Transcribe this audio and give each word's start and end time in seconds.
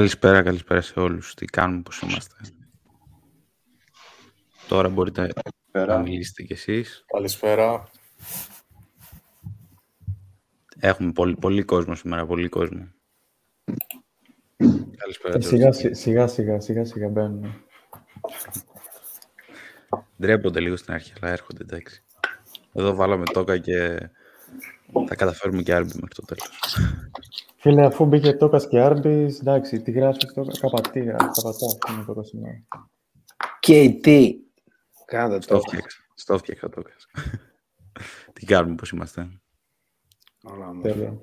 Καλησπέρα, 0.00 0.42
καλησπέρα 0.42 0.80
σε 0.80 1.00
όλους. 1.00 1.34
Τι 1.34 1.44
κάνουμε, 1.44 1.82
πώς 1.82 2.00
είμαστε. 2.00 2.34
Τώρα 4.68 4.88
μπορείτε 4.88 5.32
να 5.72 5.98
μιλήσετε 5.98 6.42
κι 6.42 6.52
εσείς. 6.52 7.04
Καλησπέρα. 7.12 7.90
Έχουμε 10.78 11.12
πολύ, 11.12 11.36
πολύ 11.36 11.62
κόσμο 11.62 11.94
σήμερα, 11.94 12.26
πολύ 12.26 12.48
κόσμο. 12.48 12.88
Καλησπέρα. 14.96 15.36
Ε, 15.36 15.40
σιγά, 15.40 15.72
σιγά, 15.72 16.26
σιγά, 16.26 16.60
σιγά, 16.60 16.84
σιγά 16.84 17.08
μπαίνουν. 17.08 17.64
Ντρέπονται 20.20 20.60
λίγο 20.60 20.76
στην 20.76 20.94
αρχή, 20.94 21.12
αλλά 21.20 21.32
έρχονται, 21.32 21.62
εντάξει. 21.62 22.02
Εδώ 22.72 22.94
βάλαμε 22.94 23.24
τόκα 23.24 23.58
και 23.58 24.08
θα 25.06 25.14
καταφέρουμε 25.14 25.62
και 25.62 25.74
άρμπι 25.74 25.92
μέχρι 25.94 26.14
το 26.14 26.22
τέλος. 26.22 26.50
Φίλε, 27.60 27.86
αφού 27.86 28.06
μπήκε 28.06 28.32
τόκας 28.32 28.68
και 28.68 28.80
άρμπι, 28.80 29.36
εντάξει, 29.40 29.82
τι 29.82 29.90
γράφεις 29.90 30.32
τόκα, 30.34 30.52
καπατή 30.60 31.00
γράφεις, 31.00 31.42
καπατά, 31.42 31.92
είναι 31.92 32.14
το 32.14 32.22
σήμερα. 32.22 32.64
KT. 33.66 34.30
Κάντε 35.04 35.38
το. 35.38 35.60
Στο 36.14 36.38
φτιάξα 36.38 36.68
τόκας. 36.68 37.06
Τι 38.32 38.46
κάνουμε, 38.46 38.74
πώς 38.74 38.90
είμαστε; 38.90 39.40
Όλα 40.42 40.80
Τέλεια. 40.82 41.20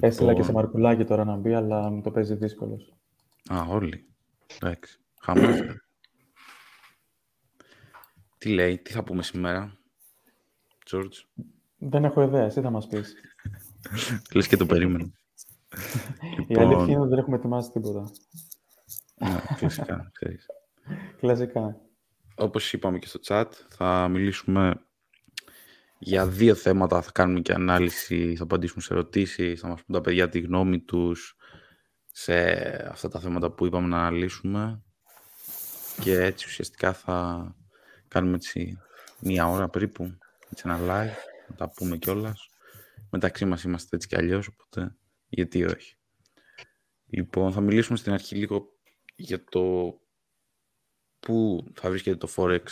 Έστειλα 0.00 0.34
και 0.34 0.42
σε 0.42 0.46
λοιπόν. 0.48 0.62
Μαρκουλάκι 0.62 1.04
τώρα 1.04 1.24
να 1.24 1.36
μπει, 1.36 1.54
αλλά 1.54 1.90
μου 1.90 2.02
το 2.02 2.10
παίζει 2.10 2.34
δύσκολος. 2.34 2.94
Α, 3.52 3.66
όλοι. 3.68 4.08
Εντάξει. 4.60 5.00
Χαμός. 5.20 5.60
τι 8.38 8.48
λέει, 8.48 8.78
τι 8.78 8.92
θα 8.92 9.04
πούμε 9.04 9.22
σήμερα, 9.22 9.78
George. 10.90 11.44
Δεν 11.78 12.04
έχω 12.04 12.22
ιδέα, 12.22 12.44
εσύ 12.44 12.60
θα 12.60 12.70
μας 12.70 12.86
πεις; 12.86 13.14
Λες 14.34 14.46
και 14.46 14.56
το 14.56 14.66
περίμενα. 14.66 15.10
Η 16.46 16.56
αλήθεια 16.56 16.64
είναι 16.64 16.86
λοιπόν. 16.86 17.00
ότι 17.00 17.08
δεν 17.08 17.18
έχουμε 17.18 17.36
ετοιμάσει 17.36 17.70
τίποτα. 17.70 18.10
Ναι, 19.16 19.40
φυσικά, 19.56 20.12
Κλασικά. 21.20 21.76
Όπως 22.34 22.72
είπαμε 22.72 22.98
και 22.98 23.06
στο 23.06 23.20
chat, 23.22 23.46
θα 23.68 24.08
μιλήσουμε 24.08 24.80
για 25.98 26.26
δύο 26.26 26.54
θέματα 26.54 27.02
θα 27.02 27.10
κάνουμε 27.12 27.40
και 27.40 27.52
ανάλυση, 27.52 28.34
θα 28.36 28.42
απαντήσουμε 28.42 28.82
σε 28.82 28.92
ερωτήσεις, 28.92 29.60
θα 29.60 29.68
μας 29.68 29.84
πούν 29.84 29.94
τα 29.94 30.00
παιδιά 30.00 30.28
τη 30.28 30.40
γνώμη 30.40 30.80
τους 30.80 31.36
σε 32.12 32.34
αυτά 32.90 33.08
τα 33.08 33.20
θέματα 33.20 33.50
που 33.50 33.66
είπαμε 33.66 33.88
να 33.88 33.98
αναλύσουμε 33.98 34.82
και 36.00 36.20
έτσι 36.20 36.46
ουσιαστικά 36.46 36.92
θα 36.92 37.46
κάνουμε 38.08 38.36
έτσι 38.36 38.78
μία 39.18 39.48
ώρα 39.48 39.68
περίπου, 39.68 40.18
έτσι 40.50 40.62
ένα 40.66 40.78
live, 40.78 41.14
να 41.48 41.54
τα 41.56 41.70
πούμε 41.74 41.96
κιόλας. 41.96 42.48
Μεταξύ 43.10 43.44
μας 43.44 43.62
είμαστε 43.62 43.96
έτσι 43.96 44.08
κι 44.08 44.16
αλλιώς, 44.16 44.48
οπότε 44.48 44.96
γιατί 45.28 45.64
όχι. 45.64 45.96
Λοιπόν, 47.06 47.52
θα 47.52 47.60
μιλήσουμε 47.60 47.98
στην 47.98 48.12
αρχή 48.12 48.36
λίγο 48.36 48.78
για 49.16 49.44
το 49.44 49.94
πού 51.20 51.64
θα 51.74 51.88
βρίσκεται 51.88 52.16
το 52.16 52.28
Forex 52.36 52.62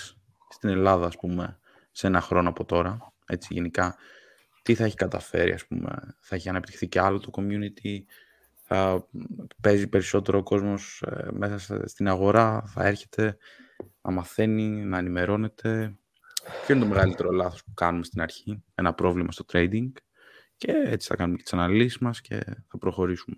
στην 0.48 0.68
Ελλάδα, 0.68 1.06
ας 1.06 1.16
πούμε, 1.16 1.58
σε 1.90 2.06
ένα 2.06 2.20
χρόνο 2.20 2.48
από 2.48 2.64
τώρα 2.64 3.14
έτσι 3.26 3.54
γενικά, 3.54 3.96
τι 4.62 4.74
θα 4.74 4.84
έχει 4.84 4.96
καταφέρει, 4.96 5.52
ας 5.52 5.66
πούμε, 5.66 6.16
θα 6.20 6.34
έχει 6.34 6.48
αναπτυχθεί 6.48 6.88
και 6.88 7.00
άλλο 7.00 7.20
το 7.20 7.30
community, 7.32 7.98
θα 8.54 9.08
παίζει 9.62 9.88
περισσότερο 9.88 10.38
ο 10.38 10.42
κόσμος 10.42 11.02
ε, 11.06 11.28
μέσα 11.32 11.88
στην 11.88 12.08
αγορά, 12.08 12.62
θα 12.66 12.84
έρχεται 12.84 13.36
να 14.00 14.12
μαθαίνει, 14.12 14.84
να 14.84 14.98
ενημερώνεται. 14.98 15.96
Ποιο 16.64 16.74
είναι 16.74 16.84
το 16.84 16.90
μεγαλύτερο 16.90 17.30
λάθος 17.30 17.64
που 17.64 17.74
κάνουμε 17.74 18.04
στην 18.04 18.20
αρχή, 18.20 18.62
ένα 18.74 18.94
πρόβλημα 18.94 19.32
στο 19.32 19.44
trading; 19.52 19.90
Και 20.56 20.72
έτσι 20.72 21.08
θα 21.08 21.16
κάνουμε 21.16 21.36
και 21.36 21.42
τις 21.42 21.52
αναλύσεις 21.52 21.98
μας 21.98 22.20
και 22.20 22.44
θα 22.68 22.78
προχωρήσουμε. 22.78 23.36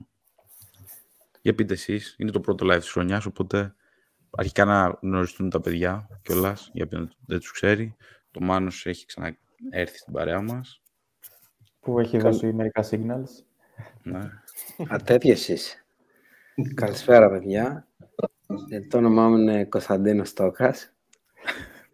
Για 1.40 1.54
πείτε 1.54 1.72
εσείς, 1.72 2.14
είναι 2.18 2.30
το 2.30 2.40
πρώτο 2.40 2.66
live 2.66 2.78
της 2.78 2.90
χρονιάς, 2.90 3.26
οπότε 3.26 3.74
αρχικά 4.30 4.64
να 4.64 4.98
γνωριστούν 5.02 5.50
τα 5.50 5.60
παιδιά 5.60 6.20
κιόλας, 6.22 6.70
για 6.72 6.86
ποιον 6.86 7.12
δεν 7.26 7.38
τους 7.38 7.52
ξέρει. 7.52 7.96
Το 8.30 8.40
Μάνος 8.40 8.86
έχει 8.86 9.06
ξανά 9.06 9.36
έρθει 9.70 9.98
στην 9.98 10.12
παρέα 10.12 10.42
μας. 10.42 10.82
Που 11.80 12.00
έχει 12.00 12.18
δώσει 12.18 12.52
μερικά 12.52 12.84
signals. 12.90 13.44
Ναι. 14.02 14.18
Α, 14.88 15.18
εσείς. 15.22 15.86
Καλησπέρα, 16.74 17.30
παιδιά. 17.30 17.88
Ε, 18.68 18.80
το 18.80 18.98
όνομά 18.98 19.28
μου 19.28 19.36
είναι 19.36 19.64
Κωνσταντίνο 19.64 20.24
Στόκας. 20.24 20.92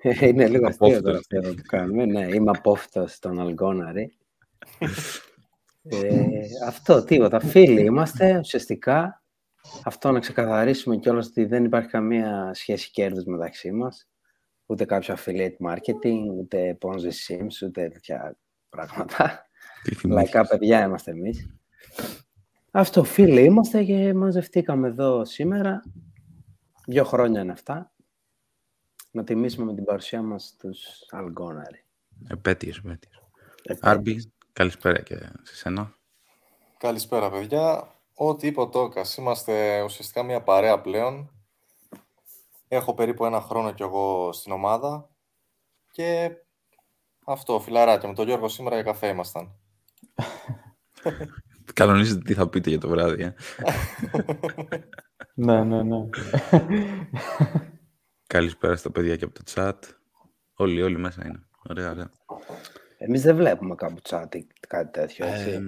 Ε, 0.02 0.26
είναι 0.26 0.48
λίγο 0.48 0.66
αστείο 0.66 1.02
το 1.02 1.10
αυτό 1.10 1.54
που 1.54 1.62
κάνουμε. 1.66 2.04
Ναι, 2.04 2.26
είμαι 2.34 2.50
απόφυτος 2.50 3.12
στον 3.12 3.40
Αλγόναρη. 3.40 4.16
Ε, 5.82 6.18
αυτό, 6.66 7.04
τίποτα. 7.04 7.40
Φίλοι 7.40 7.84
είμαστε, 7.84 8.38
ουσιαστικά. 8.38 9.22
Αυτό 9.84 10.10
να 10.10 10.18
ξεκαθαρίσουμε 10.18 10.96
κιόλας 10.96 11.26
ότι 11.26 11.44
δεν 11.44 11.64
υπάρχει 11.64 11.88
καμία 11.88 12.50
σχέση 12.54 12.90
κέρδους 12.90 13.24
μεταξύ 13.24 13.72
μας 13.72 14.08
ούτε 14.66 14.84
κάποιο 14.84 15.14
affiliate 15.18 15.56
marketing, 15.68 16.20
ούτε 16.38 16.78
Ponzi 16.80 17.10
Sims, 17.28 17.66
ούτε 17.66 17.88
τέτοια 17.88 18.36
πράγματα. 18.68 19.46
Λαϊκά 20.04 20.46
παιδιά 20.46 20.84
είμαστε 20.84 21.10
εμείς. 21.10 21.46
Αυτό, 22.70 23.04
φίλοι 23.04 23.44
είμαστε 23.44 23.84
και 23.84 24.14
μαζευτήκαμε 24.14 24.88
εδώ 24.88 25.24
σήμερα. 25.24 25.82
Δύο 26.86 27.04
χρόνια 27.04 27.40
είναι 27.40 27.52
αυτά. 27.52 27.92
Να 29.10 29.24
τιμήσουμε 29.24 29.64
με 29.64 29.74
την 29.74 29.84
παρουσία 29.84 30.22
μας 30.22 30.56
τους 30.58 30.80
Αλγκόναροι. 31.10 31.84
Επέτειος, 32.28 32.78
επέτειος. 32.78 33.22
Άρμπι, 33.80 34.32
καλησπέρα 34.54 35.02
και 35.02 35.16
σε 35.42 35.56
σένα. 35.56 35.94
Καλησπέρα, 36.78 37.30
παιδιά. 37.30 37.88
Ό,τι 38.14 38.46
είπε 38.46 38.60
ο 38.60 38.68
Τόκας, 38.68 39.16
είμαστε 39.16 39.82
ουσιαστικά 39.82 40.22
μια 40.22 40.42
παρέα 40.42 40.80
πλέον 40.80 41.34
Έχω 42.68 42.94
περίπου 42.94 43.24
ένα 43.24 43.40
χρόνο 43.40 43.72
κι 43.72 43.82
εγώ 43.82 44.32
στην 44.32 44.52
ομάδα 44.52 45.10
και 45.90 46.30
αυτό, 47.24 47.60
φιλαράκια. 47.60 48.08
Με 48.08 48.14
τον 48.14 48.26
Γιώργο 48.26 48.48
σήμερα 48.48 48.74
για 48.74 48.84
καφέ 48.84 49.06
ήμασταν. 49.06 49.52
Κανονίζετε 51.74 52.20
τι 52.20 52.34
θα 52.34 52.48
πείτε 52.48 52.70
για 52.70 52.78
το 52.78 52.88
βράδυ, 52.88 53.22
ε. 53.22 53.34
ναι, 55.34 55.64
ναι, 55.64 55.82
ναι. 55.82 56.08
Καλησπέρα 58.26 58.76
στα 58.76 58.90
παιδιά 58.90 59.16
και 59.16 59.24
από 59.24 59.34
το 59.34 59.42
chat. 59.54 59.78
Όλοι, 60.54 60.82
όλοι 60.82 60.98
μέσα 60.98 61.26
είναι. 61.26 61.46
Ωραία, 61.68 61.90
ωραία. 61.90 62.10
Εμείς 63.06 63.22
δεν 63.22 63.36
βλέπουμε 63.36 63.74
κάπου 63.74 64.00
chat 64.02 64.34
ή 64.34 64.46
κάτι 64.68 64.90
τέτοιο, 65.00 65.26
έτσι. 65.26 65.60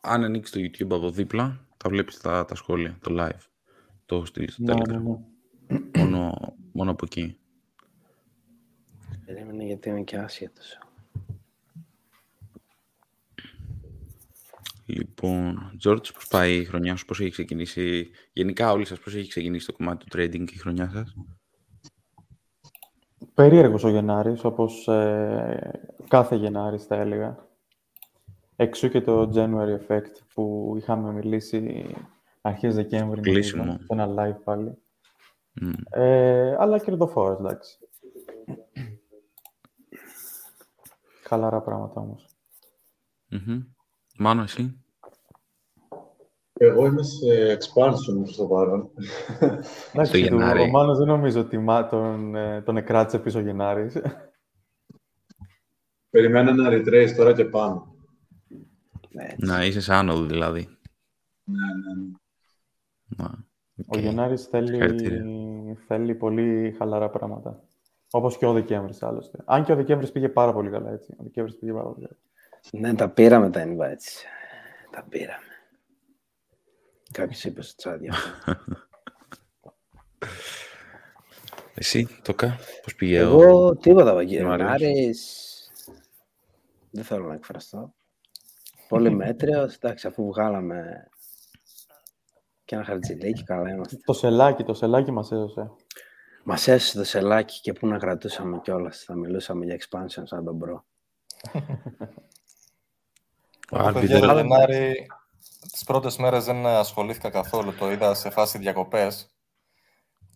αν 0.00 0.24
ανοίξεις 0.24 0.54
το 0.54 0.60
YouTube 0.60 0.96
από 0.96 1.10
δίπλα, 1.10 1.66
θα 1.76 1.88
βλέπεις 1.88 2.20
τα, 2.20 2.44
τα 2.44 2.54
σχόλια, 2.54 2.98
το 3.00 3.14
live. 3.18 3.40
Το 4.06 4.16
έχω 4.16 4.24
στείλει 4.24 4.50
στο 4.50 4.62
ναι, 4.62 4.74
ναι, 4.74 4.80
Telegram. 4.82 5.18
Ναι. 5.66 6.02
Μόνο, 6.02 6.34
μόνο 6.72 6.90
από 6.90 7.04
εκεί. 7.04 7.38
Περίμενε 9.26 9.64
γιατί 9.64 9.88
είμαι 9.88 10.00
και 10.00 10.16
άσχετος. 10.16 10.78
Λοιπόν, 14.84 15.74
Τζόρτζ, 15.78 16.10
πώς 16.10 16.26
πάει 16.26 16.56
η 16.56 16.64
χρονιά 16.64 16.96
σου, 16.96 17.04
πώς 17.04 17.20
έχει 17.20 17.30
ξεκινήσει, 17.30 18.10
γενικά 18.32 18.72
όλοι 18.72 18.84
σας 18.84 18.98
πώς 18.98 19.14
έχει 19.14 19.28
ξεκινήσει 19.28 19.66
το 19.66 19.72
κομμάτι 19.72 20.04
του 20.04 20.18
trading 20.18 20.44
και 20.44 20.54
η 20.54 20.58
χρονιά 20.58 20.90
σας; 20.90 21.14
Περίεργος 23.40 23.84
ο 23.84 23.88
Γενάρης, 23.88 24.44
όπως 24.44 24.88
ε, 24.88 25.80
κάθε 26.08 26.36
Γενάρης 26.36 26.84
θα 26.84 26.94
έλεγα. 26.94 27.48
Εξού 28.56 28.88
και 28.88 29.00
το 29.00 29.30
January 29.34 29.78
Effect 29.86 30.14
που 30.34 30.74
είχαμε 30.76 31.12
μιλήσει 31.12 31.86
αρχές 32.40 32.74
Δεκέμβρη. 32.74 33.20
Κλείσιμο. 33.20 33.72
Σε 33.72 33.86
ένα 33.88 34.08
live 34.08 34.42
πάλι. 34.44 34.78
Mm. 35.60 35.72
Ε, 35.90 36.56
αλλά 36.58 36.78
κερδοφόρος, 36.78 37.38
εντάξει. 37.38 37.78
Χαλαρά 41.22 41.60
πράγματα 41.60 42.00
όμως. 42.00 42.26
Mm-hmm. 43.30 43.66
Μάνο, 44.18 44.42
εσύ; 44.42 44.84
Εγώ 46.62 46.86
είμαι 46.86 47.02
σε 47.02 47.58
expansion 47.58 48.22
στο 48.24 48.46
παρόν. 48.46 48.90
Εντάξει, 49.92 50.20
Γενάρη. 50.20 50.60
Ο 50.60 50.68
Μάνος 50.68 50.98
δεν 50.98 51.06
νομίζω 51.06 51.40
ότι 51.40 51.64
τον, 51.90 52.34
ε, 52.34 52.62
τον 52.62 52.76
εκράτησε 52.76 53.18
πίσω 53.18 53.38
ο 53.38 53.42
Γενάρης. 53.42 53.96
Περιμένω 56.10 56.50
ένα 56.50 56.68
retrace 56.70 57.12
τώρα 57.16 57.32
και 57.32 57.44
πάνω. 57.44 57.94
Να 59.36 59.64
είσαι 59.64 59.80
σαν 59.80 59.96
άνοδο 59.96 60.24
δηλαδή. 60.24 60.78
Ναι, 61.44 61.66
ναι, 61.74 62.02
ναι. 63.16 63.28
Ο 63.86 63.98
Γενάρης 63.98 64.44
θέλει, 64.44 64.78
θέλει 65.86 66.14
πολύ 66.14 66.74
χαλαρά 66.78 67.10
πράγματα. 67.10 67.62
Όπως 68.10 68.36
και 68.36 68.46
ο 68.46 68.52
Δεκέμβρης, 68.52 69.02
άλλωστε. 69.02 69.38
Αν 69.44 69.64
και 69.64 69.72
ο 69.72 69.76
Δεκέμβρης 69.76 70.12
πήγε 70.12 70.28
πάρα 70.28 70.52
πολύ 70.52 70.70
καλά 70.70 70.90
έτσι. 70.90 71.14
Ο 71.18 71.22
Δεκέμβρης 71.22 71.58
πήγε 71.58 71.72
πάρα 71.72 71.88
πολύ 71.88 72.06
καλά. 72.06 72.18
Ναι, 72.70 72.94
τα 72.94 73.08
πήραμε 73.08 73.50
τα 73.50 73.64
invites. 73.64 74.24
Τα 74.90 75.06
πήραμε. 75.08 75.44
Κάποιος 77.12 77.44
είπε 77.44 77.62
στο 77.62 77.74
τσάδια. 77.76 78.14
Εσύ, 81.74 82.08
Τόκα, 82.22 82.58
πώς 82.82 82.94
πήγε 82.94 83.18
Εγώ, 83.18 83.66
ο... 83.66 83.76
τίποτα, 83.76 84.22
Γενάρης. 84.22 85.48
Δεν 86.90 87.04
θέλω 87.04 87.26
να 87.26 87.34
εκφραστώ. 87.34 87.94
Πολύ 88.88 89.10
μέτριος. 89.10 89.74
Εντάξει, 89.74 90.06
αφού 90.06 90.26
βγάλαμε 90.26 91.08
και 92.64 92.74
ένα 92.74 92.84
χαρτζηλίκι, 92.84 93.42
καλά 93.42 93.70
είμαστε. 93.70 93.96
Το 94.04 94.12
σελάκι, 94.12 94.64
το 94.64 94.74
σελάκι 94.74 95.10
μας 95.10 95.32
έδωσε. 95.32 95.70
Μας 96.44 96.68
έσωσε 96.68 96.98
το 96.98 97.04
σελάκι 97.04 97.60
και 97.60 97.72
πού 97.72 97.86
να 97.86 97.98
κρατούσαμε 97.98 98.60
κιόλας. 98.62 99.04
Θα 99.04 99.14
μιλούσαμε 99.14 99.64
για 99.64 99.78
expansion 99.78 100.22
σαν 100.24 100.44
τον 100.44 100.54
bro. 100.54 100.84
Παιδιά, 103.92 104.18
Γενάρη, 104.18 105.06
τις 105.72 105.84
πρώτες 105.84 106.16
μέρες 106.16 106.44
δεν 106.44 106.66
ασχολήθηκα 106.66 107.30
καθόλου. 107.30 107.74
Το 107.74 107.90
είδα 107.90 108.14
σε 108.14 108.30
φάση 108.30 108.58
διακοπές. 108.58 109.30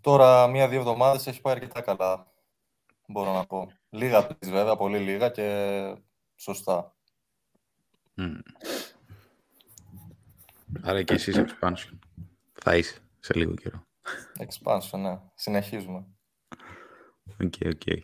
Τώρα, 0.00 0.46
μία-δύο 0.46 0.78
εβδομάδες 0.78 1.26
έχει 1.26 1.40
πάει 1.40 1.54
αρκετά 1.54 1.80
καλά, 1.80 2.32
μπορώ 3.06 3.32
να 3.32 3.46
πω. 3.46 3.72
Λίγα 3.90 4.26
trades 4.26 4.50
βέβαια, 4.50 4.76
πολύ 4.76 4.98
λίγα 4.98 5.28
και 5.28 5.96
σωστά. 6.36 6.96
Mm. 8.16 8.40
Άρα 10.82 11.02
και 11.02 11.14
εσείς 11.14 11.36
expansion. 11.38 11.98
Θα 12.52 12.76
είσαι 12.76 12.98
σε 13.20 13.34
λίγο 13.34 13.54
καιρό. 13.54 13.86
Expansion, 14.38 14.98
ναι. 14.98 15.20
Συνεχίζουμε. 15.34 16.04
OK, 17.40 17.52
okay, 17.58 17.66
OK. 17.66 17.80
Okay. 17.86 17.98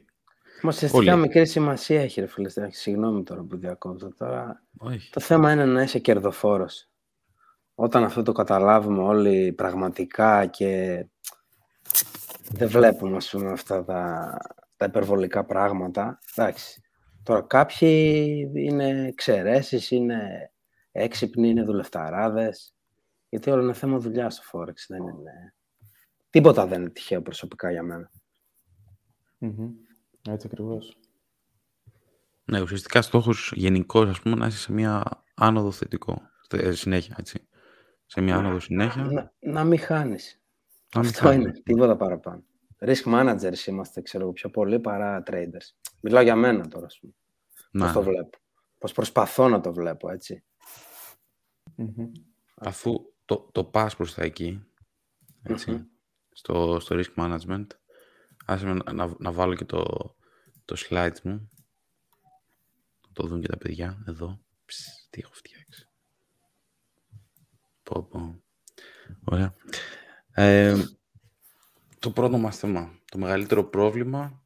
Μα 0.63 0.69
ουσιαστικά 0.69 1.17
μικρή 1.17 1.47
σημασία 1.47 2.01
έχει, 2.03 2.21
ρε 2.21 2.27
φίλε. 2.27 2.71
Συγγνώμη 2.71 3.23
τώρα 3.23 3.43
που 3.43 3.57
διακόπτω. 3.57 4.15
Τώρα... 4.15 4.63
Το 5.11 5.21
θέμα 5.21 5.53
είναι 5.53 5.65
να 5.65 5.83
είσαι 5.83 5.99
κερδοφόρος. 5.99 6.90
Όταν 7.83 8.05
αυτό 8.05 8.23
το 8.23 8.33
καταλάβουμε 8.33 9.03
όλοι 9.03 9.53
πραγματικά 9.53 10.47
και 10.47 11.07
δεν 12.51 12.69
βλέπουμε 12.69 13.17
ας 13.17 13.31
πούμε, 13.31 13.51
αυτά 13.51 13.85
τα, 13.85 14.37
τα 14.77 14.85
υπερβολικά 14.85 15.45
πράγματα. 15.45 16.19
Εντάξει. 16.35 16.83
Τώρα 17.23 17.41
κάποιοι 17.41 18.51
είναι 18.55 19.07
εξαιρέσεις, 19.07 19.91
είναι 19.91 20.51
έξυπνοι, 20.93 21.49
είναι 21.49 21.63
δουλευταράδες. 21.63 22.75
Γιατί 23.29 23.51
όλο 23.51 23.63
είναι 23.63 23.73
θέμα 23.73 23.99
δουλειάς 23.99 24.35
στο 24.35 24.45
Forex. 24.53 24.75
Δεν 24.89 25.03
είναι... 25.03 25.55
Τίποτα 26.31 26.67
δεν 26.67 26.81
είναι 26.81 26.91
τυχαίο 26.91 27.23
προσωπικά 27.23 27.71
για 27.71 27.83
μένα. 27.83 28.11
Έτσι 30.29 30.47
ακριβώς. 30.51 30.99
Ναι, 32.45 32.61
ουσιαστικά 32.61 33.03
στόχος 33.03 33.53
γενικός, 33.55 34.09
ας 34.09 34.21
πούμε, 34.21 34.37
να 34.37 34.47
είσαι 34.47 34.59
σε 34.59 34.73
μια 34.73 35.23
άνοδο 35.35 35.71
θετικό. 35.71 36.23
Συνέχεια, 36.71 37.17
έτσι. 37.19 37.45
Σε 38.11 38.21
μια 38.21 38.37
άνοδο 38.37 38.61
συνέχεια. 38.61 39.03
Να, 39.03 39.33
να 39.41 39.65
μην 39.65 39.79
χάνεις. 39.79 40.41
Αυτό 40.95 41.33
είναι. 41.33 41.53
Τίποτα 41.63 41.97
παραπάνω. 41.97 42.43
Risk 42.79 43.05
managers 43.05 43.67
είμαστε, 43.67 44.01
ξέρω 44.01 44.25
εγώ, 44.25 44.33
πιο 44.33 44.51
πολύ 44.51 44.81
παρά 44.81 45.23
traders. 45.27 45.75
Μιλάω 46.01 46.23
για 46.23 46.37
μένα 46.37 46.69
τώρα, 46.69 46.87
ας 46.87 46.99
πούμε. 46.99 47.13
Πώς 47.85 47.93
το 47.93 48.03
βλέπω. 48.03 48.39
Πώς 48.79 48.93
προσπαθώ 48.93 49.49
να 49.49 49.61
το 49.61 49.73
βλέπω, 49.73 50.09
Αφού 52.55 53.13
το, 53.25 53.49
το 53.53 53.65
πας 53.65 53.97
προς 53.97 54.15
τα 54.15 54.23
εκεί, 54.25 54.67
στο, 56.33 56.81
στο 56.81 56.97
risk 56.99 57.15
management, 57.17 57.67
άσε 58.47 58.67
να, 58.67 58.93
να, 58.93 59.15
να, 59.19 59.33
βάλω 59.33 59.55
και 59.55 59.65
το, 59.65 59.85
το 60.65 60.77
slide 60.89 61.21
μου. 61.23 61.51
Να 63.07 63.13
το 63.13 63.27
δουν 63.27 63.41
και 63.41 63.49
τα 63.49 63.57
παιδιά, 63.57 64.05
εδώ. 64.07 64.41
Ψ, 64.65 65.07
τι 65.11 65.21
έχω 65.21 65.33
φτιάξει. 65.33 65.90
Πω, 67.91 68.03
πω. 68.03 68.43
Ωραία. 69.25 69.55
Ε, 70.33 70.77
το 71.99 72.11
πρώτο 72.11 72.39
μας 72.39 72.59
θέμα, 72.59 72.99
το 73.05 73.19
μεγαλύτερο 73.19 73.65
πρόβλημα 73.65 74.43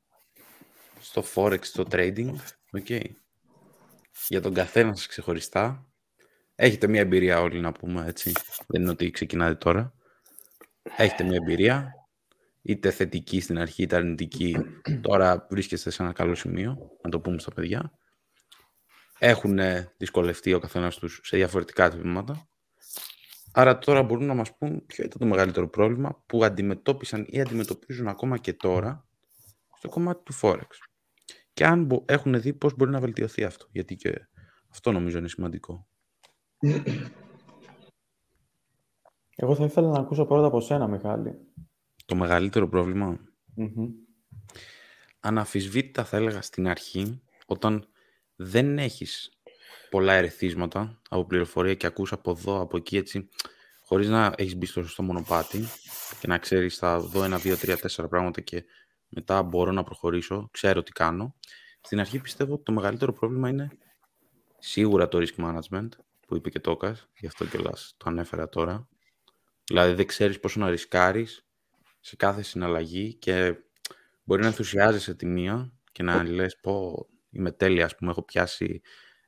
στο 1.01 1.25
forex, 1.35 1.59
στο 1.63 1.85
trading, 1.91 2.35
okay. 2.79 3.05
για 4.29 4.41
τον 4.41 4.55
καθένα 4.55 4.95
σας 4.95 5.07
ξεχωριστά. 5.07 5.87
Έχετε 6.55 6.87
μια 6.87 7.01
εμπειρία 7.01 7.41
όλοι 7.41 7.61
να 7.61 7.73
πούμε 7.73 8.07
έτσι, 8.07 8.33
δεν 8.67 8.81
είναι 8.81 8.91
ότι 8.91 9.11
ξεκινάτε 9.11 9.55
τώρα. 9.55 9.95
Έχετε 10.97 11.25
μια 11.25 11.39
εμπειρία, 11.43 11.93
είτε 12.63 12.91
θετική 12.91 13.41
στην 13.41 13.59
αρχή, 13.59 13.83
είτε 13.83 13.97
αρνητική. 13.97 14.57
Τώρα 15.01 15.47
βρίσκεστε 15.51 15.91
σε 15.91 16.03
ένα 16.03 16.13
καλό 16.13 16.35
σημείο, 16.35 16.77
να 17.03 17.11
το 17.11 17.21
πούμε 17.21 17.39
στα 17.39 17.53
παιδιά. 17.53 17.93
Έχουν 19.19 19.59
δυσκολευτεί 19.97 20.53
ο 20.53 20.59
καθένας 20.59 20.97
τους 20.97 21.21
σε 21.23 21.37
διαφορετικά 21.37 21.91
τμήματα. 21.91 22.49
Άρα 23.57 23.79
τώρα 23.79 24.03
μπορούν 24.03 24.27
να 24.27 24.35
μας 24.35 24.57
πούν 24.57 24.87
ποιο 24.87 25.05
ήταν 25.05 25.19
το 25.19 25.27
μεγαλύτερο 25.27 25.69
πρόβλημα 25.69 26.23
που 26.27 26.45
αντιμετώπισαν 26.45 27.27
ή 27.29 27.41
αντιμετωπίζουν 27.41 28.09
ακόμα 28.09 28.39
και 28.39 28.53
τώρα 28.53 29.07
στο 29.77 29.89
κομμάτι 29.89 30.23
του 30.23 30.35
Forex. 30.41 30.69
Και 31.53 31.67
αν 31.67 32.05
έχουν 32.05 32.41
δει 32.41 32.53
πώς 32.53 32.77
μπορεί 32.77 32.91
να 32.91 33.01
βελτιωθεί 33.01 33.45
αυτό. 33.45 33.67
Γιατί 33.71 33.97
και 33.97 34.29
αυτό 34.71 34.93
νομίζω 34.93 35.19
είναι 35.19 35.29
σημαντικό. 35.29 35.87
Εγώ 39.37 39.55
θα 39.55 39.65
ήθελα 39.65 39.89
να 39.89 39.99
ακούσω 39.99 40.27
πρώτα 40.27 40.47
από 40.47 40.61
σένα, 40.61 40.89
Μιχάλη. 40.89 41.39
Το 42.05 42.15
μεγαλύτερο 42.15 42.69
πρόβλημα; 42.69 43.19
Mm-hmm. 43.57 43.89
Αναφυσβήτητα 45.21 46.05
θα 46.05 46.17
έλεγα 46.17 46.43
στην 46.43 46.69
αρχή, 46.69 47.23
όταν 47.47 47.89
δεν 48.37 48.79
έχεις 48.79 49.39
πολλά 49.95 50.13
ερεθίσματα 50.13 51.01
από 51.09 51.25
πληροφορία 51.25 51.75
και 51.75 51.87
ακούς 51.87 52.13
από 52.13 52.31
εδώ, 52.31 52.61
από 52.61 52.77
εκεί, 52.77 52.97
έτσι, 52.97 53.29
χωρίς 53.81 54.09
να 54.09 54.35
έχεις 54.37 54.57
μπει 54.57 54.67
στο 54.67 54.83
σωστό 54.83 55.03
μονοπάτι 55.03 55.65
και 56.21 56.27
να 56.27 56.39
ξέρεις 56.39 56.77
θα 56.77 56.99
δω 57.01 57.25
ένα, 57.25 57.39
δύο, 57.39 57.57
τρία, 57.57 57.77
τέσσερα 57.77 58.09
πράγματα 58.09 58.41
και 58.41 58.65
μετά 59.09 59.43
μπορώ 59.43 59.73
να 59.73 59.83
προχωρήσω, 59.83 60.49
ξέρω 60.53 60.83
τι 60.83 60.93
κάνω. 60.93 61.35
Στην 61.81 62.01
αρχή 62.01 62.19
πιστεύω 62.19 62.55
ότι 62.55 62.63
το 62.63 62.73
μεγαλύτερο 62.73 63.13
πρόβλημα 63.13 63.49
είναι 63.49 63.69
σίγουρα 64.59 65.09
το 65.09 65.19
risk 65.19 65.45
management, 65.45 65.89
που 66.27 66.37
είπε 66.37 66.51
και 66.51 66.61
το 66.61 66.71
Τόκας, 66.71 67.09
γι' 67.19 67.27
αυτό 67.27 67.45
κιόλας 67.45 67.95
το 67.97 68.05
ανέφερα 68.09 68.49
τώρα. 68.49 68.89
Δηλαδή 69.65 69.93
δεν 69.93 70.07
ξέρεις 70.07 70.41
πόσο 70.41 70.61
να 70.61 70.71
ρισκάρεις 70.71 71.47
σε 72.01 72.17
κάθε 72.17 72.43
συναλλαγή 72.43 73.15
και 73.15 73.55
μπορεί 74.25 74.41
να 74.41 74.47
ενθουσιάζεσαι 74.47 75.15
τη 75.15 75.27
μία 75.27 75.73
και 75.93 76.03
να 76.03 76.25
λες 76.25 76.57
πω 76.63 77.07
είμαι 77.31 77.53
τέλεια, 77.53 77.85
ας 77.85 77.97
πούμε, 77.97 78.11
έχω 78.11 78.23
πιάσει 78.23 78.83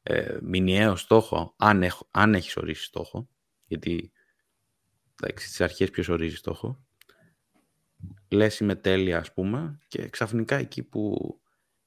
ε, 0.08 0.38
μηνιαίο 0.42 0.96
στόχο, 0.96 1.54
αν, 1.58 1.82
έχω, 1.82 2.08
αν 2.10 2.34
έχεις 2.34 2.56
ορίσει 2.56 2.84
στόχο, 2.84 3.28
γιατί 3.66 4.12
εντάξει, 5.20 5.46
στις 5.46 5.60
αρχές 5.60 5.90
ποιος 5.90 6.08
ορίζει 6.08 6.36
στόχο, 6.36 6.84
λες 8.28 8.58
είμαι 8.58 8.74
τέλεια, 8.74 9.18
ας 9.18 9.32
πούμε, 9.32 9.78
και 9.88 10.08
ξαφνικά 10.08 10.56
εκεί 10.56 10.82
που 10.82 11.34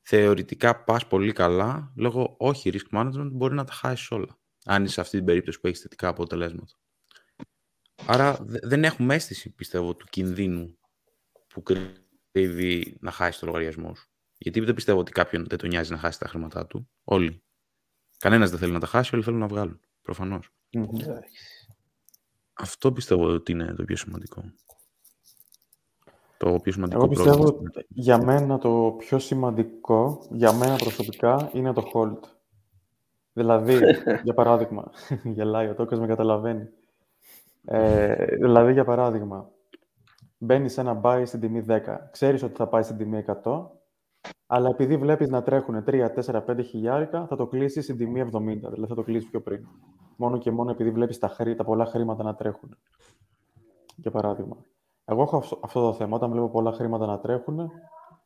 θεωρητικά 0.01 0.83
πας 0.83 1.07
πολύ 1.07 1.31
καλά, 1.31 1.93
λόγω 1.95 2.35
όχι 2.39 2.71
risk 2.73 2.97
management, 2.97 3.29
μπορεί 3.31 3.53
να 3.53 3.63
τα 3.63 3.73
χάσεις 3.73 4.11
όλα, 4.11 4.39
αν 4.65 4.83
είσαι 4.83 4.93
σε 4.93 5.01
αυτή 5.01 5.17
την 5.17 5.25
περίπτωση 5.25 5.59
που 5.59 5.67
έχεις 5.67 5.79
θετικά 5.79 6.07
αποτελέσματα. 6.07 6.73
Άρα 8.05 8.37
δεν 8.45 8.83
έχουμε 8.83 9.15
αίσθηση, 9.15 9.53
πιστεύω, 9.53 9.95
του 9.95 10.05
κινδύνου 10.09 10.77
που 11.47 11.63
κρύβει 11.63 12.97
να 12.99 13.11
χάσεις 13.11 13.39
το 13.39 13.45
λογαριασμό 13.45 13.95
σου. 13.95 14.09
Γιατί 14.37 14.59
δεν 14.59 14.75
πιστεύω 14.75 14.99
ότι 14.99 15.11
κάποιον 15.11 15.45
δεν 15.47 15.57
τον 15.57 15.69
νοιάζει 15.69 15.91
να 15.91 15.97
χάσει 15.97 16.19
τα 16.19 16.27
χρήματά 16.27 16.67
του. 16.67 16.89
Όλοι. 17.03 17.43
Κανένας 18.19 18.49
δεν 18.49 18.59
θέλει 18.59 18.71
να 18.71 18.79
τα 18.79 18.87
χάσει, 18.87 19.15
όλοι 19.15 19.23
θέλουν 19.23 19.39
να 19.39 19.47
βγάλουν. 19.47 19.79
Αυτό 22.53 22.91
πιστεύω 22.91 23.23
ότι 23.23 23.51
είναι 23.51 23.73
το 23.73 23.83
πιο 23.83 23.95
σημαντικό. 23.95 24.43
Το 26.37 26.59
πιο 26.63 26.71
σημαντικό 26.71 26.99
Εγώ 26.99 27.09
πιστεύω 27.09 27.45
ότι 27.45 27.85
για 27.87 28.23
μένα 28.23 28.57
το 28.57 28.95
πιο 28.97 29.19
σημαντικό, 29.19 30.27
για 30.29 30.53
μένα 30.53 30.75
προσωπικά, 30.75 31.49
είναι 31.53 31.73
το 31.73 31.91
hold. 31.93 32.19
Δηλαδή, 33.33 33.79
για 34.23 34.33
παράδειγμα, 34.33 34.91
γελάει 35.23 35.67
ο 35.67 35.73
Τόκας, 35.73 35.99
με 35.99 36.07
καταλαβαίνει. 36.07 36.69
Ε, 37.65 38.25
δηλαδή, 38.35 38.73
για 38.73 38.85
παράδειγμα, 38.85 39.49
μπαίνεις 40.37 40.73
σε 40.73 40.81
ένα 40.81 41.01
buy 41.03 41.23
στην 41.25 41.39
τιμή 41.39 41.65
10. 41.67 41.79
Ξέρεις 42.11 42.43
ότι 42.43 42.55
θα 42.55 42.67
πάει 42.67 42.83
στην 42.83 42.97
τιμή 42.97 43.25
100, 43.43 43.65
αλλά 44.47 44.69
επειδή 44.69 44.97
βλέπεις 44.97 45.29
να 45.29 45.43
τρέχουν 45.43 45.83
3, 45.87 46.09
4, 46.25 46.41
5 46.45 46.63
χιλιάρικα, 46.63 47.25
θα 47.25 47.35
το 47.35 47.47
κλείσεις 47.47 47.83
στην 47.83 47.97
τιμή 47.97 48.21
70, 48.21 48.29
δηλαδή 48.41 48.85
θα 48.87 48.95
το 48.95 49.03
κλείσεις 49.03 49.29
πιο 49.29 49.41
πριν. 49.41 49.67
Μόνο 50.15 50.37
και 50.37 50.51
μόνο 50.51 50.71
επειδή 50.71 50.91
βλέπεις 50.91 51.17
τα, 51.17 51.27
χρή, 51.27 51.55
τα 51.55 51.63
πολλά 51.63 51.85
χρήματα 51.85 52.23
να 52.23 52.35
τρέχουν. 52.35 52.77
Για 53.95 54.11
παράδειγμα. 54.11 54.57
Εγώ 55.05 55.21
έχω 55.21 55.37
αυτό 55.37 55.81
το 55.81 55.93
θέμα. 55.93 56.15
Όταν 56.15 56.31
βλέπω 56.31 56.49
πολλά 56.49 56.71
χρήματα 56.71 57.05
να 57.05 57.19
τρέχουν, 57.19 57.71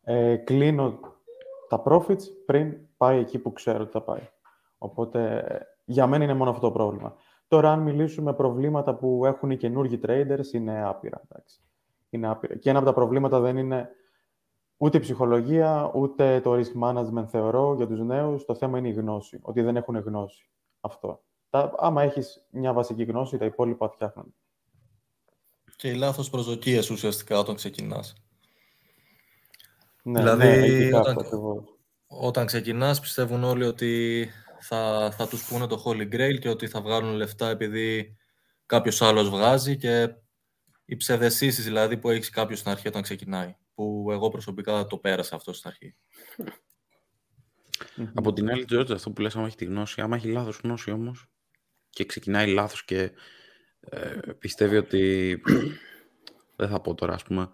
ε, 0.03 0.35
κλείνω 0.35 0.99
τα 1.69 1.83
profits 1.85 2.23
πριν 2.45 2.77
πάει 2.97 3.19
εκεί 3.19 3.39
που 3.39 3.53
ξέρω 3.53 3.81
ότι 3.81 3.91
θα 3.91 4.01
πάει. 4.01 4.29
Οπότε, 4.77 5.43
για 5.85 6.07
μένα 6.07 6.23
είναι 6.23 6.33
μόνο 6.33 6.49
αυτό 6.49 6.61
το 6.61 6.71
πρόβλημα. 6.71 7.15
Τώρα, 7.47 7.71
αν 7.71 7.79
μιλήσουμε 7.79 8.33
προβλήματα 8.33 8.95
που 8.95 9.25
έχουν 9.25 9.51
οι 9.51 9.57
καινούργοι 9.57 9.99
traders, 10.07 10.53
είναι 10.53 10.83
άπειρα. 10.83 11.21
Εντάξει. 11.29 11.61
Είναι 12.09 12.27
άπειρα. 12.27 12.55
Και 12.55 12.69
ένα 12.69 12.79
από 12.79 12.87
τα 12.87 12.93
προβλήματα 12.93 13.39
δεν 13.39 13.57
είναι 13.57 13.89
ούτε 14.77 14.97
η 14.97 14.99
ψυχολογία, 14.99 15.91
ούτε 15.93 16.39
το 16.41 16.53
risk 16.53 16.83
management, 16.83 17.25
θεωρώ, 17.27 17.73
για 17.75 17.87
τους 17.87 17.99
νέους. 17.99 18.45
Το 18.45 18.55
θέμα 18.55 18.77
είναι 18.77 18.87
η 18.87 18.91
γνώση, 18.91 19.39
ότι 19.41 19.61
δεν 19.61 19.75
έχουν 19.75 19.97
γνώση. 19.97 20.49
Αυτό. 20.81 21.23
Τα, 21.49 21.73
άμα 21.77 22.03
έχεις 22.03 22.45
μια 22.51 22.73
βασική 22.73 23.03
γνώση, 23.03 23.37
τα 23.37 23.45
υπόλοιπα 23.45 23.89
φτιάχνουν. 23.89 24.35
Και 25.75 25.89
οι 25.89 25.95
λάθος 25.95 26.29
προσδοκίες 26.29 26.89
ουσιαστικά 26.89 27.39
όταν 27.39 27.55
ξεκινάς. 27.55 28.13
Ναι, 30.03 30.19
δηλαδή, 30.19 30.87
ναι, 30.89 30.97
όταν, 30.97 31.17
όταν 32.07 32.45
ξεκινάς 32.45 32.99
πιστεύουν 32.99 33.43
όλοι 33.43 33.63
ότι 33.63 34.27
θα, 34.59 35.11
θα 35.17 35.27
τους 35.27 35.47
πούνε 35.47 35.67
το 35.67 35.83
Holy 35.85 36.13
Grail 36.13 36.39
και 36.39 36.49
ότι 36.49 36.67
θα 36.67 36.81
βγάλουν 36.81 37.13
λεφτά 37.15 37.49
επειδή 37.49 38.17
κάποιος 38.65 39.01
άλλος 39.01 39.29
βγάζει 39.29 39.77
και 39.77 40.15
οι 40.85 40.95
ψευδεσίσεις 40.95 41.63
δηλαδή 41.63 41.97
που 41.97 42.09
έχεις 42.09 42.29
κάποιος 42.29 42.59
στην 42.59 42.71
αρχή 42.71 42.87
όταν 42.87 43.01
ξεκινάει. 43.01 43.55
Που 43.73 44.07
εγώ 44.11 44.29
προσωπικά 44.29 44.85
το 44.85 44.97
πέρασα 44.97 45.35
αυτό 45.35 45.53
στην 45.53 45.69
αρχή. 45.69 45.95
Από 48.13 48.33
την 48.33 48.49
άλλη, 48.49 48.65
Τζόρτζ, 48.65 48.91
αυτό 48.91 49.11
που 49.11 49.21
λες, 49.21 49.35
άμα 49.35 49.45
έχει 49.45 49.55
τη 49.55 49.65
γνώση, 49.65 50.01
άμα 50.01 50.15
έχει 50.15 50.27
λάθος 50.27 50.59
γνώση 50.63 50.91
όμως 50.91 51.27
και 51.89 52.05
ξεκινάει 52.05 52.53
λάθος 52.53 52.85
και 52.85 53.11
ε, 53.79 54.31
πιστεύει 54.39 54.77
ότι 54.77 55.41
δεν 56.55 56.69
θα 56.69 56.81
πω 56.81 56.93
τώρα, 56.93 57.13
ας 57.13 57.23
πούμε, 57.23 57.49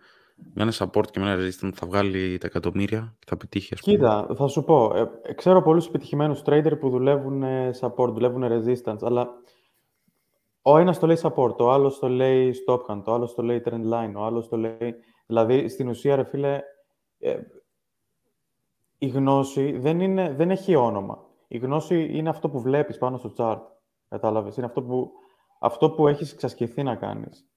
με 0.54 0.62
ένα 0.62 0.74
support 0.78 1.12
και 1.12 1.20
με 1.20 1.32
ένα 1.32 1.44
resistance 1.44 1.74
θα 1.74 1.88
βγάλει 1.88 2.38
τα 2.38 2.48
εκατομμύρια 2.48 3.16
και 3.20 3.26
θα 3.30 3.38
πετύχει, 3.38 3.74
ας 3.74 3.82
πούμε. 3.82 3.96
Κοίτα, 3.96 4.28
θα 4.36 4.48
σου 4.48 4.64
πω. 4.64 4.94
Ε, 4.96 5.34
ξέρω 5.34 5.62
πολλούς 5.62 5.88
επιτυχημένους 5.88 6.42
trader 6.46 6.80
που 6.80 6.90
δουλεύουν 6.90 7.44
ε, 7.44 7.72
support, 7.80 8.14
δουλεύουν 8.14 8.44
resistance, 8.44 9.02
αλλά 9.02 9.30
ο 10.72 10.78
ένας 10.78 11.00
το 11.00 11.08
λέει 11.08 11.18
support, 11.22 11.58
ο 11.58 11.72
άλλος 11.72 12.00
το 12.00 12.10
λέει 12.10 12.54
stop 12.66 12.82
hand, 12.86 13.04
ο 13.06 13.14
άλλος 13.14 13.36
το 13.36 13.42
λέει 13.42 13.62
trend 13.66 13.92
line, 13.94 14.14
ο 14.16 14.24
άλλος 14.24 14.50
το 14.50 14.58
λέει... 14.58 14.96
Δηλαδή, 15.26 15.68
στην 15.68 15.88
ουσία, 15.88 16.16
ρε 16.16 16.24
φίλε, 16.24 16.62
ε, 17.20 17.40
η 18.98 19.08
γνώση 19.08 19.78
δεν, 19.78 20.00
είναι, 20.00 20.34
δεν 20.34 20.52
έχει 20.52 20.76
όνομα. 20.76 21.26
Η 21.48 21.58
γνώση 21.58 22.10
είναι 22.12 22.30
αυτό 22.30 22.50
που 22.50 22.62
βλέπεις 22.62 22.98
πάνω 22.98 23.18
στο 23.18 23.34
chart. 23.38 23.62
Κατάλαβες; 24.10 24.58
Είναι 24.58 24.66
αυτό 24.66 24.82
που, 24.82 25.12
αυτό 25.60 25.92
που 25.92 26.08
έχεις 26.08 26.34
εξασκηθεί 26.34 26.84
να 26.84 26.96
κάνεις. 26.96 27.48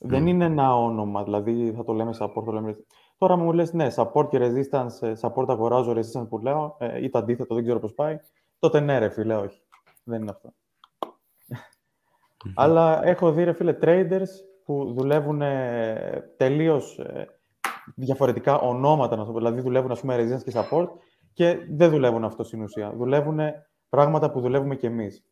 Δεν 0.00 0.26
είναι 0.26 0.44
ένα 0.44 0.76
όνομα, 0.76 1.24
δηλαδή 1.24 1.72
θα 1.72 1.84
το 1.84 1.92
λέμε 1.92 2.14
support, 2.20 2.44
το 2.44 2.52
λέμε... 2.52 2.76
Τώρα 3.18 3.36
μου 3.36 3.52
λες, 3.52 3.72
ναι, 3.72 3.88
support 3.96 4.28
και 4.28 4.38
resistance, 4.38 5.00
ε, 5.00 5.12
support 5.20 5.48
αγοράζω, 5.48 5.92
resistance 5.92 6.28
που 6.28 6.38
λέω, 6.38 6.76
ε, 6.78 7.02
ή 7.04 7.10
το 7.10 7.18
αντίθετο, 7.18 7.54
δεν 7.54 7.64
ξέρω 7.64 7.78
πώς 7.78 7.94
πάει, 7.94 8.18
τότε 8.58 8.80
ναι 8.80 8.98
ρε 8.98 9.08
φίλε, 9.08 9.36
όχι. 9.36 9.60
Δεν 10.04 10.20
είναι 10.20 10.30
αυτό. 10.30 10.52
Αλλά 12.54 13.06
έχω 13.06 13.32
δει 13.32 13.44
ρε 13.44 13.52
φίλε 13.52 13.76
traders 13.82 14.28
που 14.64 14.94
δουλεύουν 14.96 15.42
ε, 15.42 16.32
τελείως 16.36 16.98
ε, 16.98 17.26
διαφορετικά 17.94 18.58
ονόματα, 18.58 19.16
να 19.16 19.24
σου 19.24 19.32
πω. 19.32 19.38
δηλαδή 19.38 19.60
δουλεύουν 19.60 19.90
ας 19.90 20.00
πούμε 20.00 20.16
resistance 20.16 20.42
και 20.44 20.52
support 20.54 20.88
και 21.32 21.58
δεν 21.70 21.90
δουλεύουν 21.90 22.24
αυτό 22.24 22.44
στην 22.44 22.62
ουσία. 22.62 22.92
Δουλεύουν 22.96 23.40
πράγματα 23.88 24.30
που 24.30 24.40
δουλεύουμε 24.40 24.76
κι 24.76 24.86
εμείς. 24.86 25.24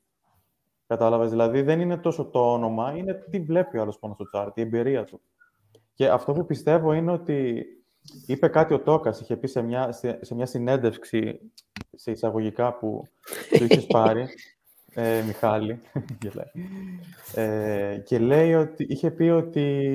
Κατάλαβες, 0.86 1.30
δηλαδή 1.30 1.62
δεν 1.62 1.80
είναι 1.80 1.96
τόσο 1.96 2.24
το 2.24 2.52
όνομα, 2.52 2.96
είναι 2.96 3.14
τι 3.30 3.40
βλέπει 3.40 3.78
ο 3.78 3.82
άλλος 3.82 3.98
πάνω 3.98 4.14
στο 4.14 4.24
chart, 4.34 4.50
η 4.54 4.60
εμπειρία 4.60 5.04
του. 5.04 5.20
Και 5.94 6.08
αυτό 6.08 6.32
που 6.32 6.46
πιστεύω 6.46 6.92
είναι 6.92 7.12
ότι 7.12 7.64
είπε 8.26 8.48
κάτι 8.48 8.74
ο 8.74 8.80
Τόκας, 8.80 9.20
είχε 9.20 9.36
πει 9.36 9.46
σε 9.46 9.62
μια, 9.62 9.92
σε 10.20 10.34
μια 10.34 10.46
συνέντευξη 10.46 11.40
σε 11.94 12.10
εισαγωγικά 12.10 12.72
που 12.72 13.02
το 13.58 13.64
είχες 13.64 13.86
πάρει, 13.86 14.26
ε, 14.94 15.22
Μιχάλη, 15.26 15.80
ε, 17.34 17.98
και 18.04 18.18
λέει 18.18 18.54
ότι, 18.54 18.86
είχε 18.88 19.10
πει 19.10 19.28
ότι 19.28 19.92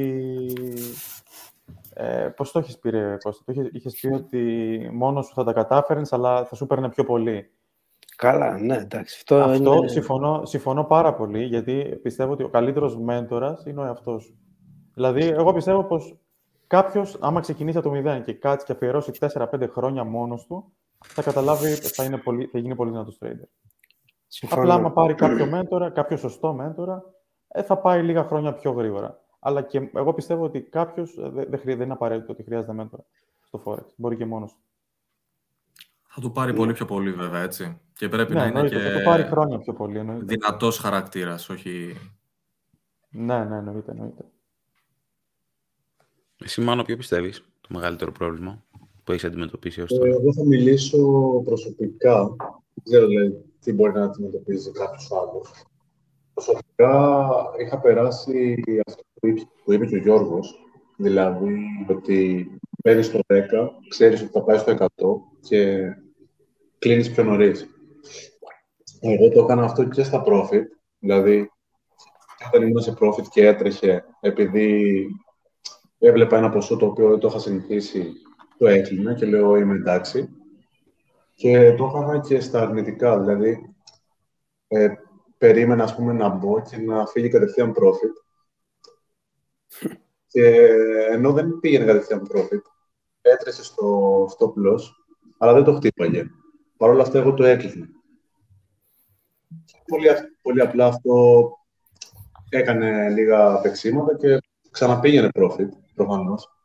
ε, 1.94 2.29
πώς 2.36 2.51
το 2.51 2.60
έχεις 2.60 2.77
πει, 2.77 2.89
ρε 2.89 3.18
Κώστα, 3.18 3.44
το 3.46 3.51
είχες, 3.51 3.70
είχες 3.72 4.00
πει 4.01 4.08
ότι 4.08 4.89
μόνος 4.94 5.25
σου 5.25 5.34
θα 5.34 5.44
τα 5.44 5.53
κατάφερνες, 5.53 6.13
αλλά 6.13 6.46
θα 6.46 6.56
σου 6.56 6.68
παίρνε 6.68 6.89
πιο 6.89 7.03
πολύ. 7.03 7.50
Καλά, 8.15 8.58
ναι, 8.58 8.75
εντάξει. 8.75 9.15
Αυτό, 9.18 9.36
Αυτό 9.36 9.74
είναι... 9.74 9.88
συμφωνώ, 9.88 10.46
συμφωνώ 10.46 10.84
πάρα 10.84 11.13
πολύ, 11.13 11.44
γιατί 11.44 12.00
πιστεύω 12.01 12.32
ότι 12.32 12.44
ο 12.44 12.50
καλύτερος 12.50 12.98
μέντορας 12.98 13.63
είναι 13.65 13.82
ο 13.82 13.84
εαυτός 13.84 14.24
σου. 14.24 14.38
Δηλαδή, 14.94 15.27
εγώ 15.27 15.53
πιστεύω 15.53 15.84
πως 15.84 16.18
κάποιος, 16.68 17.18
άμα 17.20 17.39
ξεκινήσει 17.39 17.77
από 17.77 17.88
το 17.88 17.94
μηδέν 17.94 18.24
και 18.24 18.34
κάτσει 18.34 18.65
και 18.65 18.72
αφιερώσει 18.72 19.12
4-5 19.20 19.70
χρόνια 19.72 20.03
μόνος 20.03 20.46
του, 20.46 20.74
θα 21.06 21.22
καταλάβει, 21.22 21.74
θα, 21.74 22.03
είναι 22.03 22.18
πολύ, 22.18 22.46
θα 22.46 22.60
γίνει 22.60 22.75
πολύ 22.75 22.91
δυνατός 22.91 23.18
trader. 23.22 23.48
Συμφωνώ. 24.31 24.62
Απλά, 24.62 24.74
άμα 24.74 24.91
πάρει 24.91 25.13
κάποιο 25.13 25.45
μέντορα, 25.45 25.89
κάποιο 25.89 26.17
σωστό 26.17 26.53
μέντορα, 26.53 27.03
ε, 27.48 27.63
θα 27.63 27.77
πάει 27.77 28.03
λίγα 28.03 28.24
χρόνια 28.24 28.53
πιο 28.53 28.71
γρήγορα. 28.71 29.24
Αλλά 29.39 29.62
και 29.62 29.89
εγώ 29.93 30.13
πιστεύω 30.13 30.43
ότι 30.43 30.62
κάποιος 30.62 31.15
δεν, 31.15 31.31
δεν, 31.50 31.62
δεν 31.63 31.81
είναι 31.81 31.93
απαραίτητο 31.93 32.31
ότι 32.31 32.43
χρειάζεται 32.43 32.74
μέντορα 32.74 33.05
στο 33.45 33.62
Forex. 33.65 33.86
Μπορεί 33.95 34.15
και 34.15 34.25
μόνος. 34.25 34.57
Θα 36.07 36.21
του 36.21 36.31
πάρει 36.31 36.53
πολύ 36.53 36.74
πιο 36.74 36.86
πολύ 36.86 37.12
βέβαια, 37.12 37.41
έτσι. 37.41 37.79
Και 37.93 38.09
πρέπει 38.09 38.33
Ναι, 38.33 38.39
να 38.39 38.45
είναι 38.45 38.59
εννοείται, 38.59 38.75
και 38.75 38.89
θα 38.89 38.98
το 38.98 39.03
πάρει 39.03 39.24
χρόνια 39.24 39.57
πιο 39.59 39.74
πολύ. 39.74 39.98
Εννοείται. 39.98 40.25
δυνατός 40.25 40.77
χαρακτήρας, 40.77 41.50
όχι... 41.50 41.95
Ναι, 43.09 43.43
ναι, 43.43 43.57
εννοείται, 43.57 43.91
εννοείται. 43.91 44.25
Εσύ, 46.38 46.62
Μάνο, 46.62 46.83
ποιο 46.83 46.98
πιστεύεις 46.98 47.41
το 47.62 47.67
μεγαλύτερο 47.71 48.12
πρόβλημα 48.12 48.63
που 49.03 49.12
έχεις 49.12 49.24
αντιμετωπίσει 49.24 49.81
ως 49.81 49.91
Ε, 49.91 49.98
τώρα. 49.98 50.09
Εγώ 50.09 50.33
θα 50.33 50.45
μιλήσω 50.45 50.98
προσωπικά. 51.45 52.36
Δεν 52.74 52.83
ξέρω 52.83 53.07
δηλαδή, 53.07 53.43
τι 53.61 53.73
μπορεί 53.73 53.91
να 53.91 54.03
αντιμετωπίζει 54.03 54.71
κάποιος 54.71 55.11
άλλος. 55.11 55.65
Προσωπικά 56.33 57.23
είχα 57.59 57.79
περάσει 57.79 58.63
αυτό 58.87 59.03
που 59.13 59.27
είπε, 59.27 59.41
που 59.63 59.73
είπε 59.73 59.85
και 59.85 59.95
ο 59.95 59.99
Γιώργος, 59.99 60.55
δηλαδή 60.97 61.59
ότι 61.89 62.47
παίρνεις 62.83 63.05
στο 63.05 63.19
10, 63.27 63.69
ξέρεις 63.89 64.21
ότι 64.21 64.31
θα 64.31 64.43
πάει 64.43 64.57
στο 64.57 64.71
100 64.71 64.85
και 65.41 65.79
κλείνεις 66.79 67.11
πιο 67.11 67.23
νωρίς. 67.23 67.69
Εγώ 68.99 69.29
το 69.29 69.43
έκανα 69.43 69.63
αυτό 69.63 69.83
και 69.83 70.03
στα 70.03 70.23
profit, 70.25 70.65
δηλαδή 70.99 71.51
και 72.37 72.45
όταν 72.47 72.67
ήμουν 72.67 72.81
σε 72.81 72.97
profit 73.01 73.27
και 73.29 73.47
έτρεχε, 73.47 74.05
επειδή 74.19 75.05
έβλεπα 75.99 76.37
ένα 76.37 76.49
ποσό 76.49 76.77
το 76.77 76.85
οποίο 76.85 77.09
δεν 77.09 77.19
το 77.19 77.27
είχα 77.27 77.39
συνηθίσει, 77.39 78.13
το 78.57 78.67
έκλεινα 78.67 79.13
και 79.13 79.25
λέω 79.25 79.55
είμαι 79.55 79.75
εντάξει. 79.75 80.29
Και 81.39 81.74
το 81.74 81.86
έκανα 81.86 82.19
και 82.19 82.39
στα 82.39 82.62
αρνητικά, 82.62 83.19
δηλαδή 83.19 83.75
ε, 84.67 84.89
περίμενα 85.38 85.84
ας 85.84 85.96
πούμε 85.96 86.13
να 86.13 86.29
μπω 86.29 86.62
και 86.62 86.77
να 86.77 87.05
φύγει 87.05 87.29
κατευθείαν 87.29 87.72
profit. 87.72 88.13
Και 90.31 90.46
ενώ 91.12 91.34
δεν 91.34 91.60
πήγαινε 91.60 91.86
κατευθείαν 91.86 92.27
profit, 92.34 92.62
έτρεσε 93.22 93.63
στο 93.63 94.25
stop 94.25 94.48
loss, 94.67 94.81
αλλά 95.38 95.53
δεν 95.53 95.63
το 95.63 95.74
χτύπαγε. 95.75 96.25
Παρ' 96.77 96.89
όλα 96.89 97.01
αυτά 97.01 97.19
εγώ 97.19 97.34
το 97.34 97.43
έκλεινα. 97.43 97.88
Πολύ, 99.88 100.10
αυ- 100.10 100.41
πολύ 100.41 100.62
απλά 100.62 100.86
αυτό 100.86 101.51
έκανε 102.50 103.10
λίγα 103.10 103.62
παίξίματα 103.62 104.17
και 104.17 104.39
ξαναπήγαινε 104.72 105.29
profit, 105.34 105.69
προφανώς. 105.96 106.58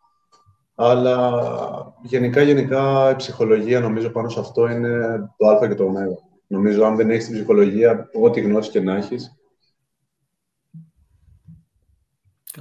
Αλλά 0.75 1.97
γενικά, 2.03 2.43
γενικά 2.43 3.11
η 3.11 3.17
ψυχολογία 3.17 3.81
νομίζω 3.81 4.11
πάνω 4.11 4.29
σε 4.29 4.41
αυτό 4.41 4.69
είναι 4.69 5.19
το 5.37 5.49
α 5.49 5.69
και 5.69 5.75
το 5.75 5.85
ω. 5.85 5.93
Νομίζω 6.47 6.85
αν 6.85 6.97
δεν 6.97 7.11
έχεις 7.11 7.25
την 7.25 7.35
ψυχολογία, 7.35 8.09
ό,τι 8.13 8.41
γνώση 8.41 8.71
και 8.71 8.81
να 8.81 8.97
έχεις, 8.97 9.35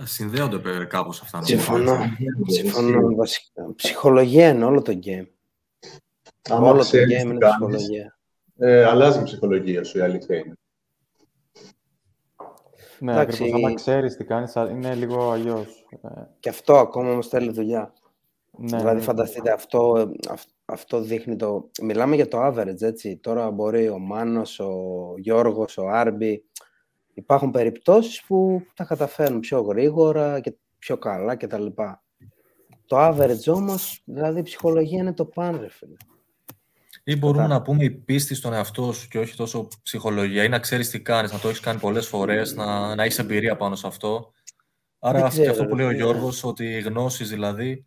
Συνδέονται 0.03 0.57
παι- 0.59 0.87
κάπως 0.87 1.21
αυτά. 1.21 1.37
νομίζω, 1.37 1.55
Συμφωνώ. 1.57 1.93
έτσι. 1.93 2.59
Συμφωνώ 2.59 3.15
βασικά. 3.15 3.73
Ψυχολογία 3.75 4.49
είναι 4.49 4.65
όλο 4.65 4.81
το 4.81 4.99
game. 5.05 5.27
άμα 6.49 6.67
όλο 6.69 6.77
το 6.77 6.83
ξέρεις 6.83 7.05
game 7.17 7.21
τι 7.21 7.27
είναι 7.29 7.37
κάνεις, 7.37 7.55
ψυχολογία. 7.55 8.17
ε, 8.57 8.83
αλλάζει 8.85 9.19
η 9.19 9.23
ψυχολογία 9.23 9.83
σου, 9.83 9.97
η 9.97 10.01
αλήθεια 10.01 10.35
είναι. 10.37 10.53
Ναι, 12.99 13.11
Εντάξει. 13.11 13.43
ακριβώς. 13.43 13.63
Άμα 13.63 13.73
ξέρεις 13.73 14.15
τι 14.15 14.23
κάνεις, 14.23 14.55
α- 14.57 14.69
είναι 14.69 14.95
λίγο 14.95 15.31
αλλιώς. 15.31 15.85
Και 16.39 16.49
αυτό 16.49 16.77
ακόμα 16.77 17.11
όμως 17.11 17.27
θέλει 17.27 17.51
δουλειά. 17.51 17.93
Ναι, 18.57 18.65
δηλαδή, 18.65 18.83
εννοείται. 18.85 19.05
φανταστείτε, 19.05 19.51
αυτό, 19.51 20.11
αυ- 20.29 20.49
αυτό 20.65 21.01
δείχνει 21.01 21.35
το... 21.35 21.69
Μιλάμε 21.81 22.15
για 22.15 22.27
το 22.27 22.45
average, 22.47 22.81
έτσι. 22.81 23.17
Τώρα 23.17 23.51
μπορεί 23.51 23.89
ο 23.89 23.99
Μάνος, 23.99 24.59
ο 24.59 24.73
Γιώργος, 25.17 25.77
ο 25.77 25.87
Άρμπι... 25.87 26.43
Υπάρχουν 27.15 27.51
περιπτώσεις 27.51 28.23
που 28.23 28.61
τα 28.73 28.83
καταφέρνουν 28.83 29.39
πιο 29.39 29.61
γρήγορα 29.61 30.39
και 30.39 30.55
πιο 30.77 30.97
καλά 30.97 31.35
κτλ. 31.35 31.65
Το 32.85 33.07
average 33.07 33.53
όμως, 33.53 34.01
δηλαδή 34.05 34.39
η 34.39 34.43
ψυχολογία 34.43 34.99
είναι 34.99 35.13
το 35.13 35.25
παν, 35.25 35.59
ρε 35.59 35.69
φίλε. 35.69 35.95
Ή 37.03 37.15
μπορούμε 37.17 37.47
να 37.47 37.61
πούμε 37.61 37.83
η 37.83 37.91
πίστη 37.91 38.35
στον 38.35 38.53
εαυτό 38.53 38.91
σου 38.91 39.07
και 39.07 39.19
όχι 39.19 39.35
τόσο 39.35 39.67
ψυχολογία 39.83 40.43
ή 40.43 40.49
να 40.49 40.59
ξέρεις 40.59 40.89
τι 40.89 41.01
κάνεις, 41.01 41.31
να 41.31 41.39
το 41.39 41.47
έχεις 41.47 41.59
κάνει 41.59 41.79
πολλές 41.79 42.07
φορές, 42.07 42.53
να, 42.53 42.95
να 42.95 43.03
έχεις 43.03 43.19
εμπειρία 43.19 43.55
πάνω 43.55 43.75
σε 43.75 43.87
αυτό. 43.87 44.31
Άρα 44.99 45.17
Δεν 45.17 45.27
αυτό- 45.27 45.41
και 45.41 45.47
ξέρω, 45.49 45.63
αυτό 45.63 45.69
που 45.69 45.75
λέει 45.79 45.85
ο 45.85 45.89
ρε, 45.89 45.95
Γιώργος, 45.95 46.43
ότι 46.43 46.65
οι 46.65 46.79
γνώσεις 46.81 47.29
δηλαδή 47.29 47.85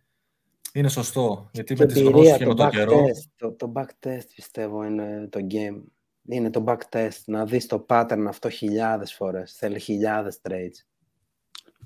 είναι 0.79 0.89
σωστό. 0.89 1.49
Γιατί 1.53 1.75
Και 1.75 1.85
με 1.85 1.93
τις 1.93 2.03
γνώσεις 2.03 2.31
εμπειρία, 2.31 2.37
και 2.37 2.45
το 2.45 2.49
με 2.49 2.55
τον 2.55 2.67
back 2.67 2.71
καιρό 2.71 3.05
test, 3.05 3.31
το, 3.37 3.53
το 3.53 3.73
back 3.77 4.07
test 4.07 4.27
πιστεύω 4.35 4.85
είναι 4.85 5.29
το 5.31 5.47
game. 5.51 5.83
Είναι 6.29 6.51
το 6.51 6.65
back 6.67 6.79
test, 6.91 7.19
να 7.27 7.45
δεις 7.45 7.67
το 7.67 7.87
pattern 7.89 8.25
αυτό 8.29 8.49
χιλιάδες 8.49 9.15
φορές. 9.15 9.53
Θέλει 9.53 9.79
χιλιάδες 9.79 10.41
trades. 10.43 10.85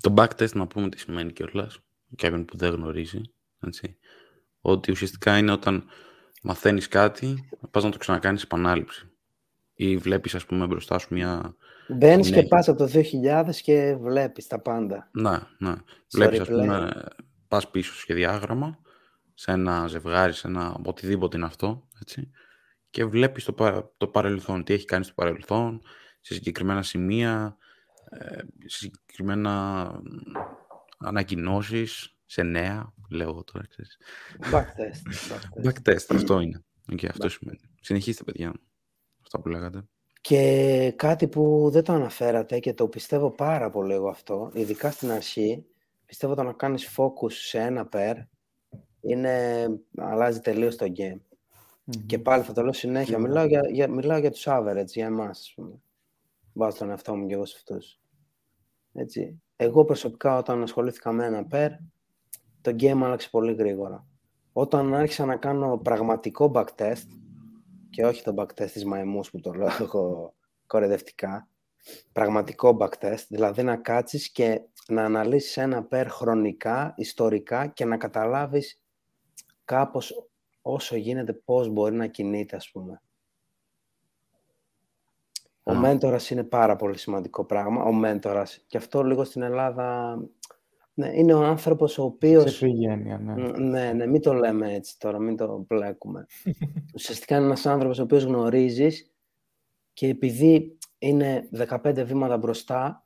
Το 0.01 0.13
backtest 0.17 0.51
να 0.51 0.67
πούμε 0.67 0.89
τι 0.89 0.99
σημαίνει 0.99 1.31
κιόλας, 1.31 1.79
κάποιον 2.15 2.45
που 2.45 2.57
δεν 2.57 2.73
γνωρίζει. 2.73 3.21
Έτσι. 3.65 3.97
Ότι 4.61 4.91
ουσιαστικά 4.91 5.37
είναι 5.37 5.51
όταν 5.51 5.83
μαθαίνεις 6.41 6.87
κάτι, 6.87 7.49
πας 7.71 7.83
να 7.83 7.89
το 7.89 7.97
ξανακάνεις 7.97 8.43
επανάληψη. 8.43 9.09
Ή 9.73 9.97
βλέπεις, 9.97 10.35
ας 10.35 10.45
πούμε, 10.45 10.65
μπροστά 10.65 10.97
σου 10.99 11.07
μια... 11.13 11.55
Μπαίνεις 11.87 12.17
και 12.17 12.23
συνέχεια. 12.23 12.47
πας 12.47 12.67
από 12.69 12.77
το 12.77 12.89
2000 13.47 13.55
και 13.63 13.95
βλέπεις 13.99 14.47
τα 14.47 14.59
πάντα. 14.59 15.09
Να, 15.11 15.47
να. 15.57 15.83
Στο 16.07 16.17
Βλέπεις, 16.17 16.39
ας 16.39 16.47
replay. 16.47 16.51
πούμε, 16.51 17.03
πας 17.47 17.69
πίσω 17.69 17.91
στο 17.91 17.99
σχεδιάγραμμα, 17.99 18.79
σε 19.41 19.51
ένα 19.51 19.87
ζευγάρι, 19.87 20.33
σε 20.33 20.47
ένα 20.47 20.77
οτιδήποτε 20.85 21.37
είναι 21.37 21.45
αυτό, 21.45 21.87
έτσι. 22.01 22.31
και 22.89 23.05
βλέπεις 23.05 23.43
το, 23.43 23.53
πα- 23.53 23.93
το 23.97 24.07
παρελθόν, 24.07 24.63
τι 24.63 24.73
έχει 24.73 24.85
κάνει 24.85 25.03
στο 25.03 25.13
παρελθόν, 25.13 25.81
σε 26.19 26.33
συγκεκριμένα 26.33 26.83
σημεία, 26.83 27.57
ε, 28.09 28.37
σε 28.65 28.77
συγκεκριμένα 28.77 29.91
ανακοινώσεις, 30.97 32.15
σε 32.25 32.43
νέα, 32.43 32.93
λέω 33.09 33.29
εγώ 33.29 33.43
τώρα, 33.43 33.65
ξέρεις. 33.67 33.97
Backtest. 34.51 35.09
backtest. 35.31 35.69
Backtest, 35.69 36.05
αυτό 36.15 36.39
είναι. 36.39 36.63
Okay, 36.91 37.07
αυτό 37.09 37.29
σημαίνει. 37.29 37.59
Συνεχίστε, 37.81 38.23
παιδιά. 38.23 38.53
Αυτά 39.21 39.39
που 39.39 39.49
λέγατε. 39.49 39.83
Και 40.21 40.93
κάτι 40.95 41.27
που 41.27 41.69
δεν 41.71 41.83
το 41.83 41.93
αναφέρατε 41.93 42.59
και 42.59 42.73
το 42.73 42.87
πιστεύω 42.87 43.31
πάρα 43.31 43.69
πολύ 43.69 43.93
εγώ 43.93 44.09
αυτό, 44.09 44.51
ειδικά 44.53 44.91
στην 44.91 45.11
αρχή, 45.11 45.65
πιστεύω 46.05 46.35
το 46.35 46.43
να 46.43 46.53
κάνεις 46.53 46.95
focus 46.97 47.31
σε 47.31 47.59
ένα 47.59 47.89
pair 47.91 48.15
είναι, 49.01 49.65
αλλάζει 49.97 50.39
τελείως 50.39 50.75
το 50.75 50.85
game. 50.97 51.19
Και 52.05 52.19
πάλι 52.19 52.43
θα 52.43 52.53
το 52.53 52.61
λέω 52.61 52.73
συνέχεια, 52.73 53.19
μιλάω 53.19 53.45
για, 53.45 53.61
για, 53.69 53.87
μιλάω 53.87 54.17
για 54.17 54.31
τους 54.31 54.45
average, 54.47 54.85
για 54.85 55.05
εμάς, 55.05 55.39
ας 55.39 55.53
πούμε. 55.55 55.81
Βάζω 56.53 56.77
τον 56.77 56.89
εαυτό 56.89 57.15
μου 57.15 57.27
και 57.27 57.33
εγώ 57.33 57.45
σε 57.45 57.55
αυτούς. 57.57 57.99
Έτσι. 58.93 59.41
Εγώ 59.55 59.85
προσωπικά 59.85 60.37
όταν 60.37 60.61
ασχολήθηκα 60.61 61.11
με 61.11 61.25
ένα 61.25 61.47
pair, 61.51 61.69
το 62.61 62.71
game 62.79 63.01
άλλαξε 63.03 63.29
πολύ 63.29 63.53
γρήγορα. 63.53 64.05
Όταν 64.53 64.93
άρχισα 64.93 65.25
να 65.25 65.35
κάνω 65.35 65.77
πραγματικό 65.77 66.51
backtest, 66.55 67.07
και 67.89 68.05
όχι 68.05 68.23
το 68.23 68.33
backtest 68.37 68.71
της 68.71 68.85
μαϊμούς 68.85 69.29
που 69.29 69.39
το 69.39 69.53
λέω 69.53 69.67
εγώ 69.81 70.33
κορεδευτικά, 70.67 71.47
πραγματικό 72.11 72.77
backtest, 72.79 73.25
δηλαδή 73.27 73.63
να 73.63 73.75
κάτσεις 73.75 74.31
και 74.31 74.61
να 74.87 75.03
αναλύσεις 75.03 75.57
ένα 75.57 75.87
pair 75.91 76.05
χρονικά, 76.09 76.93
ιστορικά 76.97 77.67
και 77.67 77.85
να 77.85 77.97
καταλάβεις 77.97 78.80
κάπως 79.71 80.27
όσο 80.61 80.95
γίνεται 80.95 81.33
πώς 81.33 81.69
μπορεί 81.69 81.95
να 81.95 82.07
κινείται, 82.07 82.55
ας 82.55 82.71
πούμε. 82.71 83.01
Ο 85.63 85.71
Α. 85.71 85.79
μέντορας 85.79 86.29
είναι 86.29 86.43
πάρα 86.43 86.75
πολύ 86.75 86.97
σημαντικό 86.97 87.45
πράγμα, 87.45 87.83
ο 87.83 87.91
μέντορας. 87.93 88.63
Και 88.67 88.77
αυτό 88.77 89.03
λίγο 89.03 89.23
στην 89.23 89.41
Ελλάδα 89.41 90.17
ναι, 90.93 91.09
είναι 91.13 91.33
ο 91.33 91.43
άνθρωπος 91.43 91.91
ο 91.91 91.95
Σε 91.95 92.01
οποίος... 92.01 92.57
πριγένεια, 92.59 93.17
ναι. 93.17 93.33
Μ, 93.33 93.57
Ναι, 93.59 93.91
ναι, 93.93 94.05
μην 94.07 94.21
το 94.21 94.33
λέμε 94.33 94.73
έτσι 94.73 94.99
τώρα, 94.99 95.19
μην 95.19 95.37
το 95.37 95.65
μπλέκουμε. 95.67 96.25
Ουσιαστικά 96.95 97.35
είναι 97.35 97.45
ένας 97.45 97.65
άνθρωπος 97.65 97.99
ο 97.99 98.03
οποίος 98.03 98.23
γνωρίζεις 98.23 99.13
και 99.93 100.07
επειδή 100.07 100.77
είναι 100.97 101.49
15 101.57 102.03
βήματα 102.05 102.37
μπροστά, 102.37 103.05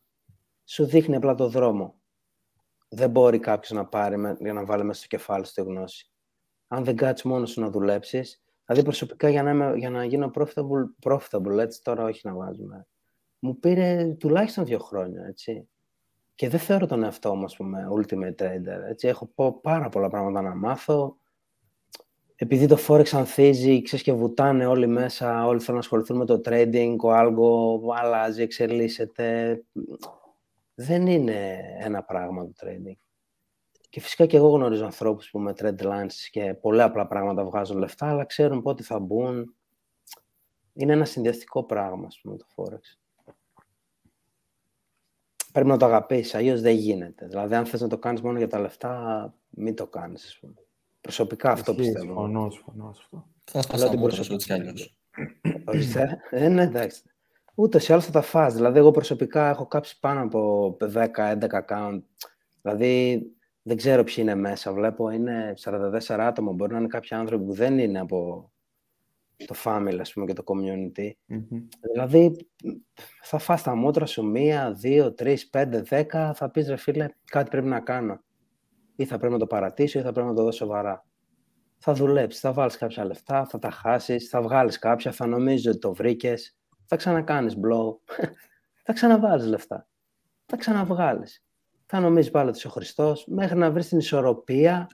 σου 0.63 0.85
δείχνει 0.85 1.15
απλά 1.15 1.35
το 1.35 1.47
δρόμο. 1.47 1.95
Δεν 2.89 3.09
μπορεί 3.09 3.39
κάποιος 3.39 3.71
να 3.71 3.85
πάρει 3.85 4.17
με- 4.17 4.37
για 4.39 4.53
να 4.53 4.65
βάλει 4.65 4.83
μέσα 4.83 4.99
στο 4.99 5.07
κεφάλι 5.07 5.45
σου 5.45 5.53
τη 5.53 5.61
γνώση. 5.61 6.09
Αν 6.67 6.83
δεν 6.83 6.95
κάτσεις 6.95 7.25
μόνος 7.25 7.49
σου 7.51 7.61
να 7.61 7.69
δουλέψεις, 7.69 8.43
δηλαδή 8.65 8.83
προσωπικά 8.83 9.29
για 9.29 9.43
να, 9.43 9.49
είμαι, 9.49 9.73
για 9.75 9.89
να 9.89 10.05
γίνω 10.05 10.31
profitable, 10.35 11.09
profitable, 11.09 11.57
έτσι 11.57 11.83
τώρα 11.83 12.03
όχι 12.03 12.27
να 12.27 12.33
βάζουμε, 12.33 12.87
μου 13.39 13.59
πήρε 13.59 14.15
τουλάχιστον 14.19 14.65
δύο 14.65 14.79
χρόνια, 14.79 15.25
έτσι. 15.25 15.67
Και 16.35 16.49
δεν 16.49 16.59
θεωρώ 16.59 16.85
τον 16.85 17.03
εαυτό 17.03 17.35
μου, 17.35 17.43
ας 17.43 17.55
πούμε, 17.55 17.87
ultimate 17.97 18.35
trader. 18.35 18.89
Έτσι. 18.89 19.07
Έχω 19.07 19.25
πο- 19.35 19.59
πάρα 19.61 19.89
πολλά 19.89 20.09
πράγματα 20.09 20.41
να 20.41 20.55
μάθω. 20.55 21.17
Επειδή 22.35 22.67
το 22.67 22.77
Forex 22.87 23.09
ανθίζει, 23.11 23.81
ξέρεις 23.81 24.05
και 24.05 24.13
βουτάνε 24.13 24.65
όλοι 24.65 24.87
μέσα, 24.87 25.45
όλοι 25.45 25.59
θέλουν 25.59 25.73
να 25.73 25.79
ασχοληθούν 25.79 26.17
με 26.17 26.25
το 26.25 26.41
trading, 26.45 26.95
ο 27.03 27.09
algo 27.11 27.95
αλλάζει, 27.95 28.41
εξελίσσεται. 28.41 29.63
Δεν 30.75 31.07
είναι 31.07 31.59
ένα 31.79 32.03
πράγμα 32.03 32.45
το 32.45 32.51
trading. 32.61 33.04
Και 33.95 34.01
φυσικά 34.01 34.25
και 34.25 34.37
εγώ 34.37 34.49
γνωρίζω 34.49 34.85
ανθρώπους 34.85 35.29
που 35.29 35.39
με 35.39 35.53
trend 35.57 35.79
lines 35.81 36.11
και 36.31 36.53
πολλά 36.53 36.83
απλά 36.83 37.07
πράγματα 37.07 37.43
βγάζουν 37.45 37.77
λεφτά, 37.77 38.07
αλλά 38.09 38.25
ξέρουν 38.25 38.61
πότε 38.61 38.83
θα 38.83 38.99
μπουν. 38.99 39.55
Είναι 40.73 40.93
ένα 40.93 41.05
συνδυαστικό 41.05 41.63
πράγμα, 41.63 42.05
ας 42.07 42.19
πούμε, 42.21 42.37
το 42.37 42.45
Forex 42.55 42.79
πρέπει 45.51 45.67
να 45.67 45.77
το 45.77 45.85
αγαπήσεις, 45.85 46.35
αλλιώς 46.35 46.61
δεν 46.61 46.75
γίνεται. 46.75 47.27
Δηλαδή, 47.27 47.55
αν 47.55 47.65
θες 47.65 47.81
να 47.81 47.87
το 47.87 47.97
κάνεις 47.97 48.21
μόνο 48.21 48.37
για 48.37 48.47
τα 48.47 48.59
λεφτά, 48.59 49.33
μην 49.49 49.75
το 49.75 49.87
κάνεις. 49.87 50.39
Προσωπικά 51.01 51.51
αυτό 51.51 51.71
Ισχύει, 51.71 51.83
πιστεύω. 51.83 52.05
Συμφωνώ, 52.05 52.49
συμφωνώ 52.49 52.93
σε 52.93 53.01
αυτό. 53.03 53.27
Θα 53.43 53.61
σπάσει 53.61 53.81
Αλλά 53.83 53.83
τα 53.85 53.89
την 53.89 53.99
μούτρα 53.99 54.23
σου 54.23 54.27
προσωπική- 54.29 54.51
έτσι 54.51 54.63
κι 54.63 54.69
αλλιώς. 54.69 55.65
Ορίστε. 55.65 56.17
ε, 56.29 56.47
ναι, 56.47 56.63
εντάξει. 56.63 57.01
Ούτως 57.55 57.87
ή 57.87 57.91
άλλως 57.91 58.05
θα 58.05 58.11
τα 58.11 58.21
φας. 58.21 58.53
Δηλαδή, 58.53 58.77
εγώ 58.77 58.91
προσωπικά 58.91 59.49
έχω 59.49 59.67
κάψει 59.67 59.99
πάνω 59.99 60.21
από 60.21 60.77
10-11 60.81 61.65
account. 61.67 62.01
Δηλαδή, 62.61 63.23
δεν 63.67 63.77
ξέρω 63.77 64.03
ποιοι 64.03 64.15
είναι 64.17 64.35
μέσα. 64.35 64.73
Βλέπω 64.73 65.09
είναι 65.09 65.53
44 65.63 65.99
άτομα. 66.07 66.51
Μπορεί 66.51 66.71
να 66.71 66.77
είναι 66.77 66.87
κάποιοι 66.87 67.17
άνθρωποι 67.17 67.45
που 67.45 67.53
δεν 67.53 67.79
είναι 67.79 67.99
από 67.99 68.51
το 69.45 69.55
family, 69.63 69.97
ας 69.99 70.13
πούμε, 70.13 70.25
και 70.25 70.33
το 70.33 70.43
community. 70.45 71.11
Μμμ. 71.25 71.67
Δηλαδή, 71.91 72.47
θα 73.21 73.37
φας 73.37 73.63
τα 73.63 73.75
μούτρα 73.75 74.05
σου 74.05 74.25
μία, 74.25 74.71
δύο, 74.71 75.13
τρεις, 75.13 75.49
πέντε, 75.49 75.81
δέκα, 75.81 76.33
θα 76.33 76.51
πεις 76.51 76.67
ρε 76.67 76.75
φίλε, 76.75 77.07
κάτι 77.25 77.49
πρέπει 77.49 77.67
να 77.67 77.79
κάνω. 77.79 78.23
Ή 78.95 79.05
θα 79.05 79.17
πρέπει 79.17 79.33
να 79.33 79.39
το 79.39 79.47
παρατήσω 79.47 79.99
ή 79.99 80.01
θα 80.01 80.11
πρέπει 80.11 80.27
να 80.27 80.33
το 80.33 80.43
δω 80.43 80.51
σοβαρά. 80.51 81.05
Θα 81.77 81.93
δουλέψεις, 81.93 82.41
θα 82.41 82.53
βάλεις 82.53 82.77
κάποια 82.77 83.05
λεφτά, 83.05 83.45
θα 83.45 83.59
τα 83.59 83.69
χάσεις, 83.69 84.29
θα 84.29 84.41
βγάλεις 84.41 84.79
κάποια, 84.79 85.11
θα 85.11 85.27
νομίζεις 85.27 85.67
ότι 85.67 85.77
το 85.77 85.93
βρήκες, 85.93 86.57
θα 86.85 86.95
ξανακάνεις 86.95 87.55
blow, 87.55 87.97
θα 88.85 88.93
ξαναβάλεις 88.93 89.45
λεφτά, 89.45 89.87
θα 90.45 90.57
ξαναβγάλεις. 90.57 91.44
Θα 91.95 92.01
νομίζεις 92.01 92.31
πάλι 92.31 92.49
ότι 92.49 92.57
είσαι 92.57 92.67
ο 92.67 92.69
Χριστός, 92.69 93.25
μέχρι 93.27 93.57
να 93.57 93.71
βρεις 93.71 93.87
την 93.87 93.97
ισορροπία, 93.97 94.87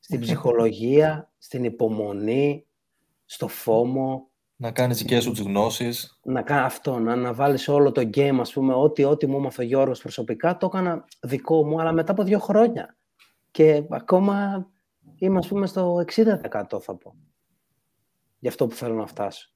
στην 0.00 0.20
ψυχολογία, 0.20 1.32
στην 1.38 1.64
υπομονή, 1.64 2.66
στο 3.24 3.48
φόμο, 3.48 4.30
Να 4.56 4.70
κάνεις 4.70 4.98
δικές 4.98 5.22
σου 5.22 5.30
τις 5.30 5.40
γνώσεις. 5.40 6.20
να 6.24 6.42
κάνω 6.42 6.66
αυτό, 6.66 6.98
να, 6.98 7.16
να 7.16 7.34
βάλεις 7.34 7.68
όλο 7.68 7.92
το 7.92 8.00
game, 8.14 8.36
ας 8.40 8.52
πούμε, 8.52 8.74
ό,τι, 8.74 9.04
ό,τι 9.04 9.26
μου 9.26 9.36
έμαθε 9.36 9.62
ο 9.62 9.64
Γιώργος 9.64 10.00
προσωπικά, 10.00 10.56
το 10.56 10.66
έκανα 10.66 11.04
δικό 11.20 11.64
μου, 11.66 11.80
αλλά 11.80 11.92
μετά 11.92 12.12
από 12.12 12.22
δύο 12.22 12.38
χρόνια. 12.38 12.96
Και 13.50 13.84
ακόμα 13.90 14.66
είμαι, 15.18 15.38
ας 15.38 15.48
πούμε, 15.48 15.66
στο 15.66 16.04
60% 16.16 16.80
θα 16.80 16.96
πω. 16.96 17.14
Για 18.38 18.50
αυτό 18.50 18.66
που 18.66 18.74
θέλω 18.74 18.94
να 18.94 19.06
φτάσω. 19.06 19.50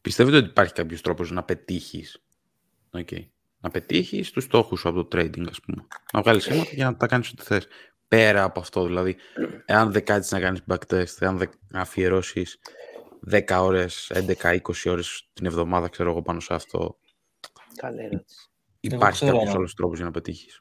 Πιστεύετε 0.00 0.36
ότι 0.36 0.46
υπάρχει 0.48 0.72
κάποιος 0.72 1.00
τρόπος 1.00 1.30
να 1.30 1.42
πετύχεις; 1.42 2.20
Okay. 2.90 3.26
Να 3.60 3.70
πετύχεις 3.70 4.30
τους 4.30 4.44
στόχους 4.44 4.80
σου 4.80 4.88
από 4.88 5.04
το 5.04 5.18
trading, 5.18 5.48
ας 5.48 5.60
πούμε. 5.60 5.86
Να 6.12 6.20
βγάλεις 6.22 6.44
χρήματα 6.44 6.70
για 6.72 6.84
να 6.84 6.96
τα 6.96 7.06
κάνεις 7.06 7.30
ό,τι 7.30 7.42
θες. 7.42 7.66
Πέρα 8.08 8.42
από 8.44 8.60
αυτό, 8.60 8.84
δηλαδή, 8.84 9.16
εάν 9.64 9.92
δεν 9.92 10.04
κάτσεις 10.04 10.32
να 10.32 10.40
κάνεις 10.40 10.62
backtest, 10.70 11.16
εάν 11.18 11.36
δεν 11.38 11.50
αφιερώσεις 11.72 12.58
10 13.30 13.62
ώρες, 13.62 14.10
11-20 14.14 14.90
ώρες 14.90 15.28
την 15.32 15.46
εβδομάδα, 15.46 15.88
ξέρω 15.88 16.10
εγώ, 16.10 16.22
πάνω 16.22 16.40
σε 16.40 16.54
αυτό, 16.54 16.98
Καλή 17.76 18.00
ερώτηση. 18.04 18.48
υπάρχει 18.80 19.16
ξέρω, 19.24 19.32
κάποιος 19.32 19.52
ναι. 19.52 19.58
άλλος 19.58 19.74
τρόπος 19.74 19.96
για 19.96 20.04
να 20.06 20.10
πετύχεις. 20.12 20.60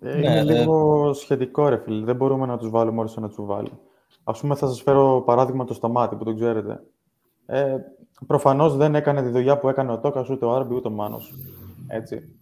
Ε, 0.00 0.14
Ναι, 0.14 0.18
είναι 0.18 0.38
ε. 0.38 0.42
λίγο 0.42 1.12
σχετικό, 1.12 1.68
ρε 1.68 1.78
φίλε. 1.84 2.04
Δεν 2.04 2.16
μπορούμε 2.16 2.46
να 2.46 2.58
τους 2.58 2.70
βάλουμε 2.70 2.98
όλους 2.98 3.12
σε 3.12 3.18
ένα 3.18 3.28
τσουβάλι. 3.28 3.72
Ας 4.24 4.40
πούμε, 4.40 4.54
θα 4.54 4.66
σας 4.66 4.82
φέρω 4.82 5.22
παράδειγμα 5.26 5.64
το 5.64 5.74
Σταμάτη, 5.74 6.16
που 6.16 6.24
το 6.24 6.34
ξέρετε. 6.34 6.82
Ε, 7.46 7.76
προφανώς 8.26 8.76
δεν 8.76 8.94
έκανε 8.94 9.22
τη 9.22 9.28
δουλειά 9.28 9.58
που 9.58 9.68
έκανε 9.68 9.92
ο 9.92 9.98
Τόκας, 9.98 10.30
ούτε 10.30 10.44
ο 10.44 10.54
Άρμπι, 10.54 10.74
ούτε 10.74 10.88
ο 10.88 10.90
Μάνος. 10.90 11.34
Έτσι. 11.86 12.36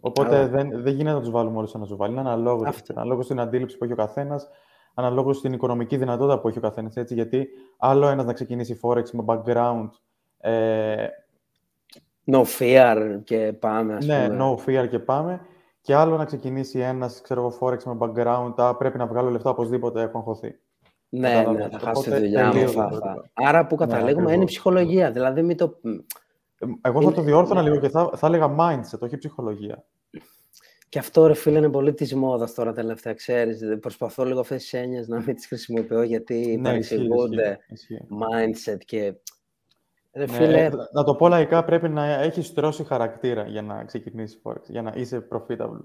Οπότε 0.00 0.30
Καλά. 0.30 0.48
δεν, 0.48 0.82
δεν 0.82 0.94
γίνεται 0.94 1.14
να 1.14 1.20
τους 1.20 1.30
βάλουμε 1.30 1.56
όλους 1.56 1.70
σε 1.70 1.76
ένα 1.76 1.86
τσουβάλι. 1.86 2.12
Είναι 2.12 2.20
αναλόγως, 2.20 2.68
Αυτό. 2.68 2.92
αναλόγως 2.96 3.24
στην 3.24 3.40
αντίληψη 3.40 3.78
που 3.78 3.84
έχει 3.84 3.92
ο 3.92 3.96
καθένας, 3.96 4.48
αναλόγως 4.94 5.36
στην 5.36 5.52
οικονομική 5.52 5.96
δυνατότητα 5.96 6.40
που 6.40 6.48
έχει 6.48 6.58
ο 6.58 6.60
καθένας. 6.60 6.96
Έτσι, 6.96 7.14
γιατί 7.14 7.48
άλλο 7.78 8.06
ένας 8.06 8.24
να 8.24 8.32
ξεκινήσει 8.32 8.80
Forex 8.82 9.10
με 9.10 9.24
background, 9.26 9.88
ε, 10.38 11.06
No 12.32 12.44
fear 12.58 13.20
και 13.24 13.52
πάμε, 13.60 13.94
ας 13.94 14.06
ναι, 14.06 14.26
πούμε. 14.28 14.38
no 14.38 14.54
fear 14.68 14.88
και 14.88 14.98
πάμε. 14.98 15.40
Και 15.80 15.94
άλλο 15.94 16.16
να 16.16 16.24
ξεκινήσει 16.24 16.78
ένας, 16.78 17.20
ξέρω 17.20 17.40
εγώ, 17.40 17.58
Forex 17.60 17.82
με 17.82 17.96
background, 17.98 18.52
α, 18.56 18.76
πρέπει 18.76 18.98
να 18.98 19.06
βγάλω 19.06 19.30
λεφτά 19.30 19.50
οπωσδήποτε, 19.50 20.02
έχω 20.02 20.18
αγχωθεί. 20.18 20.58
Ναι, 21.12 21.28
Κατάλαβες. 21.32 21.62
ναι, 21.64 21.70
θα 21.70 21.78
χάσει 21.78 22.02
τη 22.02 22.08
Οπότε, 22.08 22.18
δουλειά 22.24 22.46
μου. 22.46 22.52
τελείως 22.52 22.72
Θα, 22.72 22.82
θα. 22.82 22.88
διαφορετικό. 22.88 23.28
Άρα 23.32 23.66
που 23.66 23.76
Ναι, 23.78 23.86
καταλήγουμε 23.86 24.12
είναι 24.20 24.30
η 24.30 24.32
ακριβώς. 24.32 24.50
ψυχολογία. 24.50 25.10
Δηλαδή 25.10 25.42
μην 25.42 25.56
το... 25.56 25.78
Ε, 25.82 26.66
Εγώ 26.82 26.98
θα 27.00 27.04
Είναι- 27.06 27.14
το 27.14 27.22
διόρθωνα 27.22 27.62
ναι. 27.62 27.68
λίγο 27.68 27.80
και 27.80 27.88
θα, 27.88 28.10
θα 28.16 28.26
έλεγα 28.26 28.54
mindset, 28.58 28.98
όχι 28.98 29.16
ψυχολογία. 29.16 29.84
Και 30.88 30.98
αυτό 30.98 31.26
ρε 31.26 31.34
φίλε 31.34 31.58
είναι 31.58 31.70
πολύ 31.70 31.94
της 31.94 32.14
μόδας 32.14 32.54
τώρα 32.54 32.72
τελευταία, 32.72 33.14
ξέρεις. 33.14 33.60
Προσπαθώ 33.80 34.24
λίγο 34.24 34.40
αυτές 34.40 34.62
τις 34.62 34.72
έννοιες 34.72 35.08
να 35.08 35.16
μην 35.26 35.34
τις 35.34 35.46
χρησιμοποιώ 35.46 36.02
γιατί 36.02 36.34
Ναι, 36.34 36.42
ισχύει, 36.44 36.62
παρεξηγούνται 36.62 37.58
ισχύει, 37.68 37.94
ισχύει. 37.94 38.06
mindset 38.10 38.78
και... 38.84 39.14
Ρε 40.12 40.24
Ναι, 40.26 40.32
φίλε, 40.32 40.64
ε, 40.64 40.70
να 40.92 41.04
το 41.04 41.14
πω 41.14 41.28
λαϊκά, 41.28 41.64
πρέπει 41.64 41.88
να 41.88 42.04
έχεις 42.06 42.52
τρώσει 42.52 42.84
χαρακτήρα 42.84 43.46
για 43.46 43.62
να 43.62 43.84
ξεκινήσεις 43.84 44.40
Forex, 44.44 44.62
για 44.68 44.82
να 44.82 44.92
είσαι 44.96 45.26
profitable. 45.32 45.80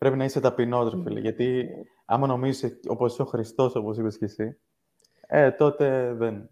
Πρέπει 0.00 0.16
να 0.16 0.24
είσαι 0.24 0.40
ταπεινός, 0.40 0.92
ρε 0.94 1.02
φίλε, 1.02 1.20
γιατί 1.20 1.68
άμα 2.04 2.26
νομίζεις 2.26 2.80
όπως 2.86 3.12
είσαι 3.12 3.22
ο 3.22 3.24
Χριστός, 3.24 3.74
όπως 3.74 3.98
είπες 3.98 4.18
και 4.18 4.24
εσύ, 4.24 4.58
ε, 5.20 5.50
τότε 5.50 6.12
δεν, 6.14 6.48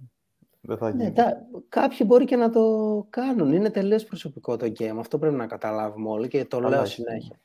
δεν 0.60 0.78
θα 0.78 0.90
γίνει. 0.90 1.02
ναι, 1.02 1.12
τα, 1.12 1.32
κάποιοι 1.68 1.98
μπορεί 2.06 2.24
και 2.24 2.36
να 2.36 2.50
το 2.50 3.06
κάνουν. 3.10 3.52
Είναι 3.52 3.70
τελείως 3.70 4.04
προσωπικό 4.04 4.56
το 4.56 4.66
game. 4.78 4.96
Αυτό 4.98 5.18
πρέπει 5.18 5.34
να 5.36 5.46
καταλάβουμε 5.46 6.08
όλοι 6.08 6.28
και 6.28 6.44
το 6.44 6.56
Καλά, 6.58 6.68
λέω 6.68 6.82
ισχύει. 6.82 6.94
συνέχεια. 7.02 7.40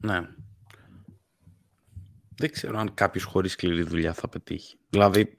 Ναι. 0.00 0.20
δεν 2.36 2.50
ξέρω 2.50 2.78
αν 2.78 2.94
κάποιος 2.94 3.24
χωρίς 3.24 3.52
σκληρή 3.52 3.82
δουλειά 3.82 4.12
θα 4.12 4.28
πετύχει. 4.28 4.76
Δηλαδή. 4.90 5.34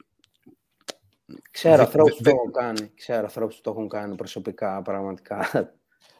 Ξέρω 1.50 1.76
δε- 1.76 1.82
ανθρώπους 1.82 2.20
δε- 2.20 2.30
που 2.30 2.36
το 2.36 2.40
έχουν 2.40 2.52
κάνει. 2.52 2.92
Ξέρω 2.94 3.22
ανθρώπους 3.24 3.56
που 3.56 3.60
το 3.62 3.70
έχουν 3.70 3.88
κάνει 3.88 4.14
προσωπικά, 4.14 4.82
πραγματικά. 4.82 5.48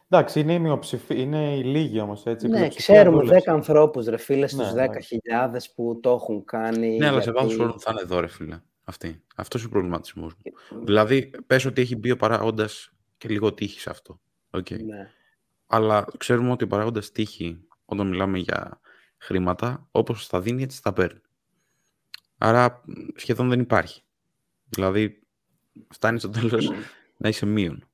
Εντάξει, 0.09 0.39
είναι 0.39 0.53
η 0.53 0.59
μειοψηφία, 0.59 1.15
είναι 1.15 1.55
η 1.57 1.63
λίγη 1.63 1.99
όμως, 1.99 2.25
έτσι. 2.25 2.45
η 2.45 2.49
ναι, 2.49 2.55
πλειοψηφία 2.57 2.93
ξέρουμε 2.95 3.21
δούλεψε. 3.23 3.51
10 3.51 3.53
ανθρώπους, 3.53 4.05
ρε 4.05 4.17
φίλε, 4.17 4.47
στους 4.47 4.73
Ναι, 4.73 4.85
10.000 4.87 5.71
που 5.75 5.99
το 6.01 6.11
έχουν 6.11 6.45
κάνει. 6.45 6.97
Ναι, 6.97 7.07
αλλά 7.07 7.21
σε 7.21 7.31
βάθος 7.31 7.47
γιατί- 7.47 7.63
χρόνου 7.63 7.79
θα 7.79 7.91
είναι 7.91 8.01
εδώ, 8.01 8.19
ρε 8.19 8.27
φίλε. 8.27 8.59
Αυτή. 8.83 9.23
Αυτός 9.35 9.59
είναι 9.61 9.69
ο 9.69 9.73
προβληματισμός 9.73 10.33
μου. 10.35 10.83
Δηλαδή, 10.83 11.31
πες 11.47 11.65
ότι 11.65 11.81
έχει 11.81 11.95
μπει 11.95 12.11
ο 12.11 12.17
παράγοντας 12.17 12.93
και 13.17 13.27
λίγο 13.27 13.53
τύχη 13.53 13.79
σε 13.79 13.89
αυτό. 13.89 14.19
Οκ. 14.49 14.69
Ναι. 14.69 15.11
Αλλά 15.67 16.05
ξέρουμε 16.17 16.51
ότι 16.51 16.63
ο 16.63 16.67
παράγοντας 16.67 17.11
τύχη, 17.11 17.61
όταν 17.85 18.07
μιλάμε 18.07 18.37
για 18.37 18.79
χρήματα, 19.17 19.87
όπως 19.91 20.27
τα 20.27 20.41
δίνει, 20.41 20.63
έτσι 20.63 20.81
τα 20.81 20.93
παίρνει. 20.93 21.19
Άρα 22.37 22.81
μ, 22.85 22.91
σχεδόν 23.15 23.49
δεν 23.49 23.59
υπάρχει. 23.59 24.01
Δηλαδή, 24.69 25.21
φτάνει 25.89 26.19
στο 26.19 26.29
τέλος 26.29 26.71
να 27.17 27.29
είσαι 27.29 27.45
μείον. 27.45 27.87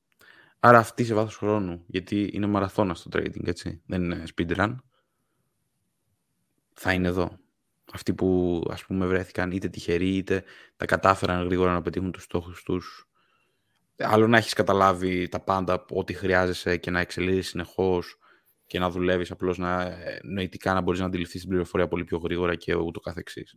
Άρα 0.64 0.78
αυτή 0.78 1.04
σε 1.04 1.14
βάθος 1.14 1.36
χρόνου, 1.36 1.84
γιατί 1.86 2.30
είναι 2.32 2.46
μαραθώνας 2.46 2.98
στο 2.98 3.10
trading, 3.12 3.46
έτσι, 3.46 3.82
δεν 3.86 4.02
είναι 4.02 4.24
speedrun, 4.34 4.76
θα 6.72 6.92
είναι 6.92 7.08
εδώ. 7.08 7.38
Αυτοί 7.92 8.14
που 8.14 8.62
ας 8.70 8.84
πούμε 8.84 9.06
βρέθηκαν 9.06 9.50
είτε 9.50 9.68
τυχεροί 9.68 10.16
είτε 10.16 10.44
τα 10.76 10.84
κατάφεραν 10.84 11.44
γρήγορα 11.44 11.72
να 11.72 11.82
πετύχουν 11.82 12.12
τους 12.12 12.22
στόχους 12.22 12.62
τους. 12.62 13.08
Άλλο 13.96 14.26
να 14.26 14.36
έχεις 14.36 14.52
καταλάβει 14.52 15.28
τα 15.28 15.40
πάντα, 15.40 15.84
ό,τι 15.90 16.12
χρειάζεσαι 16.12 16.76
και 16.76 16.90
να 16.90 17.00
εξελίσσεις 17.00 17.48
συνεχώς 17.48 18.18
και 18.66 18.78
να 18.78 18.90
δουλεύεις 18.90 19.30
απλώς 19.30 19.58
να, 19.58 19.82
ε, 19.82 20.20
νοητικά 20.22 20.74
να 20.74 20.80
μπορείς 20.80 21.00
να 21.00 21.06
αντιληφθείς 21.06 21.40
την 21.40 21.50
πληροφορία 21.50 21.88
πολύ 21.88 22.04
πιο 22.04 22.18
γρήγορα 22.18 22.54
και 22.54 22.74
ούτω 22.74 23.00
καθεξής. 23.00 23.56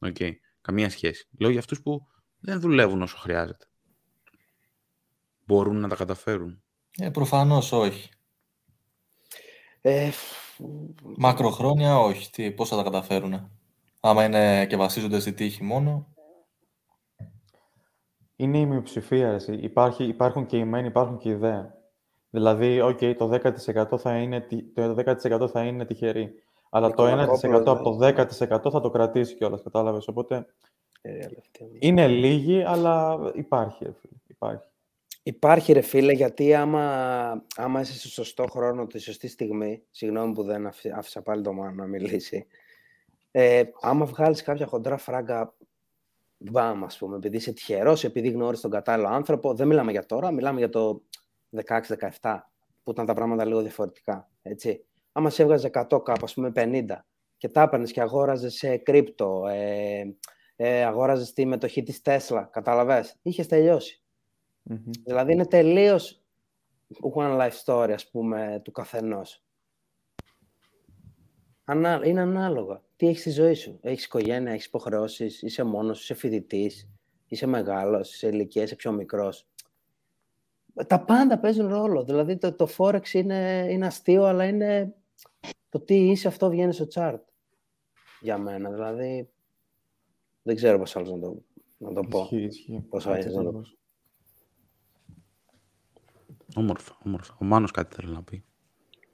Οκ. 0.00 0.16
Καμία 0.60 0.90
σχέση. 0.90 1.28
Λέω 1.38 1.50
για 1.50 1.60
αυτούς 1.60 1.82
που 1.82 2.06
δεν 2.38 2.60
δουλεύουν 2.60 3.02
όσο 3.02 3.16
χρειάζεται. 3.16 3.66
Μπορούν 5.46 5.80
να 5.80 5.88
τα 5.88 5.96
καταφέρουν. 5.96 6.62
Ε, 6.98 7.10
προφανώς 7.10 7.72
όχι. 7.72 8.10
Ε, 9.80 10.10
Μακροχρόνια 11.16 11.98
όχι. 11.98 12.30
Τι, 12.30 12.50
πώς 12.50 12.68
θα 12.68 12.76
τα 12.76 12.82
καταφέρουν. 12.82 13.50
Άμα 14.00 14.24
είναι 14.24 14.66
και 14.66 14.76
βασίζονται 14.76 15.20
στη 15.20 15.32
τύχη 15.32 15.62
μόνο. 15.62 16.06
Είναι 18.36 18.58
η 18.58 18.66
μειοψηφία. 18.66 19.28
Εσύ. 19.30 19.52
Υπάρχει, 19.52 20.04
υπάρχουν 20.04 20.46
και 20.46 20.56
οι 20.56 20.64
μεν, 20.64 20.84
υπάρχουν 20.84 21.18
και 21.18 21.28
οι 21.28 21.34
δε. 21.34 21.62
Δηλαδή, 22.30 22.80
οκ, 22.80 22.98
το 22.98 23.28
10% 23.28 23.98
θα 23.98 24.16
είναι, 24.18 24.40
τι- 24.40 24.62
το 24.72 24.94
10% 24.94 25.48
θα 25.48 25.64
είναι 25.64 25.84
τυχεροί. 25.84 26.34
Αλλά 26.70 26.90
το 26.94 27.06
1% 27.06 27.66
από 27.66 27.82
το 27.82 27.96
10% 27.96 28.70
θα 28.70 28.80
το 28.80 28.90
κρατήσει 28.90 29.34
κιόλας, 29.34 29.62
κατάλαβες. 29.62 30.08
Οπότε 30.08 30.46
ε, 31.00 31.10
αλήθεια. 31.10 31.66
είναι 31.78 32.08
λίγοι, 32.08 32.62
αλλά 32.62 33.18
υπάρχει, 33.34 33.84
ρε 33.84 33.92
φίλε, 34.00 34.16
υπάρχει. 34.26 34.68
Υπάρχει 35.28 35.72
ρε 35.72 35.80
φίλε, 35.80 36.12
γιατί 36.12 36.54
άμα, 36.54 37.46
άμα 37.56 37.80
είσαι 37.80 37.98
στο 37.98 38.08
σωστό 38.08 38.46
χρόνο, 38.46 38.86
τη 38.86 38.98
σωστή 38.98 39.28
στιγμή, 39.28 39.82
συγγνώμη 39.90 40.32
που 40.32 40.42
δεν 40.42 40.66
αφή- 40.66 40.92
άφησα 40.92 41.22
πάλι 41.22 41.42
το 41.42 41.52
Μάνο 41.52 41.74
να 41.74 41.86
μιλήσει, 41.86 42.46
ε, 43.30 43.62
άμα 43.80 44.04
βγάλεις 44.04 44.42
κάποια 44.42 44.66
χοντρά 44.66 44.96
φράγκα, 44.96 45.54
μπαμ, 46.36 46.84
ας 46.84 46.98
πούμε, 46.98 47.16
επειδή 47.16 47.36
είσαι 47.36 47.52
τυχερός, 47.52 48.04
επειδή 48.04 48.28
γνώρισες 48.28 48.62
τον 48.62 48.70
κατάλληλο 48.70 49.08
άνθρωπο, 49.08 49.54
δεν 49.54 49.66
μιλάμε 49.66 49.90
για 49.90 50.06
τώρα, 50.06 50.30
μιλάμε 50.30 50.58
για 50.58 50.68
το 50.68 51.02
16-17, 51.50 52.50
που 52.82 52.90
ήταν 52.90 53.06
τα 53.06 53.14
πράγματα 53.14 53.44
λίγο 53.44 53.60
διαφορετικά, 53.60 54.30
έτσι. 54.42 54.84
Άμα 55.12 55.30
σε 55.30 55.42
έβγαζε 55.42 55.66
100 55.66 56.02
κάπου, 56.02 56.24
ας 56.24 56.34
πούμε 56.34 56.50
50, 56.54 57.06
και 57.36 57.48
τα 57.48 57.62
έπαιρνες 57.62 57.92
και 57.92 58.00
αγόραζες 58.00 58.54
σε 58.54 58.76
κρύπτο, 58.76 59.46
ε, 59.48 60.16
ε, 60.56 60.84
αγόραζες 60.84 61.32
τη 61.32 61.46
μετοχή 61.46 61.82
της 61.82 62.00
Tesla, 62.04 62.46
κατάλαβες, 62.50 63.16
είχες 63.22 63.46
τελειώσει. 63.46 64.00
Μμμ. 64.68 64.90
Δηλαδή 65.04 65.32
είναι 65.32 65.46
τελείως 65.46 66.22
one 67.14 67.38
life 67.40 67.64
story, 67.64 67.90
ας 67.94 68.10
πούμε, 68.10 68.60
του 68.64 68.70
καθενός. 68.70 69.44
Ανά, 71.64 72.00
είναι 72.04 72.20
ανάλογα. 72.20 72.82
Τι 72.96 73.06
έχεις 73.06 73.20
στη 73.20 73.30
ζωή 73.30 73.54
σου. 73.54 73.78
Έχεις 73.82 74.04
οικογένεια, 74.04 74.52
έχεις 74.52 74.66
υποχρεώσεις, 74.66 75.42
είσαι 75.42 75.62
μόνος, 75.62 76.02
είσαι 76.02 76.14
φοιτητής, 76.14 76.88
είσαι 77.26 77.46
μεγάλος, 77.46 78.14
είσαι 78.14 78.28
ηλικίας, 78.28 78.64
είσαι 78.64 78.76
πιο 78.76 78.92
μικρός. 78.92 79.48
Τα 80.86 81.04
πάντα 81.04 81.38
παίζουν 81.38 81.68
ρόλο. 81.68 82.04
Δηλαδή 82.04 82.36
το, 82.36 82.52
το 82.52 82.68
Forex 82.76 83.08
είναι, 83.12 83.66
είναι 83.70 83.86
αστείο, 83.86 84.24
αλλά 84.24 84.44
είναι 84.44 84.94
το 85.68 85.80
τι 85.80 86.10
είσαι 86.10 86.28
αυτό 86.28 86.50
βγαίνει 86.50 86.72
στο 86.72 86.86
chart. 86.94 87.20
Για 88.20 88.38
μένα, 88.38 88.70
δηλαδή 88.70 89.30
δεν 90.42 90.56
ξέρω 90.56 90.78
πώς 90.78 90.96
άλλο 90.96 91.16
να 91.16 91.20
το, 91.20 91.42
να 91.76 91.92
το 91.92 92.00
πω. 92.10 92.20
Ισχύει, 92.20 92.42
ισχύει. 92.44 92.84
Πώς 92.88 93.06
Έτσι 93.06 93.20
θα 93.20 93.30
είναι, 93.30 93.40
ακριβώς. 93.40 93.76
Όμορφα, 96.54 96.98
όμορφα. 97.04 97.36
Ο 97.40 97.44
Μάνος 97.44 97.70
κάτι 97.70 97.94
θέλει 97.94 98.12
να 98.12 98.22
πει. 98.22 98.44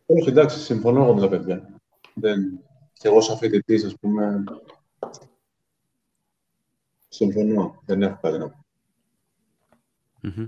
Όχι, 0.06 0.28
εντάξει, 0.28 0.58
συμφωνώ 0.58 1.02
εγώ 1.02 1.14
με 1.14 1.20
τα 1.20 1.28
παιδιά. 1.28 1.80
Δεν... 2.14 2.60
Και 2.92 3.08
εγώ 3.08 3.20
σαν 3.20 3.36
φοιτητής, 3.36 3.84
ας 3.84 3.96
πούμε, 4.00 4.44
συμφωνώ. 7.08 7.82
Δεν 7.86 8.02
έχω 8.02 8.18
κάτι 8.22 8.38
να 8.38 8.50
πω. 8.50 8.64
Μμμ. 10.20 10.46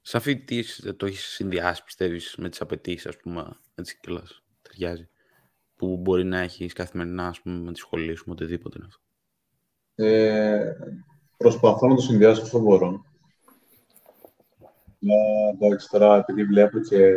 Σαν 0.00 0.20
φοιτητής 0.20 0.80
δεν 0.82 0.96
το 0.96 1.06
έχεις 1.06 1.24
συνδυάσει, 1.24 1.84
πιστεύεις, 1.84 2.36
με 2.38 2.48
τις 2.48 2.60
απαιτήσεις, 2.60 3.06
ας 3.06 3.16
πούμε, 3.16 3.60
έτσι 3.74 3.98
κιόλας 4.00 4.42
ταιριάζει, 4.62 5.08
που 5.76 5.96
μπορεί 5.96 6.24
να 6.24 6.38
έχεις 6.38 6.72
καθημερινά, 6.72 7.26
ας 7.28 7.40
πούμε, 7.40 7.58
με 7.58 7.72
τη 7.72 7.78
σχολή 7.78 8.14
σου, 8.14 8.24
με 8.26 8.32
οτιδήποτε 8.32 8.78
είναι 8.78 8.86
αυτό; 8.86 9.04
Ε, 9.94 10.72
προσπαθώ 11.36 11.86
να 11.86 11.94
το 11.94 12.00
συνδυάσω 12.00 12.42
όσο 12.42 12.58
μπορώ. 12.58 13.04
Αλλά 15.02 15.50
εντάξει, 15.54 15.88
τώρα 15.90 16.16
επειδή 16.16 16.44
βλέπω 16.44 16.78
και 16.78 17.14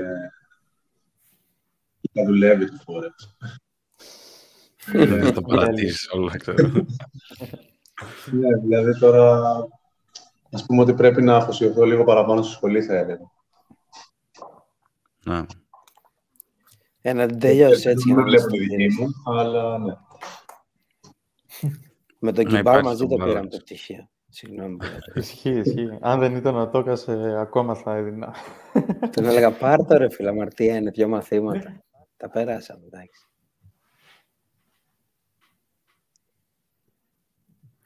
τα 2.12 2.26
δουλεύει 2.26 2.66
το 2.66 2.78
Forex. 2.86 3.48
Δεν 4.92 5.34
το 5.34 5.42
παρατήσεις 5.42 6.10
όλα, 6.12 6.38
ξέρω. 6.38 6.72
Ναι, 8.32 8.58
δηλαδή 8.58 9.00
τώρα 9.00 9.42
ας 10.52 10.66
πούμε 10.66 10.82
ότι 10.82 10.94
πρέπει 10.94 11.22
να 11.22 11.36
αφοσιωθώ 11.36 11.84
λίγο 11.86 12.04
παραπάνω 12.04 12.42
στη 12.42 12.54
σχολή, 12.54 12.82
θα 12.82 12.96
έλεγα. 12.98 13.32
Να. 15.26 15.46
Ε, 17.02 17.14
να 17.14 17.26
την 17.26 17.40
τελειώσεις 17.40 17.86
έτσι. 17.86 18.14
Δεν 18.14 18.16
για 18.16 18.16
με 18.16 18.22
να 18.22 18.28
βλέπω 18.28 18.46
μην 18.46 18.58
τη 18.58 18.66
στο 18.66 18.76
δική 18.76 18.86
πεις. 18.86 18.98
μου, 18.98 19.08
αλλά 19.26 19.78
ναι. 19.78 19.94
Με 22.20 22.32
τον 22.32 22.44
Να 22.44 22.50
Κιμπάρ 22.50 22.60
υπάρχει 22.60 22.84
μαζί 22.84 23.04
στο 23.04 23.08
το 23.08 23.16
πήραμε 23.26 23.40
Forex. 23.40 23.50
το 23.50 23.58
πτυχίο. 23.58 24.10
Συγγνώμη. 24.30 24.76
που 24.78 24.84
λέω. 24.84 25.00
Ισχύει, 25.14 25.60
ισχύει. 25.60 25.98
Αν 26.02 26.20
δεν 26.20 26.36
ήταν 26.36 26.56
ο 26.56 26.70
Τόκας, 26.70 27.08
ε, 27.08 27.40
ακόμα 27.40 27.76
θα 27.76 27.96
έδινα. 27.96 28.36
Τον 29.12 29.26
έλεγα 29.26 29.52
πάρ' 29.52 29.86
το 29.86 29.98
ρε 29.98 30.10
φίλε, 30.10 30.30
αμαρτία 30.30 30.76
είναι, 30.76 30.90
δυο 30.90 31.08
μαθήματα. 31.08 31.84
Τα 32.18 32.30
πέρασαμε, 32.30 32.86
εντάξει. 32.86 33.28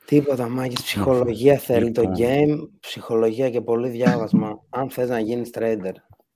Τίποτα, 0.05 0.49
μάγες. 0.49 0.81
Ψυχολογία 0.81 1.57
θέλει 1.57 1.91
το 1.91 2.01
Λοιπόν. 2.01 2.17
game, 2.19 2.69
ψυχολογία 2.79 3.49
και 3.49 3.61
πολύ 3.61 3.89
διάβασμα. 3.89 4.65
Αν 4.69 4.89
θες 4.89 5.09
να 5.09 5.19
γίνεις 5.19 5.49
trader, 5.53 5.93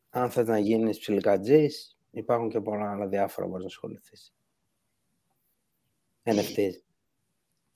αν 0.10 0.30
θες 0.30 0.48
να 0.48 0.58
γίνεις 0.60 1.00
ψιλικατζής, 1.00 1.98
υπάρχουν 2.12 2.50
και 2.50 2.62
πολλά 2.62 2.91
άλλα 2.91 3.08
διάφορα 3.08 3.46
που 3.48 3.52
μπορείς 3.52 3.65
να 3.65 3.72
ασχοληθείς. 3.72 4.34
NFTs. 6.24 6.87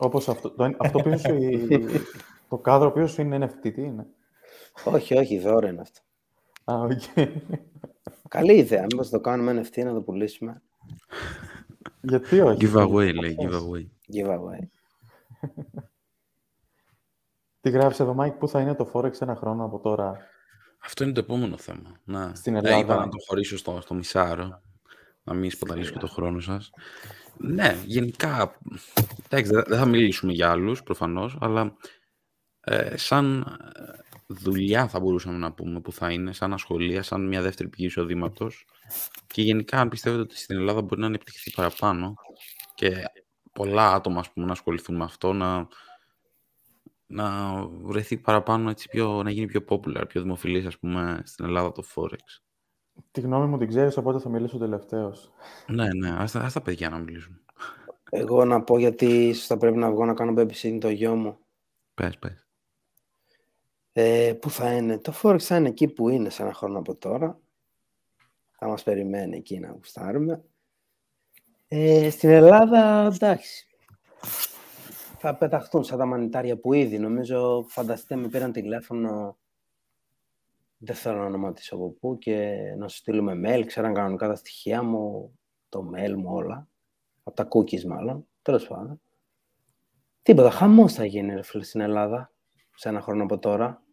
Όπως 0.04 0.30
αυτό, 0.30 0.52
το, 0.52 0.76
αυτό 0.78 1.00
πίσω 1.02 1.18
σου, 1.18 1.36
η- 1.36 1.68
το 2.50 2.58
κάδρο 2.58 2.92
πίσω 2.92 3.08
σου 3.08 3.22
είναι 3.22 3.38
NFT, 3.46 3.72
τι 3.74 3.82
είναι; 3.84 4.08
όχι, 4.84 5.18
όχι, 5.18 5.40
δώρο 5.40 5.68
είναι 5.68 5.82
αυτό. 5.82 6.00
Α, 6.64 6.76
οκ. 6.82 7.02
Καλή 8.28 8.54
ιδέα. 8.54 8.82
Μήπως 8.82 9.10
το 9.10 9.20
κάνουμε 9.20 9.62
NFT 9.62 9.84
να 9.84 9.94
το 9.94 10.02
πουλήσουμε. 10.02 10.62
Γιατί 12.02 12.40
όχι; 12.40 12.58
Giveaway, 12.74 13.14
λέει, 13.20 13.36
giveaway. 13.40 13.86
Giveaway. 14.16 14.68
Τι 17.62 17.70
γράψει 17.70 18.04
εδώ, 18.04 18.14
Μάικ, 18.14 18.34
πού 18.34 18.48
θα 18.48 18.62
είναι 18.62 18.76
το 18.76 18.92
Forex 18.94 19.22
ένα 19.22 19.36
χρόνο 19.36 19.66
από 19.66 19.80
τώρα; 19.80 20.18
Αυτό 20.84 21.04
είναι 21.04 21.14
το 21.14 21.20
επόμενο 21.20 21.58
θέμα. 21.58 22.00
Να. 22.04 22.36
Στην 22.36 22.56
Ε, 22.56 22.58
Ελλάδα. 22.58 22.78
είπα 22.78 22.96
να 22.96 23.10
το 23.10 23.18
χωρίσω 23.28 23.58
στο, 23.58 23.82
στο 23.82 23.94
μισάρο. 23.94 24.62
Να 25.24 25.34
μην 25.34 25.52
σπαταλήσω 25.52 25.92
και 25.94 26.00
το 26.00 26.08
χρόνο 26.08 26.40
σας. 26.40 26.70
Ναι, 27.44 27.78
γενικά, 27.86 28.60
εντάξει, 29.30 29.52
δεν 29.52 29.64
δεν 29.68 29.78
θα 29.78 29.86
μιλήσουμε 29.86 30.34
για 30.34 30.52
άλλους 30.52 30.84
προφανώς, 30.84 31.38
αλλά 31.42 31.76
ε, 32.62 32.98
σαν 32.98 33.42
ε, 33.76 33.84
δουλειά 34.28 34.88
θα 34.88 35.00
μπορούσαμε 35.00 35.38
να 35.38 35.52
πούμε 35.54 35.82
που 35.82 35.92
θα 35.92 36.12
είναι, 36.12 36.34
σαν 36.34 36.54
ασχολία, 36.54 37.04
σαν 37.04 37.28
μια 37.28 37.42
δεύτερη 37.42 37.70
πηγή 37.70 37.86
εισοδήματος. 37.86 38.66
Και 39.28 39.42
γενικά, 39.42 39.80
αν 39.80 39.90
πιστεύετε 39.90 40.22
ότι 40.22 40.38
στην 40.38 40.58
Ελλάδα 40.58 40.82
μπορεί 40.82 41.02
να 41.02 41.08
ανεπτυχθεί 41.08 41.52
παραπάνω 41.52 42.14
και 42.76 43.04
πολλά 43.54 43.94
άτομα 43.94 44.20
ας 44.20 44.32
πούμε, 44.32 44.46
να 44.46 44.52
ασχοληθούν 44.52 44.96
με 44.96 45.04
αυτό, 45.04 45.34
να, 45.34 45.68
να 47.08 47.56
βρεθεί 47.68 48.18
παραπάνω, 48.18 48.70
έτσι, 48.70 48.88
πιο, 48.90 49.24
να 49.24 49.32
γίνει 49.32 49.46
πιο 49.46 49.66
popular, 49.70 50.04
πιο 50.08 50.22
δημοφιλής, 50.22 50.66
ας 50.66 50.78
πούμε, 50.80 51.22
στην 51.26 51.46
Ελλάδα 51.46 51.72
το 51.72 51.84
Forex. 51.96 52.51
Τη 53.12 53.22
γνώμη 53.22 53.46
μου 53.48 53.58
την 53.58 53.68
ξέρεις, 53.68 53.98
οπότε 53.98 54.20
θα 54.20 54.30
μιλήσω 54.30 54.58
τελευταίος. 54.58 55.32
Ναι, 55.68 55.94
ναι, 55.94 56.10
ας, 56.10 56.32
τα- 56.32 56.40
ας 56.40 56.54
τα 56.54 56.62
παιδιά 56.62 56.90
να 56.90 56.98
μιλήσουν. 56.98 57.42
Εγώ 58.10 58.46
να 58.46 58.64
πω 58.64 58.78
γιατί 58.78 59.28
ίσως 59.28 59.46
θα 59.46 59.58
πρέπει 59.58 59.78
να 59.78 59.92
βγω 59.92 60.06
να 60.06 60.14
κάνω 60.14 60.42
babysitting 60.42 60.78
το 60.80 60.90
γιο 60.90 61.16
μου. 61.16 61.38
Πες, 61.94 62.18
πες. 62.18 62.48
Ε, 63.94 64.34
πού 64.42 64.50
θα 64.50 64.72
είναι; 64.72 64.98
Το 64.98 65.14
Forex 65.22 65.40
θα 65.40 65.56
είναι 65.56 65.68
εκεί 65.68 65.88
που 65.88 66.10
είναι 66.10 66.30
σε 66.30 66.42
ένα 66.44 66.54
χρόνο 66.54 66.80
από 66.80 66.96
τώρα. 66.96 67.40
Θα 68.58 68.68
μας 68.68 68.84
περιμένει 68.84 69.38
εκεί 69.38 69.60
να 69.60 69.72
γουστάρουμε. 69.72 70.44
Ε, 71.68 72.10
στην 72.10 72.30
Ελλάδα, 72.30 73.12
εντάξει. 73.14 73.66
Θα 75.18 75.36
πεταχτούν 75.36 75.84
σαν 75.84 75.98
τα 75.98 76.06
μανιτάρια 76.06 76.58
που 76.58 76.74
ήδη, 76.74 77.00
νομίζω, 77.00 77.66
φανταστείτε, 77.68 78.16
με 78.16 78.28
πήραν 78.28 78.52
τηλέφωνο 78.52 79.38
δεν 80.84 80.96
θέλω 80.96 81.18
να 81.18 81.26
ονοματίσω 81.26 81.76
από 81.76 81.90
πού 81.90 82.18
και 82.18 82.58
να 82.78 82.88
σου 82.88 82.98
στείλουμε 82.98 83.34
mail, 83.46 83.64
ξέραν 83.66 83.94
κανονικά 83.94 84.28
τα 84.28 84.36
στοιχεία 84.36 84.84
μου, 84.84 85.32
το 85.70 85.92
mail 85.96 86.14
μου 86.14 86.34
όλα, 86.34 86.68
από 87.24 87.36
τα 87.36 87.48
cookies 87.52 87.84
μάλλον, 87.84 88.28
τέλος 88.42 88.68
πάντων. 88.68 89.02
Τίποτα, 90.22 90.50
χαμός 90.50 90.94
θα 90.94 91.06
γίνει 91.06 91.34
ρε 91.36 91.44
φίλε 91.44 91.64
στην 91.64 91.82
Ελλάδα, 91.82 92.32
σε 92.76 92.90
ένα 92.90 93.02
χρόνο 93.02 93.24
από 93.24 93.40
τώρα. 93.40 93.84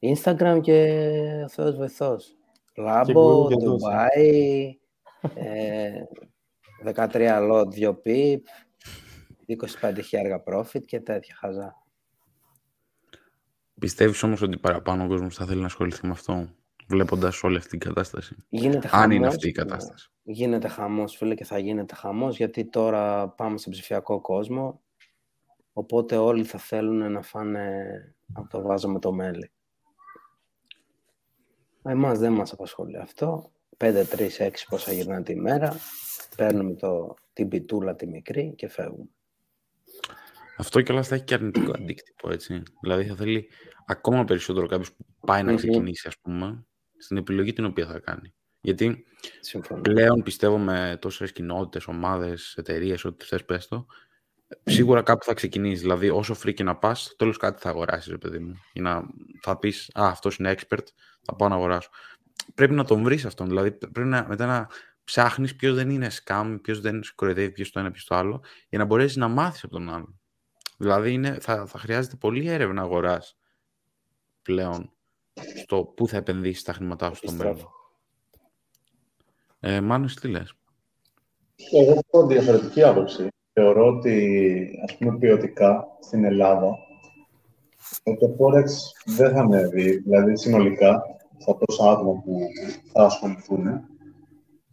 Instagram 0.00 0.58
και 0.62 1.42
ο 1.44 1.48
Θεός 1.48 1.76
βοηθός. 1.76 2.36
Λάμπο, 2.76 3.48
Ντουμπάι, 3.48 4.78
ε, 5.34 6.02
13 6.84 7.38
lot, 7.50 7.68
2 7.68 7.96
pip, 8.04 8.40
25 9.46 10.00
χιλιάργα 10.02 10.42
profit 10.46 10.84
και 10.84 11.00
τέτοια 11.00 11.34
χαζά. 11.34 11.85
Πιστεύεις 13.80 14.22
όμως 14.22 14.42
ότι 14.42 14.58
παραπάνω 14.58 15.04
ο 15.04 15.06
κόσμος 15.06 15.36
θα 15.36 15.46
θέλει 15.46 15.60
να 15.60 15.66
ασχοληθεί 15.66 16.06
με 16.06 16.12
αυτό, 16.12 16.48
βλέποντας 16.86 17.42
όλη 17.42 17.56
αυτή 17.56 17.68
την 17.68 17.78
κατάσταση; 17.78 18.36
Γίνεται 18.48 18.88
Αν 18.92 19.00
χαμός, 19.00 19.16
είναι 19.16 19.26
αυτή 19.26 19.48
η 19.48 19.52
κατάσταση. 19.52 20.10
Γίνεται 20.22 20.68
χαμός, 20.68 21.16
φίλε, 21.16 21.34
και 21.34 21.44
θα 21.44 21.58
γίνεται 21.58 21.94
χαμός, 21.94 22.36
γιατί 22.36 22.64
τώρα 22.64 23.28
πάμε 23.28 23.58
σε 23.58 23.70
ψηφιακό 23.70 24.20
κόσμο, 24.20 24.82
οπότε 25.72 26.16
όλοι 26.16 26.44
θα 26.44 26.58
θέλουν 26.58 27.12
να 27.12 27.22
φάνε 27.22 27.74
από 28.32 28.48
το 28.48 28.62
βάζο 28.62 28.88
με 28.88 28.98
το 28.98 29.12
μέλι. 29.12 29.50
Εμάς 31.82 32.18
δεν 32.18 32.32
μας 32.32 32.52
απασχολεί 32.52 32.96
αυτό. 32.96 33.50
5, 33.76 34.04
3, 34.04 34.38
6 34.38 34.50
πόσα 34.68 34.92
γυρνάνε 34.92 35.22
τη 35.22 35.36
μέρα, 35.36 35.76
παίρνουμε 36.36 36.74
το, 36.74 37.14
την 37.32 37.48
πιτούλα 37.48 37.94
τη 37.94 38.06
μικρή 38.06 38.54
και 38.56 38.68
φεύγουμε. 38.68 39.15
Αυτό 40.56 40.80
κιόλας 40.82 41.08
θα 41.08 41.14
έχει 41.14 41.24
και 41.24 41.34
αρνητικό 41.34 41.72
αντίκτυπο, 41.78 42.30
έτσι. 42.32 42.62
Δηλαδή 42.82 43.04
θα 43.04 43.14
θέλει 43.14 43.50
ακόμα 43.86 44.24
περισσότερο 44.24 44.66
κάποιος 44.66 44.92
που 44.92 45.06
πάει 45.26 45.42
να 45.42 45.50
Μμμ. 45.50 45.56
ξεκινήσει, 45.56 46.08
ας 46.08 46.18
πούμε, 46.18 46.64
στην 46.96 47.16
επιλογή 47.16 47.52
την 47.52 47.64
οποία 47.64 47.86
θα 47.86 47.98
κάνει. 47.98 48.34
Γιατί 48.60 49.04
Συμφωνώ. 49.40 49.80
πλέον 49.80 50.22
πιστεύω 50.22 50.58
με 50.58 50.98
τόσες 51.00 51.32
κοινότητες, 51.32 51.86
ομάδες, 51.86 52.54
εταιρείες, 52.56 53.04
ό,τι 53.04 53.24
θες 53.24 53.44
πες 53.44 53.68
το, 53.68 53.86
σίγουρα 54.64 55.02
κάπου 55.02 55.24
θα 55.24 55.34
ξεκινήσεις. 55.34 55.80
Δηλαδή, 55.80 56.10
όσο 56.10 56.36
free 56.44 56.54
και 56.54 56.62
να 56.64 56.76
πας, 56.76 57.02
στο 57.02 57.16
τέλος 57.16 57.36
κάτι 57.36 57.60
θα 57.60 57.68
αγοράσεις, 57.68 58.10
ρε 58.10 58.18
παιδί 58.18 58.38
μου. 58.38 58.54
Για 58.72 58.82
να 58.82 59.02
θα 59.42 59.58
πεις, 59.58 59.90
α, 59.94 60.06
αυτός 60.08 60.36
είναι 60.36 60.54
expert, 60.58 60.84
θα 61.22 61.34
πάω 61.36 61.48
να 61.48 61.54
αγοράσω. 61.54 61.90
Πρέπει 62.54 62.74
να 62.74 62.84
τον 62.84 63.02
βρεις 63.02 63.24
αυτόν. 63.24 63.46
Δηλαδή, 63.48 63.72
πρέπει 63.72 64.08
να, 64.08 64.26
μετά 64.28 64.46
να 64.46 64.68
ψάχνεις 65.04 65.56
ποιος 65.56 65.74
δεν 65.74 65.90
είναι 65.90 66.10
scam, 66.24 66.58
ποιος 66.62 66.80
δεν 66.80 67.02
σε 67.02 67.12
κοροϊδεύει, 67.14 67.50
ποιος 67.50 67.70
το 67.70 67.80
ένα, 67.80 67.90
ποιος 67.90 68.04
το 68.04 68.14
άλλο, 68.14 68.42
για 68.68 68.78
να 68.78 68.84
μπορέσεις 68.84 69.16
να 69.16 69.28
μάθεις 69.28 69.64
από 69.64 69.72
τον 69.72 69.88
άλλον. 69.90 70.20
Δηλαδή, 70.76 71.12
είναι, 71.12 71.38
θα, 71.40 71.66
θα 71.66 71.78
χρειάζεται 71.78 72.16
πολλή 72.16 72.48
έρευνα 72.48 72.82
αγοράς 72.82 73.38
πλέον 74.42 74.90
στο 75.56 75.84
πού 75.96 76.08
θα 76.08 76.16
επενδύσεις 76.16 76.62
τα 76.62 76.72
χρήματά 76.72 77.08
σου 77.08 77.16
στο 77.16 77.32
μέλλον. 77.32 77.50
Επιστρέφω. 77.50 77.74
Ε, 79.60 79.80
Μάνος, 79.80 80.14
τι 80.14 80.28
λες; 80.28 80.54
Εγώ 81.72 82.00
έχω 82.06 82.26
διαφορετική 82.26 82.82
άποψη. 82.82 83.28
Θεωρώ 83.52 83.86
ότι, 83.86 84.68
ας 84.88 84.96
πούμε, 84.96 85.18
ποιοτικά 85.18 85.86
στην 86.00 86.24
Ελλάδα, 86.24 86.70
ε, 88.02 88.14
το 88.14 88.36
Forex 88.38 88.64
δεν 89.04 89.32
θα 89.32 89.40
ανέβει. 89.40 89.98
Δηλαδή, 89.98 90.36
συνολικά, 90.36 91.02
στα 91.38 91.56
τόσα 91.56 91.90
άτομα 91.90 92.12
που 92.12 92.38
θα 92.92 93.02
ασχοληθούν, 93.04 93.66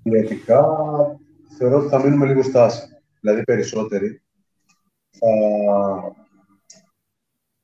ποιοτικά 0.04 0.68
θεωρώ 1.58 1.78
ότι 1.78 1.88
θα 1.88 2.04
μείνουμε 2.04 2.26
λίγο 2.26 2.44
στάση. 2.44 2.82
Δηλαδή, 3.20 3.44
περισσότεροι 3.44 4.23
θα, 5.20 5.30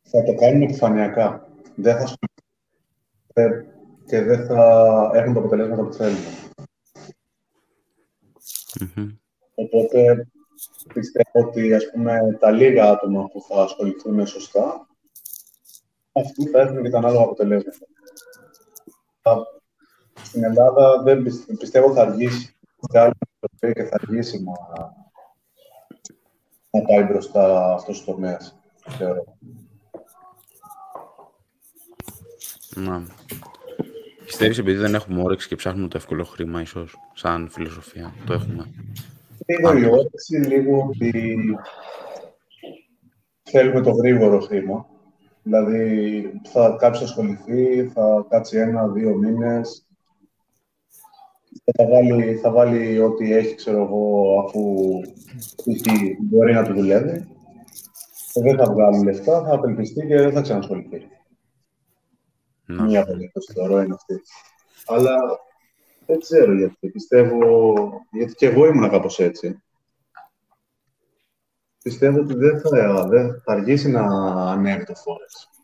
θα 0.03 0.23
το 0.23 0.33
κάνουν 0.35 0.61
επιφανειακά. 0.61 1.47
Δεν 1.75 1.95
θα 1.97 2.03
ασχοληθούν 2.03 3.77
και 4.05 4.21
δεν 4.21 4.45
θα 4.45 5.11
έχουν 5.13 5.33
τα 5.33 5.39
αποτελέσματα 5.39 5.83
που 5.83 5.93
θέλουν. 5.93 6.17
Μμμ. 8.95 9.09
Οπότε 9.55 10.27
πιστεύω 10.93 11.47
ότι 11.47 11.73
ας 11.73 11.89
πούμε, 11.91 12.37
τα 12.39 12.51
λίγα 12.51 12.89
άτομα 12.91 13.25
που 13.27 13.41
θα 13.41 13.61
ασχοληθούν 13.61 14.27
σωστά, 14.27 14.87
αυτοί 16.11 16.47
θα 16.47 16.59
έχουν 16.61 16.83
και 16.83 16.89
τα 16.89 16.97
ανάλογα 16.97 17.23
αποτελέσματα. 17.23 17.77
Θα- 19.21 19.47
Στην 20.21 20.43
Ελλάδα 20.43 21.01
δεν 21.03 21.23
πιστε- 21.23 21.57
πιστεύω 21.57 21.93
θα 21.93 22.01
αργήσει 22.01 22.55
και 23.59 23.83
θα 23.83 23.97
αργήσει 24.01 24.43
να, 24.43 24.51
να 26.71 26.81
πάει 26.81 27.03
μπροστά 27.03 27.73
αυτός 27.73 28.01
ο 28.01 28.05
τομέας. 28.05 28.59
Θεωρώ. 28.97 29.37
Να. 32.75 33.03
Πιστεύεις 34.25 34.57
επειδή 34.57 34.77
δεν 34.77 34.93
έχουμε 34.93 35.21
όρεξη 35.21 35.47
και 35.47 35.55
ψάχνουμε 35.55 35.87
το 35.87 35.97
εύκολο 35.97 36.23
χρήμα, 36.23 36.61
ίσως, 36.61 36.95
σαν 37.13 37.49
φιλοσοφία. 37.49 38.13
Το 38.25 38.33
έχουμε; 38.33 38.65
Λίγο 39.45 39.77
η 39.77 39.85
όρεξη, 39.85 40.35
λίγο 40.35 40.85
ότι 40.89 41.39
θέλουμε 43.43 43.81
το 43.81 43.91
γρήγορο 43.91 44.39
χρήμα. 44.39 44.85
Δηλαδή, 45.43 46.41
θα 46.43 46.75
κάποιος 46.79 47.03
ασχοληθεί, 47.03 47.87
θα 47.93 48.25
κάτσει 48.29 48.57
ένα-δύο 48.57 49.15
μήνες, 49.15 49.88
θα 51.75 51.87
βάλει, 51.87 52.35
θα 52.35 52.51
βάλει 52.51 52.99
ό,τι 52.99 53.33
έχει, 53.33 53.55
ξέρω 53.55 53.83
εγώ, 53.83 54.39
αφού 54.45 54.99
π.χ. 55.55 55.81
μπορεί 56.19 56.53
να 56.53 56.63
του 56.63 56.73
δουλεύει. 56.73 57.27
Και 58.33 58.41
δεν 58.41 58.57
θα 58.57 58.71
βγάλει 58.71 59.03
λεφτά, 59.03 59.43
θα 59.43 59.53
απελπιστεί 59.53 60.07
και 60.07 60.15
δεν 60.15 60.31
θα 60.31 60.41
ξανασχοληθεί. 60.41 61.07
Να. 62.65 62.83
Μία 62.83 63.05
περίπτωση 63.05 63.53
θεωρώ 63.53 63.81
είναι 63.81 63.93
αυτή. 63.93 64.21
Αλλά 64.85 65.15
δεν 66.05 66.19
ξέρω 66.19 66.53
γιατί. 66.53 66.89
Πιστεύω, 66.91 67.73
γιατί 68.11 68.33
και 68.33 68.45
εγώ 68.45 68.65
ήμουν 68.65 68.89
κάπως 68.89 69.19
έτσι. 69.19 69.61
Πιστεύω 71.83 72.19
ότι 72.19 72.33
δεν 72.33 72.59
θα, 72.59 73.07
δεν 73.07 73.41
θα 73.45 73.53
αργήσει 73.53 73.89
να 73.89 74.01
ανέβει 74.51 74.83
το 74.83 74.93
Forex. 74.93 75.58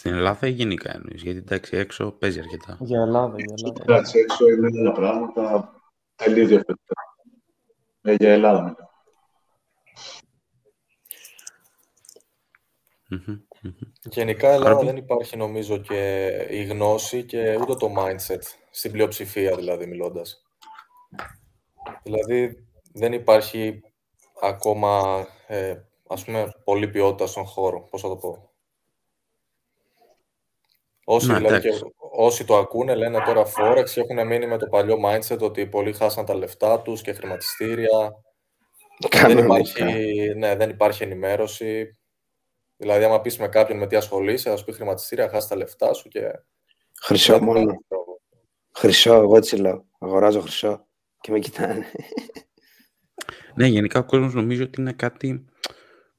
Στην 0.00 0.12
Ελλάδα 0.12 0.46
ή 0.46 0.50
γενικά 0.50 0.94
εννοείς, 0.94 1.22
γιατί 1.22 1.38
εντάξει 1.38 1.76
έξω 1.76 2.10
παίζει 2.10 2.38
αρκετά. 2.38 2.76
Για 2.80 3.00
Ελλάδα, 3.00 3.34
για 3.36 3.54
Ελλάδα. 3.58 3.82
Εντάξει, 3.82 4.18
έξω 4.18 4.48
είναι 4.48 4.66
άλλα 4.80 4.92
πράγματα 4.92 5.74
τελείως 6.16 6.48
διαφορετικά. 6.48 6.94
Ε, 8.02 8.14
για 8.14 8.32
Ελλάδα 8.32 8.62
μετά. 8.62 8.90
Μμμ, 13.08 13.40
μμμ. 13.62 13.72
Γενικά, 14.02 14.48
Ελλάδα 14.48 14.70
Άρα, 14.70 14.84
δεν 14.84 14.96
υπάρχει 14.96 15.36
νομίζω 15.36 15.78
και 15.78 16.26
η 16.50 16.64
γνώση 16.64 17.24
και 17.24 17.58
ούτε 17.60 17.74
το 17.74 17.94
mindset, 17.98 18.42
στην 18.70 18.92
πλειοψηφία 18.92 19.56
δηλαδή 19.56 19.86
μιλώντας. 19.86 20.42
Δηλαδή, 22.02 22.68
δεν 22.92 23.12
υπάρχει 23.12 23.82
ακόμα, 24.42 25.26
ε, 25.46 25.76
ας 26.08 26.24
πούμε, 26.24 26.52
πολλή 26.64 26.88
ποιότητα 26.88 27.26
στον 27.26 27.44
χώρο, 27.44 27.88
πώς 27.90 28.00
θα 28.00 28.08
το 28.08 28.16
πω; 28.16 28.49
Όσοι, 31.12 31.26
Ναι, 31.26 31.36
δηλαδή, 31.36 31.54
εντάξει. 31.54 31.80
και, 31.82 31.90
όσοι 31.98 32.44
το 32.44 32.56
ακούνε 32.56 32.94
λένε 32.94 33.22
τώρα 33.26 33.42
Forex 33.46 33.84
και 33.94 34.00
έχουν 34.00 34.26
μείνει 34.26 34.46
με 34.46 34.58
το 34.58 34.66
παλιό 34.66 34.96
mindset 35.04 35.38
ότι 35.38 35.66
πολλοί 35.66 35.92
χάσαν 35.92 36.24
τα 36.24 36.34
λεφτά 36.34 36.80
τους 36.80 37.02
και 37.02 37.12
χρηματιστήρια. 37.12 38.14
Δεν 38.98 39.10
Κανονικά. 39.10 39.44
υπάρχει, 39.44 40.34
ναι, 40.36 40.56
δεν 40.56 40.70
υπάρχει 40.70 41.02
ενημέρωση. 41.02 41.96
Δηλαδή, 42.76 43.04
άμα 43.04 43.20
πεις 43.20 43.38
με 43.38 43.48
κάποιον 43.48 43.78
με 43.78 43.86
τι 43.86 43.96
ασχολείσαι, 43.96 44.50
θα 44.50 44.56
σου 44.56 44.64
πει 44.64 44.72
χρηματιστήρια, 44.72 45.28
χάσει 45.28 45.48
τα 45.48 45.56
λεφτά 45.56 45.92
σου 45.94 46.08
και... 46.08 46.20
Χρυσό 47.02 47.32
δεν 47.32 47.42
μόνο. 47.42 47.60
υπάρχει 47.60 47.84
τρόπο. 47.88 48.20
Χρυσό, 48.74 49.14
εγώ 49.14 49.36
έτσι 49.36 49.56
λέω. 49.56 49.84
Αγοράζω 49.98 50.40
χρυσό. 50.40 50.86
Και 51.20 51.32
με 51.32 51.38
κοιτάνε. 51.38 51.86
Ναι, 53.54 53.66
γενικά 53.66 53.98
ο 53.98 54.04
κόσμος 54.04 54.34
νομίζει 54.34 54.62
ότι 54.62 54.80
είναι 54.80 54.92
κάτι 54.92 55.44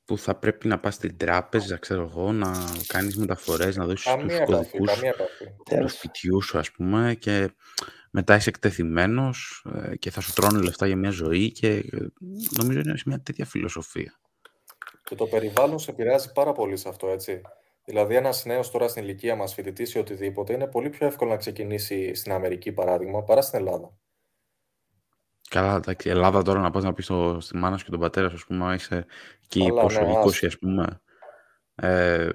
που 0.05 0.17
θα 0.17 0.35
πρέπει 0.35 0.67
να 0.67 0.79
πας 0.79 0.93
στην 0.93 1.17
τράπεζα, 1.17 1.77
ξέρω 1.77 2.01
εγώ, 2.01 2.31
να 2.31 2.51
κάνεις 2.87 3.17
μεταφορές, 3.17 3.75
να 3.75 3.85
δώσεις 3.85 4.05
Καμία 4.05 4.25
τους 4.25 4.35
επαφή, 4.35 4.51
κωδικούς 4.51 4.93
καμία 4.93 5.09
επαφή. 5.09 5.45
του 5.45 5.63
Τέλος. 5.69 5.93
σπιτιού 5.93 6.41
σου, 6.41 6.57
ας 6.57 6.71
πούμε, 6.71 7.15
και 7.19 7.49
μετά 8.11 8.35
είσαι 8.35 8.49
εκτεθειμένος 8.49 9.65
ε, 9.83 9.95
και 9.95 10.11
θα 10.11 10.21
σου 10.21 10.33
τρώνε 10.33 10.61
λεφτά 10.61 10.87
για 10.87 10.95
μια 10.95 11.09
ζωή 11.09 11.51
και 11.51 11.69
ε, 11.69 11.83
νομίζω 12.57 12.79
είναι 12.79 12.97
σε 12.97 13.03
μια 13.05 13.21
τέτοια 13.21 13.45
φιλοσοφία. 13.45 14.19
Και 15.03 15.15
το 15.15 15.25
περιβάλλον 15.27 15.79
σε 15.79 15.91
επηρεάζει 15.91 16.31
πάρα 16.31 16.51
πολύ 16.51 16.77
σε 16.77 16.89
αυτό, 16.89 17.07
έτσι. 17.07 17.41
Δηλαδή, 17.85 18.15
ένας 18.15 18.45
νέος 18.45 18.71
τώρα 18.71 18.87
στην 18.87 19.03
ηλικία 19.03 19.35
μας, 19.35 19.53
φοιτητής 19.53 19.93
ή 19.93 19.99
οτιδήποτε, 19.99 20.53
είναι 20.53 20.67
πολύ 20.67 20.89
πιο 20.89 21.07
εύκολο 21.07 21.29
να 21.31 21.37
ξεκινήσει 21.37 22.13
στην 22.15 22.31
Αμερική, 22.31 22.71
παράδειγμα, 22.71 23.23
παρά 23.23 23.41
στην 23.41 23.59
Ελλάδα. 23.59 23.97
Καλά, 25.51 25.75
εντάξει, 25.75 26.09
Ελλάδα 26.09 26.41
τώρα 26.41 26.59
να 26.59 26.71
πας 26.71 26.83
να 26.83 26.93
πεις 26.93 27.05
στο, 27.05 27.37
στη 27.41 27.57
μάνα 27.57 27.77
σου 27.77 27.85
και 27.85 27.91
τον 27.91 27.99
πατέρα 27.99 28.29
σου, 28.29 28.35
ας 28.35 28.45
πούμε, 28.45 28.73
είσαι 28.73 29.05
εκεί 29.43 29.67
Καλά, 29.67 29.81
πόσο, 29.81 30.01
ναι, 30.01 30.11
20 30.11 30.27
άστο. 30.27 30.47
ας 30.47 30.57
πούμε. 30.59 31.01
Ε, 31.75 32.29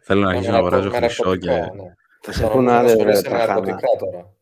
θέλω 0.00 0.20
να 0.20 0.26
Με 0.26 0.32
αρχίσω 0.36 0.50
να 0.52 0.60
ναρκω- 0.60 0.72
αγοράζω 0.72 0.90
με 0.90 0.96
χρυσό 0.96 1.36
και... 1.36 1.50
ναρκωτικά, 1.50 1.82
ναι. 1.84 1.94
Θα 2.20 2.32
σε 2.32 2.42
Θα 2.42 2.50
πούνε 2.50 2.72
νομίζουν 2.72 2.88
άλλοι 2.90 2.96
πως 2.96 3.04
ρε 3.04 3.12
είσαι 3.12 3.22
με 3.22 3.28
τραχάνα. 3.28 3.60
ναρκωτικά 3.60 3.88
τώρα. 3.98 4.32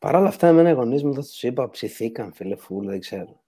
Παρ' 0.00 0.14
όλα 0.14 0.28
αυτά, 0.28 0.46
εμένα 0.46 0.68
οι 0.70 0.72
γονείς 0.72 1.02
μου 1.04 1.12
δεν 1.12 1.22
τους 1.22 1.42
είπα, 1.42 1.70
ψηθήκαν 1.70 2.32
φίλε 2.32 2.56
φούλ, 2.56 2.86
δεν 2.86 3.00
ξέρω. 3.00 3.40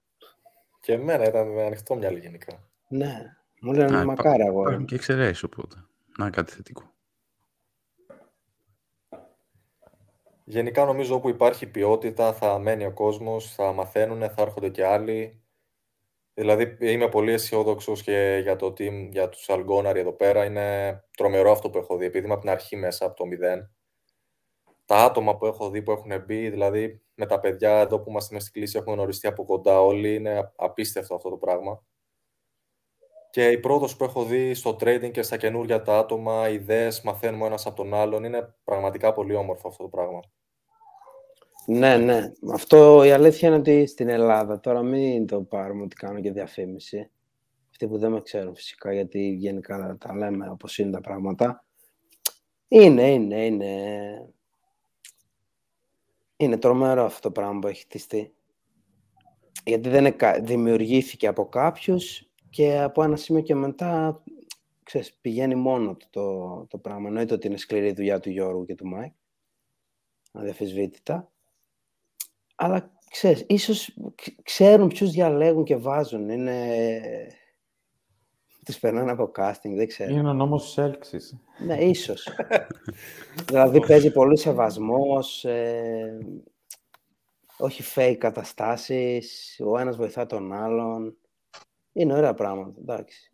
Και 0.79 0.93
εμένα 0.93 1.27
ήταν 1.27 1.47
με 1.47 1.63
ανοιχτό 1.65 1.95
μυαλί 1.95 2.19
γενικά. 2.19 2.63
Ναι, 2.87 3.35
μου 3.61 3.73
λένε 3.73 3.97
Α, 3.97 4.05
μακάρι 4.05 4.35
υπά- 4.35 4.47
αγόρι 4.47 4.59
Υπάρχουν 4.61 4.79
μου. 4.79 4.85
και 4.85 4.95
εξαιρέσεις 4.95 5.43
οπότε. 5.43 5.75
Να 6.17 6.29
κάτι 6.29 6.51
θετικό. 6.53 6.92
Γενικά 10.53 10.85
νομίζω 10.85 11.15
όπου 11.15 11.29
υπάρχει 11.29 11.67
ποιότητα 11.67 12.33
θα 12.33 12.59
μένει 12.59 12.85
ο 12.85 12.93
κόσμος, 12.93 13.53
θα 13.53 13.71
μαθαίνουν, 13.73 14.19
θα 14.29 14.41
έρχονται 14.41 14.69
και 14.69 14.85
άλλοι. 14.85 15.43
Δηλαδή 16.33 16.77
είμαι 16.79 17.09
πολύ 17.09 17.31
αισιόδοξος 17.31 18.03
και 18.03 18.39
για 18.43 18.55
το 18.55 18.67
team, 18.67 19.07
για 19.11 19.29
τους 19.29 19.49
Αλγκόναροι 19.49 19.99
εδώ 19.99 20.13
πέρα. 20.13 20.45
Είναι 20.45 20.99
τρομερό 21.17 21.51
αυτό 21.51 21.69
που 21.69 21.77
έχω 21.77 21.97
δει, 21.97 22.05
επειδή 22.05 22.25
είμαι 22.25 22.33
από 22.33 22.43
την 22.43 22.51
αρχή 22.51 22.75
μέσα, 22.75 23.05
από 23.05 23.15
το 23.15 23.25
μηδέν. 23.25 23.71
Τα 24.85 24.97
άτομα 24.97 25.37
που 25.37 25.45
έχω 25.45 25.69
δει 25.69 25.81
που 25.81 25.91
έχουν 25.91 26.23
μπει, 26.25 26.49
δηλαδή 26.49 27.01
με 27.13 27.25
τα 27.25 27.39
παιδιά 27.39 27.79
εδώ 27.79 27.99
που 27.99 28.09
είμαστε 28.09 28.33
μέσα 28.33 28.45
στην 28.47 28.61
κλίση, 28.61 28.77
έχουμε 28.77 28.95
γνωριστεί 28.95 29.27
από 29.27 29.45
κοντά 29.45 29.81
όλοι, 29.81 30.15
είναι 30.15 30.53
απίστευτο 30.55 31.15
αυτό 31.15 31.29
το 31.29 31.37
πράγμα. 31.37 31.83
Και 33.29 33.47
η 33.47 33.57
πρόοδος 33.59 33.95
που 33.97 34.03
έχω 34.03 34.23
δει 34.23 34.53
στο 34.53 34.69
trading 34.79 35.11
και 35.11 35.21
στα 35.21 35.37
καινούργια 35.37 35.81
τα 35.81 35.97
άτομα, 35.97 36.49
οι 36.49 36.53
ιδέες 36.53 37.01
μαθαίνουμε 37.01 37.43
ο 37.43 37.45
ένας 37.45 37.65
από 37.65 37.75
τον 37.75 37.93
άλλον, 37.93 38.23
είναι 38.23 38.55
πραγματικά 38.63 39.13
πολύ 39.13 39.35
όμορφο 39.35 39.67
αυτό 39.67 39.83
το 39.83 39.89
πράγμα. 39.89 40.19
Ναι, 41.65 41.97
ναι. 41.97 42.31
Αυτό 42.53 43.03
η 43.03 43.11
αλήθεια 43.11 43.47
είναι 43.47 43.57
ότι 43.57 43.85
στην 43.85 44.09
Ελλάδα, 44.09 44.59
τώρα 44.59 44.81
μην 44.81 45.25
το 45.27 45.41
πάρουμε 45.41 45.83
ότι 45.83 45.95
κάνω 45.95 46.21
και 46.21 46.31
διαφήμιση. 46.31 47.09
Αυτοί 47.69 47.87
που 47.87 47.97
δεν 47.97 48.11
με 48.11 48.21
ξέρουν 48.21 48.55
φυσικά, 48.55 48.93
γιατί 48.93 49.19
γενικά 49.29 49.97
τα 49.99 50.15
λέμε 50.15 50.49
όπως 50.49 50.77
είναι 50.77 50.91
τα 50.91 51.01
πράγματα. 51.01 51.65
Είναι, 52.67 53.11
είναι, 53.11 53.45
είναι. 53.45 53.77
Είναι 56.37 56.57
τρομερό 56.57 57.03
αυτό 57.05 57.21
το 57.21 57.31
πράγμα 57.31 57.59
που 57.59 57.67
έχει 57.67 57.81
χτιστεί. 57.81 58.33
Γιατί 59.65 59.89
δεν 59.89 59.99
είναι, 59.99 60.11
κα- 60.11 60.39
δημιουργήθηκε 60.41 61.27
από 61.27 61.49
κάποιους 61.49 62.29
και 62.49 62.79
από 62.79 63.03
ένα 63.03 63.15
σημείο 63.15 63.41
και 63.41 63.55
μετά 63.55 64.23
ξέρεις, 64.83 65.13
πηγαίνει 65.13 65.55
μόνο 65.55 65.95
του 65.95 66.07
το, 66.09 66.65
το 66.69 66.77
πράγμα. 66.77 67.07
Εννοείται 67.07 67.33
ότι 67.33 67.47
είναι 67.47 67.57
σκληρή 67.57 67.87
η 67.87 67.93
δουλειά 67.93 68.19
του 68.19 68.29
Γιώργου 68.29 68.65
και 68.65 68.75
του 68.75 68.87
Μάικ. 68.87 69.13
Αδιαμφισβήτητα. 70.31 71.32
Αλλά 72.55 72.91
ξέρεις, 73.09 73.45
ίσως 73.47 73.97
ξ- 74.15 74.41
ξέρουν 74.43 74.87
ποιους 74.87 75.11
διαλέγουν 75.11 75.63
και 75.63 75.75
βάζουν. 75.75 76.29
Είναι... 76.29 76.77
Τους 78.65 78.79
περνάνε 78.79 79.11
από 79.11 79.31
casting, 79.35 79.73
δεν 79.75 79.87
ξέρω. 79.87 80.11
Είναι 80.11 80.29
ο 80.29 80.33
νόμος 80.33 80.63
της 80.63 80.77
έλξης. 80.77 81.37
Ναι, 81.65 81.77
ίσως. 81.77 82.29
δηλαδή 83.45 83.79
παίζει 83.79 84.11
πολύ 84.11 84.37
σεβασμός, 84.37 85.45
ε, 85.45 86.17
όχι 87.57 87.83
fake 87.95 88.15
καταστάσεις, 88.17 89.59
ο 89.65 89.77
ένας 89.77 89.95
βοηθά 89.95 90.25
τον 90.25 90.53
άλλον. 90.53 91.17
Είναι 91.93 92.13
ωραία 92.13 92.33
πράγματα, 92.33 92.79
εντάξει. 92.79 93.31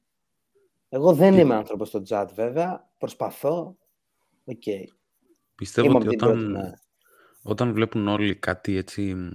Εγώ 0.89 1.13
δεν 1.13 1.37
είμαι 1.37 1.55
άνθρωπος 1.55 1.87
στο 1.87 2.01
chat 2.09 2.27
βέβαια, 2.33 2.89
προσπαθώ, 2.97 3.77
οκ. 4.45 4.63
Πιστεύω 5.55 5.87
Είμαι 5.87 5.97
ότι 5.97 6.07
από 6.07 6.15
την 6.15 6.17
πρώτη, 6.17 6.39
όταν, 6.39 6.51
ναι. 6.51 6.71
Όταν 7.49 7.73
βλέπουν 7.73 8.07
όλοι 8.07 8.35
κάτι 8.35 8.75
έτσι 8.77 9.15
μ, 9.15 9.29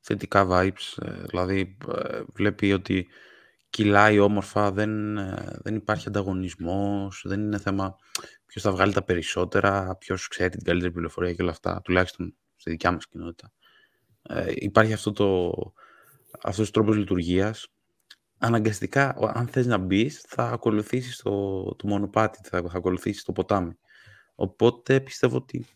θετικά 0.00 0.46
vibes, 0.50 1.02
ε, 1.02 1.22
δηλαδή 1.22 1.76
ε, 1.94 2.22
βλέπει 2.32 2.72
ότι 2.72 3.08
κυλάει 3.70 4.18
όμορφα, 4.18 4.72
δεν, 4.72 5.16
ε, 5.16 5.58
δεν 5.62 5.74
υπάρχει 5.74 6.08
ανταγωνισμός, 6.08 7.24
δεν 7.26 7.40
είναι 7.40 7.58
θέμα 7.58 7.96
ποιος 8.46 8.62
θα 8.62 8.72
βγάλει 8.72 8.92
τα 8.92 9.02
περισσότερα, 9.02 9.96
ποιος 9.96 10.28
ξέρει 10.28 10.50
την 10.50 10.64
καλύτερη 10.64 10.92
πληροφορία 10.92 11.34
και 11.34 11.42
όλα 11.42 11.50
αυτά, 11.50 11.80
τουλάχιστον 11.84 12.34
στη 12.56 12.70
δικιά 12.70 12.92
μας 12.92 13.06
κοινότητα. 13.08 13.52
Ε, 14.22 14.52
υπάρχει 14.54 14.92
αυτό 14.92 15.12
το, 15.12 15.52
αυτός 16.42 16.68
ο 16.68 16.70
τρόπος 16.70 16.96
λειτουργίας. 16.96 17.68
Αναγκαστικά, 18.38 19.16
ο- 19.16 19.30
αν 19.34 19.46
θες 19.46 19.66
να 19.66 19.78
μπεις, 19.78 20.20
θα 20.28 20.42
ακολουθήσεις 20.48 21.16
το, 21.16 21.62
το 21.74 21.86
μονοπάτι, 21.86 22.38
θα, 22.42 22.62
θα 22.62 22.76
ακολουθήσεις 22.76 23.24
το 23.24 23.32
ποτάμι. 23.32 23.78
Οπότε 24.34 25.00
πιστεύω 25.00 25.36
ότι 25.36 25.66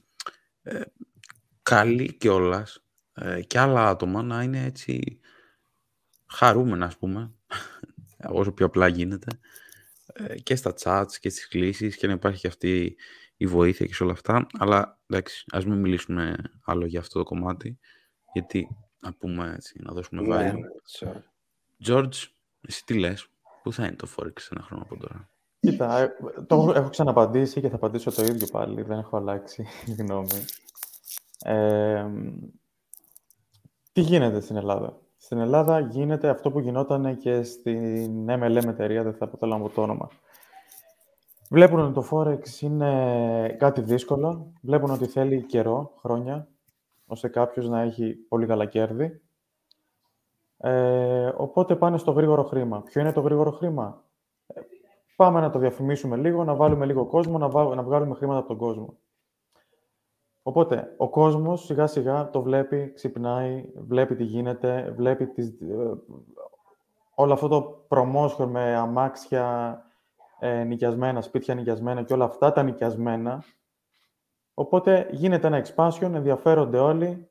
ε, 0.63 0.81
καλεί 1.63 2.17
κιόλας 2.17 2.85
ε, 3.15 3.43
και 3.43 3.59
άλλα 3.59 3.89
άτομα 3.89 4.23
να 4.23 4.43
είναι 4.43 4.65
έτσι 4.65 5.21
χαρούμενα, 6.27 6.87
ας 6.87 6.97
πούμε, 6.97 7.35
όσο 8.41 8.53
πιο 8.53 8.67
απλά 8.67 8.89
γίνεται, 8.89 9.41
ε, 10.13 10.39
και 10.41 10.55
στα 10.57 10.75
chats 10.81 11.13
και 11.21 11.29
στις 11.31 11.49
κλήσεις 11.49 11.97
και 11.97 12.07
να 12.07 12.13
υπάρχει 12.13 12.41
και 12.41 12.47
αυτή 12.47 12.97
η 13.37 13.47
βοήθεια 13.47 13.87
και 13.87 13.95
σε 13.95 14.03
όλα 14.03 14.13
αυτά. 14.13 14.47
Αλλά 14.59 14.99
εντάξει, 15.07 15.45
ας 15.51 15.65
μην 15.65 15.79
μιλήσουμε 15.79 16.37
άλλο 16.65 16.87
για 16.87 17.01
αυτό 17.01 17.19
το 17.19 17.25
κομμάτι, 17.25 17.79
γιατί 18.33 18.69
να 18.99 19.15
πούμε 19.15 19.53
έτσι, 19.55 19.81
να 19.83 19.93
δώσουμε 19.93 20.23
Ναι, 20.23 20.51
value. 20.51 20.55
ναι, 20.55 20.69
sorry. 20.99 21.23
George, 21.87 22.29
εσύ 22.61 22.85
τι 22.85 22.95
λες, 22.99 23.29
πού 23.63 23.73
θα 23.73 23.87
είναι 23.87 23.97
το 23.97 24.09
Forex 24.17 24.33
ένα 24.51 24.63
χρόνο 24.63 24.83
από 24.83 24.97
τώρα; 24.97 25.30
Κοίτα, 25.61 25.99
ε, 25.99 26.15
το 26.47 26.55
έχω- 26.55 26.73
έχω 26.73 26.89
ξαναπαντήσει 26.89 27.61
και 27.61 27.69
θα 27.69 27.77
απαντήσω 27.77 28.11
το 28.11 28.23
ίδιο 28.23 28.47
πάλι. 28.53 28.83
Δεν 28.83 28.99
έχω 28.99 29.17
αλλάξει 29.17 29.67
γνώμη. 29.99 30.45
Ε, 31.45 32.07
τι 33.93 34.01
γίνεται 34.01 34.41
στην 34.41 34.57
Ελλάδα; 34.57 34.97
Στην 35.17 35.39
Ελλάδα 35.39 35.81
γίνεται 35.81 36.29
αυτό 36.29 36.51
που 36.51 36.61
γινόταν 36.61 37.17
και 37.17 37.43
στην 37.43 38.27
MLM 38.31 38.67
εταιρεία, 38.67 39.03
δεν 39.03 39.15
θα 39.15 39.25
αποτελώ 39.25 39.71
το 39.75 39.83
όνομα. 39.83 40.09
Βλέπουν 41.51 41.81
ότι 41.81 41.93
το 41.93 42.07
Forex 42.11 42.61
είναι 42.61 43.57
κάτι 43.59 43.81
δύσκολο, 43.81 44.53
βλέπουν 44.63 44.91
ότι 44.91 45.07
θέλει 45.07 45.43
καιρό, 45.43 45.93
χρόνια, 45.99 46.49
ώστε 47.07 47.29
κάποιος 47.29 47.69
να 47.69 47.81
έχει 47.81 48.15
πολύ 48.15 48.47
καλά 48.47 48.65
κέρδη. 48.67 49.21
Ε, 50.57 51.33
οπότε 51.37 51.77
πάνε 51.77 51.99
στο 51.99 52.11
γρήγορο 52.13 52.45
χρήμα. 52.45 52.83
Ποιο 52.83 53.01
είναι 53.01 53.13
το 53.13 53.21
γρήγορο 53.21 53.51
χρήμα; 53.51 54.05
Ε, 55.21 55.25
Πάμε 55.25 55.41
να 55.41 55.51
το 55.51 55.59
διαφημίσουμε 55.59 56.17
λίγο, 56.17 56.45
να 56.45 56.55
βάλουμε 56.55 56.87
λίγο 56.87 57.07
κόσμο, 57.07 57.39
να, 57.39 57.49
βά- 57.49 57.75
να 57.75 57.83
βγάλουμε 57.83 58.15
χρήματα 58.15 58.39
από 58.39 58.49
τον 58.49 58.57
κόσμο. 58.57 58.99
Οπότε, 60.43 60.95
ο 60.97 61.09
κόσμος 61.09 61.65
σιγά 61.65 61.87
σιγά 61.87 62.31
το 62.31 62.43
βλέπει, 62.43 62.93
ξυπνάει, 62.95 63.65
βλέπει 63.75 64.15
τι 64.15 64.25
γίνεται, 64.25 64.93
βλέπει 64.97 65.27
τις, 65.27 65.49
ε, 65.49 65.93
όλο 67.15 67.33
αυτό 67.33 67.49
το 67.49 67.85
προμόσχορ 67.89 68.47
με 68.47 68.77
αμάξια 68.77 69.79
ε, 70.39 70.65
νοικιασμένα, 70.65 71.21
σπίτια 71.21 71.55
νοικιασμένα 71.55 72.03
και 72.03 72.13
όλα 72.13 72.25
αυτά 72.25 72.53
τα 72.53 72.63
νοικιασμένα. 72.63 73.45
Οπότε 74.55 75.09
γίνεται 75.11 75.47
ένα 75.47 75.65
expansion, 75.65 76.13
ενδιαφέρονται 76.15 76.79
όλοι, 76.79 77.29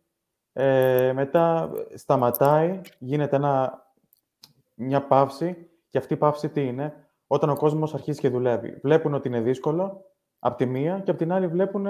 ε, 0.54 1.12
μετά 1.14 1.72
σταματάει, 1.96 2.82
γίνεται 3.00 3.36
ένα, 3.36 3.86
μια 4.76 5.08
παύση 5.08 5.70
και 5.90 5.98
αυτή 5.98 6.14
η 6.14 6.18
παύση 6.18 6.50
τι 6.50 6.68
είναι, 6.68 7.09
όταν 7.32 7.50
ο 7.50 7.56
κόσμος 7.56 7.94
αρχίζει 7.94 8.20
και 8.20 8.30
δουλεύει. 8.30 8.80
Βλέπουν 8.82 9.14
ότι 9.14 9.28
είναι 9.28 9.42
δύσκολο, 9.42 10.06
από 10.40 10.58
τη 10.58 10.66
μία, 10.66 11.00
και 11.00 11.10
από 11.10 11.20
την 11.20 11.32
άλλη 11.32 11.48
βλέπουν 11.48 11.88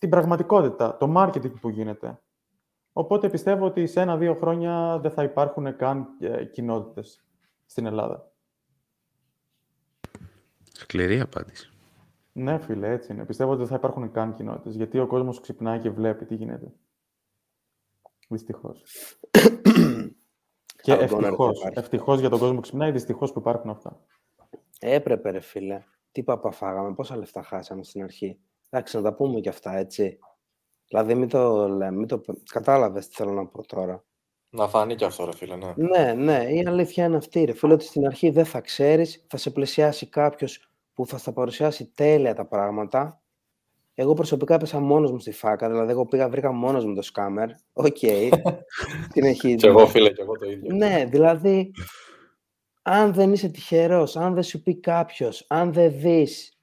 την 0.00 0.08
πραγματικότητα, 0.08 0.96
το 0.96 1.12
marketing 1.16 1.60
που 1.60 1.68
γίνεται. 1.68 2.20
Οπότε 2.92 3.30
πιστεύω 3.30 3.66
ότι 3.66 3.86
σε 3.86 4.00
ένα-δύο 4.00 4.34
χρόνια 4.34 4.98
δεν 5.02 5.10
θα 5.10 5.22
υπάρχουν 5.22 5.76
καν 5.76 6.06
ε, 6.20 6.44
κοινότητες 6.44 7.24
στην 7.66 7.86
Ελλάδα. 7.86 8.30
Σκληρή 10.72 11.20
απάντηση. 11.20 11.70
Ναι, 12.32 12.58
φίλε, 12.58 12.90
έτσι 12.90 13.12
είναι. 13.12 13.24
Πιστεύω 13.24 13.50
ότι 13.50 13.58
δεν 13.58 13.68
θα 13.68 13.74
υπάρχουν 13.74 14.12
καν 14.12 14.34
κοινότητες, 14.34 14.74
γιατί 14.74 14.98
ο 14.98 15.06
κόσμος 15.06 15.40
ξυπνάει 15.40 15.78
και 15.78 15.90
βλέπει 15.90 16.24
τι 16.24 16.34
γίνεται. 16.34 16.72
Δυστυχώς. 18.28 18.82
και 20.82 20.92
Αργό 20.92 21.20
να 21.20 21.26
έρθει 21.26 21.26
ευτυχώς, 21.26 21.58
υπάρχει. 21.58 21.78
ευτυχώς 21.78 22.20
για 22.20 22.28
τον 22.28 22.38
κόσμο 22.38 22.54
που 22.54 22.60
ξυπνάει, 22.60 22.90
δυστυχώς 22.90 23.32
που 23.32 23.38
υπάρχουν 23.38 23.70
αυτά. 23.70 24.00
Έπρεπε, 24.78 25.30
ρε 25.30 25.40
φίλε. 25.40 25.82
Τι 26.12 26.22
παπα 26.22 26.50
φάγαμε, 26.50 26.94
πόσα 26.94 27.16
λεφτά 27.16 27.42
χάσαμε 27.42 27.82
στην 27.84 28.02
αρχή. 28.02 28.38
Εντάξει, 28.70 28.96
να 28.96 29.02
τα 29.02 29.14
πούμε 29.14 29.40
κι 29.40 29.48
αυτά, 29.48 29.76
έτσι. 29.76 30.18
Δηλαδή, 30.88 31.14
μην 31.14 31.28
το 31.28 31.68
λέμε, 31.68 31.96
μην 31.96 32.06
το... 32.06 32.20
Κατάλαβες 32.52 33.08
τι 33.08 33.14
θέλω 33.14 33.32
να 33.32 33.46
πω 33.46 33.66
τώρα. 33.66 34.04
Να 34.50 34.68
φανεί 34.68 34.94
και 34.94 35.04
αυτό, 35.04 35.24
ρε 35.24 35.34
φίλε, 35.34 35.56
ναι. 35.56 35.72
Ναι, 35.76 36.12
ναι, 36.12 36.44
η 36.44 36.64
αλήθεια 36.66 37.04
είναι 37.04 37.16
αυτή, 37.16 37.44
ρε 37.44 37.52
φίλε, 37.52 37.72
ότι 37.72 37.84
στην 37.84 38.06
αρχή 38.06 38.30
δεν 38.30 38.44
θα 38.44 38.60
ξέρεις, 38.60 39.26
θα 39.28 39.36
σε 39.36 39.50
πλησιάσει 39.50 40.08
κάποιος 40.08 40.70
που 40.94 41.06
θα 41.06 41.18
στα 41.18 41.32
παρουσιάσει 41.32 41.86
τέλεια 41.86 42.34
τα 42.34 42.46
πράγματα. 42.46 43.22
Εγώ 44.00 44.14
προσωπικά 44.14 44.54
έπεσα 44.54 44.80
μόνος 44.80 45.12
μου 45.12 45.18
στη 45.18 45.32
φάκα, 45.32 45.70
δηλαδή 45.70 45.90
εγώ 45.90 46.06
πήγα, 46.06 46.28
βρήκα 46.28 46.52
μόνος 46.52 46.84
μου 46.84 46.94
το 46.94 47.02
scammer. 47.02 47.48
OK, 47.72 47.96
συνεχίζει. 49.14 49.56
Και 49.56 49.66
εγώ, 49.66 49.86
φίλε, 49.86 50.10
και 50.10 50.22
εγώ 50.22 50.32
το 50.32 50.50
ίδιο. 50.50 50.74
Ναι, 50.74 51.04
δηλαδή, 51.08 51.70
αν 52.82 53.12
δεν 53.12 53.32
είσαι 53.32 53.48
τυχερός, 53.48 54.16
αν 54.16 54.34
δεν 54.34 54.42
σου 54.42 54.62
πει 54.62 54.80
κάποιος, 54.80 55.44
αν 55.48 55.72
δεν 55.72 55.92
δεις 55.98 56.58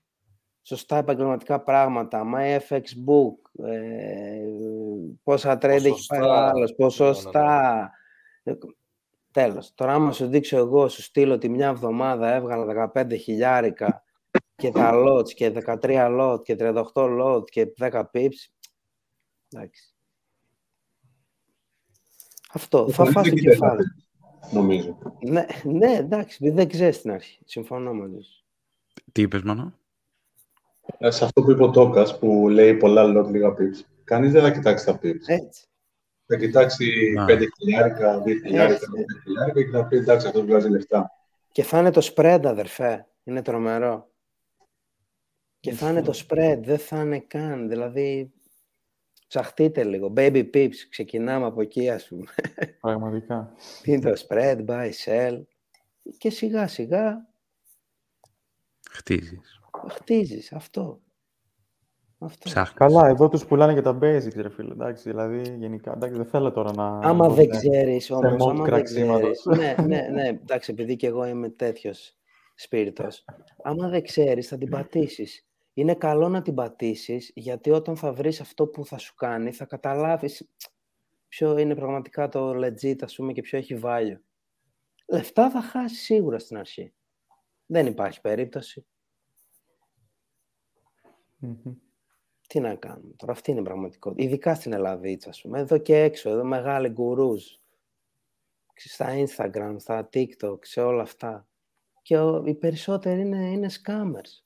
σωστά 0.61 0.97
επαγγελματικά 0.97 1.63
πράγματα, 1.63 2.23
MyFX 2.36 2.79
Book, 2.79 3.65
ε, 3.65 4.39
πόσα 5.23 5.53
trade 5.53 5.83
έχει 5.83 6.05
πάρει 6.07 6.25
ο 6.25 6.33
άλλος, 6.33 6.73
ποσοστά. 6.75 7.89
Ναι, 8.43 8.53
ναι. 8.53 8.57
Τέλος. 9.31 9.73
Τώρα 9.75 9.93
άμα 9.93 10.11
σου 10.11 10.27
δείξω 10.27 10.57
εγώ, 10.57 10.88
σου 10.88 11.01
στείλω 11.01 11.33
ότι 11.33 11.49
μια 11.49 11.67
εβδομάδα 11.67 12.33
έβγαλα 12.33 12.91
15 12.93 13.17
χιλιάρικα 13.19 14.05
και 14.56 14.72
τα 14.72 14.91
lots 14.93 15.30
και 15.34 15.53
13 15.66 16.20
lot 16.20 16.43
και 16.43 16.56
38 16.60 16.84
lot 16.93 17.49
και 17.49 17.74
10 17.80 18.03
pips. 18.14 18.49
Εντάξει. 19.49 19.93
Αυτό. 22.53 22.89
Θα 22.89 23.06
φας 23.06 23.30
το 23.30 23.36
κεφάλι. 23.36 23.84
Νομίζω. 24.51 24.97
Ναι, 25.20 25.45
ναι, 25.64 25.91
εντάξει, 25.91 26.49
δεν 26.49 26.70
ξέρεις 26.70 26.95
στην 26.95 27.12
αρχή. 27.12 27.39
Συμφωνώ 27.45 27.93
μαζί 27.93 28.20
σου. 28.22 28.43
Τι 29.12 29.22
είπες, 29.22 29.41
Μανώ; 29.41 29.74
Ε, 30.97 31.12
σε 31.12 31.24
αυτό 31.24 31.41
που 31.41 31.51
είπε 31.51 31.64
ο 31.64 31.70
Τόκας, 31.70 32.20
που 32.20 32.49
λέει 32.49 32.74
πολλά 32.74 33.03
lot, 33.03 33.28
λίγα 33.32 33.49
pips, 33.49 33.86
κανείς 34.03 34.32
δεν 34.32 34.41
θα 34.41 34.51
κοιτάξει 34.51 34.86
τα 34.86 34.99
pips. 35.03 35.26
Έτσι. 35.26 35.66
Θα 36.26 36.38
κοιτάξει 36.38 37.14
5 37.28 37.47
χιλιάρικα, 37.58 38.24
2 38.24 38.34
χιλιάρικα, 38.45 38.88
5 38.95 39.22
χιλιάρικα 39.24 39.64
και 39.64 39.70
θα 39.72 39.86
πει 39.86 39.97
εντάξει, 39.97 40.28
αυτός 40.28 40.45
βγάζει 40.45 40.70
λεφτά. 40.70 41.12
Και 41.51 41.64
θα 41.64 41.80
είναι 41.80 41.91
το 41.91 42.14
spread, 42.16 42.41
αδερφέ. 42.43 43.08
Είναι 43.24 43.41
τρομερό. 43.41 44.10
Και 45.66 45.74
θα 45.74 45.89
είναι 45.89 46.01
το 46.01 46.13
spread, 46.16 46.59
δεν 46.61 46.78
θα 46.78 47.01
είναι 47.01 47.20
καν. 47.20 47.70
Δηλαδή, 47.70 48.34
ψαχτείτε 49.28 49.84
λίγο. 49.84 50.13
Baby 50.16 50.49
pips, 50.53 50.76
ξεκινάμε 50.89 51.45
από 51.45 51.61
εκεί, 51.61 51.89
ας 51.89 52.07
πούμε. 52.07 52.26
Πραγματικά. 52.80 53.53
Τι 53.82 53.91
είναι 53.91 54.11
το 54.11 54.26
spread, 54.28 54.66
buy, 54.66 54.89
sell. 55.05 55.41
Και 56.18 56.30
σιγά 56.30 56.68
σιγά... 56.68 57.28
Χτίζεις. 58.91 59.59
Χτίζεις, 59.89 60.53
αυτό. 60.53 61.01
αυτό. 62.18 62.51
Καλά, 62.74 63.07
εδώ 63.07 63.30
τους 63.30 63.45
πουλάνε 63.45 63.74
και 63.74 63.82
τα 63.82 63.97
basics, 64.01 64.36
ρε 64.36 64.49
φίλε. 64.49 64.72
Εντάξει, 64.72 65.09
δηλαδή, 65.09 65.55
γενικά, 65.57 65.91
εντάξει, 65.91 66.18
δεν 66.18 66.26
θέλω 66.26 66.51
τώρα 66.51 66.74
να... 66.74 66.99
Άμα 66.99 67.30
δεν 67.30 67.49
ξέρεις 67.49 68.11
όμως, 68.11 68.47
άμα 68.47 68.66
δεν 68.66 68.84
ξέρεις... 68.84 69.45
ναι, 69.45 69.76
ναι, 69.88 70.07
ναι, 70.11 70.28
εντάξει, 70.28 70.72
επειδή 70.72 70.95
και 70.95 71.07
εγώ 71.07 71.26
είμαι 71.26 71.49
τέτοιος 71.49 72.18
σπίριτος. 72.55 73.26
Άμα 73.63 73.89
δεν 73.89 74.03
ξέρεις, 74.03 74.47
θα 74.47 74.57
την 74.57 74.70
πατήσεις 74.70 75.47
είναι 75.78 75.95
καλό 75.95 76.30
να 76.30 76.41
την 76.41 76.53
πατήσεις, 76.53 77.32
γιατί 77.36 77.69
όταν 77.69 77.97
θα 77.97 78.13
βρεις 78.13 78.41
αυτό 78.41 78.67
που 78.67 78.86
θα 78.86 78.97
σου 78.97 79.15
κάνει, 79.15 79.51
θα 79.51 79.65
καταλάβεις 79.65 80.49
ποιο 81.28 81.57
είναι 81.57 81.76
πραγματικά 81.76 82.30
το 82.30 82.49
legit, 82.49 83.03
ας 83.03 83.15
πούμε, 83.15 83.34
και 83.34 83.41
ποιο 83.41 83.57
έχει 83.57 83.80
value. 83.84 84.19
Λεφτά 85.07 85.49
θα 85.49 85.61
χάσεις 85.61 86.01
σίγουρα 86.01 86.39
στην 86.39 86.57
αρχή. 86.57 86.93
Δεν 87.65 87.86
υπάρχει 87.86 88.21
περίπτωση. 88.21 88.86
Τι 92.47 92.59
να 92.59 92.76
κάνουμε 92.76 93.13
τώρα, 93.15 93.32
αυτή 93.32 93.51
είναι 93.51 93.59
η 93.59 93.63
πραγματικότητα. 93.63 94.23
Ειδικά 94.23 94.55
στην 94.55 94.73
Ελλαδίτσα, 94.73 95.30
ας 95.30 95.41
πούμε. 95.41 95.59
Εδώ 95.59 95.78
και 95.78 96.01
έξω, 96.01 96.30
εδώ 96.30 96.43
μεγάλοι 96.43 96.89
γκουρούς. 96.89 97.59
Στα 98.76 99.07
Instagram, 99.26 99.76
στα 99.78 100.09
TikTok, 100.13 100.57
σε 100.61 100.82
όλα 100.82 101.01
αυτά. 101.01 101.47
Και 102.01 102.15
οι 102.45 102.55
περισσότεροι 102.55 103.21
είναι, 103.21 103.51
είναι 103.51 103.69
scammers. 103.84 104.45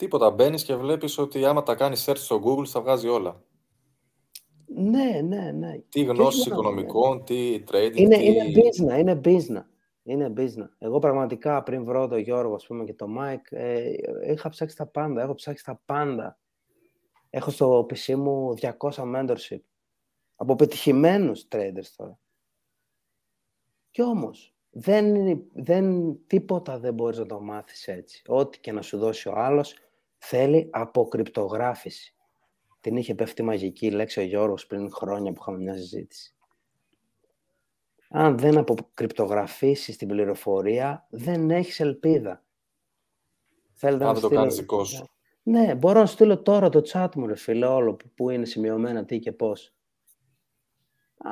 Τίποτα. 0.00 0.30
Μπαίνεις 0.30 0.64
και 0.64 0.74
βλέπεις 0.74 1.18
ότι 1.18 1.44
άμα 1.44 1.62
τα 1.62 1.74
κάνεις 1.74 2.08
search 2.08 2.16
στο 2.16 2.40
Google 2.44 2.66
θα 2.66 2.80
βγάζει 2.80 3.08
όλα. 3.08 3.42
Ναι, 4.66 5.20
ναι, 5.24 5.50
ναι. 5.50 5.78
Τι 5.88 6.02
γνώσεις 6.02 6.46
οικονομικών, 6.46 7.24
τι 7.24 7.64
trading. 7.70 7.96
Είναι, 7.96 8.16
τι... 8.16 8.26
είναι 8.26 8.44
business, 8.44 8.98
είναι 8.98 9.20
business. 9.24 9.64
Είναι 10.02 10.32
business. 10.36 10.68
Εγώ 10.78 10.98
πραγματικά 10.98 11.62
πριν 11.62 11.84
βρω 11.84 12.08
τον 12.08 12.18
Γιώργο 12.18 12.54
ας 12.54 12.66
πούμε, 12.66 12.84
και 12.84 12.94
τον 12.94 13.16
Mike, 13.20 13.56
ε, 13.56 13.92
είχα 14.30 14.48
ψάξει 14.48 14.76
τα 14.76 14.86
πάντα. 14.86 15.22
Έχω 15.22 15.34
ψάξει 15.34 15.64
τα 15.64 15.80
πάντα. 15.84 16.38
Έχω 17.30 17.50
στο 17.50 17.86
PC 17.90 18.14
μου 18.14 18.54
200 18.60 18.70
mentorship. 18.90 19.60
Από 20.36 20.54
πετυχημένου 20.54 21.32
traders 21.36 21.90
τώρα. 21.96 22.18
Κι 23.90 24.02
όμως, 24.02 24.54
δεν, 24.70 25.14
δεν, 25.52 26.16
τίποτα 26.26 26.78
δεν 26.78 26.94
μπορείς 26.94 27.18
να 27.18 27.26
το 27.26 27.40
μάθεις 27.40 27.88
έτσι. 27.88 28.22
Ό,τι 28.26 28.60
και 28.60 28.72
να 28.72 28.82
σου 28.82 28.98
δώσει 28.98 29.28
ο 29.28 29.32
άλλος, 29.36 29.74
θέλει 30.20 30.68
αποκρυπτογράφηση. 30.72 32.14
Την 32.80 32.96
είχε 32.96 33.14
πέφτει 33.14 33.42
μαγική 33.42 33.90
λέξη 33.90 34.20
ο 34.20 34.22
Γιώργος 34.22 34.66
πριν 34.66 34.92
χρόνια 34.92 35.32
που 35.32 35.38
είχαμε 35.40 35.58
μια 35.58 35.74
συζήτηση. 35.74 36.34
Αν 38.10 38.38
δεν 38.38 38.58
αποκρυπτογραφήσεις 38.58 39.96
την 39.96 40.08
πληροφορία, 40.08 41.06
δεν 41.10 41.50
έχεις 41.50 41.80
ελπίδα. 41.80 42.44
Θέλετε 43.74 44.04
Αν 44.04 44.12
δεν 44.12 44.22
το 44.22 44.28
κάνεις 44.28 44.56
δικό 44.56 44.84
σου. 44.84 45.08
Ναι, 45.42 45.74
μπορώ 45.74 46.00
να 46.00 46.06
στείλω 46.06 46.42
τώρα 46.42 46.68
το 46.68 46.82
chat 46.92 47.08
μου, 47.14 47.26
ρε 47.26 47.36
φίλε, 47.36 47.66
όλο 47.66 47.96
που 48.14 48.30
είναι 48.30 48.44
σημειωμένα 48.44 49.04
τι 49.04 49.18
και 49.18 49.32
πώς. 49.32 49.74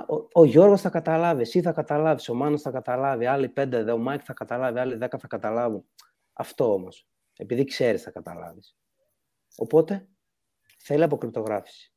Ο, 0.08 0.40
ο 0.40 0.44
Γιώργος 0.44 0.80
θα 0.80 0.90
καταλάβει, 0.90 1.40
εσύ 1.40 1.62
θα 1.62 1.72
καταλάβεις, 1.72 2.28
ο 2.28 2.34
Μάνος 2.34 2.62
θα 2.62 2.70
καταλάβει, 2.70 3.26
άλλοι 3.26 3.48
πέντε, 3.48 3.90
ο 3.92 3.98
Μάικ 3.98 4.20
θα 4.24 4.32
καταλάβει, 4.32 4.78
άλλοι 4.78 4.96
δέκα 4.96 5.18
θα 5.18 5.26
καταλάβουν. 5.26 5.84
Αυτό 6.32 6.72
όμως. 6.72 7.08
Επειδή 7.40 7.64
ξέρεις 7.64 8.02
θα 8.02 8.10
καταλάβεις. 8.10 8.76
Οπότε, 9.56 10.08
θέλει 10.78 11.02
αποκρυπτογράφηση. 11.02 11.92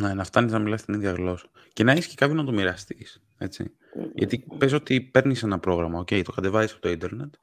Ναι, 0.00 0.14
να 0.14 0.24
φτάνεις 0.24 0.52
να 0.52 0.58
μιλάς 0.58 0.84
την 0.84 0.94
ίδια 0.94 1.12
γλώσσα. 1.12 1.50
Και 1.72 1.84
να 1.84 1.92
έχεις 1.92 2.06
και 2.06 2.14
κάποιον 2.14 2.36
να 2.36 2.44
το 2.44 2.52
μοιραστείς. 2.52 3.22
Γιατί 4.14 4.46
πες 4.58 4.72
ότι 4.72 5.00
παίρνεις 5.00 5.42
ένα 5.42 5.58
πρόγραμμα, 5.58 6.00
okay, 6.00 6.22
το 6.24 6.32
κατεβάζεις 6.32 6.72
από 6.72 6.80
το 6.80 6.90
Ιντερνετ. 6.90 7.34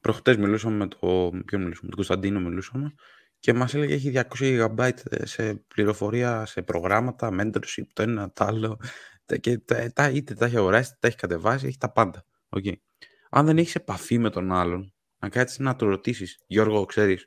Προχτές 0.00 0.36
μιλούσαμε 0.36 0.76
με 0.76 0.86
το. 0.86 1.30
Ποιο 1.44 1.58
μιλούσαμε, 1.58 1.80
με 1.82 1.88
τον 1.88 1.94
Κωνσταντίνο 1.94 2.40
μιλούσαμε 2.40 2.94
και 3.38 3.52
μας 3.52 3.74
έλεγε 3.74 3.94
έχει 3.94 4.12
200 4.14 4.68
GB 4.76 4.92
σε 5.22 5.54
πληροφορία, 5.54 6.46
σε 6.46 6.62
προγράμματα, 6.62 7.30
mentorship, 7.32 7.86
το 7.92 8.02
ένα, 8.02 8.32
το 8.32 8.44
άλλο. 8.44 8.80
Και 9.40 9.58
τα, 9.92 10.10
είτε 10.10 10.34
τα 10.34 10.46
έχει 10.46 10.56
αγοράσει, 10.56 10.88
είτε 10.88 10.98
τα 11.00 11.08
έχει 11.08 11.16
κατεβάσει, 11.16 11.66
έχει 11.66 11.78
τα 11.78 11.92
πάντα. 11.92 12.24
Okay 12.56 12.74
αν 13.36 13.46
δεν 13.46 13.58
έχεις 13.58 13.74
επαφή 13.74 14.18
με 14.18 14.30
τον 14.30 14.52
άλλον, 14.52 14.94
να 15.18 15.28
κάτσεις 15.28 15.58
να 15.58 15.76
το 15.76 15.86
ρωτήσεις, 15.86 16.38
Γιώργο, 16.46 16.84
ξέρεις, 16.84 17.26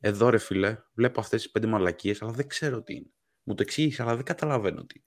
εδώ 0.00 0.28
ρε 0.28 0.38
φιλέ, 0.38 0.78
βλέπω 0.94 1.20
αυτές 1.20 1.42
τις 1.42 1.50
πέντε 1.50 1.66
μαλακίες, 1.66 2.22
αλλά 2.22 2.30
δεν 2.30 2.46
ξέρω 2.46 2.82
τι 2.82 2.94
είναι. 2.94 3.10
Μου 3.42 3.54
το 3.54 3.62
εξήγησες, 3.62 4.00
αλλά 4.00 4.14
δεν 4.14 4.24
καταλαβαίνω 4.24 4.84
τι. 4.84 5.00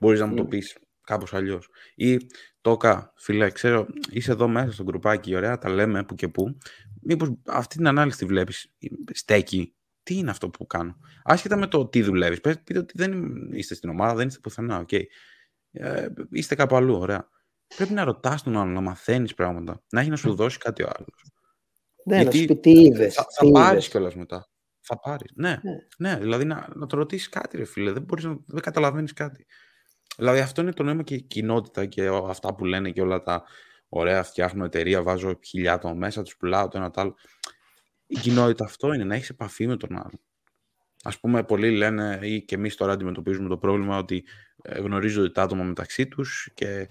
Μπορείς 0.00 0.20
να 0.20 0.26
μου 0.26 0.34
το 0.34 0.42
ναι. 0.42 0.48
πεις 0.48 0.78
κάπως 1.02 1.34
αλλιώς. 1.34 1.68
Ή 1.94 2.18
Τόκα, 2.60 3.12
φιλέ, 3.16 3.50
ξέρω, 3.50 3.86
είσαι 4.10 4.32
εδώ 4.32 4.48
μέσα 4.48 4.72
στο 4.72 4.82
γκρουπάκι, 4.82 5.34
ωραία, 5.34 5.58
τα 5.58 5.68
λέμε 5.68 6.04
που 6.04 6.14
και 6.14 6.28
που. 6.28 6.58
Μήπως 7.02 7.32
αυτή 7.46 7.76
την 7.76 7.86
ανάλυση 7.86 8.18
τη 8.18 8.24
βλέπεις, 8.24 8.74
στέκει. 9.12 9.74
Τι 10.02 10.14
είναι 10.16 10.30
αυτό 10.30 10.50
που 10.50 10.66
κάνω. 10.66 10.96
Άσχετα 11.24 11.56
με 11.56 11.66
το 11.66 11.86
τι 11.86 12.02
δουλεύεις. 12.02 12.40
Πείτε 12.40 12.78
ότι 12.78 12.92
δεν 12.96 13.36
είστε 13.52 13.74
στην 13.74 13.90
ομάδα, 13.90 14.14
δεν 14.14 14.26
είστε 14.26 14.40
πουθενά. 14.40 14.84
Okay. 14.88 15.02
Ε, 15.70 16.06
είστε 16.30 16.54
κάπου 16.54 16.76
αλλού, 16.76 16.96
ωραία. 16.96 17.28
Πρέπει 17.76 17.92
να 17.92 18.04
ρωτάς 18.04 18.42
τον 18.42 18.56
άλλον, 18.56 18.72
να 18.72 18.80
μαθαίνεις 18.80 19.34
πράγματα. 19.34 19.82
Να 19.90 20.00
έχει 20.00 20.10
να 20.10 20.16
σου 20.16 20.34
δώσει 20.34 20.58
κάτι 20.58 20.82
ο 20.82 20.90
άλλος. 20.96 21.24
Ναι, 22.04 22.16
Γιατί 22.16 22.36
να 22.36 22.42
σου 22.42 22.46
πει 22.46 22.60
τι 22.60 22.70
είδες. 22.70 23.14
Θα, 23.14 23.26
θα 23.30 23.50
πάρεις 23.50 23.88
κιόλας 23.88 24.14
μετά. 24.14 24.48
Θα 24.80 24.98
πάρεις. 24.98 25.30
Ναι, 25.34 25.60
ναι, 25.62 26.10
ναι. 26.10 26.18
δηλαδή 26.18 26.44
να, 26.44 26.68
να 26.74 26.86
το 26.86 26.96
ρωτήσεις 26.96 27.28
κάτι, 27.28 27.56
ρε 27.56 27.64
φίλε. 27.64 27.92
Δεν, 27.92 28.02
μπορείς 28.02 28.24
να, 28.24 28.36
δεν 28.46 28.62
καταλαβαίνεις 28.62 29.12
κάτι. 29.12 29.46
Δηλαδή 30.16 30.38
αυτό 30.38 30.62
είναι 30.62 30.72
το 30.72 30.82
νόημα 30.82 31.02
και 31.02 31.14
η 31.14 31.22
κοινότητα 31.22 31.86
και 31.86 32.10
αυτά 32.28 32.54
που 32.54 32.64
λένε 32.64 32.90
και 32.90 33.00
όλα 33.00 33.22
τα 33.22 33.44
ωραία 33.88 34.22
φτιάχνω 34.22 34.64
εταιρεία, 34.64 35.02
βάζω 35.02 35.38
χιλιάτο 35.44 35.94
μέσα, 35.94 36.22
τους 36.22 36.36
πουλάω 36.36 36.68
το 36.68 36.78
ένα 36.78 36.90
το 36.90 37.00
άλλο. 37.00 37.16
Η 38.06 38.18
κοινότητα 38.18 38.64
αυτό 38.64 38.92
είναι, 38.92 39.04
να 39.04 39.14
έχεις 39.14 39.28
επαφή 39.28 39.66
με 39.66 39.76
τον 39.76 39.96
άλλον. 39.96 40.20
Α 41.02 41.18
πούμε, 41.20 41.44
πολλοί 41.44 41.70
λένε, 41.70 42.18
ή 42.22 42.42
και 42.42 42.54
εμείς 42.54 42.74
τώρα 42.76 42.92
αντιμετωπίζουμε 42.92 43.48
το 43.48 43.58
πρόβλημα 43.58 43.98
ότι 43.98 44.24
ε, 44.62 44.78
γνωρίζονται 44.78 45.30
τα 45.30 45.42
άτομα 45.42 45.64
μεταξύ 45.64 46.06
τους 46.06 46.50
και 46.54 46.66
ε, 46.66 46.86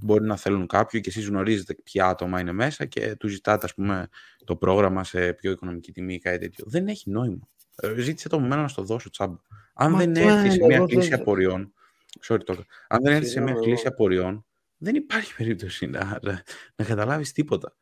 μπορεί 0.00 0.24
να 0.24 0.36
θέλουν 0.36 0.66
κάποιο 0.66 1.00
και 1.00 1.08
εσείς 1.08 1.26
γνωρίζετε 1.26 1.74
ποια 1.74 2.06
άτομα 2.06 2.40
είναι 2.40 2.52
μέσα 2.52 2.84
και 2.84 3.16
του 3.16 3.28
ζητάτε 3.28 3.64
ας 3.64 3.74
πούμε, 3.74 4.08
το 4.44 4.56
πρόγραμμα 4.56 5.04
σε 5.04 5.32
πιο 5.32 5.50
οικονομική 5.50 5.92
τιμή 5.92 6.14
ή 6.14 6.18
κάτι 6.18 6.38
τέτοιο. 6.38 6.64
Δεν 6.68 6.88
έχει 6.88 7.10
νόημα. 7.10 7.48
Ε, 7.76 8.00
ζήτησε 8.00 8.28
το 8.28 8.36
από 8.36 8.46
μένα 8.46 8.62
να 8.62 8.68
στο 8.68 8.82
δώσω 8.82 9.10
τσάμπα. 9.10 9.36
Αν 9.74 9.96
δεν 9.96 10.16
έρθει 10.16 10.50
σε 10.50 10.64
μια 10.64 10.84
κλίση 10.86 11.12
απορριών, 11.12 11.72
sorry, 12.26 12.44
τώρα, 12.44 12.64
αν 12.88 12.98
δεν 13.02 13.12
έρθει 13.12 13.28
σε 13.28 13.40
μια 13.40 13.54
κλίση 13.54 13.86
απορριών, 13.86 14.46
δεν 14.78 14.94
υπάρχει 14.94 15.34
περίπτωση 15.36 15.86
να, 15.86 16.20
να 16.76 16.84
καταλάβεις 16.84 17.32
τίποτα. 17.32 17.76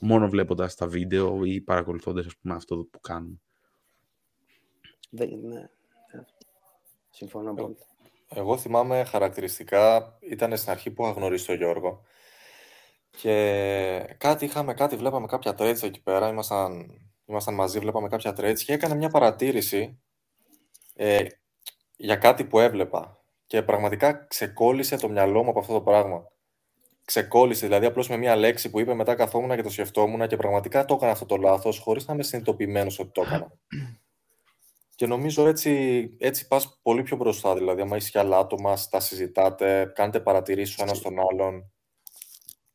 Μόνο 0.00 0.28
βλέποντας 0.28 0.74
τα 0.74 0.86
βίντεο 0.86 1.44
ή 1.44 1.60
παρακολουθώντας 1.60 2.26
ας 2.26 2.36
πούμε, 2.36 2.54
αυτό 2.54 2.76
που 2.76 3.00
κάνουν. 3.00 3.40
Ναι. 5.10 5.68
Συμφωνώ 7.10 7.54
πολύ. 7.54 7.76
Εγώ 8.28 8.58
θυμάμαι 8.58 9.04
χαρακτηριστικά, 9.04 10.16
ήταν 10.20 10.56
στην 10.56 10.70
αρχή 10.70 10.90
που 10.90 11.02
είχα 11.02 11.12
γνωρίσει 11.12 11.46
τον 11.46 11.56
Γιώργο 11.56 12.02
και 13.10 14.14
κάτι 14.18 14.44
είχαμε, 14.44 14.74
κάτι 14.74 14.96
βλέπαμε 14.96 15.26
κάποια 15.26 15.54
trades 15.58 15.82
εκεί 15.82 16.02
πέρα, 16.02 16.28
ήμασταν, 16.28 16.90
ήμασταν 17.26 17.54
μαζί, 17.54 17.78
βλέπαμε 17.78 18.08
κάποια 18.08 18.34
trades 18.40 18.58
και 18.64 18.72
έκανε 18.72 18.94
μια 18.94 19.08
παρατήρηση 19.08 20.00
ε, 20.94 21.24
για 21.96 22.16
κάτι 22.16 22.44
που 22.44 22.58
έβλεπα 22.58 23.22
και 23.46 23.62
πραγματικά 23.62 24.12
ξεκόλλησε 24.12 24.96
το 24.96 25.08
μυαλό 25.08 25.42
μου 25.42 25.50
από 25.50 25.58
αυτό 25.58 25.72
το 25.72 25.80
πράγμα. 25.80 26.28
ξεκόλλησε. 27.04 27.66
Δηλαδή, 27.66 27.86
απλώς 27.86 28.08
με 28.08 28.16
μία 28.16 28.36
λέξη 28.36 28.70
που 28.70 28.80
είπε, 28.80 28.94
μετά 28.94 29.14
καθόμουν 29.14 29.56
και 29.56 29.62
το 29.62 29.70
σκεφτόμουν 29.70 30.28
και 30.28 30.36
πραγματικά 30.36 30.84
το 30.84 30.94
έκανα 30.94 31.12
αυτό 31.12 31.26
το 31.26 31.36
λάθος, 31.36 31.78
χωρίς 31.78 32.06
να 32.06 32.14
είμαι 32.14 32.22
συνειδητοποιημένος 32.22 32.98
ότι 32.98 33.10
το 33.12 33.22
έκανα. 33.22 33.52
Και 34.98 35.06
νομίζω 35.06 35.46
έτσι, 35.46 36.02
έτσι 36.18 36.46
πας 36.46 36.78
πολύ 36.82 37.02
πιο 37.02 37.16
μπροστά, 37.16 37.54
δηλαδή, 37.54 37.80
άμα 37.80 37.96
είσαι 37.96 38.18
άλλα 38.18 38.38
άτομα, 38.38 38.76
τα 38.90 39.00
συζητάτε, 39.00 39.92
κάνετε 39.94 40.20
παρατηρήσεις 40.20 40.78
ο 40.78 40.82
ένας 40.82 41.00
τον 41.00 41.14
άλλον. 41.30 41.70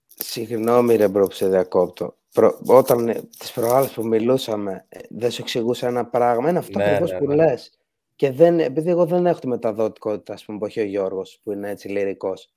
Συγγνώμη 0.07 0.95
ρε 0.95 1.07
bro 1.07 1.27
που 1.27 1.33
σε 1.33 1.47
διακόπτω. 1.47 2.17
Προ... 2.33 2.59
Όταν 2.65 3.09
ε, 3.09 3.21
τις 3.37 3.51
προάλλες 3.51 3.91
που 3.91 4.07
μιλούσαμε, 4.07 4.85
ε, 4.89 4.99
δεν 5.09 5.31
σου 5.31 5.41
εξηγούσα 5.41 5.87
ένα 5.87 6.05
πράγμα. 6.05 6.49
Είναι 6.49 6.59
αυτό 6.59 6.77
Ναι, 6.77 6.85
ακριβώς 6.85 7.11
ναι, 7.11 7.17
που 7.17 7.25
ναι. 7.25 7.35
λες. 7.35 7.79
Και 8.15 8.31
δεν, 8.31 8.59
επειδή 8.59 8.89
εγώ 8.89 9.05
δεν 9.05 9.25
έχω 9.25 9.39
τη 9.39 9.47
μεταδοτικότητα, 9.47 10.33
ας 10.33 10.45
πούμε, 10.45 10.57
που 10.57 10.65
έχει 10.65 10.79
ο 10.79 10.85
Γιώργος, 10.85 11.39
που 11.43 11.51
είναι 11.51 11.69
έτσι 11.69 11.87
λυρικός. 11.87 12.52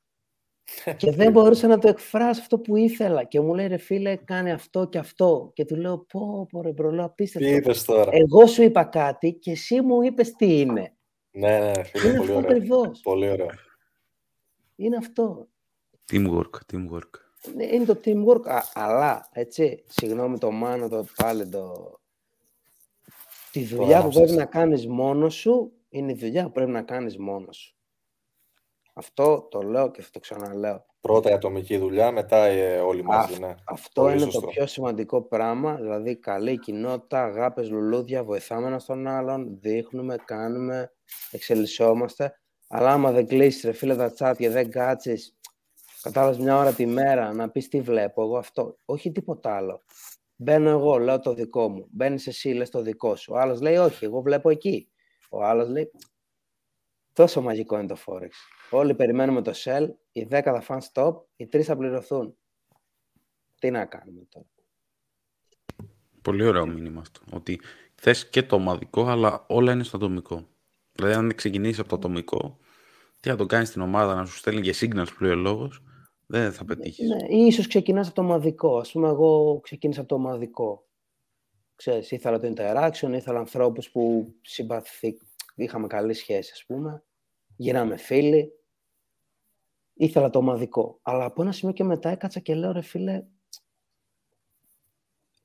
Και 0.96 1.10
δεν 1.10 1.32
μπορούσα 1.32 1.66
να 1.66 1.78
το 1.78 1.88
εκφράσω 1.88 2.40
αυτό 2.40 2.58
που 2.58 2.76
ήθελα. 2.76 3.24
Και 3.24 3.40
μου 3.40 3.54
λέει, 3.54 3.66
ρε 3.66 3.76
φίλε, 3.76 4.16
κάνε 4.16 4.52
αυτό 4.52 4.86
και 4.88 4.98
αυτό. 4.98 5.50
Και 5.54 5.64
του 5.64 5.76
λέω, 5.76 5.98
πω, 5.98 6.46
πω 6.50 6.62
ρε 6.62 6.72
bro, 6.72 6.90
λέω, 6.90 7.04
Τι 7.04 7.10
απίστευτο. 7.10 7.48
είπες 7.48 7.84
τώρα; 7.84 8.10
Εγώ 8.14 8.46
σου 8.46 8.62
είπα 8.62 8.84
κάτι 8.84 9.32
και 9.32 9.50
εσύ 9.50 9.80
μου 9.80 10.02
είπες 10.02 10.32
τι 10.32 10.60
είναι. 10.60 10.94
Ναι, 11.30 11.58
ναι, 11.58 11.84
φίλε, 11.84 12.08
είναι 12.08 12.16
πολύ 12.18 12.30
αυτό 12.30 12.36
ωραίο. 12.36 12.50
ακριβώς. 12.50 13.00
Πολύ 13.02 13.30
ωραίο. 13.30 13.48
Είναι 14.76 14.96
αυτό. 14.96 15.48
Teamwork, 16.12 16.50
teamwork. 16.72 17.10
Ναι, 17.54 17.64
Είναι 17.64 17.84
το 17.84 18.00
teamwork, 18.04 18.46
α- 18.46 18.70
αλλά, 18.74 19.28
έτσι, 19.32 19.84
συγγνώμη 19.88 20.38
το 20.38 20.50
μάνο, 20.50 20.88
το 20.88 21.04
πάλι 21.16 21.48
το... 21.48 21.94
Τη 23.52 23.64
δουλειά 23.64 23.84
που 23.86 23.92
έγραψες. 23.92 24.20
πρέπει 24.22 24.36
να 24.38 24.44
κάνεις 24.44 24.86
μόνος 24.86 25.34
σου, 25.34 25.72
είναι 25.88 26.12
η 26.12 26.14
δουλειά 26.14 26.44
που 26.44 26.52
πρέπει 26.52 26.70
να 26.70 26.82
κάνεις 26.82 27.18
μόνος 27.18 27.56
σου. 27.56 27.75
Αυτό 28.98 29.46
το 29.50 29.62
λέω 29.62 29.90
και 29.90 30.02
θα 30.02 30.08
το 30.12 30.18
ξαναλέω. 30.20 30.84
Πρώτα 31.00 31.30
η 31.30 31.32
ατομική 31.32 31.76
δουλειά, 31.78 32.10
μετά 32.10 32.44
ε, 32.44 32.78
όλοι 32.78 33.02
μαζί, 33.02 33.34
Α, 33.34 33.38
ναι. 33.38 33.54
Αυτό 33.64 34.02
Πολύ 34.02 34.14
είναι 34.14 34.24
σωστό. 34.24 34.40
το 34.40 34.46
πιο 34.46 34.66
σημαντικό 34.66 35.22
πράγμα, 35.22 35.74
δηλαδή 35.74 36.16
καλή 36.16 36.58
κοινότητα, 36.58 37.22
αγάπες, 37.22 37.70
λουλούδια, 37.70 38.24
βοηθάμε 38.24 38.66
ένα 38.66 38.80
τον 38.86 39.06
άλλον, 39.06 39.58
δείχνουμε, 39.60 40.16
κάνουμε, 40.24 40.92
εξελισσόμαστε. 41.30 42.40
Αλλά 42.68 42.90
άμα 42.92 43.12
δεν 43.12 43.26
κλείσεις 43.26 43.62
ρε 43.62 43.72
φίλε 43.72 43.96
τα 43.96 44.12
chat 44.18 44.34
και 44.36 44.50
δεν 44.50 44.70
κάτσεις, 44.70 45.36
κατάλαβες 46.02 46.38
μια 46.38 46.58
ώρα 46.58 46.72
τη 46.72 46.86
μέρα 46.86 47.32
να 47.32 47.50
πεις 47.50 47.68
τι 47.68 47.80
βλέπω 47.80 48.22
εγώ 48.22 48.36
αυτό, 48.38 48.78
όχι 48.84 49.12
τίποτα 49.12 49.56
άλλο. 49.56 49.82
Μπαίνω 50.36 50.70
εγώ, 50.70 50.98
λέω 50.98 51.20
το 51.20 51.34
δικό 51.34 51.68
μου. 51.68 51.86
Μπαίνεις 51.90 52.26
εσύ, 52.26 52.48
λες 52.48 52.70
το 52.70 52.82
δικό 52.82 53.16
σου. 53.16 53.32
Ο 53.32 53.38
άλλος 53.38 53.60
λέει 53.60 53.76
όχι, 53.76 54.04
εγώ 54.04 54.20
βλέπω 54.20 54.50
εκεί. 54.50 54.88
Ο 55.30 55.44
άλλος 55.44 55.68
λέει 55.68 55.90
τόσο 57.12 57.42
μαγικό 57.42 57.78
είναι 57.78 57.86
το 57.86 57.96
Forex. 58.06 58.30
Όλοι 58.70 58.94
περιμένουμε 58.94 59.42
το 59.42 59.52
sell, 59.54 59.88
οι 60.12 60.28
10 60.30 60.40
θα 60.42 60.60
φάνε 60.60 60.82
stop, 60.92 61.14
οι 61.36 61.48
3 61.52 61.60
θα 61.62 61.76
πληρωθούν. 61.76 62.36
Τι 63.58 63.70
να 63.70 63.84
κάνουμε 63.84 64.26
τώρα. 64.28 64.46
Πολύ 66.22 66.44
ωραίο 66.44 66.66
μήνυμα 66.66 67.00
αυτό. 67.00 67.20
Ότι 67.32 67.60
θες 67.94 68.28
και 68.28 68.42
το 68.42 68.56
ομαδικό, 68.56 69.06
αλλά 69.06 69.44
όλα 69.48 69.72
είναι 69.72 69.82
στο 69.82 69.96
ατομικό. 69.96 70.48
Δηλαδή, 70.92 71.14
αν 71.14 71.26
δεν 71.26 71.36
ξεκινήσεις 71.36 71.78
από 71.78 71.88
το 71.88 71.96
ατομικό, 71.96 72.58
τι 73.20 73.28
να 73.28 73.36
το 73.36 73.46
κάνεις 73.46 73.68
στην 73.68 73.80
ομάδα 73.80 74.14
να 74.14 74.24
σου 74.24 74.36
στέλνει 74.36 74.60
και 74.60 74.74
signals 74.80 75.06
που 75.16 75.22
λέει 75.22 75.32
ο 75.32 75.36
λόγος, 75.36 75.82
δεν 76.26 76.52
θα 76.52 76.64
πετύχεις. 76.64 77.08
Ναι, 77.08 77.36
ή 77.36 77.46
ίσως 77.46 77.66
ξεκινάς 77.66 78.06
από 78.06 78.14
το 78.14 78.22
ομαδικό. 78.22 78.78
Ας 78.78 78.92
πούμε, 78.92 79.08
εγώ 79.08 79.60
ξεκίνησα 79.62 80.00
από 80.00 80.08
το 80.08 80.14
ομαδικό. 80.14 80.88
Ξέρεις, 81.76 82.10
ήθελα 82.10 82.38
το 82.38 82.52
interaction, 82.56 83.12
ήθελα 83.12 83.38
ανθρώπους 83.38 83.90
που 83.90 84.34
συμπαθη... 84.42 85.18
είχαμε 85.54 85.86
καλή 85.86 86.14
σχέση, 86.14 86.50
ας 86.54 86.64
πούμε. 86.66 87.04
Γίναμε 87.56 87.96
φίλοι. 87.96 88.52
Ήθελα 89.94 90.30
το 90.30 90.38
ομαδικό. 90.38 90.98
Αλλά 91.02 91.24
από 91.24 91.42
ένα 91.42 91.52
σημείο 91.52 91.74
και 91.74 91.84
μετά 91.84 92.08
έκατσα 92.08 92.40
και 92.40 92.54
λέω, 92.54 92.72
ρε 92.72 92.80
φίλε, 92.80 93.26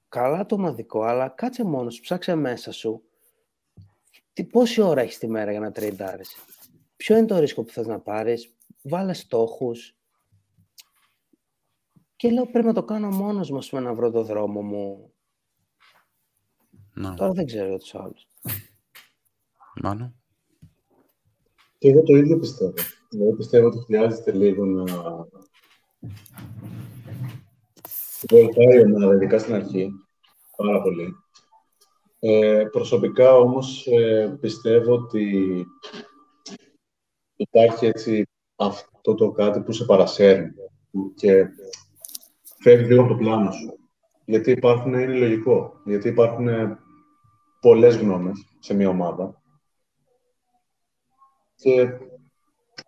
καλά 0.09 0.45
το 0.45 0.55
ομαδικό, 0.55 1.03
αλλά 1.03 1.30
κάτσε 1.30 1.64
μόνος 1.64 1.93
σου, 1.95 2.01
ψάξε 2.01 2.36
μέσα 2.36 2.72
σου. 2.72 3.03
Τι, 4.34 4.43
πόση 4.43 4.82
ώρα 4.82 5.01
έχεις 5.01 5.18
τη 5.18 5.28
μέρα 5.28 5.51
για 5.51 5.59
να 5.59 5.72
τρέιντάρεις. 5.72 6.36
Ποιο 6.95 7.18
είναι 7.18 7.26
το 7.26 7.39
ρίσκο 7.39 7.64
που 7.64 7.72
θες 7.72 7.88
να 7.88 7.99
πάρεις; 7.99 8.55
Βάλε 8.82 9.14
στόχους. 9.14 9.95
Και 12.16 12.32
λέω 12.32 12.45
πρέπει 12.45 12.68
να 12.68 12.74
το 12.74 12.84
κάνω 12.84 13.09
μόνος 13.09 13.49
μου, 13.49 13.57
ας 13.57 13.70
πούμε, 13.70 13.82
να 13.82 13.93
βρω 13.93 14.12
το 14.12 14.24
δρόμο 14.24 14.62
μου. 14.62 15.14
Να, 16.93 17.14
Τώρα 17.14 17.32
δεν 17.32 17.45
ξέρω 17.45 17.68
για 17.68 17.78
τους 17.78 17.95
άλλους. 17.95 18.28
Μάνο. 19.82 20.20
Και 21.82 21.89
εγώ 21.89 22.03
το 22.03 22.15
ίδιο 22.15 22.39
πιστεύω. 22.39 22.73
Εγώ 23.09 23.34
πιστεύω 23.34 23.67
ότι 23.67 23.79
χρειάζεται 23.79 24.32
λίγο 24.32 24.65
να 24.65 24.84
βοηθάει 28.29 28.79
η 28.79 28.84
ομάδα, 28.84 29.13
ειδικά 29.13 29.39
στην 29.39 29.53
αρχή, 29.53 29.91
πάρα 30.57 30.82
πολύ. 30.82 31.15
Ε, 32.19 32.63
προσωπικά 32.71 33.36
όμως 33.36 33.88
ε, 33.88 34.38
πιστεύω 34.41 34.93
ότι 34.93 35.65
υπάρχει 37.36 37.86
έτσι 37.86 38.27
αυτό 38.55 39.15
το 39.15 39.32
κάτι 39.32 39.61
που 39.61 39.71
σε 39.71 39.86
παρασέρνει 39.86 40.51
και 41.15 41.45
φεύγει 42.59 42.88
λίγο 42.88 43.01
από 43.01 43.11
το 43.11 43.17
πλάνο 43.17 43.51
σου. 43.51 43.79
Γιατί 44.25 44.51
υπάρχουν, 44.51 44.93
είναι 44.93 45.17
λογικό, 45.17 45.82
γιατί 45.86 46.07
υπάρχουν 46.07 46.47
πολλές 47.61 47.95
γνώμες 47.95 48.45
σε 48.59 48.73
μια 48.73 48.89
ομάδα 48.89 49.41
και 51.62 51.89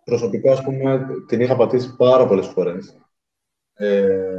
προσωπικά, 0.04 0.52
ας 0.52 0.64
πούμε, 0.64 1.08
την 1.28 1.42
είχα 1.42 1.56
πατήσει 1.56 1.96
πάρα 1.96 2.28
πολλές 2.28 2.48
φορές. 2.48 2.98
Ε, 3.74 4.36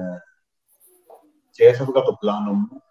και 1.51 1.67
έφευγα 1.67 1.99
από 2.01 2.11
το 2.11 2.17
πλάνο 2.21 2.53
μου, 2.53 2.83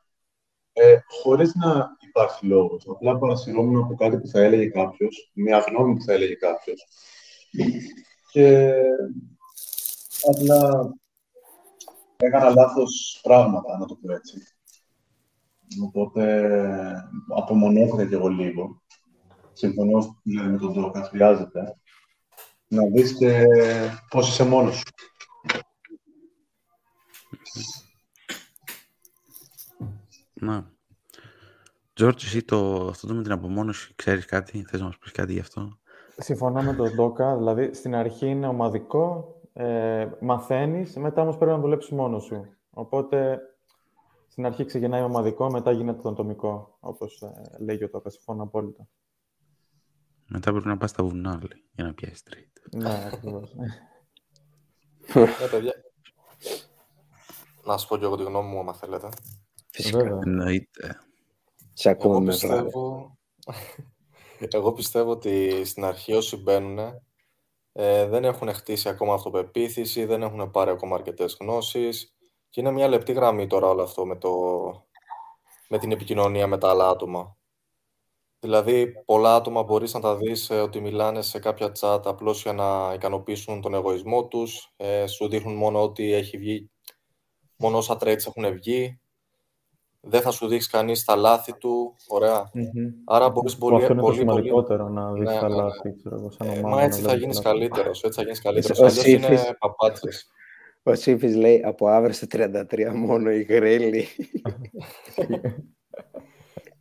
ε, 0.73 0.97
χωρίς 1.21 1.55
να 1.55 1.97
υπάρχει 1.99 2.45
λόγος. 2.45 2.87
Απλά 2.89 3.17
παρασυρώμουν 3.17 3.83
από 3.83 3.95
κάτι 3.95 4.17
που 4.17 4.27
θα 4.27 4.41
έλεγε 4.41 4.69
κάποιος, 4.69 5.31
μια 5.33 5.59
γνώμη 5.59 5.95
που 5.95 6.03
θα 6.03 6.13
έλεγε 6.13 6.35
κάποιος. 6.35 6.87
Και 8.31 8.73
απλά 10.29 10.93
έκανα 12.17 12.49
λάθος 12.49 13.19
πράγματα, 13.23 13.77
να 13.77 13.85
το 13.85 13.95
πω 13.95 14.13
έτσι. 14.13 14.37
Οπότε 15.85 16.53
απομονώθηκα 17.35 18.07
κι 18.07 18.13
εγώ 18.13 18.27
λίγο. 18.27 18.82
Συμφωνώ 19.63 20.19
δηλαδή, 20.23 20.49
με 20.49 20.57
τον 20.57 20.73
Δόκα, 20.73 21.03
χρειάζεται 21.03 21.75
να 22.67 22.85
δεις 22.85 23.17
και 23.17 23.45
πώς 24.09 24.29
είσαι 24.29 24.45
μόνος 24.45 24.75
σου. 24.75 24.83
Να. 30.33 30.71
Τζόρτζ, 31.93 32.23
εσύ 32.25 32.43
το, 32.43 32.87
αυτό 32.87 33.07
το 33.07 33.13
με 33.13 33.23
την 33.23 33.31
απομόνωση, 33.31 33.93
ξέρεις 33.95 34.25
κάτι, 34.25 34.63
θες 34.63 34.79
να 34.79 34.85
μας 34.85 34.97
πεις 34.97 35.11
κάτι 35.11 35.33
γι' 35.33 35.39
αυτό; 35.39 35.77
Συμφωνώ 36.17 36.61
με 36.61 36.73
τον 36.73 36.95
Ντόκα. 36.95 37.37
Δηλαδή, 37.37 37.73
στην 37.73 37.95
αρχή 37.95 38.27
είναι 38.27 38.47
ομαδικό, 38.47 39.35
ε, 39.53 40.07
μαθαίνεις, 40.21 40.95
μετά 40.95 41.21
όμως 41.21 41.37
πρέπει 41.37 41.51
να 41.51 41.59
δουλέψεις 41.59 41.91
μόνος 41.91 42.23
σου. 42.23 42.45
Οπότε, 42.69 43.39
στην 44.27 44.45
αρχή 44.45 44.65
ξεκινάει 44.65 45.01
ομαδικό, 45.01 45.51
μετά 45.51 45.71
γίνεται 45.71 46.01
το 46.01 46.09
ατομικό, 46.09 46.77
όπως 46.79 47.21
ε, 47.21 47.31
λέγει 47.59 47.83
ο 47.83 47.89
Ντόκα. 47.89 48.09
Συμφωνώ 48.09 48.43
απόλυτα. 48.43 48.87
Μετά 50.27 50.51
πρέπει 50.51 50.67
να 50.67 50.77
πας 50.77 50.89
στα 50.89 51.03
βουνά, 51.03 51.31
λέει, 51.31 51.63
για 51.71 51.83
να 51.83 51.93
πιάσεις 51.93 52.23
trade. 52.29 52.77
ναι, 52.77 53.05
ακριβώς. 53.13 53.53
Ναι, 55.13 55.47
παιδιά. 55.51 55.73
Να 57.63 57.77
σας 57.77 57.87
πω 57.87 57.97
και 57.97 58.05
εγώ 58.05 58.15
τη 58.15 58.23
γνώμη 58.23 58.49
μου, 58.49 58.59
άμα 58.59 58.73
θέλετε. 58.73 59.09
Φυσικά. 59.71 59.97
Βέβαια. 59.97 60.19
Εννοείται. 60.25 60.99
Σε 61.73 61.89
ακούμε 61.89 62.15
Εγώ 62.15 62.23
με 62.23 62.33
βράδυ. 62.35 62.63
πιστεύω... 62.63 63.17
Εγώ 64.51 64.73
πιστεύω 64.73 65.11
ότι 65.11 65.65
στην 65.65 65.83
αρχή 65.83 66.13
όσοι 66.13 66.37
μπαίνουν 66.37 66.79
ε, 67.71 68.05
δεν 68.07 68.23
έχουν 68.23 68.53
χτίσει 68.53 68.89
ακόμα 68.89 69.13
αυτοπεποίθηση, 69.13 70.05
δεν 70.05 70.21
έχουν 70.21 70.51
πάρει 70.51 70.71
ακόμα 70.71 70.95
αρκετές 70.95 71.37
γνώσεις 71.39 72.15
και 72.49 72.61
είναι 72.61 72.71
μια 72.71 72.87
λεπτή 72.87 73.13
γραμμή 73.13 73.47
τώρα 73.47 73.67
όλο 73.67 73.83
αυτό 73.83 74.05
με, 74.05 74.15
το, 74.15 74.29
με 75.69 75.77
την 75.77 75.91
επικοινωνία 75.91 76.47
με 76.47 76.57
τα 76.57 76.69
άλλα 76.69 76.89
άτομα. 76.89 77.37
Δηλαδή, 78.43 78.93
πολλά 79.05 79.35
άτομα 79.35 79.63
μπορείς 79.63 79.93
να 79.93 79.99
τα 79.99 80.15
δεις 80.15 80.49
ε, 80.49 80.55
ότι 80.59 80.79
μιλάνε 80.79 81.21
σε 81.21 81.39
κάποια 81.39 81.71
chat 81.79 81.99
απλώς 82.05 82.41
για 82.41 82.53
να 82.53 82.91
ικανοποιήσουν 82.93 83.61
τον 83.61 83.73
εγωισμό 83.73 84.25
τους, 84.27 84.73
ε, 84.77 85.07
σου 85.07 85.27
δείχνουν 85.29 85.55
μόνο 85.55 85.81
ότι 85.83 86.11
έχει 86.13 86.37
βγει, 86.37 86.69
μόνο 87.57 87.77
όσα 87.77 87.97
trades 87.99 88.25
έχουν 88.27 88.53
βγει, 88.53 88.99
δεν 90.01 90.21
θα 90.21 90.31
σου 90.31 90.47
δείξει 90.47 90.69
κανείς 90.69 91.03
τα 91.03 91.15
λάθη 91.15 91.57
του, 91.57 91.95
ωραία. 92.07 92.49
Μμμ. 92.53 92.89
Άρα 93.05 93.29
μπορείς 93.29 93.53
Που 93.57 93.59
πολύ, 93.59 93.75
αυτό 93.81 93.91
είναι 93.93 94.01
το 94.01 94.07
πολύ, 94.07 94.17
πολύ... 94.25 94.29
σημαντικότερο, 94.29 94.89
να 94.89 95.11
δεις 95.13 95.23
Ναι, 95.29 95.39
τα 95.39 95.47
ναι, 95.49 95.55
ναι. 95.55 95.61
λάθη, 95.61 95.95
ξέρω 95.97 96.15
εγώ, 96.15 96.31
σαν 96.31 96.47
Ε, 96.47 96.51
ομάδα. 96.57 96.75
μα 96.75 96.81
έτσι 96.81 97.01
να 97.01 97.09
θα 97.09 97.15
βλέπεις 97.15 97.21
γίνεις 97.21 97.39
τα 97.41 97.53
λάθη. 97.53 97.67
καλύτερος, 97.67 98.03
έτσι 98.03 98.17
θα 98.19 98.23
γίνεις 98.23 98.41
καλύτερος. 98.41 98.79
Ο 98.79 98.85
Αλλιώς 98.85 99.05
είναι 99.05 99.25
Σύφης. 99.37 99.51
παπάτσες. 99.59 100.27
Ο 100.83 100.95
Σύφης 100.95 101.35
λέει 101.35 101.61
από 101.65 101.87
αύριο 101.87 102.13
στο 102.13 102.25
33 102.29 102.93
μόνο 102.93 103.31
η 103.31 103.41
γρήλη. 103.41 104.07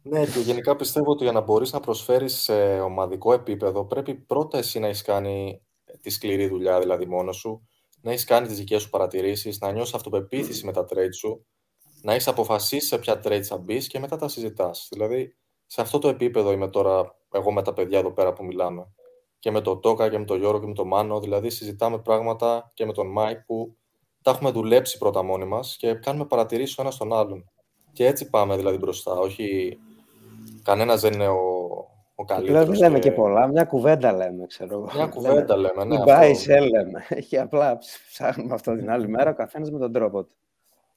Ναι, 0.02 0.26
και 0.26 0.38
γενικά 0.40 0.76
πιστεύω 0.76 1.10
ότι 1.10 1.22
για 1.22 1.32
να 1.32 1.40
μπορείς 1.40 1.72
να 1.72 1.80
προσφέρεις 1.80 2.34
σε 2.34 2.80
ομαδικό 2.80 3.32
επίπεδο 3.32 3.84
πρέπει 3.84 4.14
πρώτα 4.14 4.58
εσύ 4.58 4.78
να 4.78 4.86
έχεις 4.86 5.02
κάνει 5.02 5.62
τη 6.00 6.10
σκληρή 6.10 6.46
δουλειά, 6.48 6.78
δηλαδή 6.80 7.06
μόνος 7.06 7.36
σου, 7.36 7.68
να 8.00 8.10
έχεις 8.10 8.24
κάνει 8.24 8.46
τις 8.46 8.56
δικές 8.56 8.82
σου 8.82 8.90
παρατηρήσεις, 8.90 9.60
να 9.60 9.72
νιώσεις 9.72 9.94
αυτοπεποίθηση 9.94 10.64
με 10.66 10.72
τα 10.72 10.84
trade 10.88 11.14
σου, 11.14 11.46
να 12.02 12.12
έχεις 12.12 12.28
αποφασίσει 12.28 12.86
σε 12.86 12.98
ποια 12.98 13.20
trade 13.24 13.42
θα 13.42 13.56
μπεις 13.58 13.86
και 13.86 13.98
μετά 13.98 14.16
τα 14.16 14.28
συζητάς. 14.28 14.88
Δηλαδή, 14.90 15.36
σε 15.66 15.80
αυτό 15.80 15.98
το 15.98 16.08
επίπεδο 16.08 16.52
είμαι 16.52 16.68
τώρα 16.68 17.14
εγώ 17.32 17.52
με 17.52 17.62
τα 17.62 17.72
παιδιά 17.72 17.98
εδώ 17.98 18.12
πέρα 18.12 18.32
που 18.32 18.44
μιλάμε. 18.44 18.92
Και 19.38 19.50
με 19.50 19.60
τον 19.60 19.80
Τόκα 19.80 20.10
και 20.10 20.18
με 20.18 20.24
τον 20.24 20.38
Γιώργο 20.38 20.60
και 20.60 20.66
με 20.66 20.74
τον 20.74 20.86
Μάνο. 20.86 21.20
Δηλαδή, 21.20 21.50
συζητάμε 21.50 21.98
πράγματα 21.98 22.70
και 22.74 22.86
με 22.86 22.92
τον 22.92 23.06
Μάικ 23.12 23.40
που 23.44 23.76
τα 24.22 24.30
έχουμε 24.30 24.50
δουλέψει 24.50 24.98
πρώτα 24.98 25.22
μόνοι 25.22 25.44
μας 25.44 25.76
και 25.76 25.94
κάνουμε 25.94 26.26
παρατηρήσεις 26.26 26.78
ο 26.78 26.82
ένας 26.82 26.96
τον 26.96 27.12
άλλον. 27.12 27.50
Και 27.92 28.06
έτσι 28.06 28.30
πάμε 28.30 28.56
δηλαδή 28.56 28.76
μπροστά. 28.76 29.12
Όχι. 29.12 29.78
Κανένας 30.62 31.00
δεν 31.00 31.12
είναι 31.12 31.28
ο, 31.28 31.38
ο 32.14 32.24
καλύτερος. 32.24 32.64
Δεν 32.64 32.78
λέμε 32.78 32.98
και... 32.98 33.12
πολλά. 33.12 33.46
Μια 33.46 33.64
κουβέντα 33.64 34.12
λέμε, 34.12 34.46
ξέρω 34.46 34.74
εγώ. 34.74 34.90
Μια 34.94 35.06
κουβέντα 35.06 35.56
λέμε. 35.56 35.84
Ναι, 35.84 36.04
πάει, 36.04 36.34
σε 36.34 36.60
λέμε. 36.60 37.04
Και 37.28 37.38
απλά 37.38 37.78
ψάχνουμε 38.08 38.54
αυτό 38.54 38.76
την 38.76 38.90
άλλη 38.90 39.08
μέρα 39.08 39.30
ο 39.30 39.34
καθένας 39.34 39.70
με 39.70 39.78
τον 39.78 39.92
τρόπο 39.92 40.24
του. 40.24 40.34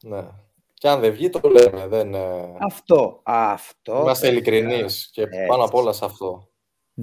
Ναι. 0.02 0.24
Και 0.74 0.88
αν 0.88 1.00
δεν 1.00 1.12
βγει, 1.12 1.30
το 1.30 1.50
λέμε. 1.50 1.88
Δεν... 1.88 2.16
Αυτό. 2.60 3.22
αυτό 3.24 4.00
Είμαστε 4.02 4.28
ειλικρινείς 4.28 5.10
και 5.14 5.22
έτσι. 5.22 5.46
πάνω 5.48 5.64
απ' 5.64 5.74
όλα 5.74 5.92
σε 5.92 6.06
αυτό. 6.06 6.50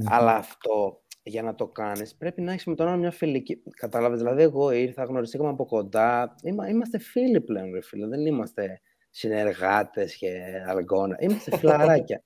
Αλλά 0.04 0.34
αυτό 0.34 1.00
για 1.24 1.42
να 1.42 1.54
το 1.54 1.66
κάνεις, 1.66 2.16
πρέπει 2.16 2.40
να 2.40 2.52
έχεις 2.52 2.64
με 2.64 2.74
τον 2.74 2.88
άλλο 2.88 2.96
μια 2.96 3.10
φιλική. 3.10 3.62
Κατάλαβες, 3.76 4.18
δηλαδή, 4.18 4.42
εγώ 4.42 4.70
ήρθα, 4.70 5.04
γνωριστήκαμε 5.04 5.50
από 5.50 5.64
κοντά. 5.64 6.34
Είμα, 6.42 6.68
είμαστε 6.68 6.98
φίλοι 6.98 7.40
πλέον, 7.40 7.72
ρε 7.72 7.82
φίλε. 7.82 8.06
Δεν 8.06 8.26
είμαστε 8.26 8.80
συνεργάτες 9.12 10.16
και 10.16 10.30
αργόνα. 10.66 11.16
Είμαστε 11.20 11.56
φιλαράκια. 11.56 12.22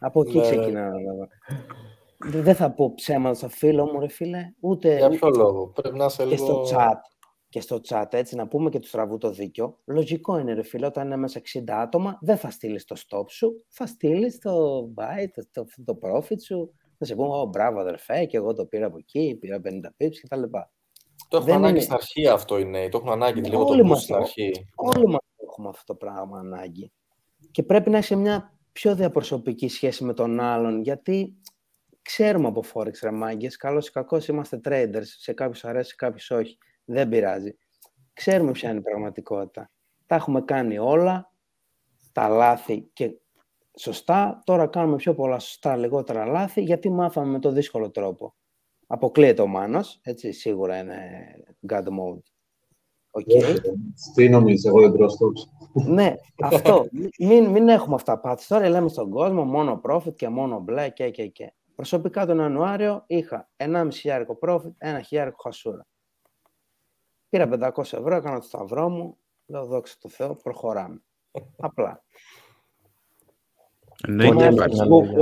από 0.00 0.20
εκεί 0.20 0.40
ξεκινάμε. 0.40 1.28
Δεν 2.18 2.54
θα 2.54 2.70
πω 2.70 2.94
ψέματα 2.94 3.34
στο 3.34 3.48
φίλο 3.48 3.86
μου, 3.86 4.00
ρε 4.00 4.08
φίλε. 4.08 4.52
Ούτε. 4.60 4.96
Για 4.96 5.08
ποιο 5.08 5.28
λόγο; 5.28 5.66
Πρέπει 5.66 5.96
να 5.96 6.04
είσαι 6.04 6.26
και 6.26 6.36
στο 6.36 6.62
chat. 6.70 6.98
Και 7.48 7.60
στο 7.60 7.80
chat, 7.88 8.06
έτσι, 8.10 8.36
να 8.36 8.48
πούμε 8.48 8.70
και 8.70 8.78
του 8.78 8.88
τραβού 8.90 9.18
το 9.18 9.30
δίκιο. 9.30 9.78
Λογικό 9.84 10.38
είναι, 10.38 10.52
ρε 10.54 10.62
φίλε, 10.62 10.86
όταν 10.86 11.06
είναι 11.06 11.16
μέσα 11.16 11.40
60 11.40 11.62
άτομα, 11.66 12.18
δεν 12.20 12.36
θα 12.36 12.50
στείλεις 12.50 12.84
το 12.84 12.96
stop 12.98 13.24
σου, 13.28 13.64
θα 13.68 13.86
στείλεις 13.86 14.38
το 14.38 14.80
buy, 14.96 15.26
το, 15.34 15.64
το, 15.64 15.66
το 15.84 15.98
profit 16.02 16.40
σου, 16.44 16.74
θα 16.98 17.04
σε 17.04 17.14
πούμε, 17.14 17.46
μπράβο 17.46 17.80
αδερφέ, 17.80 18.24
και 18.24 18.36
εγώ 18.36 18.54
το 18.54 18.64
πήρα 18.66 18.86
από 18.86 18.96
εκεί, 18.98 19.36
πήρα 19.40 19.60
50 19.64 19.68
pips 19.68 20.14
κτλ. 20.22 20.42
Το 21.28 21.36
έχουν 21.36 21.52
ανάγκη 21.52 21.72
είναι... 21.72 21.80
στην 21.80 21.94
αρχή 21.94 22.26
αυτό 22.26 22.58
οι 22.58 22.64
νέοι. 22.64 22.88
Το 22.88 22.98
έχουν 22.98 23.10
ανάγκη 23.10 23.40
λίγο 23.40 23.64
το 23.64 23.90
boost 23.92 23.96
στην 23.96 24.14
αρχή. 24.14 24.50
Όλοι 24.74 25.06
μας 25.06 25.20
έχουμε 25.60 25.68
αυτό 25.68 25.92
το 25.92 25.94
πράγμα 25.94 26.38
ανάγκη. 26.38 26.92
Και 27.50 27.62
πρέπει 27.62 27.90
να 27.90 27.96
έχει 27.98 28.16
μια 28.16 28.58
πιο 28.72 28.94
διαπροσωπική 28.94 29.68
σχέση 29.68 30.04
με 30.04 30.14
τον 30.14 30.40
άλλον, 30.40 30.82
γιατί 30.82 31.36
ξέρουμε 32.02 32.48
από 32.48 32.64
Forex 32.72 32.92
ρε 33.02 33.10
μάγκες, 33.10 33.56
καλώς 33.56 33.88
ή 33.88 33.92
κακώς 33.92 34.28
είμαστε 34.28 34.60
traders, 34.64 35.04
σε 35.04 35.32
κάποιους 35.32 35.64
αρέσει, 35.64 35.88
σε 35.88 35.96
κάποιους 35.96 36.30
όχι, 36.30 36.58
δεν 36.84 37.08
πειράζει. 37.08 37.56
Ξέρουμε 38.12 38.50
ποια 38.52 38.70
είναι 38.70 38.78
η 38.78 38.82
πραγματικότητα. 38.82 39.70
Τα 40.06 40.14
έχουμε 40.14 40.42
κάνει 40.42 40.78
όλα, 40.78 41.32
τα 42.12 42.28
λάθη 42.28 42.90
και 42.92 43.20
σωστά, 43.78 44.42
τώρα 44.44 44.66
κάνουμε 44.66 44.96
πιο 44.96 45.14
πολλά 45.14 45.38
σωστά, 45.38 45.76
λιγότερα 45.76 46.24
λάθη, 46.24 46.62
γιατί 46.62 46.90
μάθαμε 46.90 47.30
με 47.30 47.38
το 47.38 47.52
δύσκολο 47.52 47.90
τρόπο. 47.90 48.34
Αποκλείεται 48.86 49.42
ο 49.42 49.46
Μάνος, 49.46 50.00
έτσι, 50.02 50.32
σίγουρα 50.32 50.78
είναι 50.78 50.98
God 51.68 51.84
mode. 51.84 52.22
Okay. 53.10 53.56
Τι 54.14 54.28
νομίζεις, 54.28 54.64
εγώ 54.64 54.80
δεν 54.80 54.92
Ναι, 55.86 56.14
αυτό. 56.42 56.86
Μην, 57.18 57.46
μην 57.46 57.68
έχουμε 57.68 57.94
αυτά 57.94 58.18
πάθει. 58.18 58.46
Τώρα 58.46 58.68
λέμε 58.68 58.88
στον 58.88 59.10
κόσμο 59.10 59.44
μόνο 59.44 59.80
profit 59.84 60.14
και 60.14 60.28
μόνο 60.28 60.60
μπλε 60.60 60.88
και 60.88 61.10
και 61.10 61.26
και. 61.26 61.52
Προσωπικά 61.74 62.26
τον 62.26 62.38
Ιανουάριο 62.38 63.04
είχα 63.06 63.48
1,5 63.56 63.88
χιλιάρικο 63.92 64.38
profit, 64.42 64.98
1 64.98 65.00
χιλιάρικο 65.04 65.36
χασούρα. 65.42 65.86
Πήρα 67.28 67.72
500 67.74 67.78
ευρώ, 67.78 68.14
έκανα 68.14 68.38
το 68.38 68.46
σταυρό 68.46 68.88
μου, 68.88 69.16
λέω 69.46 69.64
δόξα 69.64 69.96
τω 70.00 70.08
Θεώ, 70.08 70.34
προχωράμε. 70.34 71.02
Απλά. 71.56 72.02
Ναι, 74.08 74.28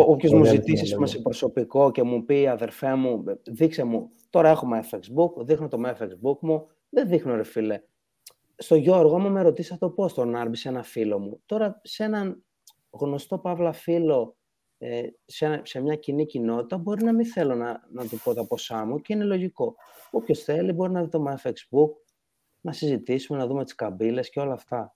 Όποιος 0.06 0.32
μου 0.32 0.44
ζητήσει 0.44 0.98
με 0.98 1.06
σε 1.06 1.18
προσωπικό 1.18 1.90
και 1.90 2.02
μου 2.02 2.24
πει 2.24 2.46
αδερφέ 2.46 2.94
μου, 2.94 3.24
δείξε 3.42 3.84
μου, 3.84 4.10
τώρα 4.30 4.48
έχουμε 4.48 4.84
FX 4.90 5.20
Book, 5.20 5.44
δείχνω 5.44 5.68
το 5.68 5.78
FX 5.84 6.28
Book 6.28 6.38
μου, 6.40 6.66
δεν 6.88 7.08
δείχνω 7.08 7.36
ρε 7.36 7.42
φίλε. 7.42 7.82
Στο 8.56 8.74
Γιώργο 8.74 9.18
μου 9.18 9.30
με 9.30 9.42
ρωτήσατε 9.42 9.78
το 9.78 9.90
πώς 9.90 10.14
τον 10.14 10.34
Άρμπη 10.34 10.56
σε 10.56 10.68
ένα 10.68 10.82
φίλο 10.82 11.18
μου. 11.18 11.40
Τώρα 11.46 11.80
σε 11.82 12.04
έναν 12.04 12.44
γνωστό 12.90 13.38
παύλα 13.38 13.72
φίλο 13.72 14.36
ε, 14.78 15.02
σε, 15.24 15.60
σε 15.64 15.80
μια 15.80 15.94
κοινή 15.94 16.26
κοινότητα 16.26 16.76
μπορεί 16.76 17.04
να 17.04 17.14
μην 17.14 17.26
θέλω 17.26 17.54
να, 17.54 17.86
να 17.90 18.06
του 18.06 18.20
πω 18.24 18.34
τα 18.34 18.46
ποσά 18.46 18.84
μου 18.84 19.00
και 19.00 19.12
είναι 19.12 19.24
λογικό. 19.24 19.74
Όποιος 20.10 20.42
θέλει 20.42 20.72
μπορεί 20.72 20.92
να 20.92 21.02
δει 21.02 21.08
το 21.08 21.36
FX 21.42 21.52
Book, 21.52 21.90
να 22.60 22.72
συζητήσουμε, 22.72 23.38
να 23.38 23.46
δούμε 23.46 23.64
τις 23.64 23.74
καμπύλες 23.74 24.30
και 24.30 24.40
όλα 24.40 24.52
αυτά. 24.52 24.92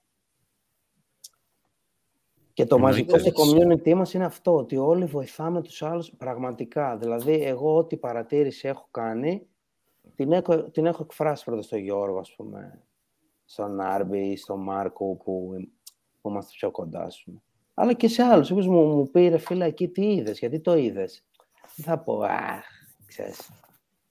Και 2.52 2.64
το 2.64 2.78
μαζικό 2.78 3.18
στο 3.18 3.30
community 3.30 3.94
μας 3.94 4.14
είναι 4.14 4.24
αυτό, 4.24 4.56
ότι 4.56 4.76
όλοι 4.76 5.04
βοηθάμε 5.04 5.62
τους 5.62 5.82
άλλους 5.82 6.12
πραγματικά. 6.16 6.96
Δηλαδή, 6.96 7.42
εγώ 7.44 7.76
ό,τι 7.76 7.96
παρατήρηση 7.96 8.68
έχω 8.68 8.88
κάνει, 8.90 9.46
την 10.16 10.32
έχω, 10.32 10.62
την 10.70 10.86
έχω 10.86 11.02
εκφράσει 11.02 11.44
πρώτα 11.44 11.62
στο 11.62 11.76
Γιώργο, 11.76 12.18
ας 12.18 12.34
πούμε, 12.34 12.82
στον 13.44 13.80
Άρμπι, 13.80 14.36
στον 14.36 14.62
Μάρκο, 14.62 15.14
που, 15.14 15.50
που 16.20 16.30
είμαστε 16.30 16.52
πιο 16.56 16.70
κοντά, 16.70 17.10
σου. 17.10 17.42
Αλλά 17.74 17.92
και 17.92 18.08
σε 18.08 18.22
άλλους, 18.22 18.50
όπως 18.50 18.66
μου, 18.66 18.84
μου 18.84 19.10
πήρε 19.10 19.38
φίλα 19.38 19.64
εκεί 19.66 19.88
τι 19.88 20.12
είδες, 20.12 20.38
γιατί 20.38 20.60
το 20.60 20.76
είδες. 20.76 21.24
Δεν 21.76 21.84
θα 21.84 21.98
πω, 21.98 22.22
αχ, 22.22 22.64
ξέρεις, 23.06 23.50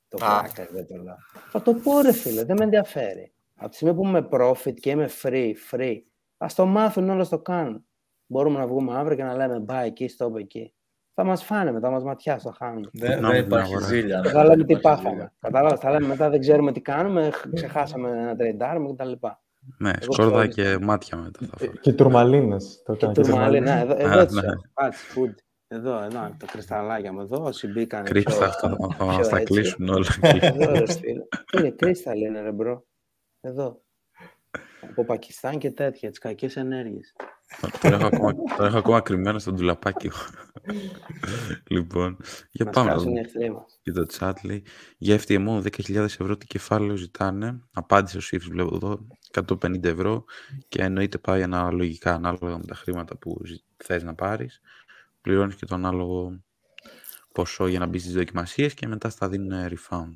το 0.08 0.18
πλάκα, 0.18 0.68
δεν 0.72 0.88
το 0.88 0.96
λέω. 0.96 1.18
Θα 1.50 1.62
το 1.62 1.74
πω, 1.74 2.02
ρε 2.02 2.12
φίλε, 2.12 2.44
δεν 2.44 2.56
με 2.58 2.64
ενδιαφέρει. 2.64 3.32
Από 3.56 3.70
τη 3.70 3.76
στιγμή 3.76 3.96
που 3.96 4.06
είμαι 4.06 4.28
profit 4.32 4.74
και 4.74 4.90
είμαι 4.90 5.10
free, 5.22 5.54
free, 5.72 6.02
ας 6.38 6.56
το 6.56 6.66
μάθουν 6.66 7.10
όλα 7.10 7.28
το 7.28 7.40
κάνουν 7.40 7.86
μπορούμε 8.32 8.60
να 8.60 8.68
βγούμε 8.68 8.98
αύριο 8.98 9.18
και 9.18 9.24
να 9.24 9.36
λέμε 9.36 9.66
bye 9.68 9.86
εκεί, 9.86 10.10
stop 10.18 10.36
εκεί. 10.36 10.74
Θα 11.14 11.24
μας 11.24 11.44
φάνε 11.44 11.72
μετά, 11.72 11.90
μας 11.90 12.04
ματιά 12.04 12.40
στο 12.40 12.54
χάμι. 12.58 12.82
Δεν, 12.94 13.22
δεν 13.22 13.46
υπάρχει 13.46 13.78
ζήλια. 13.78 14.24
Θα 14.24 14.44
λέμε 14.44 14.64
τι 14.64 14.80
πάθαμε. 14.80 15.32
Κατάλαβα, 15.40 15.78
θα 15.78 15.92
λέμε 15.92 16.08
μετά 16.08 16.30
δεν 16.30 16.40
ξέρουμε 16.40 16.72
τι 16.72 16.82
κάνουμε, 16.82 17.30
ξεχάσαμε 17.54 18.10
να 18.10 18.36
τρεντάρουμε 18.36 18.94
κτλ. 18.94 19.12
Ναι, 19.78 19.92
σκόρδα 20.00 20.48
και 20.48 20.78
μάτια 20.82 21.18
μετά 21.18 21.40
θα 21.46 21.58
φέρω. 21.58 21.72
Και 21.72 21.94
τουρμαλίνες. 21.94 22.84
Και 22.98 23.08
τουρμαλίνε, 23.08 23.80
εδώ, 23.80 23.96
εδώ 23.98 24.20
έτσι. 24.20 24.40
food. 25.16 25.34
Εδώ, 25.68 26.04
εδώ, 26.04 26.36
τα 26.38 26.46
κρυσταλλάκια 26.52 27.14
μου, 27.14 27.22
εδώ, 27.22 27.44
όσοι 27.44 27.68
μπήκαν. 27.68 28.04
Κρίστα 28.04 28.46
αυτά, 28.46 28.78
θα 28.98 29.06
μας 29.06 29.30
τα 29.30 29.40
κλείσουν 29.40 29.90
όλα. 29.90 30.06
Εδώ, 30.42 30.72
ρε 30.72 30.84
Είναι 31.58 31.70
κρίστα, 31.72 32.16
λένε, 32.16 32.42
ρε 32.42 32.52
bro. 32.52 32.86
Εδώ. 33.42 33.82
Από 34.90 35.06
Πακιστάν 35.06 35.58
και 35.58 35.72
τέτοια, 35.72 36.10
τις 36.10 36.20
κακές 36.20 36.56
ενέργειες. 36.56 37.16
Το 37.82 37.88
έχω, 37.88 38.06
ακόμα, 38.06 38.34
το 38.58 38.64
έχω 38.64 38.78
ακόμα 38.78 39.02
κρυμμένο 39.02 39.40
στο 39.40 39.52
ντουλαπάκι 39.52 40.12
λοιπόν, 41.68 42.18
για 42.52 42.66
Μας 42.66 42.76
πάμε. 42.76 42.94
μας. 42.94 43.80
Και 43.82 43.92
το 43.92 44.06
chat 44.20 44.34
λέει, 44.44 44.64
για 44.98 45.20
FTMO 45.20 45.62
10.000 45.62 45.96
ευρώ 45.96 46.38
τι 46.38 46.46
κεφάλαιο 46.46 46.96
ζητάνε. 46.96 47.62
Απάντησε 47.72 48.18
ο 48.18 48.22
Σίφης, 48.22 48.48
βλέπω 48.50 48.76
εδώ, 48.76 49.08
150 49.32 49.84
ευρώ 49.84 50.26
και 50.68 50.82
εννοείται 50.82 51.18
πάει 51.18 51.44
αναλογικά 51.44 52.14
ανάλογα 52.14 52.58
με 52.58 52.66
τα 52.66 52.76
χρήματα 52.76 53.18
που 53.18 53.42
θες 53.78 54.04
να 54.04 54.16
πάρεις. 54.16 54.62
Πληρώνεις 55.22 55.56
και 55.56 55.66
το 55.66 55.76
ανάλογο 55.76 56.44
ποσό 57.32 57.68
για 57.68 57.80
να 57.80 57.86
μπεις 57.86 58.02
στις 58.02 58.14
δοκιμασίες 58.14 58.74
και 58.74 58.88
μετά 58.88 59.10
στα 59.10 59.30
δίνουν 59.30 59.68
refund. 59.68 60.14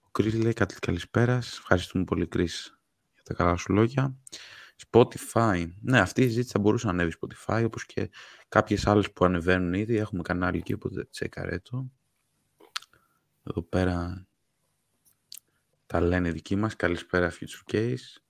Ο 0.00 0.08
Κρίς 0.10 0.34
λέει 0.34 0.52
καλησπέρα. 0.80 1.36
Ευχαριστούμε 1.36 2.04
πολύ 2.04 2.26
Κρίς 2.26 2.78
για 3.14 3.22
τα 3.22 3.34
καλά 3.34 3.56
σου 3.56 3.72
λόγια. 3.72 4.16
Spotify. 4.90 5.68
Ναι, 5.80 6.00
αυτή 6.00 6.22
η 6.22 6.28
ζήτηση 6.28 6.50
θα 6.52 6.58
μπορούσε 6.58 6.86
να 6.86 6.92
ανέβει 6.92 7.12
Spotify, 7.20 7.62
όπως 7.66 7.86
και 7.86 8.10
κάποιες 8.48 8.86
άλλες 8.86 9.12
που 9.12 9.24
ανεβαίνουν 9.24 9.74
ήδη. 9.74 9.96
Έχουμε 9.96 10.22
κανάλι 10.22 10.58
εκεί, 10.58 10.72
οπότε 10.72 11.04
τσέκαρε 11.04 11.58
το. 11.58 11.90
Εδώ 13.42 13.62
πέρα 13.62 14.26
τα 15.86 16.00
λένε 16.00 16.30
δικοί 16.30 16.56
μας. 16.56 16.76
Καλησπέρα 16.76 17.32
Future 17.32 17.74
Case. 17.74 18.20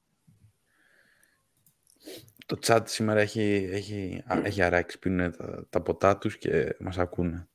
Το 2.47 2.59
chat 2.61 2.83
σήμερα 2.85 3.21
έχει, 3.21 3.69
έχει, 3.73 4.23
έχει 4.43 4.63
αράξει, 4.63 4.99
πίνουν 4.99 5.37
τα, 5.37 5.67
τα 5.71 5.81
ποτά 5.83 6.19
τους 6.19 6.39
και 6.39 6.77
μας 6.81 6.99
ακούνε. 6.99 7.49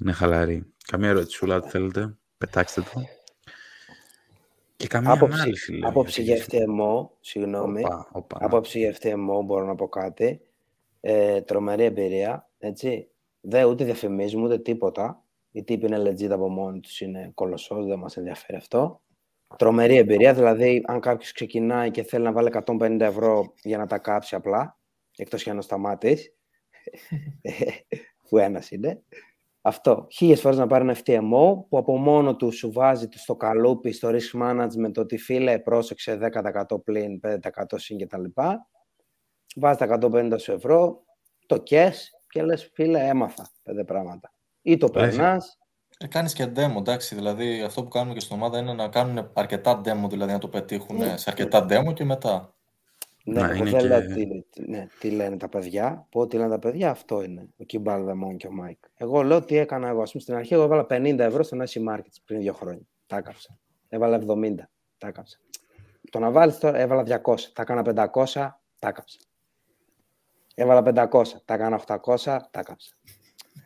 Είναι 0.00 0.12
χαλαρή. 0.12 0.72
Καμία 0.86 1.08
ερώτηση, 1.08 1.46
θέλετε, 1.68 2.16
πετάξτε 2.38 2.80
το. 2.80 3.15
Και 4.76 4.86
καμία 4.86 5.12
άποψη, 5.12 5.40
ανάλυση, 5.40 5.72
λέει. 5.72 5.80
Άποψη 5.84 6.22
για 6.22 6.36
FTMO, 6.36 7.08
συγγνώμη. 7.20 7.84
Οπα, 7.84 8.08
οπα, 8.12 8.38
ναι. 8.40 8.46
άποψη 8.46 8.78
για 8.78 8.96
FTMO 9.00 9.44
μπορώ 9.44 9.64
να 9.64 9.74
πω 9.74 9.88
κάτι. 9.88 10.40
Ε, 11.00 11.40
τρομερή 11.40 11.84
εμπειρία, 11.84 12.48
έτσι. 12.58 13.10
Δεν 13.40 13.64
ούτε 13.64 13.84
διαφημίζουμε 13.84 14.44
ούτε 14.44 14.58
τίποτα. 14.58 15.24
Οι 15.50 15.64
τύποι 15.64 15.86
είναι 15.86 16.02
legit 16.02 16.30
από 16.30 16.48
μόνοι 16.48 16.80
τους, 16.80 17.00
είναι 17.00 17.30
κολοσσός, 17.34 17.86
δεν 17.86 17.98
μας 17.98 18.16
ενδιαφέρει 18.16 18.58
αυτό. 18.58 19.00
Τρομερή 19.58 19.96
εμπειρία, 19.96 20.34
δηλαδή 20.34 20.82
αν 20.86 21.00
κάποιος 21.00 21.32
ξεκινάει 21.32 21.90
και 21.90 22.02
θέλει 22.02 22.24
να 22.24 22.32
βάλει 22.32 22.50
150 22.66 23.00
ευρώ 23.00 23.54
για 23.62 23.78
να 23.78 23.86
τα 23.86 23.98
κάψει 23.98 24.34
απλά, 24.34 24.78
εκτός 25.16 25.42
και 25.42 25.50
αν 25.50 25.58
ο 25.58 25.62
σταμάτης, 25.62 26.34
που 28.28 28.38
ένας 28.38 28.70
είναι, 28.70 29.02
Αυτό. 29.66 30.06
Χίλιες 30.10 30.40
φορές 30.40 30.58
να 30.58 30.66
πάρει 30.66 30.84
ένα 30.84 30.96
FTMO 31.04 31.68
που 31.68 31.78
από 31.78 31.96
μόνο 31.96 32.36
του 32.36 32.52
σου 32.52 32.72
βάζει 32.72 33.08
στο 33.12 33.36
καλούπι, 33.36 33.92
στο 33.92 34.08
risk 34.08 34.42
management, 34.42 34.92
ότι 34.96 35.18
φίλε 35.18 35.58
πρόσεξε 35.58 36.18
10% 36.68 36.82
πλήν, 36.84 37.20
5% 37.22 37.38
συν 37.74 37.98
κτλ. 37.98 38.24
Βάζεις 39.56 39.78
τα 39.78 39.98
150 40.02 40.34
σου 40.38 40.52
ευρώ, 40.52 41.04
το 41.46 41.58
κες 41.58 42.10
και 42.28 42.42
λες 42.42 42.70
φίλε 42.74 43.08
έμαθα 43.08 43.50
πέντε 43.62 43.84
πράγματα. 43.84 44.30
Ή 44.62 44.76
το 44.76 44.88
περνάς. 44.88 45.58
Ε, 45.98 46.06
κάνεις 46.06 46.32
και 46.32 46.44
demo, 46.44 46.76
εντάξει. 46.76 47.14
Δηλαδή 47.14 47.62
αυτό 47.62 47.82
που 47.82 47.88
κάνουμε 47.88 48.14
και 48.14 48.20
στην 48.20 48.36
ομάδα 48.36 48.58
είναι 48.58 48.72
να 48.72 48.88
κάνουν 48.88 49.30
αρκετά 49.32 49.80
demo, 49.80 50.08
δηλαδή 50.08 50.32
να 50.32 50.38
το 50.38 50.48
πετύχουν 50.48 50.96
Ναι. 50.96 51.16
σε 51.16 51.30
αρκετά 51.30 51.66
demo 51.70 51.94
και 51.94 52.04
μετά. 52.04 52.55
Ναι, 53.28 53.40
Να, 53.40 53.46
εγώ 53.50 53.54
είναι 53.66 53.70
δεν 53.70 53.80
και- 53.80 53.86
λέω 53.86 54.00
τι, 54.06 54.26
ναι, 54.66 54.86
τι 55.00 55.10
λένε 55.10 55.36
τα 55.36 55.48
παιδιά. 55.48 56.06
Πω 56.10 56.26
τι 56.26 56.36
λένε 56.36 56.48
τα 56.48 56.58
παιδιά, 56.58 56.90
αυτό 56.90 57.22
είναι. 57.22 57.48
Ο 57.58 57.64
Κιμπάλ 57.64 58.04
Δεμόν 58.04 58.36
και 58.36 58.46
ο 58.46 58.52
Μάικ. 58.52 58.78
Εγώ 58.96 59.22
λέω 59.22 59.42
τι 59.44 59.56
έκανα 59.56 59.88
εγώ. 59.88 60.02
Ας 60.02 60.10
πούμε, 60.10 60.22
στην 60.22 60.34
αρχή 60.34 60.54
εγώ 60.54 60.62
έβαλα 60.62 60.86
50 60.90 61.18
ευρώ 61.18 61.42
στον 61.42 61.56
IC 61.60 61.88
Markets 61.94 62.16
πριν 62.24 62.40
δύο 62.40 62.52
χρόνια. 62.52 62.82
Τα 63.06 63.16
έκαψα. 63.16 63.58
Έβαλα 63.88 64.16
70. 64.16 64.54
Τα 64.98 65.08
έκαψα. 65.08 65.38
Το 66.10 66.18
να 66.18 66.30
βάλεις 66.30 66.58
τώρα 66.58 66.78
έβαλα 66.78 67.02
200. 67.02 67.34
Τα 67.52 67.62
έκανα 67.62 67.82
500. 67.82 68.60
Τα 68.78 68.88
έκαψα. 68.88 69.18
Έβαλα 70.54 70.82
500. 70.82 71.22
Τα 71.44 71.54
έκανα 71.54 71.76
800. 71.76 71.96
Τα 72.50 72.60
έκαψα. 72.60 72.96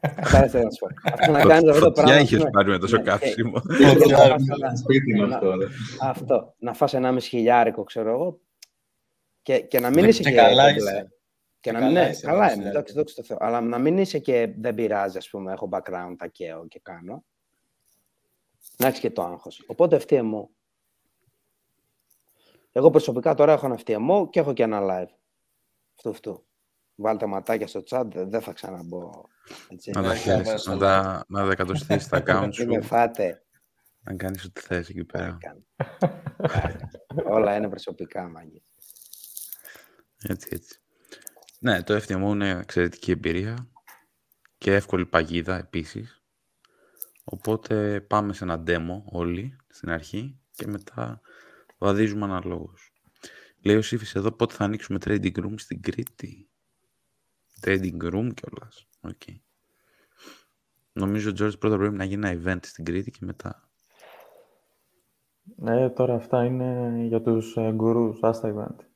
Κατάλαβες 0.01 0.51
τι 0.51 0.59
να 0.65 0.71
σου 0.71 0.79
πω. 0.79 0.87
Αυτό 1.13 1.33
να 1.33 1.39
κάνεις 1.53 1.71
αυτό 1.71 1.81
το 1.81 1.87
Φωτιά 1.87 2.03
πράγμα. 2.03 2.21
είχες 2.21 2.33
ας 2.33 2.39
πούμε, 2.39 2.51
πάρει 2.51 2.69
με 2.71 2.79
τόσο 2.79 2.97
ναι, 2.97 3.03
και- 3.03 3.09
καύσιμο; 3.11 3.63
Σπίτι 4.77 5.11
είναι 5.17 5.27
Να- 5.27 5.35
αυτό, 5.37 5.55
ρε. 5.57 5.67
αυτό. 6.01 6.55
Να 6.59 6.73
φας 6.75 6.95
ένα 6.95 7.13
μισή 7.13 7.29
χιλιάρικο, 7.29 7.83
ξέρω 7.85 8.11
εγώ. 8.11 8.41
Και, 9.43 9.61
και 9.61 9.81
να 9.81 9.91
μην 9.91 10.03
Και- 10.03 10.09
είσαι 10.09 10.23
και 10.23 10.31
και, 10.31 10.37
καλά 10.37 10.73
κομπλέ. 10.73 10.91
είσαι. 10.91 11.13
Και 11.61 11.73
να 11.73 11.79
Και 11.79 11.85
μην, 11.85 11.95
καλά 11.95 12.07
ναι, 12.07 12.11
είσαι, 12.13 12.27
καλά 12.27 12.37
εντάξει, 12.39 12.55
είμαι, 12.55 12.65
ναι. 12.65 12.71
εντάξει, 12.71 12.95
δόξα 12.95 13.15
τω 13.15 13.23
Θεώ. 13.23 13.37
Αλλά 13.41 13.61
να 13.61 13.79
μην 13.79 13.99
είσαι 13.99 14.19
και 14.19 14.55
δεν 14.59 14.75
πειράζει, 14.75 15.17
ας 15.19 15.29
πούμε, 15.31 15.53
έχω 15.53 15.69
background, 15.73 16.15
τα 16.19 16.27
καίω 16.27 16.67
και 16.69 16.81
κάνω. 16.83 17.25
Να 18.77 18.87
έχεις 18.87 19.01
και 19.01 19.11
το 19.11 19.23
άγχος. 19.23 19.65
Οπότε 19.67 20.01
FTMO. 20.09 20.45
Εγώ 22.73 22.91
προσωπικά 22.91 23.35
τώρα 23.35 23.53
έχω 23.53 23.67
ένα 23.67 23.79
FTMO 23.85 24.31
και 24.31 24.41
έχω 24.41 24.53
και 24.53 24.63
ένα 24.63 24.81
live. 24.83 25.11
Αυτό, 25.97 26.11
αυτό. 26.11 26.45
Βάλτε 26.95 27.27
ματάκια 27.27 27.67
στο 27.67 27.83
chat, 27.91 28.05
δεν 28.13 28.31
δεν 28.31 28.41
θα 28.41 28.53
ξαναμπω. 28.53 29.11
Έτσι. 29.69 29.91
Να 29.91 30.03
τα 30.03 30.09
Ναι, 30.09 30.15
χαίρεσαι, 30.15 30.43
κάμερα 30.43 30.59
στο 30.59 30.71
να 30.71 30.79
τα, 30.79 31.25
να 31.29 31.45
τα 31.47 31.51
εκατοστήσεις 31.53 32.03
στα 32.05 32.23
account 32.27 32.41
Μην 32.43 32.53
σου, 32.53 32.67
με 32.67 32.81
φάτε. 32.81 33.43
να 34.03 34.15
κάνεις 34.15 34.45
ό,τι 34.45 34.61
θες 34.61 34.89
εκεί 34.89 35.05
πέρα. 35.05 35.39
Κάνω. 35.41 35.63
Όλα 37.25 37.57
είναι 37.57 37.69
προσωπικά, 37.69 38.29
μάγκη. 38.29 38.63
Έτσι, 40.29 40.49
έτσι. 40.53 40.81
Ναι, 41.61 41.83
το 41.83 41.97
FTMO 41.97 42.31
είναι 42.31 42.51
εξαιρετική 42.51 43.11
εμπειρία 43.11 43.69
και 44.59 44.75
εύκολη 44.75 45.07
παγίδα 45.07 45.59
επίσης. 45.59 46.23
Οπότε 47.25 48.01
πάμε 48.01 48.33
σε 48.33 48.45
ένα 48.45 48.63
demo 48.67 49.03
όλοι 49.05 49.57
στην 49.69 49.91
αρχή 49.91 50.39
και 50.51 50.67
μετά 50.67 51.21
βαδίζουμε 51.79 52.25
αναλόγως. 52.25 52.93
Λέει 53.63 53.77
ο 53.77 53.83
Σύφης 53.83 54.15
εδώ 54.15 54.33
πότε 54.33 54.55
θα 54.55 54.65
ανοίξουμε 54.65 54.99
trading 55.05 55.37
room 55.37 55.55
στην 55.57 55.83
Κρήτη. 55.83 56.49
Trading 57.61 58.03
room 58.03 58.29
κιόλας. 58.35 58.89
Οκ. 59.01 59.23
Νομίζω, 60.93 61.31
George, 61.31 61.59
πρώτα 61.59 61.77
πρέπει 61.77 61.97
να 61.97 62.05
γίνει 62.05 62.29
ένα 62.29 62.41
event 62.43 62.65
στην 62.65 62.85
Κρήτη 62.85 63.11
και 63.11 63.25
μετά. 63.25 63.71
Ναι, 65.57 65.91
τώρα 65.91 66.15
αυτά 66.15 66.45
είναι 66.45 66.95
για 67.07 67.23
τους 67.23 67.57
ε, 67.57 67.73
γκουρούς. 67.73 68.23
Άστα 68.23 68.55
event. 68.55 68.90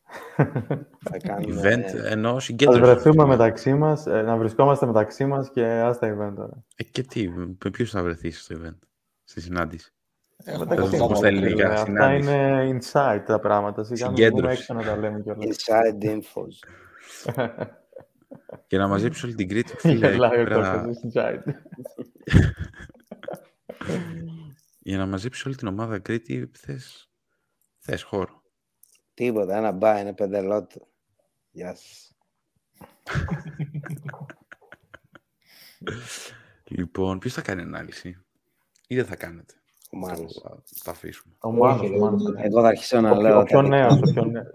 Θα 1.01 1.19
κάνουμε... 1.23 1.61
Event 1.63 1.95
εννοώ 2.11 2.37
Ας 2.37 2.45
συγκέντρωσης. 2.45 2.83
βρεθούμε 2.83 3.25
μεταξύ 3.27 3.75
μας, 3.75 4.07
ε, 4.07 4.23
να 4.23 4.37
βρισκόμαστε 4.37 4.87
μεταξύ 4.87 5.25
μας 5.27 5.51
και 5.51 5.65
άστα 5.65 6.09
event 6.17 6.33
τώρα. 6.37 6.65
Ε, 6.77 6.83
και 6.85 7.03
τι, 7.03 7.29
με 7.29 7.71
ποιους 7.73 7.91
θα 7.91 8.03
βρεθείς 8.03 8.43
στο 8.43 8.57
event, 8.63 8.79
στη 9.25 9.41
συνάντηση; 9.41 9.93
Έχουμε 10.45 10.65
Εντάξει, 10.65 10.85
δούμε 10.85 10.99
πώς 10.99 11.09
κάπου 11.09 11.21
τα 11.21 11.27
άλλο. 11.29 11.37
ελληνικά. 11.39 11.71
Αυτά 11.71 11.85
συνάντηση. 11.85 12.31
είναι 12.31 12.79
inside 12.81 13.23
τα 13.27 13.39
πράγματα. 13.41 13.85
Σιγά 13.85 14.07
μην 14.07 14.17
Συγκέντρωση. 14.17 14.41
βγούμε 14.41 14.53
έξω 14.53 14.75
να 14.75 14.83
τα 14.83 14.97
λέμε 14.97 15.21
κιόλας. 15.21 15.45
Inside 15.47 16.05
infos. 16.05 16.55
Για 18.69 18.79
να 18.79 18.89
μαζέψεις 18.89 19.25
όλη 19.25 19.35
την 19.35 19.49
Κρήτη, 19.49 19.77
φίλε, 19.81 19.93
εκεί 20.07 20.07
Γελάει 20.15 20.41
ο 20.41 20.45
πέρα- 20.45 20.83
Κώστας, 20.85 21.01
inside. 21.13 21.43
για 24.79 24.99
να 24.99 25.07
μαζέψεις 25.07 25.47
όλη 25.47 25.55
την 25.55 25.69
ομάδα 25.69 25.99
Κρήτη, 25.99 26.51
θες, 26.59 27.11
θες 27.79 28.03
χώρο. 28.03 28.43
Τίποτα, 29.15 29.57
ένα 29.57 29.73
μπα 29.73 30.01
είναι 30.01 30.13
πεντελότο. 30.15 30.87
Γεια 31.51 31.75
σας. 31.75 32.17
Λοιπόν, 36.65 37.19
ποιος 37.19 37.33
θα 37.33 37.43
κάνει 37.43 37.63
ανάλυση 37.63 38.25
ή 38.87 38.95
δεν 38.97 39.05
θα 39.05 39.17
κάνετε; 39.17 39.55
Ο 39.93 39.97
Μάνος. 39.97 40.41
Θα, 40.43 40.63
θα 40.83 40.91
αφήσουμε. 40.91 41.35
Ο 41.41 41.53
Μάνος, 41.53 41.81
Όχι, 41.81 41.95
ο 41.95 41.99
Μάνος. 41.99 42.23
δεν- 42.23 42.45
Εγώ 42.45 42.61
θα 42.61 42.69
αρχίσω 42.69 43.01
να 43.01 43.11
Ο 43.11 43.21
λέω. 43.21 43.23
πιο- 43.23 43.39
Ο 43.39 43.39
τα 43.39 43.45
πιο 43.45 43.63
δικά 43.63 43.77
νέος, 43.77 43.95
μου. 43.95 44.01
ο 44.09 44.13
πιο 44.13 44.25
νέος. 44.25 44.47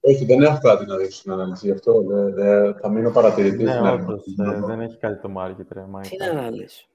Όχι, 0.00 0.24
δεν 0.24 0.42
έχω 0.42 0.58
κάτι 0.58 0.86
να 0.86 0.96
δείξω 0.96 1.18
στην 1.18 1.32
ανάλυση 1.32 1.66
γι' 1.66 1.72
αυτό. 1.72 2.02
Δε- 2.02 2.30
δε- 2.30 2.72
θα 2.80 2.88
μείνω 2.88 3.10
παρατηρητής. 3.10 3.64
Ναι, 3.64 3.72
στην 3.72 3.86
όντως, 3.86 4.22
αρχή. 4.38 4.54
ε, 4.56 4.60
δεν 4.66 4.80
έχει 4.80 4.96
κάτι 4.98 5.20
το 5.20 5.32
market, 5.38 5.66
ρε, 5.68 5.86
Μάικα. 5.86 6.08
Τι 6.08 6.16
να 6.16 6.26
αναλύσω. 6.30 6.86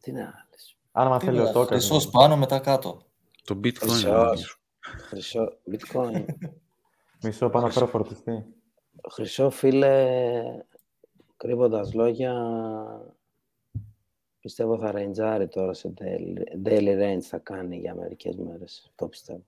Τι 0.00 0.12
να 0.12 0.20
αναλύσω. 0.20 0.76
Άμα 0.92 1.18
Τι 1.18 1.24
θέλει 1.24 1.38
είναι, 1.38 1.48
ο 1.48 1.52
Τόκας. 1.52 1.68
Χρυσός 1.68 2.10
πάνω, 2.10 2.36
μετά 2.36 2.58
κάτω. 2.58 3.02
Το 3.44 3.60
bitcoin. 3.64 3.78
Χρυσός. 3.78 4.02
νομίζω. 4.04 4.54
Χρυσό, 4.80 5.58
bitcoin. 5.72 6.24
Μισό, 7.22 7.50
πάω 7.50 7.62
να 7.62 7.70
φέρω 7.70 7.86
φορτιστή. 7.86 8.44
Χρυσό 9.10 9.50
φίλε, 9.50 10.42
κρύβοντας 11.36 11.94
λόγια, 11.94 12.34
πιστεύω 14.40 14.78
θα 14.78 14.90
ρεντζάρει 14.92 15.48
τώρα 15.48 15.72
σε 15.72 15.92
daily, 16.00 16.68
daily 16.68 17.00
range 17.02 17.22
θα 17.22 17.38
κάνει 17.38 17.76
για 17.76 17.94
μερικές 17.94 18.36
μέρες. 18.36 18.92
Το 18.94 19.08
πιστεύω. 19.08 19.44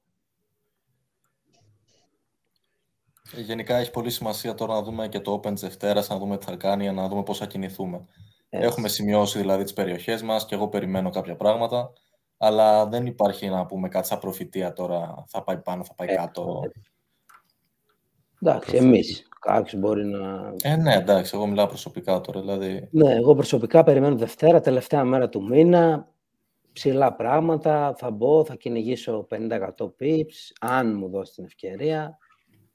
Ε, 3.37 3.41
Γενικά 3.41 3.77
έχει 3.77 3.91
πολύ 3.91 4.11
σημασία 4.11 4.55
τώρα 4.55 4.75
να 4.75 4.83
δούμε 4.83 5.09
και 5.09 5.21
το 5.21 5.35
Open 5.35 5.53
της 5.53 5.63
Δευτέρας, 5.63 6.09
να 6.09 6.19
δούμε 6.19 6.39
τι 6.39 6.45
θα 6.45 6.57
κάνει, 6.57 6.93
να 6.93 7.09
δούμε 7.09 7.23
πώς 7.23 7.39
θα 7.39 7.47
κινηθούμε. 7.47 8.07
Έτσι. 8.49 8.67
Έχουμε 8.67 8.89
σημειώσει 8.89 9.39
δηλαδή 9.39 9.63
τις 9.63 9.73
περιοχές 9.73 10.23
μας 10.23 10.47
και 10.47 10.55
εγώ 10.55 10.69
περιμένω 10.69 11.11
κάποια 11.11 11.37
πράγματα, 11.37 11.93
αλλά 12.45 12.87
δεν 12.87 13.07
υπάρχει 13.07 13.49
να 13.49 13.67
πούμε 13.67 13.89
κάτι 13.89 14.07
σαν 14.07 14.19
προφητεία 14.19 14.73
τώρα, 14.73 15.25
θα 15.27 15.43
πάει 15.43 15.59
πάνω, 15.59 15.85
θα 15.85 15.95
πάει 15.95 16.09
Ε, 16.09 16.15
κάτω. 16.15 16.61
Εντάξει, 18.43 18.77
εμείς. 18.77 19.29
Κάποιος 19.41 19.81
μπορεί 19.81 20.05
να... 20.05 20.55
Ε, 20.63 20.77
ναι, 20.77 20.95
εντάξει, 20.95 21.33
εγώ 21.35 21.47
μιλάω 21.47 21.67
προσωπικά 21.67 22.21
τώρα, 22.21 22.41
δηλαδή... 22.41 22.89
Ναι, 22.91 23.15
εγώ 23.15 23.35
προσωπικά 23.35 23.83
περιμένω 23.83 24.17
Δευτέρα, 24.17 24.61
τελευταία 24.61 25.05
μέρα 25.05 25.29
του 25.29 25.43
μήνα. 25.43 26.11
Ψηλά 26.73 27.15
πράγματα, 27.15 27.95
θα 27.97 28.11
μπω, 28.11 28.45
θα 28.45 28.55
κυνηγήσω 28.55 29.27
50% 29.31 29.59
pips, 30.01 30.53
αν 30.61 30.97
μου 30.97 31.09
δώσει 31.09 31.35
την 31.35 31.45
ευκαιρία. 31.45 32.19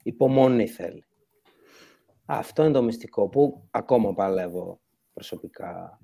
Υπομονή 0.02 0.66
θέλει. 0.66 1.04
Αυτό 2.24 2.64
είναι 2.64 2.72
το 2.72 2.82
μυστικό 2.82 3.28
που 3.28 3.62
ακόμα 3.70 4.14
παλεύω 4.14 4.80
προσωπικά. 5.12 5.98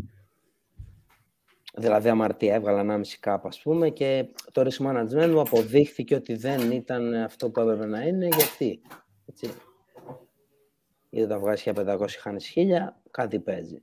Δηλαδή, 1.76 2.08
αμαρτία 2.08 2.54
έβγαλα 2.54 2.96
1,5 2.96 3.16
κάπα, 3.20 3.48
ας 3.48 3.60
πούμε, 3.60 3.90
και 3.90 4.28
το 4.52 4.62
risk 4.62 4.86
management 4.86 5.30
μου 5.30 5.40
αποδείχθηκε 5.40 6.14
ότι 6.14 6.34
δεν 6.34 6.70
ήταν 6.70 7.14
αυτό 7.14 7.50
που 7.50 7.60
έπρεπε 7.60 7.86
να 7.86 8.02
είναι, 8.02 8.28
γιατί; 8.36 8.80
Έτσι. 9.26 9.50
Ή 11.10 11.22
όταν 11.22 11.40
βγάζεις 11.40 11.62
1500 11.64 12.06
χάνεις 12.18 12.52
1000, 12.56 13.02
κάτι 13.10 13.40
παίζει. 13.40 13.82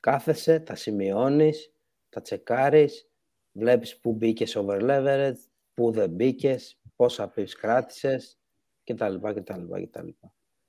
Κάθεσαι, 0.00 0.58
τα 0.60 0.74
σημειώνεις, 0.74 1.72
τα 2.08 2.20
τσεκάρεις, 2.20 3.08
βλέπεις 3.52 3.98
πού 3.98 4.12
μπήκες 4.12 4.56
over 4.56 4.80
leverage, 4.80 5.38
πού 5.74 5.90
δεν 5.90 6.10
μπήκες, 6.10 6.78
πόσα 6.96 7.32
pips 7.36 7.50
κράτησες 7.60 8.38
κτλ. 8.84 9.14
κτλ, 9.16 9.62
κτλ. 9.82 10.08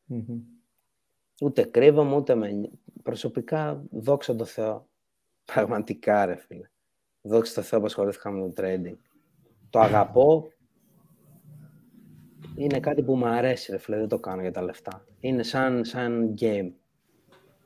Μμμ. 0.06 0.40
Ούτε 1.42 1.64
κρύβομαι, 1.64 2.16
ούτε 2.16 2.36
με... 2.36 2.52
νοι- 2.52 2.72
Προσωπικά, 3.04 3.84
δόξα 3.92 4.36
τω 4.36 4.46
Θεώ. 4.46 4.88
Πραγματικά, 5.54 6.26
ρε 6.26 6.36
φίλε. 6.36 6.70
Δόξα 7.22 7.54
τω 7.54 7.62
Θεώ 7.62 7.80
που 7.80 7.86
ασχολήθηκα 7.86 8.32
με 8.32 8.52
το 8.52 8.54
trading. 8.64 8.98
Το 9.70 9.80
αγαπώ. 9.80 10.52
Είναι 12.56 12.80
κάτι 12.80 13.04
που 13.04 13.16
μου 13.16 13.26
αρέσει, 13.28 13.72
ρε 13.72 13.78
φίλε. 13.78 13.98
Δεν 13.98 14.08
το 14.08 14.20
κάνω 14.20 14.42
για 14.42 14.52
τα 14.52 14.62
λεφτά. 14.62 15.06
Είναι 15.20 15.44
σαν, 15.44 15.86
σαν 15.86 16.34
game. 16.40 16.72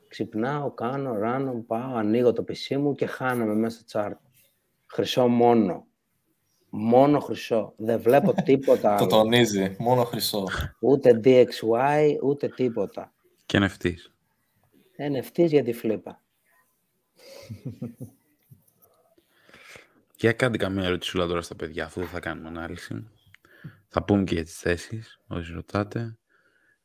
Ξυπνάω, 0.08 0.70
κάνω, 0.70 1.18
ράνω, 1.18 1.64
πάω, 1.66 1.94
ανοίγω 1.94 2.32
το 2.32 2.44
PC 2.48 2.76
μου 2.76 2.94
και 2.94 3.06
χάνομαι 3.06 3.54
μέσα 3.54 3.80
στο 3.86 4.00
chart. 4.00 4.16
Χρυσό 4.86 5.28
μόνο. 5.28 5.86
Μόνο 6.70 7.20
χρυσό. 7.20 7.72
Δεν 7.76 8.00
βλέπω 8.00 8.32
τίποτα 8.44 8.88
Το 8.96 9.04
άλλο. 9.04 9.06
τονίζει, 9.06 9.76
μόνο 9.78 10.04
χρυσό. 10.04 10.44
Ούτε 10.80 11.20
DXY, 11.24 12.16
ούτε 12.22 12.48
τίποτα. 12.48 13.12
Και 13.46 13.58
NFT. 13.60 13.86
NFTs 15.12 15.46
για 15.46 15.62
τη 15.64 15.72
φλίπα. 15.72 16.22
Για 20.16 20.32
κάντε 20.32 20.56
καμία 20.56 20.84
ερωτησούλα 20.84 21.26
τώρα 21.26 21.42
στα 21.42 21.56
παιδιά, 21.56 21.84
αφού 21.84 22.00
δεν 22.00 22.08
θα 22.08 22.20
κάνουμε 22.20 22.48
ανάλυση. 22.48 23.10
Θα 23.88 24.04
πούμε 24.04 24.24
και 24.24 24.34
για 24.34 24.44
τις 24.44 24.58
θέσεις, 24.58 25.20
όσοι 25.26 25.52
ρωτάτε. 25.52 26.18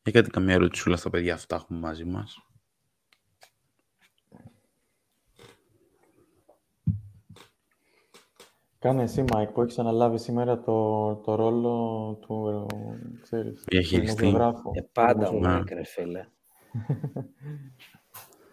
Για 0.04 0.12
κάντε 0.12 0.30
καμία 0.30 0.54
ερωτησούλα 0.54 0.98
στα 0.98 1.10
παιδιά, 1.10 1.34
αυτά 1.34 1.56
έχουμε 1.56 1.80
μαζί 1.80 2.06
μας. 2.06 2.42
Κάνε 8.80 9.04
εσύ, 9.04 9.24
Μάικ, 9.34 9.50
που 9.50 9.62
έχεις 9.62 9.80
αναλάβει 9.80 10.18
σήμερα 10.18 10.60
το, 10.60 11.16
το 11.16 11.36
ρόλο 11.36 12.18
του, 12.22 12.66
ξέρεις, 13.22 13.64
του 13.64 13.98
δημοσιογράφου. 13.98 14.72
Ε, 14.74 14.82
πάντα, 14.92 15.34
Μάικ, 15.34 15.72
ρε 15.72 15.84
φίλε. 15.84 16.26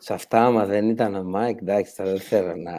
Σε 0.04 0.14
αυτά, 0.14 0.44
άμα 0.46 0.64
δεν 0.66 0.88
ήταν 0.88 1.14
ο 1.14 1.22
Μάικ, 1.22 1.60
εντάξει, 1.60 1.96
τώρα 1.96 2.10
δεν 2.10 2.20
θέλω 2.20 2.56
να... 2.56 2.72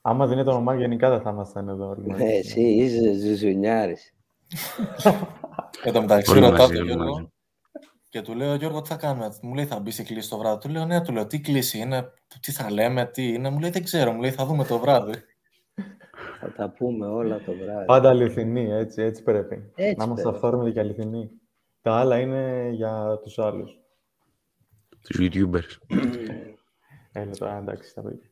Άμα 0.00 0.26
δεν 0.26 0.38
ήταν 0.38 0.54
ο 0.56 0.60
Μάικ, 0.60 0.80
γενικά 0.80 1.10
δεν 1.10 1.20
θα 1.20 1.30
ήμασταν 1.30 1.68
εδώ. 1.68 1.88
όλοι 1.88 2.06
μαζί. 2.06 2.24
Ναι, 2.24 2.30
εσύ 2.32 2.60
είσαι 2.60 3.12
ζουζουνιάρης. 3.12 4.14
Εν 5.84 5.92
τω 5.92 6.00
μεταξύ, 6.00 6.30
Όλοι 6.30 6.40
ρωτάω 6.40 6.58
μαζί, 6.58 6.72
τον 6.72 6.82
όλοι 6.82 6.92
Γιώργο 6.92 7.12
μαζί. 7.12 7.28
και 8.08 8.22
του 8.22 8.34
λέω, 8.34 8.54
Γιώργο, 8.54 8.80
τι 8.80 8.88
θα 8.88 8.96
κάνουμε; 8.96 9.28
Μου 9.42 9.54
λέει, 9.54 9.66
θα 9.66 9.78
μπεις 9.80 9.90
σε 9.90 10.02
κλήση 10.02 10.30
το 10.30 10.38
βράδυ. 10.38 10.58
Του 10.58 10.68
λέω, 10.68 10.84
ναι, 10.84 11.00
του 11.00 11.12
λέω, 11.12 11.26
τι 11.26 11.40
κλήση 11.40 11.78
είναι, 11.78 12.12
τι 12.40 12.52
θα 12.52 12.70
λέμε, 12.70 13.04
τι 13.06 13.28
είναι; 13.28 13.50
Μου 13.50 13.58
λέει, 13.58 13.70
δεν 13.70 13.84
ξέρω, 13.84 14.12
μου 14.12 14.20
λέει, 14.20 14.30
θα 14.30 14.44
δούμε 14.44 14.64
το 14.64 14.78
βράδυ. 14.78 15.12
Θα 16.40 16.52
τα 16.56 16.70
πούμε 16.70 17.06
όλα 17.06 17.40
το 17.40 17.52
βράδυ. 17.52 17.84
Πάντα 17.84 18.08
αληθινή, 18.08 18.70
έτσι, 18.72 19.02
έτσι 19.02 19.22
πρέπει. 19.22 19.72
Έτσι 19.74 19.94
να 19.96 20.04
είμαστε 20.04 20.22
πρέπει. 20.22 20.36
αυθόρμητοι 20.36 20.72
και 20.72 20.80
αληθινοί. 20.80 21.30
Τα 21.82 21.94
άλλα 21.94 22.18
είναι 22.18 22.68
για 22.72 23.18
τους 23.22 23.38
άλλους. 23.38 23.80
Τους 25.02 25.16
YouTubers. 25.20 25.78
Έλα 27.12 27.30
τώρα, 27.38 27.56
εντάξει, 27.56 27.94
τα 27.94 28.02
παιδιά. 28.02 28.30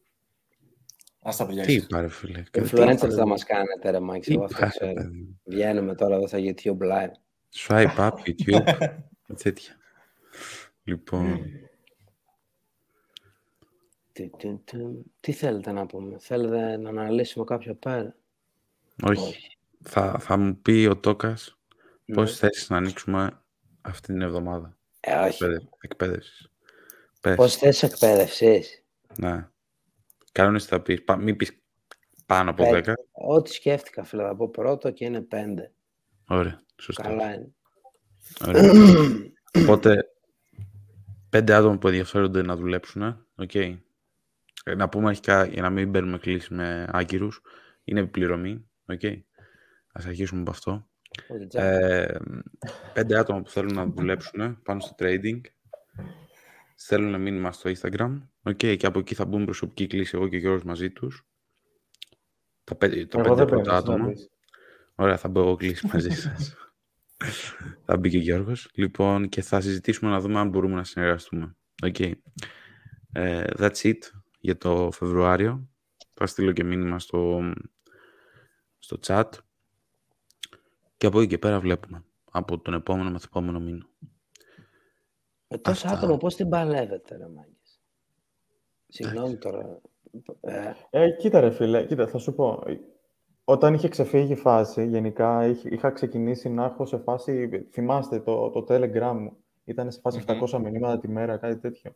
Ας 1.23 1.37
τα 1.37 1.47
παιδιά. 1.47 1.63
Τι 1.65 1.73
ήσυχα. 1.73 1.87
είπα 1.91 2.01
ρε 2.01 2.09
φίλε. 2.09 2.43
Influencers 2.53 3.11
θα 3.17 3.27
μας 3.27 3.45
κάνετε, 3.45 3.91
ρε 3.91 4.01
Μάικ, 4.01 4.23
Τι 4.23 4.33
εγώ 4.33 4.45
αυτό 4.45 4.57
είπα, 4.59 4.69
ξέρω. 4.69 4.87
ρε 4.93 4.95
παιδί. 5.03 5.37
Βγαίνουμε 5.45 5.95
τώρα 5.95 6.15
εδώ 6.15 6.27
στα 6.27 6.39
YouTube 6.41 6.79
Live. 6.79 7.11
Swipe 7.55 7.97
up, 7.97 8.11
YouTube. 8.11 8.89
τέτοια. 9.43 9.77
Λοιπόν, 10.85 11.41
Τι, 14.13 14.29
τι, 14.39 14.59
τι, 14.65 14.79
τι 15.21 15.33
θέλετε 15.33 15.73
να 15.73 15.87
πούμε, 15.87 16.17
θέλετε 16.19 16.77
να 16.77 16.89
αναλύσουμε 16.89 17.45
κάποιο 17.45 17.75
πέρα. 17.75 18.17
όχι. 19.05 19.57
Θα, 19.83 20.19
θα 20.19 20.37
μου 20.37 20.57
πει 20.57 20.87
ο 20.91 20.97
Τόκας 20.97 21.59
Ναι. 22.05 22.15
πώς 22.15 22.37
θέσεις 22.37 22.69
να 22.71 22.77
ανοίξουμε 22.77 23.41
αυτή 23.81 24.13
την 24.13 24.23
εβδομάδα. 24.23 24.77
Ε, 25.01 25.15
όχι. 25.19 25.45
Εκπαίδευ- 25.81 26.47
Εκπαίδευσης. 27.21 27.21
Πες. 27.21 27.35
Πώς 27.37 27.57
θες 27.57 27.83
εκπαίδευσης. 27.83 28.85
Ναι. 29.19 29.49
Κανόνες 30.33 30.65
θα 30.65 30.81
πεις. 30.83 31.05
Πα- 31.05 31.17
Μην 31.17 31.37
πεις 31.37 31.63
πάνω 32.27 32.51
από 32.51 32.63
Πέντε. 32.71 32.93
10. 32.93 32.95
Ό,τι 33.13 33.51
σκέφτηκα, 33.53 34.05
φίλε, 34.05 34.23
θα 34.23 34.37
πω 34.37 34.49
πρώτο 34.49 34.91
και 34.91 35.05
είναι 35.05 35.21
πέντε. 35.21 35.73
Ωραία. 36.29 36.63
Σωστά. 36.81 37.03
Καλά 37.03 37.35
είναι. 37.35 37.49
Ωραία. 38.47 38.73
Οπότε, 39.63 40.05
πέντε 41.31 41.55
άτομα 41.55 41.79
που 41.79 41.87
ενδιαφέρονται 41.89 42.43
να 42.43 42.57
δουλέψουν. 42.57 43.27
οκ. 43.37 43.55
Ε, 43.55 43.79
Να 44.77 44.89
πούμε 44.89 45.09
αρχικά, 45.09 45.45
για 45.45 45.63
να 45.63 45.71
μην 45.71 45.91
μπαίνουμε 45.91 46.19
κλήσεις 46.19 46.55
με 46.55 46.89
άκυρους, 46.93 47.41
είναι 47.85 48.01
επιπληρωμή. 48.01 48.69
οκ. 48.87 49.01
Ας 49.93 50.07
αρχίσουμε 50.07 50.41
από 50.41 50.51
αυτό. 50.51 50.89
Ό,τι 51.29 51.47
τσάκα. 51.47 51.67
Ε, 51.67 52.19
πέντε 52.93 53.19
άτομα 53.19 53.43
που 53.43 53.51
θέλουν 53.51 53.75
να 53.75 53.87
δουλέψουν 53.87 54.63
πάνω 54.63 54.81
στο 54.81 54.95
trading. 54.99 55.41
Στέλνουν 56.81 57.21
μήνυμα 57.21 57.53
στο 57.53 57.71
Instagram. 57.71 58.19
OK, 58.43 58.57
και 58.57 58.87
από 58.87 58.99
εκεί 58.99 59.15
θα 59.15 59.25
μπουν 59.25 59.45
προσωπική 59.45 59.87
κλήση 59.87 60.17
εγώ 60.17 60.29
και 60.29 60.37
ο 60.37 60.39
Γιώργος 60.39 60.63
μαζί 60.63 60.91
τους. 60.91 61.27
Τα 62.65 62.75
πέντε, 62.75 63.07
τα 63.07 63.19
Εγώ 63.21 63.29
πέντε 63.29 63.45
δεν 63.45 63.47
πρώτα 63.47 63.47
πρέπει 63.47 63.69
να 63.69 63.75
άτομα. 63.77 64.09
πεις. 64.09 64.31
Ωραία, 64.95 65.17
θα 65.17 65.29
μπω 65.29 65.41
εγώ 65.41 65.55
κλείσει 65.57 65.87
μαζί 65.93 66.11
σας. 66.11 66.55
θα 67.87 67.97
μπει 67.97 68.11
και 68.11 68.17
ο 68.17 68.21
Γιώργος. 68.21 68.71
Λοιπόν, 68.75 69.29
και 69.29 69.43
θα 69.43 69.61
συζητήσουμε 69.61 70.11
να 70.11 70.21
δούμε 70.21 70.39
αν 70.39 70.49
μπορούμε 70.49 70.75
να 70.75 70.85
συνεργαστούμε. 70.85 71.57
Okay. 71.83 72.13
Ε, 73.13 73.45
that's 73.59 73.83
it 73.83 73.99
για 74.41 74.57
το 74.57 74.91
Φεβρουάριο. 74.93 75.69
Θα 76.15 76.27
στείλω 76.27 76.53
και 76.53 76.65
μήνυμα 76.65 76.99
στο, 76.99 77.53
στο 78.79 78.99
chat. 79.07 79.29
Και 80.97 81.07
από 81.07 81.21
εκεί 81.21 81.29
και 81.29 81.39
πέρα 81.39 81.61
βλέπουμε. 81.61 82.05
Από 82.31 82.59
τον 82.59 82.75
επόμενο 82.75 83.11
μεθεπόμενο 83.11 83.61
μήνα. 83.61 83.88
Με 85.49 85.59
τόσα 85.59 85.87
αυτά. 85.89 85.99
άτομα 85.99 86.17
πώς 86.17 86.35
την 86.37 86.49
παλεύετε, 86.49 87.17
ρε 87.17 87.27
Μάγκες; 87.35 87.81
Συγγνώμη 88.89 89.37
τώρα. 89.37 89.81
Ε, 90.41 90.73
Ε, 90.91 91.11
κοίτα 91.11 91.41
ρε 91.41 91.51
φίλε, 91.51 91.85
κοίτα, 91.85 92.07
θα 92.09 92.19
σου 92.19 92.35
πω. 92.35 92.63
Όταν 93.45 93.75
είχε 93.75 93.89
ξεφύγει 93.89 94.33
η 94.33 94.37
φάση, 94.37 94.87
γενικά 94.87 95.47
είχ- 95.47 95.65
είχα 95.73 95.91
ξεκινήσει 95.91 96.49
να 96.49 96.65
έχω 96.65 96.87
σε 96.87 96.99
φάση, 96.99 97.49
θυμάστε 97.73 98.21
το, 98.21 98.51
το 98.51 98.65
Telegram 98.69 99.17
μου, 99.19 99.37
ήταν 99.65 99.91
σε 99.91 100.01
φάση 100.01 100.19
Μμμ. 100.19 100.39
700 100.45 100.59
μηνύματα 100.61 100.99
τη 100.99 101.09
μέρα, 101.09 101.37
κάτι 101.37 101.57
τέτοιο. 101.57 101.93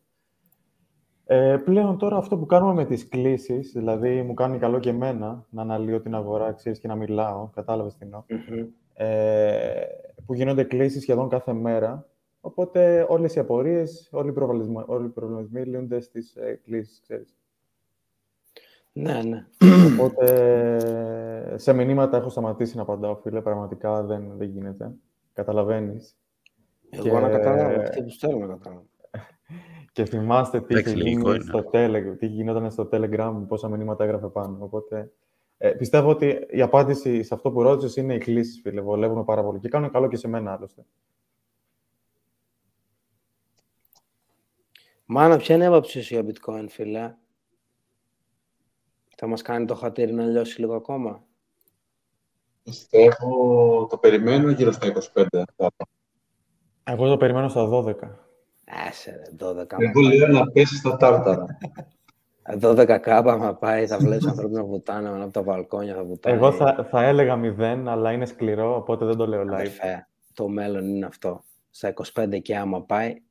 Ε, 1.24 1.56
πλέον 1.64 1.98
τώρα 1.98 2.16
αυτό 2.16 2.38
που 2.38 2.46
κάνουμε 2.46 2.72
με 2.74 2.84
τις 2.84 3.08
κλήσεις, 3.08 3.72
δηλαδή 3.72 4.22
μου 4.22 4.34
κάνει 4.34 4.58
καλό 4.58 4.78
και 4.78 4.88
εμένα 4.90 5.46
να 5.50 5.62
αναλύω 5.62 6.00
την 6.00 6.14
αγορά, 6.14 6.52
ξέρεις, 6.52 6.78
και 6.78 6.88
να 6.88 6.94
μιλάω, 6.94 7.48
κατάλαβες 7.54 7.94
τι 7.96 8.04
εννοώ, 8.04 8.22
μμμ. 8.28 8.66
ε, 8.94 9.82
που 10.26 10.34
γίνονται 10.34 10.64
κλήσεις 10.64 11.02
σχεδόν 11.02 11.28
κάθε 11.28 11.52
μέρα, 11.52 12.06
οπότε 12.44 13.06
όλες 13.08 13.34
οι 13.34 13.38
απορίες, 13.38 14.08
όλοι 14.12 14.28
οι 14.28 14.32
προβληματισμοί, 14.32 14.82
όλοι 14.86 15.06
οι 15.06 15.08
προβληματισμοί 15.08 15.62
λύνονται 15.64 16.00
στις 16.00 16.36
ε, 16.36 16.60
κλήσεις, 16.64 17.00
ξέρεις. 17.00 17.36
Ναι, 18.92 19.22
ναι. 19.22 19.46
Οπότε 20.00 21.56
σε 21.58 21.72
μηνύματα 21.72 22.16
έχω 22.16 22.28
σταματήσει 22.28 22.76
να 22.76 22.82
απαντάω, 22.82 23.16
φίλε. 23.16 23.40
Πραγματικά 23.40 24.02
δεν, 24.02 24.32
δεν 24.36 24.48
γίνεται. 24.48 24.92
Καταλαβαίνεις. 25.32 26.16
Εγώ 26.90 27.02
Και- 27.02 27.10
να 27.10 27.28
καταλάβω. 27.28 27.80
Αυτοί 27.80 28.02
που 28.02 28.10
θέλω 28.10 28.38
να 28.38 28.46
καταλάβω. 28.46 28.86
Και 29.92 30.04
θυμάστε 30.04 30.60
τι, 30.60 30.74
Εντάξει, 30.74 30.92
είχε 30.94 31.02
λογικό 31.02 31.30
γίνει 31.32 31.34
είναι. 31.34 31.44
στο 31.44 31.70
Telegram, 31.72 32.18
τι 32.18 32.26
γινόταν 32.26 32.70
στο 32.70 32.88
Telegram, 32.92 33.44
πόσα 33.48 33.68
μηνύματα 33.68 34.04
έγραφε 34.04 34.26
πάνω. 34.26 34.56
Οπότε 34.60 35.12
ε, 35.58 35.70
πιστεύω 35.70 36.10
ότι 36.10 36.46
η 36.50 36.62
απάντηση 36.62 37.22
σε 37.22 37.34
αυτό 37.34 37.50
που 37.50 37.62
ρώτησες 37.62 37.96
είναι 37.96 38.14
οι 38.14 38.18
κλήσεις, 38.18 38.60
φίλε. 38.60 38.80
Βολεύουν 38.80 39.24
πάρα 39.24 39.42
πολύ. 39.44 39.58
Και 39.58 39.68
κάνουν 39.68 39.90
καλό 39.90 40.08
και 40.08 40.16
σε 40.16 40.28
μένα, 40.28 40.52
άλλωστε. 40.52 40.84
Μάνα, 45.14 45.36
ποια 45.36 45.54
είναι 45.54 45.64
η 45.64 45.66
άποψή 45.66 46.02
σου 46.02 46.14
για 46.14 46.24
bitcoin, 46.26 46.66
φίλε; 46.68 47.14
Θα 49.16 49.26
μας 49.26 49.42
κάνει 49.42 49.64
το 49.66 49.74
χατήρι 49.74 50.12
να 50.12 50.24
λιώσει 50.24 50.60
λίγο 50.60 50.74
ακόμα; 50.74 51.24
Πιστεύω, 52.62 53.86
το 53.90 53.98
περιμένω 53.98 54.50
γύρω 54.50 54.72
στα 54.72 54.92
25. 55.14 55.42
Εγώ 56.84 57.08
το 57.08 57.16
περιμένω 57.16 57.48
στα 57.48 57.68
12. 57.68 57.94
Άσε 58.88 59.10
ρε, 59.10 59.46
12 59.46 59.66
Εγώ 59.78 60.00
λέω 60.00 60.26
να 60.26 60.50
πέσει 60.50 60.76
στα 60.76 60.96
τάρταρα. 60.96 61.46
12 62.60 62.98
κάπα, 63.00 63.32
άμα 63.32 63.54
πάει, 63.54 63.86
θα 63.86 63.98
βλέπεις 63.98 64.26
ανθρώπους 64.26 64.56
να 64.56 64.64
βουτάνε 64.64 65.22
από 65.22 65.32
τα 65.32 65.42
βαλκόνια, 65.42 65.94
θα 65.94 66.04
βουτάνε. 66.04 66.36
Εγώ 66.36 66.52
θα, 66.52 66.86
θα 66.90 67.02
έλεγα 67.02 67.40
0, 67.58 67.84
αλλά 67.86 68.12
είναι 68.12 68.26
σκληρό, 68.26 68.76
οπότε 68.76 69.04
δεν 69.04 69.16
το 69.16 69.26
λέω 69.26 69.42
live. 69.42 69.52
Αδερφέ, 69.52 70.08
το 70.32 70.48
μέλλον 70.48 70.88
είναι 70.88 71.06
αυτό. 71.06 71.44
Στα 71.70 71.92
25 72.14 72.42
και 72.42 72.56
άμα 72.56 72.82
πάει, 72.82 73.22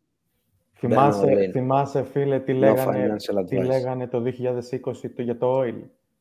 Θυμάσαι, 0.87 1.25
Μπαίνω 1.25 1.39
all 1.39 1.43
in. 1.47 1.51
θυμάσαι, 1.51 2.03
φίλε, 2.03 2.39
τι 2.39 2.53
No 2.55 2.57
λέγανε, 2.59 3.13
financial 3.15 3.45
τι 3.47 3.57
advice. 3.57 3.65
λέγανε 3.65 4.07
το 4.07 4.21
2020 4.21 5.09
το, 5.15 5.21
για 5.21 5.37
το 5.37 5.59
oil, 5.61 5.75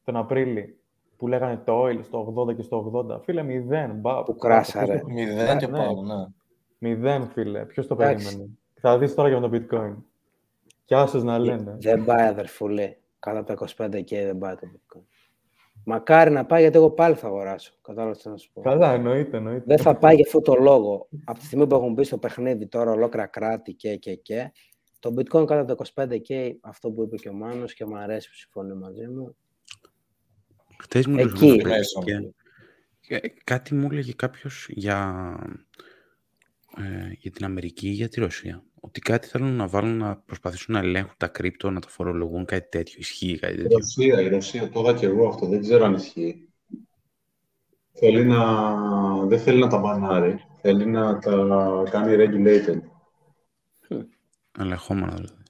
τον 0.04 0.16
Απρίλη, 0.16 0.78
που 1.16 1.26
λέγανε 1.28 1.60
το 1.64 1.84
oil 1.84 1.98
στο 2.02 2.34
80 2.48 2.54
και 2.56 2.62
στο 2.62 3.06
80. 3.10 3.20
Φίλε, 3.24 3.42
μηδέν. 3.42 3.90
Μπα, 4.00 4.22
Που 4.22 4.36
κράσαρε. 4.36 4.86
ποιος 4.86 5.00
το- 5.00 5.08
Μηδέν 5.08 5.58
και 5.58 5.66
Ναι, 5.66 5.78
πάνω, 5.78 6.02
ναι. 6.02 6.26
Μηδέν, 6.78 7.26
φίλε. 7.28 7.64
Ποιος 7.64 7.86
το 7.86 7.94
Εντάξει. 7.94 8.24
περίμενε. 8.24 8.50
Θα 8.74 8.98
δεις 8.98 9.14
τώρα 9.14 9.28
για 9.28 9.40
το 9.40 9.50
bitcoin. 9.52 9.94
Κι 10.84 10.94
άσως 10.94 11.22
να 11.24 11.38
λένε. 11.38 11.76
δεν 11.78 12.04
πάει 12.04 12.26
αδερφούλη. 12.26 12.96
Κάτω 13.18 13.38
από 13.38 13.46
τα 13.46 13.52
25 13.86 14.02
και 14.04 14.24
δεν 14.24 14.38
πάει 14.38 14.54
το 14.54 14.66
bitcoin. 14.74 15.02
Μακάρι 15.90 16.30
να 16.30 16.46
πάει, 16.46 16.60
γιατί 16.60 16.76
εγώ 16.76 16.90
πάλι 16.90 17.14
θα 17.14 17.26
αγοράσω. 17.26 17.72
Κατάλαβες 17.82 18.18
τι 18.22 18.28
να 18.28 18.36
σου 18.36 18.50
πω. 18.52 18.60
Καλά, 18.60 18.92
εννοείται, 18.92 19.36
εννοείται. 19.36 19.64
Δεν 19.66 19.78
θα 19.78 19.96
πάει 19.96 20.14
για 20.14 20.24
αυτό 20.26 20.40
το 20.40 20.54
λόγο. 20.54 21.08
Από 21.24 21.38
τη 21.38 21.44
στιγμή 21.44 21.66
που 21.66 21.74
έχουν 21.74 21.92
μπει 21.92 22.04
στο 22.04 22.18
παιχνίδι 22.18 22.66
τώρα 22.66 22.90
ολόκληρα 22.90 23.26
κράτη 23.26 23.72
και 23.74 23.96
και 23.96 24.14
και, 24.14 24.52
το 24.98 25.10
bitcoin 25.16 25.46
κάτω 25.46 25.54
από 25.72 25.74
τα 25.74 26.04
25k, 26.06 26.50
αυτό 26.60 26.90
που 26.90 27.02
είπε 27.02 27.16
και 27.16 27.28
ο 27.28 27.32
Μάνος 27.32 27.74
και 27.74 27.84
μου 27.84 27.96
αρέσει 27.98 28.28
που 28.28 28.34
συμφωνεί 28.34 28.74
μαζί 28.74 29.06
μου, 29.08 29.36
Χτες 30.82 31.06
μου 31.06 31.18
Εκεί. 31.18 31.46
έλεγε 31.48 31.68
Μέσο. 31.68 32.02
και- 32.04 32.32
και 33.00 33.32
κάτι 33.44 33.74
μου 33.74 33.88
έλεγε 33.90 34.12
κάποιος 34.12 34.66
για, 34.70 35.36
ε, 36.76 37.12
για 37.18 37.30
την 37.30 37.44
Αμερική 37.44 37.88
ή 37.88 37.92
για 37.92 38.08
τη 38.08 38.20
Ρωσία. 38.20 38.64
Ότι 38.80 39.00
κάτι 39.00 39.26
θέλουν 39.26 39.56
να 39.56 39.68
βάλουν 39.68 39.96
να 39.96 40.16
προσπαθήσουν 40.16 40.74
να 40.74 40.80
ελέγχουν 40.80 41.14
τα 41.16 41.28
κρύπτο, 41.28 41.70
να 41.70 41.80
τα 41.80 41.88
φορολογούν, 41.88 42.44
κάτι 42.44 42.68
τέτοιο. 42.68 42.96
Ισχύει 42.98 43.38
κάτι 43.38 43.54
Η 43.54 43.56
τέτοιο; 43.56 43.76
Ρωσία, 43.76 44.20
η 44.20 44.28
Ρωσία, 44.28 44.68
το 44.68 44.80
είδα 44.80 44.94
και 44.94 45.06
εγώ 45.06 45.28
αυτό, 45.28 45.46
δεν 45.46 45.60
ξέρω 45.60 45.84
αν 45.84 45.94
ισχύει. 45.94 46.48
Θέλει 47.92 48.24
να... 48.24 48.74
Δεν 49.26 49.40
θέλει 49.40 49.60
να 49.60 49.68
τα 49.68 49.78
μπανάρει, 49.78 50.38
θέλει 50.60 50.86
να 50.86 51.18
τα 51.18 51.32
κάνει 51.90 52.14
regulated. 52.18 52.80
Ελεγχόμενα 54.58 55.14
δηλαδή. 55.14 55.42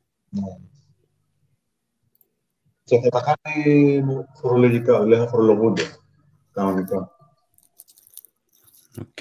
Και 2.84 2.98
θα 2.98 3.08
τα 3.08 3.38
κάνει 3.42 4.02
φορολογικά, 4.40 5.02
δηλαδή 5.02 5.22
θα 5.24 5.28
φορολογούνται 5.28 5.82
κανονικά. 6.52 7.10
Οκ. 9.00 9.18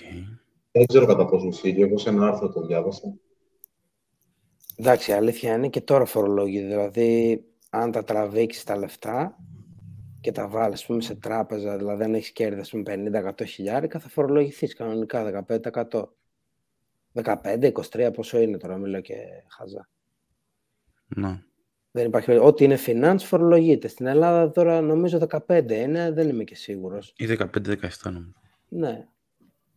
Δεν 0.80 0.88
ξέρω 0.88 1.06
κατά 1.06 1.26
πόσο 1.26 1.48
ισχύει, 1.48 1.76
και 1.76 1.84
εγώ 1.84 1.98
σε 1.98 2.10
ένα 2.10 2.28
άρθρο 2.28 2.50
το 2.50 2.66
διάβασα. 2.66 3.14
Εντάξει, 4.76 5.12
η 5.12 5.14
αλήθεια 5.14 5.56
είναι 5.56 5.70
και 5.70 5.82
τώρα 5.82 6.06
φορολόγη. 6.06 6.60
Δηλαδή, 6.60 7.44
αν 7.70 7.92
τα 7.92 8.04
τραβήξεις 8.04 8.64
τα 8.64 8.78
λεφτά, 8.78 9.38
και 10.22 10.32
τα 10.32 10.48
βάλεις 10.48 10.86
πούμε, 10.86 11.02
σε 11.02 11.16
τράπεζα, 11.16 11.78
δηλαδή 11.78 12.04
αν 12.04 12.14
έχεις 12.14 12.32
κέρδη 12.32 12.60
ας 12.60 12.70
πούμε, 12.70 12.84
50-100 12.84 13.46
χιλιάρικα, 13.46 14.00
θα 14.00 14.10
φορολογηθείς 14.10 14.76
κανονικά 14.76 15.24
15%. 15.24 16.14
15-23 17.14 18.12
πόσο 18.14 18.40
είναι 18.40 18.58
τώρα, 18.58 18.78
μιλάω 18.78 19.02
και 19.02 19.16
χαζά. 19.48 19.90
Ναι. 21.08 21.44
Δεν 21.92 22.06
υπάρχει. 22.06 22.32
Ό,τι 22.32 22.64
είναι 22.64 22.78
finance 22.86 23.20
φορολογείται. 23.20 23.88
Στην 23.88 24.06
Ελλάδα 24.06 24.52
τώρα 24.52 24.82
νομίζω 24.82 25.20
15 25.48 25.72
είναι, 25.72 26.12
δεν 26.12 26.30
είμαι 26.30 26.44
και 26.44 26.56
σίγουρος. 26.56 27.14
Ή 27.18 27.26
15-17 27.26 27.90
νομίζω. 28.04 28.34
Ναι. 28.70 29.08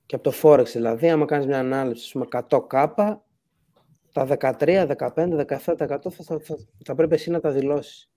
Και 0.07 0.15
από 0.15 0.31
το 0.31 0.37
Forex 0.43 0.67
δηλαδή, 0.67 1.11
άμα 1.11 1.25
κάνεις 1.25 1.47
μια 1.47 1.59
ανάλυση 1.59 2.19
με 2.19 2.27
100 2.49 2.67
κάπα, 2.67 3.25
τα 4.13 4.27
13, 4.41 4.87
15, 4.97 5.47
17% 5.47 5.47
θα, 5.67 5.77
θα, 5.77 6.41
θα, 6.41 6.57
θα 6.85 6.95
πρέπει 6.95 7.15
εσύ 7.15 7.31
να 7.31 7.41
τα 7.41 7.51
δηλώσεις. 7.51 8.11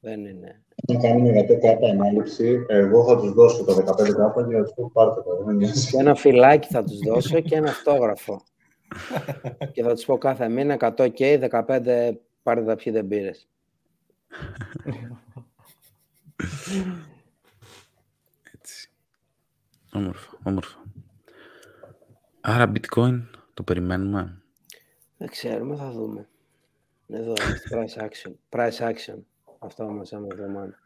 Δεν 0.00 0.24
είναι. 0.24 0.62
Να 0.88 1.00
κάνουμε 1.00 1.40
100 1.40 1.58
κάπα 1.60 1.88
ανάληψη, 1.88 2.64
εγώ 2.68 3.04
θα 3.04 3.20
τους 3.20 3.32
δώσω 3.32 3.64
τα 3.64 3.74
15 3.74 4.10
κάπα 4.16 4.46
και 4.48 4.54
θα 4.54 4.62
τους 4.62 4.72
πω 4.74 4.90
πάρτε 4.92 5.22
τα. 5.22 5.36
Δεν 5.36 5.44
με 5.46 5.52
νοιάζει. 5.52 5.90
Και 5.90 5.98
ένα 5.98 6.14
φυλάκι 6.14 6.68
θα 6.68 6.84
τους 6.84 6.98
δώσω 6.98 7.40
και 7.40 7.56
ένα 7.56 7.70
αυτόγραφο. 7.70 8.42
και 9.72 9.82
θα 9.82 9.94
τους 9.94 10.04
πω 10.04 10.18
κάθε 10.18 10.48
μήνα 10.48 10.76
100 10.98 11.12
και 11.12 11.48
15 11.50 12.12
πάρτε 12.42 12.64
τα 12.64 12.76
ποιοι 12.76 12.92
δεν 12.92 13.06
πήρες. 13.06 13.48
Έτσι. 18.54 18.90
Όμορφα, 19.92 20.38
όμορφα. 20.42 20.85
Άρα 22.48 22.72
bitcoin 22.74 23.22
το 23.54 23.62
περιμένουμε. 23.62 24.42
Δεν 25.16 25.28
ξέρουμε, 25.28 25.76
θα 25.76 25.90
δούμε. 25.90 26.28
Εδώ, 27.06 27.36
στο 27.36 27.78
price 27.78 28.02
action. 28.02 28.32
Price 28.48 28.92
action. 28.92 29.18
Αυτό 29.58 29.84
μας 29.84 30.12
άμα 30.12 30.26
εβδομάδα. 30.30 30.78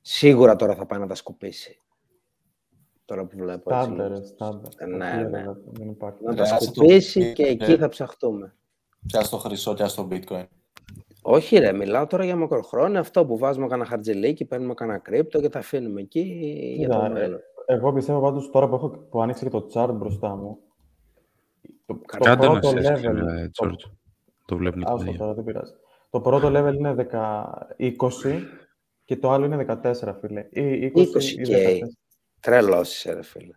Σίγουρα 0.00 0.56
τώρα 0.56 0.74
θα 0.74 0.86
πάει 0.86 0.98
να 0.98 1.06
τα 1.06 1.14
σκουπίσει. 1.14 1.80
Τώρα 3.04 3.24
που 3.24 3.36
βλέπω 3.36 3.74
έτσι. 3.74 3.84
Στάντερ, 3.84 4.10
ρε, 4.10 4.24
στάντερ. 4.24 4.88
Ναι, 4.88 5.28
ναι. 5.30 5.44
Δεν 5.64 5.88
υπάρχει. 5.88 6.24
Να 6.24 6.34
τα 6.34 6.42
Άσε 6.42 6.56
το 6.56 6.64
σκουπίσει 6.64 7.20
bitcoin, 7.20 7.32
και 7.34 7.46
εκεί 7.46 7.72
ε. 7.72 7.76
θα 7.76 7.88
ψαχτούμε. 7.88 8.54
Και 9.06 9.18
ας 9.18 9.28
το 9.28 9.36
χρυσό 9.36 9.74
και 9.74 9.82
ας 9.82 9.94
το 9.94 10.08
bitcoin. 10.10 10.44
Όχι 11.22 11.58
ρε, 11.58 11.72
μιλάω 11.72 12.06
τώρα 12.06 12.24
για 12.24 12.36
μακροχρόνια. 12.36 13.00
Αυτό 13.00 13.26
που 13.26 13.38
βάζουμε 13.38 13.66
κανένα 13.66 13.88
χαρτζηλίκι, 13.88 14.44
παίρνουμε 14.44 14.74
κανένα 14.74 14.98
κρύπτο 14.98 15.40
και 15.40 15.48
τα 15.48 15.58
αφήνουμε 15.58 16.00
εκεί 16.00 16.20
για 16.76 16.86
Κοίτα, 16.86 16.98
το 16.98 17.04
ε, 17.04 17.08
μέλλον. 17.08 17.40
Εγώ 17.72 17.92
πιστεύω 17.92 18.20
πάντως 18.20 18.50
τώρα 18.50 18.68
που, 18.68 18.74
έχω, 18.74 18.88
που 18.88 19.22
άνοιξε 19.22 19.44
και 19.44 19.50
το 19.50 19.70
chart 19.74 19.90
μπροστά 19.94 20.36
μου. 20.36 20.58
Το, 21.86 21.94
το 21.94 22.18
Κάντε 22.24 22.46
να 22.46 22.58
πρώτο 22.60 22.68
σε 22.68 22.76
level. 22.94 23.26
ε, 23.28 23.48
το- 23.52 23.66
George. 23.66 23.90
Το 24.46 24.56
βλέπουν 24.56 24.78
και 24.80 24.86
τα 24.86 24.92
Άστο 24.92 25.10
δύο. 25.10 25.18
τώρα, 25.18 25.34
δεν 25.34 25.44
πειράζει. 25.44 25.72
Το 26.10 26.20
πρώτο 26.20 26.48
level 26.54 26.74
είναι 26.74 26.94
10, 26.94 27.44
20 27.78 28.42
και 29.04 29.16
το 29.16 29.30
άλλο 29.30 29.44
είναι 29.44 29.56
14, 29.82 30.14
φίλε. 30.20 30.46
Ή 30.50 30.92
20, 30.94 30.98
20 31.16 31.22
ή 31.22 31.42
και 31.42 31.80
14. 31.82 31.88
Τρελός 32.40 32.94
είσαι 32.96 33.12
ρε 33.12 33.22
φίλε. 33.22 33.52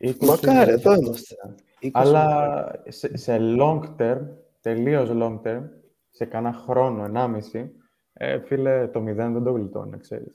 20 0.00 0.14
Μακάρι, 0.26 0.70
ή 0.70 0.72
εδώ 0.72 0.92
14. 0.92 0.98
είμαστε. 0.98 1.34
20 1.80 1.90
Αλλά 1.92 2.70
σε, 2.88 3.16
σε 3.16 3.38
long 3.40 3.80
term, 3.98 4.18
τελείως 4.60 5.08
long 5.12 5.40
term, 5.42 5.62
σε 6.10 6.24
κανένα 6.24 6.54
χρόνο, 6.56 7.04
1,5, 7.52 7.68
ε, 8.12 8.38
φίλε, 8.40 8.88
το 8.88 9.00
0 9.00 9.04
δεν 9.32 9.42
το 9.44 9.52
γλιτώνει, 9.52 9.90
να 9.90 9.96
ξέρεις. 9.96 10.34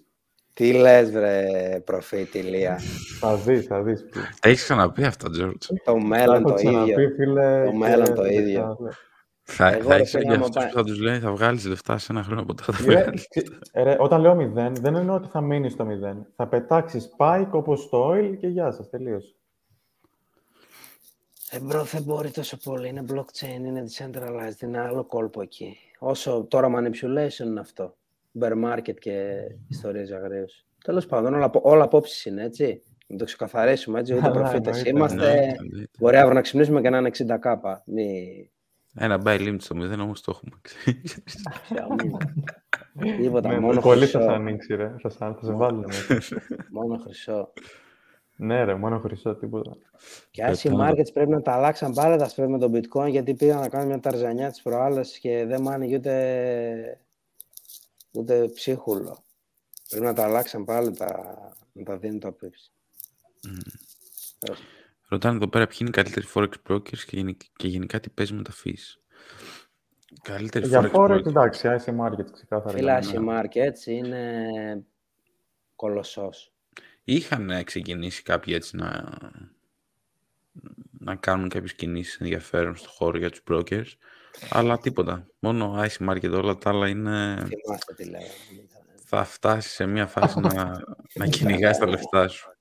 Τι 0.53 0.73
λες 0.73 1.11
βρε 1.11 1.45
προφήτη 1.85 2.37
Ηλία. 2.37 2.79
Θα 3.19 3.35
δεις, 3.35 3.65
θα 3.65 3.81
δεις. 3.83 4.05
φίλε. 4.11 4.25
Τα 4.39 4.49
έχεις 4.49 4.63
ξαναπεί 4.63 5.03
αυτά, 5.03 5.27
George. 5.39 5.55
το 5.59 5.75
Τα 5.83 6.01
μέλλον 6.05 6.35
έχω 6.35 6.47
το 6.49 6.53
ξαναπεί, 6.53 6.91
ίδιο. 6.91 7.09
φίλε, 7.15 7.63
Το 7.65 7.71
και 7.71 7.77
μέλλον 7.77 8.05
το 8.15 8.21
θα 8.21 8.27
ίδιο. 8.31 8.59
ξαναπώ. 8.59 8.87
Θα, 9.43 9.67
Εγώ, 9.71 9.81
θα 9.83 9.89
ρε 9.95 9.99
έχεις 9.99 10.09
φίλε, 10.11 10.23
και 10.23 10.29
άμα 10.29 10.39
αυτούς 10.39 10.55
πάει- 10.55 10.67
που 10.67 10.73
θα 10.77 10.83
τους 10.83 10.99
λένε 10.99 11.19
θα 11.19 11.31
βγάλεις 11.31 11.65
λεφτά 11.65 11.97
σε 11.97 12.07
ένα 12.11 12.23
χρόνο 12.23 12.43
ποτέ 12.43 12.63
θα 12.63 12.71
τα 12.71 12.77
Ρε, 12.85 12.99
βγάλεις. 13.01 13.27
ξε- 13.27 13.47
ρε, 13.73 13.95
όταν 13.99 14.21
λέω 14.21 14.35
0, 14.35 14.71
δεν 14.81 14.95
εννοώ 14.95 15.15
ότι 15.15 15.27
θα 15.27 15.41
μείνεις 15.41 15.71
στο 15.73 15.85
0. 15.85 16.27
Θα 16.35 16.47
πετάξεις 16.47 17.09
spike 17.17 17.47
όπως 17.51 17.89
το 17.89 18.09
oil 18.11 18.35
και 18.39 18.47
γεια 18.47 18.71
σας, 18.71 18.89
τελείωσε. 18.89 19.35
Ε, 21.49 21.59
bro, 21.59 21.83
δεν 21.83 22.01
μπορεί 22.03 22.31
τόσο 22.31 22.57
πολύ. 22.57 22.87
Είναι 22.87 23.05
blockchain, 23.13 23.59
είναι 23.65 23.83
decentralized, 23.97 24.61
είναι 24.61 24.79
άλλο 24.79 25.03
κόλπο 25.03 25.41
εκεί. 25.41 25.77
Όσο 25.99 26.45
τώρα 26.49 26.67
manipulation 26.75 27.45
είναι 27.45 27.59
αυτό. 27.59 27.95
Bear 28.39 28.53
market 28.65 28.93
και 28.99 29.33
ιστορίες 29.67 30.07
για 30.07 30.17
αγρίους. 30.17 30.65
Τέλος 30.83 31.05
πάντων, 31.05 31.33
όλα, 31.33 31.49
όλα 31.53 31.83
απόψεις 31.83 32.25
είναι, 32.25 32.43
έτσι. 32.43 32.81
Να 33.07 33.17
το 33.17 33.25
ξεκαθαρίσουμε, 33.25 33.99
έτσι. 33.99 34.13
Ούτε 34.13 34.21
Καλά, 34.27 34.33
προφήτες 34.33 34.65
εννοείται. 34.83 34.89
είμαστε. 34.89 35.15
Ναι, 35.15 35.31
εννοείται. 35.59 35.89
Μπορεί 35.99 36.15
αύριο 36.17 36.33
να 36.33 36.41
ξυπνήσουμε 36.41 36.81
και 36.81 36.89
να 36.89 36.97
είναι 36.97 37.09
60 37.17 37.37
κάπα. 37.39 37.83
Μη... 37.85 38.47
Ένα 38.95 39.21
buy 39.25 39.39
limit 39.39 39.55
στο 39.59 39.75
0 39.77 39.99
όμως 39.99 40.21
το 40.21 40.31
έχουμε. 40.35 40.59
ξέρεις. 40.61 41.23
πια, 41.69 41.87
μη. 43.01 43.15
Τίποτα, 43.17 43.49
Ναι, 43.49 43.59
μόνο 43.59 43.81
πολύ 43.81 43.99
θα 44.05 44.07
σε 44.07 44.17
χρυσό. 44.17 44.31
ανοίξει, 44.33 44.75
ρε. 44.75 44.95
Θα 45.01 45.09
σε, 45.09 45.17
θα 45.17 45.39
σε 45.43 45.51
βάλει. 45.51 45.85
μέσα. 45.85 46.21
Μόνο 46.71 46.97
χρυσό. 46.97 47.53
ναι, 48.35 48.63
ρε, 48.63 48.75
μόνο 48.75 48.99
χρυσό, 48.99 49.35
τίποτα. 49.35 49.71
Και 50.31 50.43
ας 50.43 50.63
οι 50.63 50.69
Πετάω. 50.69 50.87
markets 50.89 51.13
πρέπει 51.13 51.29
να 51.29 51.41
τα 51.41 51.51
αλλάξαν 51.51 51.93
πάλι 51.93 52.17
τα 52.17 52.29
spread 52.29 52.47
με 52.47 52.57
τον 52.59 52.71
bitcoin 52.75 53.09
γιατί 53.09 53.33
πήγαν 53.33 53.59
να 53.59 53.69
κάνουν 53.69 53.87
μια 53.87 53.99
ταρζανιά 53.99 54.49
τις 54.49 54.61
προάλλες 54.61 55.17
και 55.19 55.45
δεν 55.47 55.61
μ' 55.61 55.69
άνοιγε 55.69 55.95
ούτε, 55.95 57.02
ούτε 58.13 58.47
ψίχουλο. 58.47 59.23
Πρέπει 59.89 60.05
να 60.05 60.13
τα 60.13 60.23
αλλάξαν 60.23 60.65
πάλι 60.65 60.91
τα, 60.97 61.37
να 61.73 61.83
τα 61.83 61.97
δίνουν 61.97 62.19
το 62.19 62.35
pips. 62.41 62.71
Ρωτάνε 65.07 65.35
εδώ 65.35 65.47
πέρα 65.47 65.67
ποιοι 65.67 65.77
είναι 65.81 65.89
οι 65.89 65.93
καλύτεροι 65.93 66.27
forex 66.33 66.51
brokers 66.69 66.97
και, 66.99 67.15
γενικ- 67.17 67.41
και 67.55 67.67
γενικά 67.67 67.99
τι 67.99 68.09
παίζει 68.09 68.33
με 68.33 68.41
τα 68.41 68.51
fees. 68.63 68.99
Καλύτεροι 70.21 70.67
Για 70.67 70.81
forex 70.81 70.95
forex, 70.95 71.09
brokers. 71.09 71.25
εντάξει, 71.25 71.67
IC 71.69 71.99
Markets, 71.99 72.31
ξεκάθαρα. 72.33 72.77
Φίλα, 72.77 72.99
για 72.99 73.13
οι 73.13 73.23
μένα. 73.23 73.43
markets 73.53 73.85
είναι 73.85 74.85
κολοσσός. 75.75 76.53
Είχαν 77.03 77.49
ε, 77.49 77.63
ξεκινήσει 77.63 78.23
κάποιοι 78.23 78.53
έτσι 78.57 78.75
να, 78.75 79.03
να 80.99 81.15
κάνουν 81.15 81.49
κάποιες 81.49 81.73
κινήσεις 81.73 82.15
ενδιαφέρον 82.19 82.75
στο 82.75 82.89
χώρο 82.89 83.17
για 83.17 83.29
τους 83.29 83.43
brokers, 83.49 83.87
αλλά 84.49 84.77
τίποτα. 84.77 85.27
Μόνο 85.39 85.75
IC 85.77 86.09
Market 86.09 86.31
όλα 86.31 86.57
τα 86.57 86.69
άλλα 86.69 86.87
είναι... 86.87 87.35
Θυμάστε 87.35 87.93
τι 87.93 88.03
λέγαμε. 88.03 88.29
θα 89.05 89.23
φτάσεις 89.23 89.71
σε 89.71 89.85
μια 89.85 90.07
φάση 90.07 90.39
να, 90.39 90.83
να 91.13 91.27
κυνηγάς 91.27 91.77
τα 91.77 91.87
λεφτά 91.87 92.27
σου. 92.27 92.53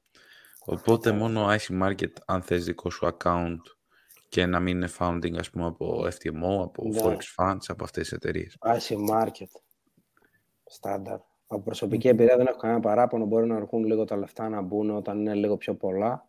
Οπότε 0.65 1.13
μόνο 1.13 1.49
IC 1.49 1.83
Market 1.83 2.13
αν 2.27 2.43
θες 2.43 2.65
δικό 2.65 2.91
σου 2.91 3.17
account 3.17 3.61
και 4.29 4.47
να 4.47 4.61
μην 4.61 4.77
είναι 4.77 4.89
founding 4.99 5.37
ας 5.39 5.51
πούμε 5.51 5.67
από 5.67 6.07
FTMO, 6.07 6.63
από 6.63 6.89
Ναι. 6.89 7.01
Forex 7.03 7.19
Funds, 7.37 7.65
από 7.67 7.85
αυτές 7.85 8.03
τις 8.03 8.13
εταιρείες. 8.13 8.59
IC 8.61 8.95
market. 9.11 9.61
Στάνταρ. 10.65 11.19
Από 11.47 11.63
προσωπική 11.63 12.09
εμπειρία 12.09 12.37
δεν 12.37 12.47
έχω 12.47 12.57
κανένα 12.57 12.81
παράπονο. 12.81 13.25
Μπορεί 13.25 13.47
να 13.47 13.57
αρκούν 13.57 13.85
λίγο 13.85 14.05
τα 14.05 14.17
λεφτά 14.17 14.49
να 14.49 14.61
μπουν 14.61 14.91
όταν 14.91 15.21
είναι 15.21 15.35
λίγο 15.35 15.57
πιο 15.57 15.75
πολλά. 15.75 16.29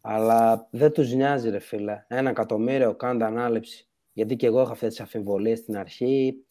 Αλλά 0.00 0.68
δεν 0.70 0.92
τους 0.92 1.12
νοιάζει, 1.12 1.50
ρε 1.50 1.58
φίλε. 1.58 2.04
Ένα 2.08 2.30
εκατομμύριο, 2.30 2.94
κάντε 2.94 3.24
ανάληψη. 3.24 3.88
Γιατί 4.14 4.36
και 4.36 4.46
εγώ 4.46 4.60
έχω 4.60 4.72
αυτές 4.72 4.88
τις 4.88 5.00
αμφιβολίες 5.00 5.58
στην 5.58 5.76
αρχή. 5.76 6.44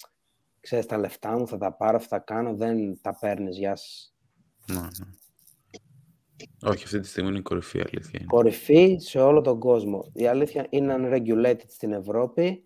Ξέρεις, 0.59 0.85
τα 0.85 0.97
λεφτά 0.97 1.37
μου 1.37 1.47
θα 1.47 1.57
τα 1.57 1.73
πάρω, 1.73 1.99
θα 1.99 2.07
τα 2.07 2.19
κάνω. 2.19 2.55
Δεν 2.55 3.01
τα 3.01 3.17
παίρνεις, 3.19 3.57
γεια 3.57 3.75
σας. 3.75 4.15
Ναι, 4.67 4.79
ναι. 4.81 4.89
Όχι, 6.69 6.83
αυτή 6.83 6.99
τη 6.99 7.07
στιγμή 7.07 7.29
είναι 7.29 7.37
η 7.37 7.41
κορυφή 7.41 7.79
αλήθεια. 7.79 8.09
είναι. 8.19 8.25
Κορυφή 8.27 8.97
σε 8.99 9.19
όλο 9.19 9.41
τον 9.41 9.59
κόσμο. 9.59 10.11
Η 10.13 10.27
αλήθεια 10.27 10.67
είναι 10.69 10.95
unregulated 10.97 11.65
στην 11.67 11.93
Ευρώπη, 11.93 12.63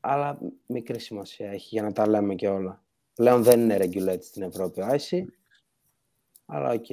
αλλά 0.00 0.38
μικρή 0.66 0.98
σημασία 1.00 1.50
έχει 1.50 1.68
για 1.70 1.82
να 1.82 1.92
τα 1.92 2.08
λέμε 2.08 2.34
και 2.34 2.48
όλα. 2.48 2.84
Πλέον 3.14 3.42
δεν 3.42 3.60
είναι 3.60 3.76
regulated 3.80 4.22
στην 4.22 4.42
Ευρώπη 4.42 4.80
ο 4.80 4.86
IC, 4.88 5.22
αλλά 6.46 6.70
οκ. 6.72 6.86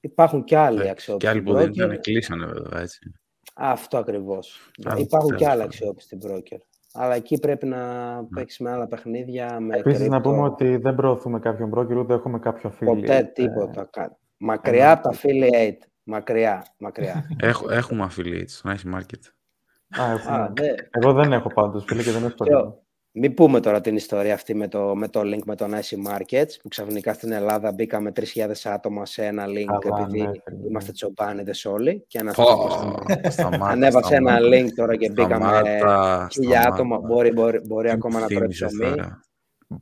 Υπάρχουν 0.00 0.44
και 0.44 0.56
άλλοι 0.56 0.80
Ε, 0.80 0.82
Και 0.82 0.88
αξιόπιστοι 0.90 1.30
άλλοι 1.30 1.42
που 1.42 1.52
δεν 1.52 1.68
broker. 1.68 1.74
ήταν 1.74 2.00
κλείσανε 2.00 2.46
βέβαια 2.46 2.80
έτσι. 2.80 3.12
Αυτό 3.62 3.98
ακριβώς. 3.98 4.70
Α, 4.88 4.94
Υπάρχουν 4.98 5.30
και 5.30 5.36
τέλος 5.36 5.42
άλλοι 5.52 5.60
πάντων. 5.60 5.60
αξιόπιστοι 5.64 6.18
broker. 6.26 6.58
Αλλά 6.92 7.14
εκεί 7.14 7.38
πρέπει 7.38 7.66
να 7.66 7.78
παίξεις 8.34 8.58
με 8.58 8.70
άλλα 8.70 8.86
παιχνίδια, 8.86 9.60
με 9.60 9.76
Επίσης, 9.78 10.08
να 10.08 10.18
crypto. 10.18 10.22
πούμε 10.22 10.42
ότι 10.42 10.76
δεν 10.76 10.94
προωθούμε 10.94 11.38
κάποιον 11.38 11.70
broker, 11.74 11.96
ούτε 11.96 12.14
έχουμε 12.14 12.38
κάποιο 12.38 12.70
affiliate. 12.70 12.84
Ποτέ 12.84 13.16
Ε, 13.16 13.22
τίποτα. 13.24 13.84
Κα- 13.92 14.18
Μακριά 14.36 14.92
από 14.92 15.02
τα 15.02 15.10
affiliate. 15.16 15.78
Μακριά, 16.02 16.64
μακριά. 16.78 17.26
Έχ- 17.40 17.70
έχουμε 17.70 18.08
affiliates 18.10 18.44
στο 18.46 18.70
IC 18.70 18.94
Market. 18.94 19.22
Α, 20.00 20.10
έχουμε. 20.12 20.36
Α, 20.36 20.52
δε- 20.56 20.74
Εγώ 20.90 21.12
δεν 21.12 21.32
έχω 21.32 21.48
πάντως, 21.54 21.84
φίλε, 21.84 22.02
και 22.02 22.10
δεν 22.10 22.24
έχω 22.24 22.34
Ποιο; 22.44 22.82
Μην 23.12 23.34
πούμε 23.34 23.60
τώρα 23.60 23.80
την 23.80 23.96
ιστορία 23.96 24.34
αυτή 24.34 24.54
με 24.54 24.68
το, 24.68 24.94
με 24.96 25.08
το 25.08 25.20
link 25.20 25.42
με 25.44 25.54
τον 25.56 25.72
IC 25.74 26.10
Markets 26.12 26.50
που 26.62 26.68
ξαφνικά 26.68 27.12
στην 27.14 27.32
Ελλάδα 27.32 27.72
μπήκαμε 27.72 28.12
3.000 28.34 28.50
άτομα 28.64 29.06
σε 29.06 29.24
ένα 29.24 29.44
link 29.46 29.64
Καλά, 29.80 30.02
επειδή 30.06 30.20
ναι, 30.22 30.26
φίλε, 30.28 30.58
ναι. 30.60 30.66
είμαστε 30.68 30.92
τσομπάνιδες 30.92 31.64
όλοι 31.64 32.04
και 32.06 32.18
ένας 32.18 32.34
Πω, 32.36 32.44
τύπος 32.44 33.32
σταμάτα, 33.32 33.66
ανέβασε 33.66 34.14
ένα 34.14 34.30
σταμάτα. 34.36 34.56
link 34.56 34.68
τώρα 34.76 34.96
και 34.96 35.08
μπήκαμε 35.10 35.44
Σταμάτα, 35.44 36.28
χίλια 36.32 36.50
σταμάτα. 36.60 36.74
άτομα 36.74 36.98
μπορεί, 36.98 37.32
μπορεί, 37.32 37.60
μπορεί 37.66 37.86
Τι 37.88 37.94
ακόμα 37.94 38.14
μου 38.18 38.20
να 38.20 38.26
τρώει 38.26 38.38
θύμισες 38.40 38.72
ψωμί 38.72 38.90
τώρα. 38.90 39.20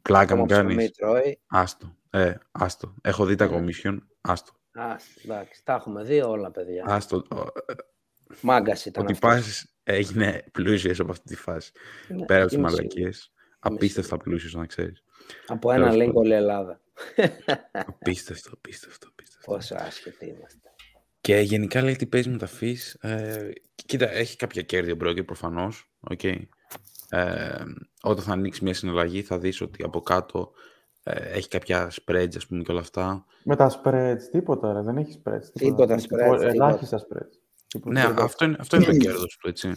Πλάκα 0.03 0.37
μου 0.37 0.43
ακόμα 0.43 0.61
ψωμί 0.61 0.75
κάνεις. 0.75 0.91
τρώει 0.93 1.39
Άστο. 1.47 1.95
Ε, 2.11 2.33
άστο. 2.53 2.95
Έχω 3.03 3.25
δει 3.25 3.35
τα 3.35 3.47
Ναι. 3.47 3.57
commission. 3.57 3.99
Άστο. 4.21 4.53
Α, 4.73 4.83
εντάξει, 5.25 5.65
τα 5.65 5.73
έχουμε 5.75 6.03
δει 6.03 6.21
όλα 6.21 6.51
παιδιά 6.51 6.85
Άστο. 6.87 7.17
Ο- 7.17 7.45
Μάγκας 8.41 8.85
ήταν 8.85 9.03
Ότι 9.03 9.13
αυτός. 9.13 9.31
πας 9.31 9.65
έγινε 9.89 10.45
πλούσιος 10.53 11.01
από 11.01 11.11
αυτή 11.11 11.29
τη 11.29 11.37
φάση. 11.37 11.73
Ναι, 12.09 12.25
Πέρα 12.25 12.41
από 12.41 12.49
τις 12.49 12.59
είμαι 12.59 12.69
μαλακίες. 12.69 13.33
Απίστευτα 13.59 14.17
πλούσιος 14.17 14.55
να 14.55 14.67
ξέρεις. 14.67 15.03
Από 15.47 15.73
ένα 15.73 15.91
Τέλος 15.91 16.09
link 16.09 16.13
όλη 16.13 16.31
η 16.31 16.35
Ελλάδα. 16.35 16.81
Απίστευτο, 17.87 18.51
απίστευτο, 18.53 19.09
απίστευτο. 19.11 19.53
Πόσο 19.53 19.75
άσχετοι 19.79 20.27
είμαστε. 20.27 20.71
Και 21.21 21.37
γενικά 21.37 21.83
λέει 21.83 21.97
τι 21.97 22.07
παίζεις 22.07 22.33
με 22.33 22.39
τα 22.39 22.49
fees. 22.61 23.09
Ε, 23.11 23.51
κοίτα, 23.75 24.11
έχει 24.11 24.37
κάποια 24.37 24.63
κέρδη 24.63 24.91
ο 24.91 24.97
broker 25.01 25.27
προφανώς. 25.27 25.91
Okay. 26.11 26.43
Ε, 27.09 27.65
όταν 28.03 28.25
θα 28.25 28.33
ανοίξεις 28.33 28.63
μια 28.63 28.75
συναλλαγή 28.75 29.23
θα 29.23 29.39
δεις 29.39 29.61
ότι 29.61 29.83
από 29.83 30.01
κάτω 30.01 30.53
ε, 31.03 31.37
έχει 31.37 31.49
κάποια 31.49 31.91
spreads 31.91 32.37
ας 32.37 32.47
πούμε 32.47 32.63
και 32.63 32.71
όλα 32.71 32.81
αυτά. 32.81 33.25
Με 33.45 33.57
τα 33.57 33.83
spreads, 33.83 34.23
τίποτα 34.31 34.73
ρε, 34.73 34.83
δεν 34.83 34.97
έχει 34.97 35.23
spreads. 35.25 35.45
Τίποτα 35.53 35.95
Έχει 35.95 36.07
spreads, 36.11 36.19
τίποτα. 36.19 36.47
Ελάχιστα 36.47 36.99
spreads. 36.99 37.38
Τίποτα. 37.69 37.93
Ναι, 37.95 38.01
Τίποτα. 38.07 38.23
αυτό 38.25 38.45
είναι, 38.45 38.57
αυτό 38.61 38.77
είναι 38.77 38.85
το 38.85 38.97
κέρδος 38.97 39.37
του, 39.41 39.49
έτσι. 39.49 39.69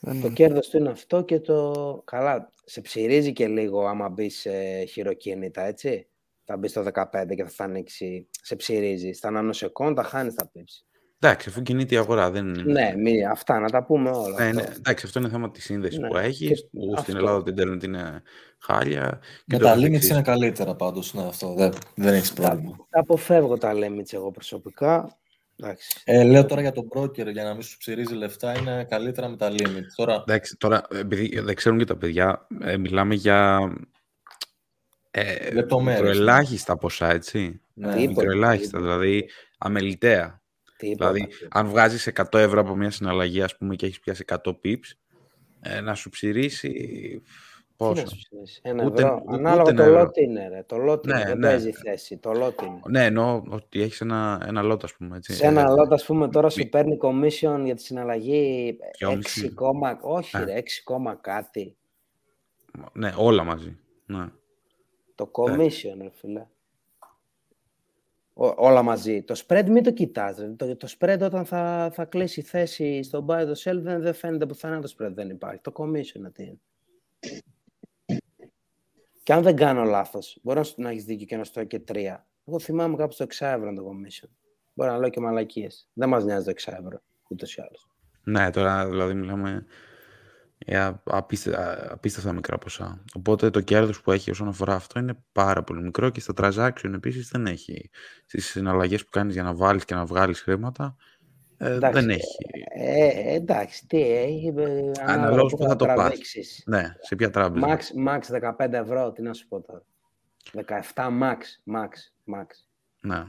Δεν 0.00 0.20
Το 0.20 0.26
είναι. 0.26 0.34
κέρδος 0.34 0.68
του 0.68 0.76
είναι 0.76 0.90
αυτό 0.90 1.22
και 1.22 1.40
το... 1.40 2.02
Καλά, 2.04 2.50
σε 2.64 2.80
ψυρίζει 2.80 3.32
και 3.32 3.46
λίγο 3.48 3.86
άμα 3.86 4.08
μπεις 4.08 4.38
σε 4.40 4.84
χειροκίνητα, 4.84 5.62
έτσι. 5.62 6.06
Θα 6.44 6.56
μπεις 6.56 6.70
στο 6.70 6.82
15 6.92 7.04
και 7.36 7.42
θα 7.44 7.48
θα 7.50 7.64
ανοίξει, 7.64 8.28
σε 8.42 8.56
ψυρίζει. 8.56 9.12
Στα 9.12 9.30
νανοσεκόντα 9.30 10.02
χάνεις 10.02 10.34
τα 10.34 10.48
πίψη. 10.52 10.84
Εντάξει, 11.18 11.48
αφού 11.48 11.62
κινείται 11.62 11.94
η 11.94 11.98
αγορά, 11.98 12.30
δεν 12.30 12.44
Ναι, 12.46 12.94
μη, 12.96 13.26
αυτά 13.26 13.58
να 13.60 13.70
τα 13.70 13.84
πούμε 13.84 14.10
όλα. 14.10 14.44
Ναι, 14.44 14.52
ναι, 14.52 14.60
αυτό. 14.60 14.72
εντάξει, 14.76 15.06
αυτό 15.06 15.18
είναι 15.18 15.28
θέμα 15.28 15.50
της 15.50 15.64
σύνδεσης 15.64 15.98
Ναι, 15.98 16.08
που 16.08 16.16
έχει. 16.16 16.46
και 16.48 16.54
Που 16.72 16.80
στην 16.82 16.96
αυτό. 16.98 17.16
Ελλάδα 17.16 17.42
το 17.42 17.50
Ιντερνετ 17.50 17.82
είναι 17.82 18.22
χάλια. 18.58 19.20
Με 19.46 19.58
το 19.58 19.64
τα 19.64 19.74
καθεξής. 19.74 20.08
limits 20.08 20.12
είναι 20.12 20.22
καλύτερα 20.22 20.74
πάντως, 20.74 21.14
ναι, 21.14 21.22
αυτό. 21.26 21.54
Δεν, 21.54 21.72
δεν 21.94 22.14
έχεις 22.14 22.32
πρόβλημα. 22.32 22.76
Τα 22.90 23.00
αποφεύγω 23.00 23.58
τα 23.58 23.72
limits 23.74 24.12
εγώ 24.12 24.30
προσωπικά. 24.30 25.18
Εντάξει. 25.62 26.00
Ε, 26.04 26.24
λέω 26.24 26.46
τώρα 26.46 26.60
για 26.60 26.72
τον 26.72 26.88
broker, 26.94 27.32
για 27.32 27.44
να 27.44 27.52
μην 27.52 27.62
σου 27.62 27.76
ψηρίζει 27.76 28.14
λεφτά, 28.14 28.58
είναι 28.58 28.86
καλύτερα 28.90 29.28
με 29.28 29.36
τα 29.36 29.50
limits. 29.50 29.92
Τώρα, 29.96 30.14
Εντάξει, 30.26 30.56
τώρα, 30.56 30.86
επειδή 30.90 31.40
δεν 31.40 31.54
ξέρουν 31.54 31.78
και 31.78 31.84
τα 31.84 31.96
παιδιά, 31.96 32.46
ε, 32.60 32.76
μιλάμε 32.76 33.14
για 33.14 33.70
ε, 35.10 35.50
Λεπτομέρειες, 35.52 36.02
ναι. 36.02 36.08
μικροελάχιστα 36.08 36.76
ποσά, 36.76 37.10
έτσι. 37.10 37.60
ναι, 37.74 37.94
Τίποτα. 37.94 38.08
Μικροελάχιστα, 38.08 38.80
δηλαδή 38.80 39.28
αμεληταία. 39.58 40.42
Τίποτα. 40.76 41.12
Δηλαδή, 41.12 41.32
αν 41.50 41.68
βγάζεις 41.68 42.06
100 42.06 42.38
ευρώ 42.38 42.60
από 42.60 42.76
μια 42.76 42.90
συναλλαγή, 42.90 43.42
ας 43.42 43.56
πούμε, 43.56 43.74
και 43.74 43.86
έχεις 43.86 44.00
πιάσει 44.00 44.24
100 44.26 44.36
pips, 44.64 44.90
ε, 45.60 45.80
να 45.80 45.94
σου 45.94 46.10
ψηρίσει 46.10 46.70
Τι 46.70 47.20
πόσο; 47.88 48.02
να 48.02 48.08
σου 48.08 48.16
ψηρίσει, 48.16 48.60
Ένα 48.64 48.84
Ούτε- 48.84 49.02
ευρώ. 49.02 49.22
ούτε 49.26 49.34
Ανάλογα 49.34 49.70
ένα 49.70 49.84
το 49.84 49.90
ευρώ. 49.90 50.02
lot 50.10 50.16
είναι, 50.16 50.48
ρε. 50.48 50.62
Το 50.66 50.76
lot 50.76 51.04
είναι. 51.06 51.16
Ναι, 51.16 51.24
δεν 51.24 51.38
ναι. 51.38 51.46
παίζει 51.48 51.72
θέση. 51.72 52.16
Το 52.18 52.30
lot 52.30 52.62
είναι. 52.62 52.80
Ναι, 52.88 53.04
εννοώ 53.04 53.42
ότι 53.48 53.82
έχεις 53.82 54.00
ένα, 54.00 54.42
ένα 54.46 54.72
lot, 54.72 54.84
ας 54.84 54.94
πούμε, 54.94 55.16
έτσι. 55.16 55.32
Σε 55.32 55.46
ένα 55.46 55.60
Ε, 55.60 55.64
lot, 55.68 55.88
ας 55.90 56.04
πούμε, 56.04 56.28
τώρα 56.28 56.48
σου 56.50 56.58
μη- 56.58 56.68
παίρνει 56.68 56.98
commission 57.02 57.60
για 57.64 57.74
τη 57.74 57.82
συναλλαγή 57.82 58.76
6, 58.80 58.84
Δυόμιση. 58.98 59.50
κόμμα- 59.50 59.98
όχι 60.02 60.36
Α. 60.36 60.44
ρε, 60.44 60.52
6, 60.54 60.82
κόμμα 60.82 61.14
κάτι. 61.14 61.76
Ναι, 62.92 63.12
όλα 63.16 63.44
μαζί. 63.44 63.78
Ναι. 64.06 64.26
Το 65.14 65.30
commission, 65.32 65.96
ρε 66.00 66.10
φίλε. 66.12 66.46
Ό- 68.34 68.54
όλα 68.56 68.82
μαζί. 68.82 69.22
Το 69.22 69.42
spread 69.46 69.64
μην 69.68 69.82
το 69.82 69.92
κοιτάς. 69.92 70.38
ρε. 70.38 70.48
Το, 70.48 70.76
το 70.76 70.88
spread 70.98 71.18
όταν 71.22 71.44
θα, 71.44 71.90
θα 71.94 72.04
κλείσει 72.04 72.42
θέση 72.42 73.02
στο 73.02 73.24
buy 73.28 73.40
the 73.46 73.52
sell 73.52 73.78
δεν, 73.82 74.00
δεν 74.02 74.14
φαίνεται 74.14 74.46
πουθενά 74.46 74.80
το 74.80 74.94
spread 74.98 75.10
δεν 75.14 75.30
υπάρχει. 75.30 75.60
Το 75.60 75.72
commission 75.76 76.14
είναι 76.16 76.30
τι 76.30 76.42
είναι. 76.42 76.60
Και 79.22 79.32
αν 79.32 79.42
δεν 79.42 79.56
κάνω 79.56 79.82
λάθος, 79.84 80.38
μπορεί 80.42 80.58
να, 80.58 80.64
σου- 80.64 80.80
να 80.80 80.90
έχεις 80.90 81.04
δίκιο 81.04 81.26
και 81.26 81.36
να 81.36 81.44
στο 81.44 81.64
και 81.64 81.78
τρία. 81.78 82.26
Εγώ 82.44 82.58
θυμάμαι 82.58 82.96
κάπου 82.96 83.12
στο 83.12 83.24
6 83.24 83.46
ευρώ 83.46 83.72
το 83.74 83.82
commission. 83.88 84.28
Μπορεί 84.74 84.90
να 84.90 84.98
λέω 84.98 85.08
και 85.08 85.20
μαλακίες. 85.20 85.88
Δεν 85.92 86.08
μας 86.08 86.24
νοιάζει 86.24 86.44
το 86.44 86.50
6 86.50 86.72
ευρώ, 86.72 87.02
ούτως 87.28 87.54
ή 87.56 87.60
άλλως. 87.60 87.86
Ναι, 88.24 88.50
τώρα 88.50 88.88
δηλαδή 88.88 89.14
μιλάμε 89.14 89.66
για 90.66 91.02
απίστε- 91.04 91.54
απίστευτα 91.90 92.32
μικρά 92.32 92.58
ποσά. 92.58 93.04
Οπότε 93.14 93.50
το 93.50 93.60
κέρδος 93.60 94.00
που 94.00 94.12
έχει 94.12 94.30
όσον 94.30 94.48
αφορά 94.48 94.74
αυτό 94.74 94.98
είναι 94.98 95.24
πάρα 95.32 95.62
πολύ 95.62 95.82
μικρό 95.82 96.10
και 96.10 96.20
στα 96.20 96.32
transaction 96.36 96.92
επίσης 96.94 97.28
δεν 97.28 97.46
έχει. 97.46 97.90
Στις 98.26 98.46
συναλλαγές 98.46 99.04
που 99.04 99.10
κάνεις 99.10 99.34
για 99.34 99.42
να 99.42 99.54
βάλεις 99.54 99.84
και 99.84 99.94
να 99.94 100.04
βγάλεις 100.04 100.40
χρήματα 100.40 100.96
ε, 101.64 101.74
Εντάξει, 101.74 102.00
δεν 102.00 102.10
έχει. 102.10 102.36
Ε, 102.74 103.34
εντάξει, 103.34 103.86
τι 103.86 104.00
έχει. 104.02 104.46
ε, 104.46 104.62
ανάλογα 104.62 104.92
Αναλόγως 105.04 105.52
πού 105.52 105.58
που 105.58 105.64
θα 105.68 105.76
το 105.76 105.84
πας. 105.84 105.94
τραβήξεις. 105.96 106.62
Ναι, 106.66 106.94
σε 107.00 107.16
ποια 107.16 107.30
τράπεζα. 107.30 107.66
Max, 107.78 108.08
max 108.08 108.20
15 108.58 108.72
ευρώ, 108.72 109.12
τι 109.12 109.22
να 109.22 109.32
σου 109.32 109.48
πω 109.48 109.60
τώρα. 109.60 109.84
17 110.94 111.08
max, 111.22 111.36
max, 111.74 111.88
max. 112.34 112.46
Ναι. 113.00 113.24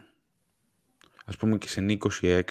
Ας 1.26 1.38
πούμε 1.38 1.58
και 1.58 1.68
σε 1.68 1.82
26, 2.22 2.42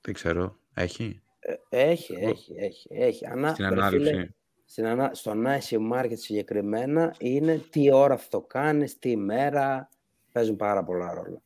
δεν 0.00 0.14
ξέρω, 0.14 0.58
έχει; 0.74 1.22
Ε, 1.38 1.54
έχει, 1.68 2.14
έχει, 2.14 2.54
έχει, 2.58 2.88
έχει. 2.92 3.26
Ανά, 3.26 3.48
στην 3.52 3.64
ρε 3.68 3.70
φίλε, 3.74 3.82
ανάληψη. 3.82 4.34
στην 4.64 4.86
ανα... 4.86 5.10
Στο 5.14 5.32
nice 5.46 5.92
market 5.92 6.12
συγκεκριμένα 6.16 7.14
είναι 7.18 7.56
τι 7.70 7.92
ώρα 7.92 8.16
θα 8.16 8.28
το 8.30 8.40
κάνεις, 8.40 8.98
τι 8.98 9.16
μέρα. 9.16 9.88
Παίζουν 10.32 10.56
πάρα 10.56 10.84
πολλά 10.84 11.14
ρόλο. 11.14 11.42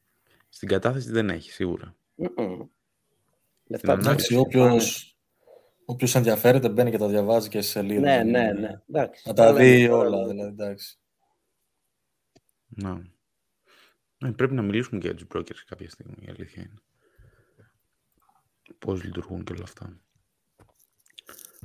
Στην 0.48 0.68
κατάθεση 0.68 1.10
δεν 1.10 1.30
έχει, 1.30 1.50
σίγουρα. 1.50 1.96
Μμμ. 2.14 2.60
Λεφτά 3.66 3.92
ανάλυση. 3.92 4.10
εντάξει, 4.10 4.26
ψάχνεις, 4.34 4.56
πάνε. 4.56 4.74
όποιος, 4.74 5.18
όποιος 5.84 6.14
ενδιαφέρεται 6.14 6.68
μπαίνει 6.68 6.90
και 6.90 6.98
τα 6.98 7.08
διαβάζει 7.08 7.48
και 7.48 7.60
σε 7.60 7.70
σελίδα. 7.70 8.00
Ναι, 8.00 8.22
ναι, 8.22 8.52
ναι. 8.52 8.82
Εντάξει, 8.88 9.22
Να 9.28 9.32
τα 9.34 9.44
τα 9.44 9.52
λέμε 9.52 9.76
δει 9.76 9.86
τώρα, 9.86 9.98
όλα, 9.98 10.10
δηλαδή. 10.10 10.30
δηλαδή, 10.30 10.48
εντάξει. 10.62 10.98
Ναι. 12.66 12.94
Ναι, 14.18 14.32
πρέπει 14.32 14.54
να 14.54 14.62
μιλήσουμε 14.62 15.00
και 15.00 15.06
για 15.06 15.16
τους 15.16 15.26
brokers 15.34 15.64
κάποια 15.66 15.90
στιγμή, 15.90 16.14
η 16.20 16.30
αλήθεια 16.30 16.62
είναι. 16.62 16.78
Πώς 18.78 19.04
λειτουργούν 19.04 19.44
και 19.44 19.52
όλα 19.52 19.62
αυτά. 19.64 20.00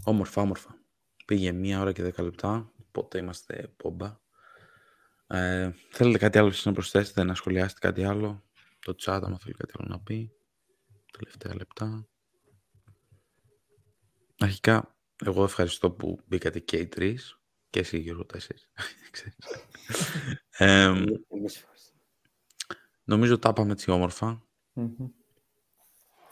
Όμορφα, 0.04 0.42
όμορφα. 0.42 0.78
Πήγε 1.26 1.52
μία 1.52 1.80
ώρα 1.80 1.92
και 1.92 2.02
δέκα 2.02 2.24
λεπτά, 2.24 2.72
οπότε 2.88 3.18
είμαστε 3.18 3.74
πόμπα. 3.78 4.18
Ε, 5.28 5.72
θέλετε 5.92 6.18
κάτι 6.18 6.38
άλλο 6.38 6.48
εσείς 6.48 6.66
να 6.66 6.72
προσθέσετε, 6.72 7.24
να 7.24 7.36
σχολιάσετε 7.36 7.80
κάτι 7.88 8.04
άλλο; 8.04 8.44
Το 8.80 8.96
chat, 9.02 9.20
άμα 9.24 9.38
θέλει 9.40 9.54
κάτι 9.54 9.74
άλλο 9.78 9.88
να 9.90 10.00
πει. 10.00 10.32
Τελευταία 11.11 11.56
λεπτά. 11.56 12.07
Αρχικά, 14.40 14.95
εγώ 15.26 15.44
ευχαριστώ 15.44 15.91
που 15.91 16.19
μπήκατε 16.26 16.60
και 16.60 16.77
οι 16.77 16.88
τρεις. 16.88 17.40
Και 17.69 17.80
εσύ 17.80 17.98
Γιώργο, 17.98 18.26
τέσσερις. 18.26 18.69
Ξέρεις. 19.11 19.36
Ε, 20.57 20.84
Εμείς 20.84 21.56
ευχαριστούμε. 21.56 22.02
νομίζω 23.03 23.40
τα 23.40 23.49
είπαμε 23.49 23.72
έτσι 23.72 23.91
όμορφα. 23.91 24.44
Μμμ. 24.73 25.07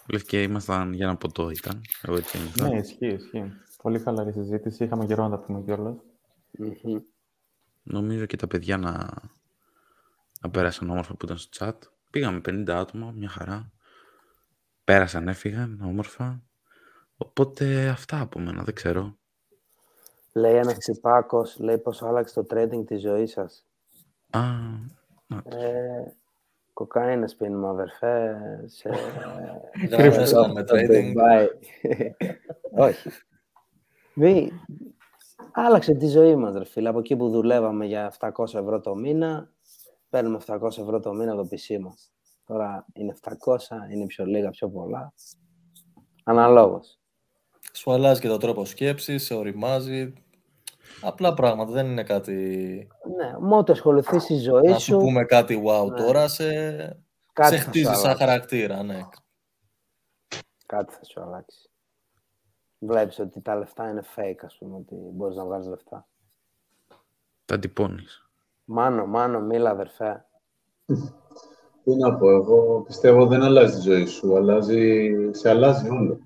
Λες 0.09 0.23
και 0.23 0.41
ήμασταν 0.41 0.93
για 0.93 1.05
ένα 1.05 1.17
ποτό 1.17 1.49
ήταν. 1.49 1.81
Εγώ 2.01 2.15
έτσι 2.15 2.37
ένιωθα. 2.37 2.67
Ναι, 2.69 2.77
ισχύει, 2.77 3.07
ισχύει. 3.07 3.51
Πολύ 3.81 3.99
χαλαρή 3.99 4.31
συζήτηση. 4.31 4.83
Είχαμε 4.83 5.05
καιρό 5.05 5.27
να 5.27 5.29
τα 5.37 5.43
πούμε 5.45 5.61
κιόλας. 5.61 5.95
Μμμ. 6.51 6.99
Νομίζω 7.83 8.25
και 8.25 8.35
τα 8.35 8.47
παιδιά 8.47 8.77
να, 8.77 9.09
να 10.41 10.49
πέρασαν 10.49 10.89
όμορφα 10.89 11.15
που 11.15 11.25
ήταν 11.25 11.37
στο 11.37 11.65
chat. 11.65 11.77
Πήγαμε 12.09 12.41
50 12.45 12.69
άτομα, 12.69 13.11
μια 13.11 13.29
χαρά. 13.29 13.71
Πέρασαν, 14.87 15.27
έφυγαν, 15.27 15.81
όμορφα. 15.85 16.43
Οπότε 17.17 17.87
αυτά 17.87 18.21
από 18.21 18.39
μένα, 18.39 18.63
δεν 18.63 18.73
ξέρω. 18.73 19.17
Λέει 20.33 20.55
ένας 20.55 20.77
τσιπάκο, 20.77 21.45
λέει 21.57 21.77
πώ 21.77 21.93
άλλαξε 21.99 22.33
το 22.33 22.45
trading 22.49 22.85
της 22.85 23.01
ζωής 23.01 23.31
σας. 23.31 23.65
Α, 24.29 24.41
να, 25.27 25.57
Ε, 25.57 26.15
κοκαίνες 26.73 27.35
πίνουμε, 27.35 27.67
αδερφέ. 27.67 28.37
Σε... 28.65 28.89
Δεν 29.89 29.99
αρέσαμε 29.99 30.53
με 30.53 30.63
στο 30.67 30.75
trading. 30.75 31.13
Dubai. 31.13 31.47
Όχι. 32.87 33.09
Μη... 34.13 34.51
Άλλαξε 35.51 35.93
τη 35.93 36.07
ζωή 36.07 36.35
μας, 36.35 36.55
ρε 36.55 36.65
φίλε. 36.65 36.89
Από 36.89 36.99
εκεί 36.99 37.15
που 37.15 37.29
δουλεύαμε 37.29 37.85
για 37.85 38.13
700 38.19 38.53
ευρώ 38.53 38.79
το 38.79 38.95
μήνα, 38.95 39.51
παίρνουμε 40.09 40.39
700 40.45 40.61
ευρώ 40.63 40.99
το 40.99 41.13
μήνα 41.13 41.35
το 41.35 41.47
PC 41.51 41.79
μας. 41.79 42.11
Τώρα 42.47 42.85
είναι 42.93 43.13
700, 43.21 43.31
είναι 43.91 44.05
πιο 44.05 44.25
λίγα, 44.25 44.49
πιο 44.49 44.69
πολλά. 44.69 45.13
Αναλόγως. 46.23 46.99
Σου 47.73 47.91
αλλάζει 47.91 48.21
και 48.21 48.27
το 48.27 48.37
τρόπο 48.37 48.65
σκέψης, 48.65 49.23
σε 49.25 49.33
οριμάζει. 49.33 50.13
Απλά 51.01 51.33
πράγματα, 51.33 51.71
δεν 51.71 51.85
είναι 51.85 52.03
κάτι... 52.03 52.33
Ναι, 53.17 53.37
μότι 53.39 53.71
ασχοληθείς 53.71 54.23
στη 54.23 54.35
ζωή 54.37 54.67
Να 54.67 54.77
σου 54.77 54.85
σου, 54.91 54.97
πούμε 54.97 55.23
κάτι 55.25 55.63
wow 55.65 55.89
Ναι. 55.89 55.97
τώρα, 55.97 56.27
σε, 56.27 56.45
κάτι 57.33 57.49
σε 57.49 57.55
θα 57.55 57.61
σου 57.61 57.67
χτίζει 57.67 57.85
σαν 57.85 57.95
αλλάξει. 57.95 58.23
χαρακτήρα, 58.23 58.83
ναι. 58.83 58.99
Κάτι 60.65 60.93
θα 60.93 61.03
σου 61.03 61.21
αλλάξει. 61.21 61.69
Βλέπεις 62.79 63.19
ότι 63.19 63.41
τα 63.41 63.55
λεφτά 63.55 63.89
είναι 63.89 64.03
fake, 64.15 64.39
ας 64.45 64.57
πούμε, 64.57 64.75
ότι 64.75 64.95
μπορείς 64.95 65.35
να 65.35 65.45
βγάλεις 65.45 65.67
λεφτά. 65.67 66.07
τα 67.45 67.59
τυπώνεις. 67.59 68.29
Μάνο, 68.65 69.05
μάνο, 69.05 69.41
μίλα, 69.41 69.69
αδερφέ. 69.69 70.25
Τι 71.87 71.95
να 71.95 72.15
πω, 72.15 72.29
εγώ 72.29 72.83
πιστεύω 72.87 73.25
δεν 73.25 73.43
αλλάζει 73.43 73.75
τη 73.75 73.81
ζωή 73.81 74.05
σου, 74.05 74.35
αλλάζει, 74.35 75.09
σε 75.31 75.49
αλλάζει 75.49 75.89
όλο. 75.89 76.19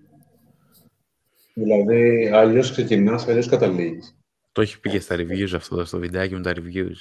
Δηλαδή, 1.54 2.28
αλλιώς 2.34 2.72
ξεκινάς, 2.72 3.28
αλλιώς 3.28 3.48
καταλήγεις. 3.48 4.18
Το 4.52 4.62
έχει 4.62 4.80
πει 4.80 4.90
και 4.90 5.00
στα 5.00 5.16
reviews 5.16 5.52
αυτό, 5.56 5.76
εδώ, 5.76 5.86
στο 5.86 6.00
βιντεάκι 6.00 6.34
με 6.34 6.42
τα 6.42 6.52
reviews. 6.52 6.98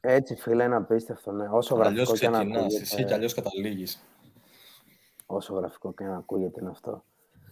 Έτσι, 0.00 0.34
φίλε, 0.34 0.64
είναι 0.64 0.76
απίστευτο, 0.76 1.32
ναι. 1.32 1.48
Όσο 1.50 1.74
Αλλιώς 1.74 2.08
γραφικό 2.08 2.16
και 2.16 2.28
να 2.28 2.38
ξεκινάς, 2.38 2.80
εσύ 2.80 2.86
και 2.86 2.94
ακούγεται, 2.94 3.14
αλλιώς 3.14 3.34
καταλήγεις. 3.34 4.04
όσο 5.26 5.54
γραφικό 5.54 5.94
και 5.94 6.04
να 6.04 6.16
ακούγεται 6.16 6.60
είναι 6.60 6.70
αυτό. 6.70 7.04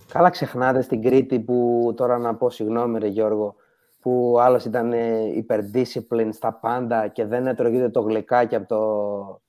Καλά 0.09 0.31
ξεχνάτε 0.31 0.83
στην 0.83 1.03
Κρήτη 1.03 1.41
που 1.41 1.93
τώρα 1.97 2.19
να 2.19 2.35
πω 2.35 2.51
συγγνώμη 2.51 2.99
ρε 2.99 3.09
Γιώργο, 3.09 3.55
που 4.01 4.37
άλλος 4.41 4.65
ήταν 4.65 4.93
ε, 4.93 5.45
υπερδiscipline 5.47 6.31
στα 6.33 6.53
πάντα 6.53 7.09
και 7.09 7.25
δεν 7.25 7.47
έτρωγε 7.47 7.77
ούτε 7.77 7.89
το 7.89 8.01
γλυκάκι 8.01 8.55
από 8.55 8.69
το 8.69 9.41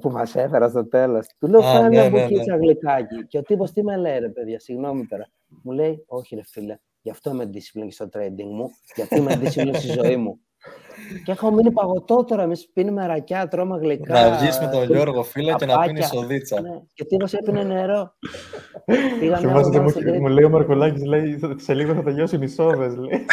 που 0.00 0.10
μας 0.10 0.34
έφερα 0.34 0.68
στο 0.68 0.88
τέλος. 0.88 1.26
Του 1.38 1.48
λέω, 1.48 1.60
Α, 1.60 1.62
φάνε 1.62 1.88
ναι, 1.88 1.96
ένα 1.96 2.08
ναι, 2.08 2.22
μπουκίτσα 2.22 2.56
γλυκάκι. 2.56 3.26
Και 3.28 3.38
ο 3.38 3.42
τύπος 3.42 3.72
τι 3.72 3.84
με 3.84 3.96
λέει, 3.96 4.18
ρε 4.18 4.28
παιδιά, 4.28 4.60
συγγνώμη 4.60 5.06
τώρα. 5.06 5.26
Μου 5.62 5.72
λέει, 5.72 6.04
όχι 6.06 6.34
ρε 6.34 6.42
φίλε, 6.44 6.78
γι' 7.02 7.10
αυτό 7.10 7.30
είμαι 7.30 7.50
discipline 7.54 7.88
στο 7.90 8.08
trading 8.12 8.50
μου, 8.52 8.70
γιατί 8.96 9.16
είμαι 9.16 9.40
discipline 9.42 9.74
στη 9.74 9.92
ζωή 10.02 10.16
μου. 10.16 10.40
Και 11.24 11.32
έχω 11.32 11.50
μείνει 11.50 11.70
παγωτό 11.70 12.24
τώρα, 12.24 12.42
εμείς 12.42 12.70
πίνουμε 12.72 13.06
ρακιά, 13.06 13.48
τρώμε 13.48 13.78
γλυκά. 13.78 14.28
Να 14.28 14.36
βγεις 14.38 14.60
με 14.60 14.68
τον 14.68 14.84
Γιώργο, 14.84 15.22
φίλε, 15.22 15.54
και 15.54 15.66
να 15.66 15.72
παπάκια. 15.72 15.92
πίνεις 15.92 16.08
σοδίτσα. 16.08 16.60
Ναι. 16.60 16.80
Και 16.94 17.02
ο 17.02 17.06
τύπος 17.06 17.32
έπινε 17.32 17.62
νερό. 17.62 18.14
Πήγαμε 19.20 19.38
Θυμάστε 19.48 19.76
να 19.76 19.82
μου, 19.82 19.88
στην 19.88 20.14
μου 20.20 20.26
λέει 20.26 20.44
ο 20.44 20.48
Μαρκολάκης, 20.48 21.04
λέει, 21.04 21.40
σε 21.56 21.74
λίγο 21.74 21.94
θα 21.94 22.02
τελειώσουν 22.02 22.42
οι 22.42 22.48
σόδες, 22.48 22.96
λέει. 22.96 23.26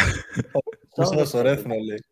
Πώς 0.94 1.08
θα 1.08 1.24
στο 1.24 1.40
ρέθνο, 1.40 1.74
λέει. 1.74 2.04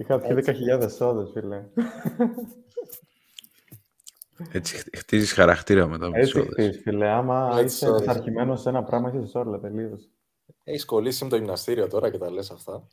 Είχα 0.00 0.18
πιει 0.18 0.34
10.000 0.80 0.90
σόδες, 0.90 1.30
φίλε. 1.32 1.64
Έτσι 4.52 4.76
χ- 4.76 4.96
χτίζεις 4.96 5.32
χαρακτήρα 5.32 5.86
μετά 5.86 6.06
από 6.06 6.14
τις 6.14 6.22
Έτσι 6.26 6.38
όδες. 6.38 6.52
χτίς, 6.52 6.82
φίλε. 6.82 7.08
Άμα 7.08 7.48
Έτσι, 7.52 7.64
είσαι 7.64 7.86
σόδες. 7.86 8.00
πειθαρχημένος 8.00 8.60
σε 8.60 8.68
ένα 8.68 8.82
πράγμα, 8.82 9.12
είσαι 9.14 9.26
σόρλα 9.26 9.58
τελείως. 9.60 10.08
Έχεις 10.64 10.84
κολλήσει 10.84 11.24
με 11.24 11.30
το 11.30 11.36
γυμναστήριο 11.36 11.88
τώρα 11.88 12.10
και 12.10 12.18
τα 12.18 12.30
λες 12.30 12.50
αυτά. 12.50 12.86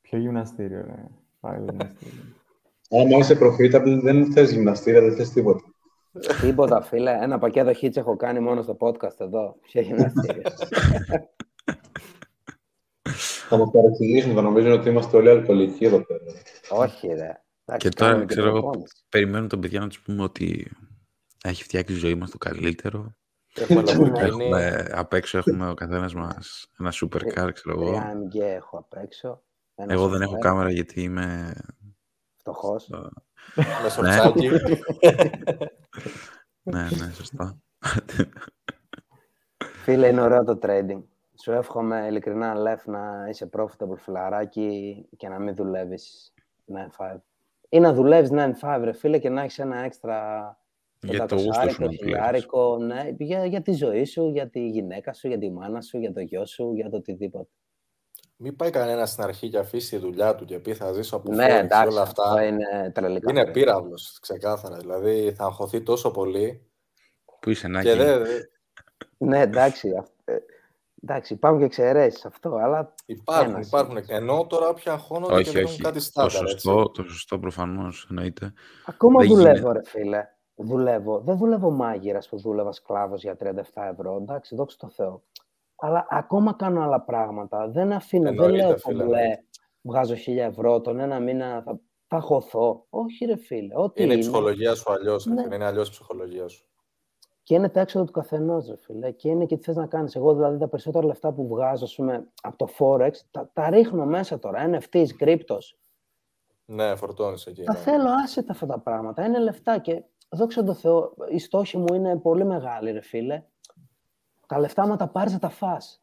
Ποιο 0.00 0.18
γυμναστήριο, 0.18 0.80
ρε. 0.86 1.04
Πάλι 1.40 1.64
γυμναστήριο. 1.64 2.22
Άμα 2.90 3.16
είσαι 3.18 3.38
profitable, 3.40 3.98
δεν 4.02 4.32
θες 4.32 4.52
γυμναστήρια, 4.52 5.00
δεν 5.00 5.14
θες 5.16 5.30
τίποτα. 5.30 5.60
Τίποτα, 6.40 6.82
φίλε. 6.82 7.10
Ένα 7.22 7.38
πακέτο 7.38 7.70
hits 7.80 7.96
έχω 7.96 8.16
κάνει 8.16 8.40
μόνο 8.40 8.62
στο 8.62 8.76
podcast 8.80 9.18
εδώ. 9.20 9.56
Ποια 9.62 9.80
γυμναστήρια. 9.80 10.52
Θα 13.48 13.56
μας 13.56 13.70
παρεξηγήσουν, 13.72 14.34
θα 14.34 14.42
νομίζουν 14.42 14.72
ότι 14.72 14.88
είμαστε 14.88 15.16
όλοι 15.16 15.28
αλκοολικοί 15.28 15.84
εδώ 15.84 16.04
πέρα. 16.04 16.20
Όχι, 16.70 17.06
ρε. 17.06 17.42
Εντάξει, 17.64 17.88
Και 17.88 17.96
τώρα, 17.96 18.10
κάνουμε 18.10 18.26
ξέρω 18.26 18.48
εγώ, 18.48 18.60
προπόνηση. 18.60 18.94
περιμένουν 19.08 19.48
τον 19.48 19.60
παιδιά 19.60 19.80
να 19.80 19.88
τους 19.88 20.00
πούμε 20.00 20.22
ότι 20.22 20.72
έχει 21.44 21.62
φτιάξει 21.62 21.94
η 21.94 21.96
ζωή 21.96 22.14
μας 22.14 22.30
το 22.30 22.38
καλύτερο. 22.38 23.14
Έχουμε 23.54 23.82
Lamborghini. 23.86 24.14
Έχουμε, 24.16 24.88
απ' 24.92 25.12
έξω 25.12 25.38
έχουμε 25.38 25.70
ο 25.70 25.74
καθένας 25.74 26.14
μας 26.14 26.66
ένα 26.78 26.92
super 26.92 27.20
car, 27.20 27.50
ξέρω 27.52 27.80
εγώ. 27.80 27.90
Τρία 27.90 28.12
AMG 28.12 28.40
έχω 28.40 28.78
απ' 28.78 28.92
έξω. 29.02 29.42
Ένας 29.74 29.94
Εγώ 29.94 30.08
δεν 30.08 30.20
έχω 30.20 30.30
σοφέρ, 30.30 30.50
κάμερα 30.50 30.70
γιατί 30.70 31.02
είμαι... 31.02 31.54
Φτωχός. 32.36 32.88
με 33.54 33.88
σορτσάκι. 33.90 34.48
ναι, 36.72 36.82
ναι, 36.82 37.12
σωστά. 37.14 37.58
Φίλε, 39.82 40.08
είναι 40.08 40.20
ωραίο 40.20 40.44
το 40.44 40.58
trading. 40.62 41.02
Σου 41.42 41.52
εύχομαι 41.52 42.06
ειλικρινά, 42.08 42.54
Λεφ, 42.54 42.86
να 42.86 43.26
είσαι 43.28 43.48
profitable 43.52 43.96
φιλαράκι 43.96 45.08
και 45.16 45.28
να 45.28 45.38
μην 45.38 45.54
δουλεύεις 45.54 46.34
9-5. 46.98 47.16
Ή 47.68 47.80
να 47.80 47.92
δουλεύεις 47.92 48.30
9-5, 48.60 48.80
ρε 48.82 48.92
φίλε, 48.92 49.18
και 49.18 49.28
να 49.28 49.42
έχεις 49.42 49.58
ένα 49.58 49.78
έξτρα 49.78 50.58
Για 51.00 51.26
το 51.26 51.34
γούστο 51.34 51.52
σου 51.52 51.66
να 51.66 51.72
δουλεύεις. 51.72 51.98
χιλιάρικο, 51.98 52.78
ναι, 52.78 53.14
για, 53.18 53.44
για 53.44 53.62
τη 53.62 53.72
ζωή 53.72 54.04
σου, 54.04 54.28
για 54.28 54.48
τη 54.48 54.66
γυναίκα 54.66 55.12
σου, 55.12 55.28
για 55.28 55.38
τη 55.38 55.50
μάνα 55.50 55.80
σου, 55.80 55.98
για 55.98 56.12
το 56.12 56.20
γιο 56.20 56.46
σου, 56.46 56.72
για 56.74 56.90
το 56.90 56.96
οτιδήποτε. 56.96 57.48
Μην 58.36 58.56
πάει 58.56 58.70
κανένας 58.70 59.10
στην 59.10 59.24
αρχή 59.24 59.48
και 59.48 59.58
αφήσει 59.58 59.90
τη 59.90 59.96
δουλειά 59.96 60.34
του 60.34 60.44
και 60.44 60.58
πει 60.58 60.74
θα 60.74 60.92
ζήσω 60.92 61.16
από 61.16 61.32
ναι, 61.32 61.44
Forex 61.44 61.48
και 61.48 61.54
εντάξει, 61.54 61.88
όλα 61.88 62.00
αυτό 62.00 62.22
αυτά. 62.22 62.44
είναι 62.44 62.90
τρελικά. 62.94 63.30
Είναι 63.30 63.50
πύραυλος, 63.50 64.18
ξεκάθαρα. 64.20 64.76
Δηλαδή 64.76 65.32
θα 65.36 65.44
αγχωθεί 65.44 65.82
τόσο 65.82 66.10
πολύ 66.10 66.66
Πού 67.40 67.50
είσαι, 67.50 67.68
Νάκη; 67.68 67.88
και 67.88 67.94
δεν... 67.94 68.22
Ναι, 69.18 69.40
εντάξει. 69.40 69.92
Αυ- 70.96 71.10
ε, 71.10 71.12
εντάξει, 71.12 71.32
υπάρχουν 71.32 71.58
και 71.60 71.64
εξαιρέσεις 71.66 72.24
αυτό, 72.24 72.54
αλλά 72.56 72.94
Υπάρχουν, 73.06 73.54
Ένας 73.54 73.66
υπάρχουν. 73.66 73.98
Ενώ 74.06 74.46
τώρα 74.46 74.74
πια 74.74 74.92
αγχώνονται 74.92 75.32
και 75.34 75.38
Όχι, 75.40 75.50
δεν 75.50 75.60
έχουν 75.62 75.72
όχι. 75.72 75.82
κάτι 75.82 75.94
Το 75.98 76.00
στάνταρ. 76.04 76.30
έτσι. 76.42 76.48
σωστό, 76.48 76.90
το 76.90 77.02
σωστό 77.02 77.38
προφανώς 77.38 78.06
εννοείται. 78.10 78.52
ακόμα 78.86 79.20
Δεν 79.20 79.28
δουλεύω, 79.28 79.56
γίνεται. 79.56 79.72
ρε 79.72 79.80
φίλε. 79.84 80.24
Δουλεύω. 80.58 81.20
Δεν 81.20 81.36
δουλεύω 81.36 81.70
μάγειρας 81.70 82.28
που 82.28 82.38
δούλευα 82.40 82.72
σκλάβος 82.72 83.22
για 83.22 83.36
37 83.36 83.86
ευρώ. 83.92 84.16
Εντάξει, 84.20 84.54
δόξα 84.56 84.76
τω 84.80 84.88
Θεώ. 84.88 85.22
Αλλά 85.76 86.06
ακόμα 86.10 86.52
κάνω 86.52 86.82
άλλα 86.82 87.00
πράγματα. 87.00 87.68
Δεν 87.68 87.92
αφήνω, 87.92 88.22
δεν 88.24 88.32
Εννοείται, 88.32 88.56
λέω 88.66 88.76
φίλε, 88.78 88.98
κομπλέ, 89.02 89.18
εννοείται. 89.20 89.44
βγάζω 89.82 90.14
1000 90.14 90.36
ευρώ, 90.42 90.80
τον 90.80 91.00
ένα 91.00 91.20
μήνα 91.20 91.62
θα, 91.64 91.80
θα 92.08 92.20
χωθώ. 92.20 92.86
Όχι, 92.90 93.24
ρε 93.24 93.36
φίλε. 93.36 93.74
Ό,τι 93.76 94.02
Είναι 94.02 94.12
η 94.12 94.16
είναι. 94.16 94.28
ψυχολογία 94.28 94.74
σου 94.74 94.92
αλλιώς. 94.92 95.26
Ναι. 95.26 95.54
Είναι 95.54 95.64
αλλιώς 95.64 95.88
η 95.88 95.90
ψυχολογία 95.90 96.48
σου. 96.48 96.66
Και 97.46 97.54
είναι 97.54 97.68
τα 97.68 97.80
έξοδα 97.80 98.04
του 98.04 98.12
καθενός, 98.12 98.66
ρε 98.66 98.76
φίλε. 98.76 99.10
Και 99.10 99.28
είναι 99.28 99.44
και 99.44 99.56
τι 99.56 99.64
θες 99.64 99.76
να 99.76 99.86
κάνεις. 99.86 100.14
Εγώ 100.14 100.34
δηλαδή 100.34 100.58
τα 100.58 100.68
περισσότερα 100.68 101.06
λεφτά 101.06 101.32
που 101.32 101.46
βγάζω 101.46 101.84
ας 101.84 101.94
πούμε, 101.94 102.26
από 102.42 102.56
το 102.56 102.68
Forex 102.78 103.10
τα, 103.30 103.50
τα 103.52 103.70
ρίχνω 103.70 104.04
μέσα 104.04 104.38
τώρα. 104.38 104.70
NFTs, 104.70 105.06
κρύπτος. 105.16 105.78
Ναι, 106.64 106.94
φορτώνεις 106.94 107.46
εκεί. 107.46 107.62
Τα 107.62 107.72
ναι. 107.72 107.78
θέλω 107.78 108.08
άσετα 108.24 108.52
αυτά 108.52 108.66
τα 108.66 108.78
πράγματα. 108.78 109.24
Είναι 109.24 109.38
λεφτά 109.38 109.78
και 109.78 110.02
δόξα 110.28 110.64
τω 110.64 110.74
Θεώ, 110.74 111.14
οι 111.30 111.38
στόχοι 111.38 111.78
μου 111.78 111.94
είναι 111.94 112.16
πολύ 112.16 112.44
μεγάλοι, 112.44 112.90
ρε 112.90 113.00
φίλε. 113.00 113.42
Τα 114.46 114.58
λεφτά, 114.58 114.82
άμα 114.82 114.96
τα 114.96 115.08
πάρεις, 115.08 115.32
θα 115.32 115.38
τα 115.38 115.48
φας. 115.48 116.02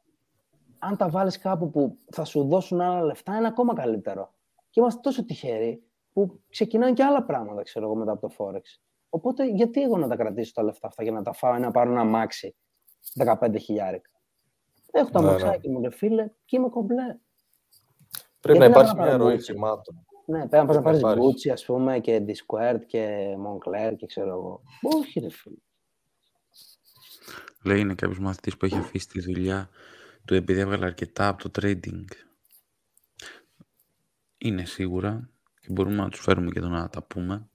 Αν 0.80 0.98
τα 0.98 1.10
βάλεις 1.10 1.38
κάπου 1.38 1.70
που 1.70 1.98
θα 2.12 2.24
σου 2.24 2.44
δώσουν 2.44 2.82
άλλα 2.82 3.02
λεφτά, 3.02 3.36
είναι 3.38 3.48
ακόμα 3.48 3.74
καλύτερο. 3.74 4.34
Και 4.70 4.80
είμαστε 4.80 5.00
τόσο 5.04 5.26
τυχεροί 5.26 5.84
που 6.14 6.40
ξεκινάνε 6.50 6.94
και 6.94 7.04
άλλα 7.04 7.24
πράγματα, 7.24 7.64
ξέρω 7.64 7.86
εγώ, 7.86 7.96
μετά 7.96 8.12
από 8.12 8.28
το 8.28 8.34
Forex. 8.38 8.80
Οπότε, 9.16 9.46
γιατί 9.46 9.82
εγώ 9.82 9.98
να 9.98 10.08
τα 10.08 10.16
κρατήσω 10.16 10.52
τα 10.54 10.64
λεφτά 10.64 10.88
αυτά 10.88 11.04
για 11.04 11.12
να 11.12 11.22
τα 11.22 11.34
φάω 11.34 11.56
ή 11.56 11.60
να 11.60 11.72
πάρω 11.72 11.92
ένα 11.92 12.04
μάξι 12.04 12.56
15 13.18 13.56
χιλιάρικα. 13.60 14.10
Έχω 14.92 15.10
τα 15.10 15.22
Ναι, 15.22 15.26
ναι. 15.26 15.32
μαξάκι 15.32 15.70
μου, 15.70 15.82
ρε 15.82 15.92
φίλε, 15.92 16.32
και 16.46 16.58
είμαι 16.58 16.70
κομπλέ. 16.70 17.18
Πρέπει 18.40 18.60
να 18.60 18.66
Γιατί 18.66 18.74
να 18.80 18.82
υπάρχει 18.82 18.96
πάω 18.96 19.06
μια 19.06 19.18
να 19.18 19.24
ροή 19.24 19.30
πάρω 19.30 19.44
χρημάτων. 19.44 20.06
Ναι, 20.26 20.48
πρέπει 20.48 20.66
να 20.66 20.66
πας 20.66 20.76
να 20.76 20.82
Πρέπει 20.82 21.02
να 21.02 21.10
πάρεις 21.10 21.22
υπάρχει. 21.22 21.50
Gucci, 21.50 21.52
ας 21.52 21.66
πούμε, 21.66 22.00
και 22.00 22.26
Discord 22.28 22.80
και 22.86 23.28
Moncler 23.46 23.94
και 23.96 24.06
ξέρω 24.06 24.30
εγώ. 24.30 24.62
Όχι, 24.82 25.20
ρε 25.20 25.30
φίλε. 25.30 25.56
Λέει 27.64 27.80
είναι 27.80 27.96
κάποιος 27.96 28.20
μαθητής 28.20 28.58
που 28.58 28.66
έχει 28.66 28.78
αφήσει 28.78 29.08
τη 29.08 29.22
δουλειά 29.22 29.70
του 30.26 30.34
επειδή 30.34 30.60
έβγαλε 30.60 30.86
αρκετά 30.86 31.28
από 31.28 31.50
το 31.50 31.62
trading. 31.62 32.06
Είναι 34.38 34.66
σίγουρα 34.66 35.30
και 35.60 35.68
μπορούμε 35.72 35.96
να 35.96 36.10
τους 36.10 36.20
φέρουμε 36.20 36.52
και 36.52 36.60
εδώ 36.60 36.68
να 36.68 36.90
τα 36.90 37.04
πούμε. 37.04 37.48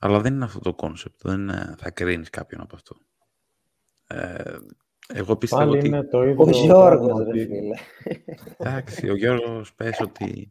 Αλλά 0.00 0.20
δεν 0.20 0.34
είναι 0.34 0.44
αυτό 0.44 0.58
το 0.58 0.74
concept. 0.74 1.20
Δεν 1.22 1.40
είναι, 1.40 1.74
θα 1.78 1.90
κρίνεις 1.90 2.30
κάποιον 2.30 2.60
από 2.60 2.74
αυτό. 2.76 2.96
Ε, 4.06 4.54
εγώ 5.14 5.36
πιστεύω 5.36 5.62
Πάλι 5.64 5.76
ότι... 5.78 5.86
είναι 5.86 6.02
το 6.04 6.22
ίδιο. 6.22 6.44
Ο 6.44 6.50
Γιώργος, 6.50 7.06
πράγμα 7.06 7.22
ρε 7.24 7.28
ότι- 7.30 7.46
φίλε. 7.46 7.76
Εντάξει, 8.56 9.08
ο 9.10 9.14
Γιώργος 9.16 9.74
πες 9.74 10.00
ότι... 10.00 10.50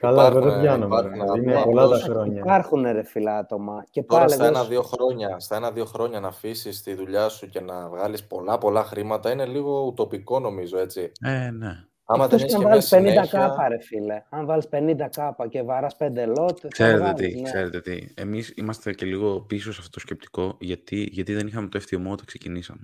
Καλά, 0.00 0.28
Υπάρχουν, 0.28 0.50
δεν 0.50 0.60
πιάνομαι. 0.60 0.84
υπάρχουν 0.96 1.12
ρε. 1.18 1.22
άτομα, 1.22 1.42
Είναι 1.42 1.62
πολλά 1.64 1.80
τα 1.80 1.86
απλώς 1.86 2.02
χρόνια. 2.02 2.38
Υπάρχουν, 2.40 2.82
ρε 2.82 3.02
φίλε, 3.02 3.30
άτομα. 3.30 3.84
Και 3.90 4.02
Τώρα 4.02 4.20
πάλι 4.24 4.32
στα 4.34 4.44
εγώ... 4.46 4.56
ένα-δύο 4.58 4.82
χρόνια, 4.82 5.40
στα 5.40 5.56
ένα-δύο 5.56 5.84
χρόνια 5.84 6.20
να 6.20 6.28
αφήσεις 6.28 6.82
τη 6.82 6.94
δουλειά 6.94 7.28
σου 7.28 7.48
και 7.48 7.60
να 7.60 7.88
βγάλεις 7.88 8.24
πολλά 8.26 8.58
πολλά 8.58 8.84
χρήματα 8.84 9.30
είναι 9.30 9.46
λίγο 9.46 9.84
ουτοπικό 9.86 10.40
νομίζω 10.40 10.78
έτσι. 10.78 11.12
Ε, 11.20 11.50
ναι. 11.50 11.84
Άμα 12.06 12.26
δεν 12.28 12.38
Εκτός 12.38 12.42
έχει 12.42 12.48
και 12.48 12.54
αν 12.54 12.60
και 12.60 12.66
μια 12.66 12.68
βάλεις 12.68 12.88
50 12.92 12.96
συνέχεια. 12.98 13.38
κάπα, 13.48 13.68
ρε 13.68 13.78
φίλε. 13.80 14.22
Αν 14.30 14.46
βάλεις 14.46 14.68
50 14.70 15.08
κάπα 15.10 15.48
και 15.48 15.62
βαράς 15.62 15.96
5 15.98 16.26
λότ, 16.26 16.58
θα 16.62 16.68
Ξέρετε 16.68 16.98
βγάλεις, 16.98 17.20
τι, 17.32 17.34
ναι. 17.40 17.42
ξέρετε 17.42 17.80
τι. 17.80 18.06
Εμείς 18.14 18.52
είμαστε 18.56 18.92
και 18.92 19.06
λίγο 19.06 19.40
πίσω 19.40 19.72
σε 19.72 19.78
αυτό 19.80 19.90
το 19.92 20.00
σκεπτικό 20.00 20.56
γιατί, 20.60 21.08
γιατί 21.12 21.34
δεν 21.34 21.46
είχαμε 21.46 21.68
το 21.68 21.78
FTMO 21.82 22.10
όταν 22.10 22.24
ξεκινήσαμε. 22.26 22.82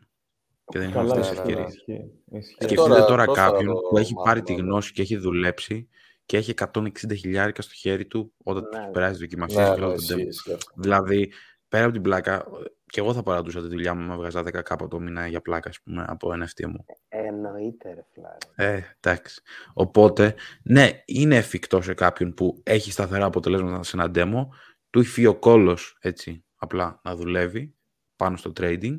Και 0.65 0.79
δεν 0.79 0.89
είχαμε 0.89 1.09
Καλά, 1.09 1.21
αυτές 1.21 1.37
τις 1.39 1.39
ναι, 1.47 1.55
ναι, 1.55 1.61
ναι. 1.61 1.67
ευκαιρίες. 1.67 1.85
ισχύει, 1.87 2.13
ισχύει. 2.39 2.55
Και 2.59 2.65
Σκεφτείτε 2.65 2.83
τώρα 2.89 3.05
τώρα, 3.05 3.25
πρόσφατα 3.25 3.51
κάποιον 3.51 3.75
το 3.75 3.81
που 3.91 3.99
έχει 3.99 4.15
πάρει 4.25 4.43
τη 4.43 4.51
μάθημα, 4.53 4.67
ναι. 4.67 4.73
γνώση 4.73 4.93
και 4.93 5.03
έχει 5.03 5.17
δουλέψει 5.17 5.89
και 6.27 6.37
έχει 6.37 6.55
160 6.75 6.91
χιλιάρικα 7.17 7.63
στο 7.63 7.75
χέρι 7.75 8.07
του 8.07 8.33
όταν 8.45 8.63
Ναι. 8.75 8.85
του 8.87 8.91
περάσει 8.93 9.19
δοκιμασίες 9.21 9.69
Ναι, 9.69 9.75
και 9.75 9.81
ναι, 9.81 9.87
όλα 9.87 9.95
τα 9.95 10.03
ισχύει, 10.03 10.15
demo. 10.15 10.27
ισχύει 10.29 10.53
αυτό. 10.53 10.71
Δηλαδή, 10.77 11.33
πέρα 11.69 11.85
από 11.85 11.93
την 11.93 12.03
πλάκα, 12.03 12.47
και 12.91 13.01
εγώ 13.01 13.15
θα 13.15 13.23
παρατούσα 13.23 13.61
τη 13.61 13.69
δουλειά 13.69 13.95
μου 13.95 14.07
με 14.09 14.17
βγάζα 14.17 14.41
10 14.41 14.63
κάπου 14.63 14.89
το 14.89 15.01
μήνα 15.01 15.27
για 15.27 15.41
πλάκα, 15.41 15.69
ας 15.69 15.81
πούμε, 15.81 16.05
από 16.09 16.31
NFT 16.33 16.67
μου. 16.67 16.85
Εννοείται, 17.09 17.95
ρε 17.95 18.05
φίλε. 18.13 18.29
Ε, 18.71 18.81
εντάξει. 19.01 19.43
Οπότε, 19.73 20.35
ναι, 20.63 20.91
είναι 21.05 21.37
εφικτό 21.37 21.81
σε 21.83 21.95
κάποιον 21.95 22.35
που 22.35 22.61
έχει 22.63 22.93
σταθερά 22.93 23.25
αποτελέσματα 23.25 23.83
σε 23.83 23.97
ένα 23.97 24.11
demo, 24.15 24.49
του 24.91 24.99
έχει 25.01 25.09
φύγει 25.09 25.27
ο 25.27 25.37
κόλος, 25.39 25.99
έτσι, 26.01 26.45
απλά 26.57 27.01
να 27.05 27.17
δουλεύει 27.17 27.75
πάνω 28.17 28.37
στο 28.37 28.51
trading 28.51 28.99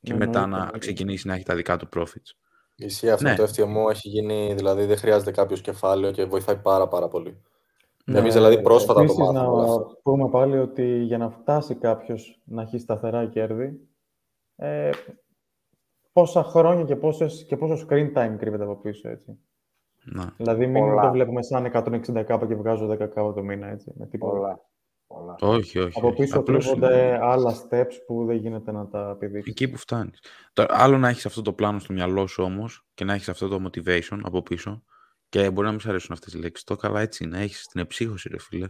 και 0.00 0.12
Εννοείται, 0.12 0.26
μετά 0.26 0.46
να 0.46 0.56
εννοείται. 0.56 0.78
ξεκινήσει 0.78 1.26
να 1.26 1.34
έχει 1.34 1.44
τα 1.44 1.54
δικά 1.54 1.76
του 1.76 1.88
profits. 1.96 2.30
Ισχύει 2.74 3.10
αυτό 3.10 3.28
Ναι. 3.28 3.34
το 3.34 3.42
FTMO 3.42 3.90
έχει 3.90 4.08
γίνει, 4.08 4.54
δηλαδή 4.56 4.84
δεν 4.84 4.96
χρειάζεται 4.96 5.30
κάποιος 5.30 5.60
κεφάλαιο 5.60 6.12
και 6.12 6.24
βοηθάει 6.24 6.56
πάρα 6.56 6.88
πάρα 6.88 7.08
πολύ. 7.08 7.42
Ναι. 8.08 8.18
Εμείς 8.18 8.34
δηλαδή 8.34 8.62
πρόσφατα 8.62 8.94
το 8.94 9.00
Επίσης, 9.00 9.18
μάθαμε 9.18 9.46
όλο 9.46 9.56
να 9.56 9.72
αυτό. 9.72 9.98
πούμε 10.02 10.28
πάλι 10.28 10.58
ότι 10.58 10.98
για 10.98 11.18
να 11.18 11.30
φτάσει 11.30 11.74
κάποιος 11.74 12.40
να 12.44 12.62
έχει 12.62 12.78
σταθερά 12.78 13.26
κέρδη, 13.26 13.80
ε, 14.56 14.90
πόσα 16.12 16.42
χρόνια 16.42 16.84
και, 16.84 16.96
πόσες, 16.96 17.44
και 17.48 17.56
πόσο 17.56 17.86
screen 17.88 18.12
time 18.14 18.34
κρύβεται 18.38 18.62
από 18.62 18.76
πίσω, 18.76 19.08
έτσι. 19.08 19.38
Να. 20.04 20.32
Δηλαδή, 20.36 20.66
μην 20.66 20.82
Πολλά. 20.82 21.02
το 21.02 21.10
βλέπουμε 21.10 21.42
σαν 21.42 21.64
160 21.64 22.22
κάπα 22.22 22.46
και 22.46 22.54
βγάζω 22.54 22.86
10 22.86 22.96
κάπα 22.96 23.32
το 23.32 23.42
μήνα, 23.42 23.68
έτσι, 23.68 23.92
με 23.96 24.06
τίποτα. 24.06 24.32
Πολλά. 24.32 24.60
Πολλά. 25.06 25.36
Όχι, 25.40 25.78
όχι. 25.78 25.98
Από 25.98 26.06
όχι. 26.08 26.16
πίσω 26.16 26.38
Απλώς 26.38 26.64
κρύβονται 26.66 27.18
άλλα 27.22 27.54
steps 27.54 27.92
που 28.06 28.24
δεν 28.24 28.36
γίνεται 28.36 28.72
να 28.72 28.88
τα 28.88 29.16
πηδήξεις. 29.18 29.50
Εκεί 29.52 29.68
που 29.68 29.76
φτάνεις. 29.76 30.22
Άλλο 30.68 30.98
να 30.98 31.08
έχεις 31.08 31.26
αυτό 31.26 31.42
το 31.42 31.52
πλάνο 31.52 31.78
στο 31.78 31.92
μυαλό 31.92 32.26
σου 32.26 32.42
όμως 32.42 32.86
και 32.94 33.04
να 33.04 33.14
έχεις 33.14 33.28
αυτό 33.28 33.48
το 33.48 33.64
motivation 33.66 34.18
από 34.22 34.42
πίσω. 34.42 34.82
Και 35.28 35.50
μπορεί 35.50 35.66
να 35.66 35.70
μην 35.72 35.80
σου 35.80 35.88
αρέσουν 35.88 36.12
αυτές 36.12 36.32
τι 36.32 36.38
λέξεις. 36.38 36.64
Το 36.64 36.76
καλά 36.76 37.00
έτσι 37.00 37.24
είναι. 37.24 37.40
Έχεις 37.42 37.66
την 37.66 37.80
εψύχωση, 37.80 38.28
ρε 38.28 38.38
φίλε. 38.38 38.68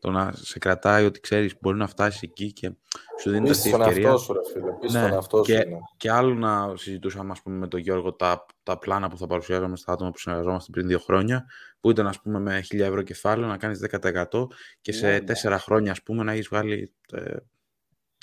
Το 0.00 0.10
να 0.10 0.32
σε 0.34 0.58
κρατάει 0.58 1.04
ότι 1.04 1.20
ξέρεις 1.20 1.54
μπορεί 1.60 1.76
να 1.76 1.86
φτάσεις 1.86 2.22
εκεί 2.22 2.52
και 2.52 2.72
σου 3.20 3.30
δίνει 3.30 3.48
Πίστη 3.48 3.68
αυτή 3.68 3.68
η 3.68 3.72
στον 3.72 3.80
ευκαιρία. 3.88 4.08
εαυτό 4.08 4.22
σου, 4.24 4.32
ρε 4.32 4.40
φίλε. 4.52 4.72
Πίστη 4.80 4.98
Ναι, 4.98 5.02
στον 5.04 5.12
εαυτό 5.12 5.36
σου. 5.36 5.42
και, 5.42 5.52
είναι. 5.52 5.78
και 5.96 6.10
άλλο 6.10 6.34
να 6.34 6.76
συζητούσαμε 6.76 7.30
ας 7.32 7.42
πούμε, 7.42 7.56
με 7.56 7.68
τον 7.68 7.80
Γιώργο 7.80 8.12
τα, 8.14 8.46
τα 8.62 8.78
πλάνα 8.78 9.08
που 9.08 9.18
θα 9.18 9.26
παρουσιάζαμε 9.26 9.76
στα 9.76 9.92
άτομα 9.92 10.10
που 10.10 10.18
συνεργαζόμαστε 10.18 10.70
πριν 10.70 10.86
δύο 10.86 10.98
χρόνια, 10.98 11.44
που 11.80 11.90
ήταν 11.90 12.06
ας 12.06 12.20
πούμε, 12.20 12.38
με 12.40 12.62
1000 12.72 12.78
ευρώ 12.80 13.02
κεφάλαιο 13.02 13.48
να 13.48 13.56
κάνεις 13.56 13.78
10% 13.78 14.46
και 14.80 14.92
σε 14.92 15.06
Ναι, 15.06 15.12
ναι. 15.12 15.20
τέσσερα 15.20 15.58
χρόνια 15.58 15.90
ας 15.92 16.02
πούμε, 16.02 16.22
να 16.24 16.32
έχεις 16.32 16.48
βγάλει. 16.48 16.94
Ε, 17.12 17.36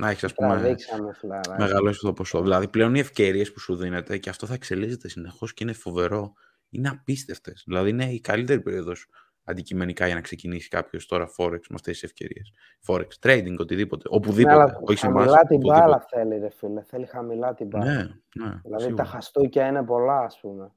να 0.01 0.10
έχεις 0.10 0.23
ας 0.23 0.34
πούμε, 0.34 0.49
Τραβήξαμε, 0.49 1.14
φιλαράκι. 1.14 1.61
μεγαλώσει 1.61 1.93
αυτό 1.95 2.07
το 2.07 2.14
ποσό. 2.14 2.41
Δηλαδή 2.41 2.68
πλέον 2.68 2.95
οι 2.95 2.99
ευκαιρίες 2.99 3.51
που 3.51 3.60
σου 3.60 3.76
δίνεται 3.76 4.18
και 4.18 4.30
αυτό 4.30 4.45
θα 4.47 4.53
εξελίσσεται 4.53 5.07
συνεχώς 5.10 5.53
και 5.53 5.64
είναι 5.64 5.73
φοβερό. 5.73 6.34
Είναι 6.73 6.89
απίστευτες. 6.89 7.63
Δηλαδή 7.67 7.89
είναι 7.89 8.05
η 8.05 8.19
καλύτερη 8.19 8.61
περίοδος 8.61 9.07
αντικειμενικά 9.43 10.05
για 10.05 10.15
να 10.15 10.21
ξεκινήσει 10.21 10.67
κάποιος 10.67 11.05
τώρα 11.05 11.27
Forex 11.37 11.59
με 11.69 11.75
αυτές 11.75 11.93
τις 11.99 12.03
ευκαιρίες. 12.03 12.51
Forex, 12.87 13.07
trading, 13.21 13.55
οτιδήποτε. 13.59 14.09
Ναι, 14.09 14.15
Οπουδήποτε. 14.15 14.55
αλλά 14.55 14.79
όχι 14.81 14.97
σε 14.97 15.07
εμάς, 15.07 15.23
χαμηλά 15.23 15.45
την 15.45 15.55
οπουδήποτε. 15.55 15.79
μπάλα 15.79 16.05
θέλει, 16.09 16.37
ρε 16.39 16.49
φίλε. 16.49 16.83
Θέλει 16.83 17.05
χαμηλά 17.05 17.53
την 17.53 17.67
μπάλα. 17.67 17.85
Ναι, 17.85 18.01
ναι. 18.45 18.59
δηλαδή 18.63 18.83
σίγουρα. 18.83 19.03
τα 19.03 19.09
χαστούκια 19.09 19.67
είναι 19.67 19.83
πολλά, 19.83 20.19
ας 20.19 20.39
πούμε. 20.39 20.71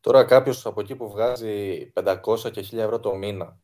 Τώρα 0.00 0.24
κάποιος 0.24 0.66
από 0.66 0.80
εκεί 0.80 0.96
που 0.96 1.10
βγάζει 1.10 1.92
500 1.94 2.50
και 2.50 2.64
1000 2.70 2.78
ευρώ 2.78 3.00
το 3.00 3.14
μήνα 3.14 3.58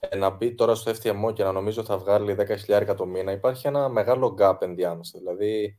ε, 0.00 0.16
να 0.16 0.30
μπει 0.30 0.54
τώρα 0.54 0.74
στο 0.74 0.90
FTMO 0.90 1.34
και 1.34 1.44
να 1.44 1.52
νομίζει 1.52 1.78
ότι 1.78 1.88
θα 1.88 1.98
βγάλει 1.98 2.36
10.000 2.66 2.94
το 2.96 3.06
μήνα, 3.06 3.32
υπάρχει 3.32 3.66
ένα 3.66 3.88
μεγάλο 3.88 4.36
gap 4.40 4.62
ενδιάμεσα. 4.62 5.18
Δηλαδή, 5.18 5.78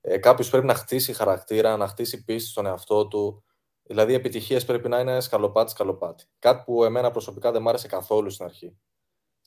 ε, 0.00 0.18
κάποιος 0.18 0.50
πρέπει 0.50 0.66
να 0.66 0.74
χτίσει 0.74 1.12
χαρακτήρα, 1.12 1.76
να 1.76 1.86
χτίσει 1.86 2.24
πίστη 2.24 2.48
στον 2.48 2.66
εαυτό 2.66 3.08
του. 3.08 3.44
Δηλαδή, 3.86 4.12
οι 4.12 4.14
επιτυχίες 4.14 4.64
πρέπει 4.64 4.88
να 4.88 5.00
είναι 5.00 5.20
σκαλοπάτι 5.20 5.70
σκαλοπάτι. 5.70 6.24
Κάτι 6.38 6.62
που 6.66 6.84
εμένα 6.84 7.10
προσωπικά 7.10 7.52
δεν 7.52 7.62
μ' 7.62 7.68
άρεσε 7.68 7.88
καθόλου 7.88 8.30
στην 8.30 8.44
αρχή. 8.44 8.76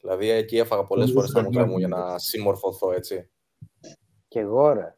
Δηλαδή, 0.01 0.29
εκεί 0.29 0.57
έφαγα 0.57 0.83
πολλές 0.83 1.07
Νομίζω 1.07 1.27
φορές 1.27 1.31
τα 1.31 1.41
μούτρα 1.41 1.65
μου 1.65 1.77
για 1.77 1.87
σταγνάρει. 1.87 2.11
να 2.11 2.19
συμμορφωθώ, 2.19 2.91
έτσι. 2.91 3.29
Και 4.27 4.39
εγώ, 4.39 4.73
ρε. 4.73 4.95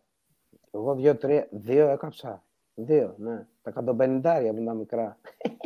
Εγώ 0.71 0.95
δύο, 0.95 1.17
τρία, 1.17 1.47
δύο 1.51 1.87
έκαψα. 1.89 2.43
Δύο, 2.73 3.15
ναι. 3.17 3.47
Τα 3.61 3.69
150 3.69 4.49
που 4.49 4.61
ήταν 4.61 4.77
μικρά. 4.77 5.17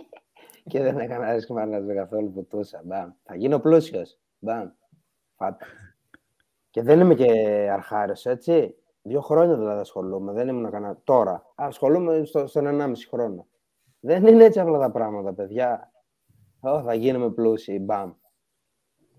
και 0.70 0.82
δεν 0.82 1.00
έκανα 1.00 1.34
ρίσκο 1.34 1.54
με 1.54 1.94
καθόλου 1.94 2.32
που 2.32 2.46
τούσα. 2.46 2.82
Μπαμ. 2.86 3.12
Θα 3.24 3.36
γίνω 3.36 3.60
πλούσιος. 3.60 4.20
Μπαμ. 4.40 4.70
Φάτα. 5.36 5.66
και 6.70 6.82
δεν 6.82 7.00
είμαι 7.00 7.16
και 7.16 7.30
αρχάριος, 7.72 8.26
έτσι. 8.26 8.76
Δύο 9.02 9.22
χρόνια 9.22 9.58
δηλαδή 9.58 9.80
ασχολούμαι. 9.80 10.32
Δεν 10.32 10.48
ήμουν 10.48 10.72
κανένα. 10.72 11.00
Τώρα. 11.04 11.52
Ασχολούμαι 11.56 12.24
στο, 12.26 12.48
στον 12.48 12.82
1,5 12.82 12.94
χρόνο. 13.10 13.48
Δεν 14.06 14.28
είναι 14.28 14.44
έτσι 14.44 14.60
απλά 14.60 14.80
τα 14.80 14.92
πράγματα, 14.92 15.34
παιδιά. 15.34 15.92
Ω, 16.60 16.82
θα 16.82 16.94
γίνουμε 16.94 17.30
πλούσιοι. 17.32 17.80
Μπαμ. 17.82 18.12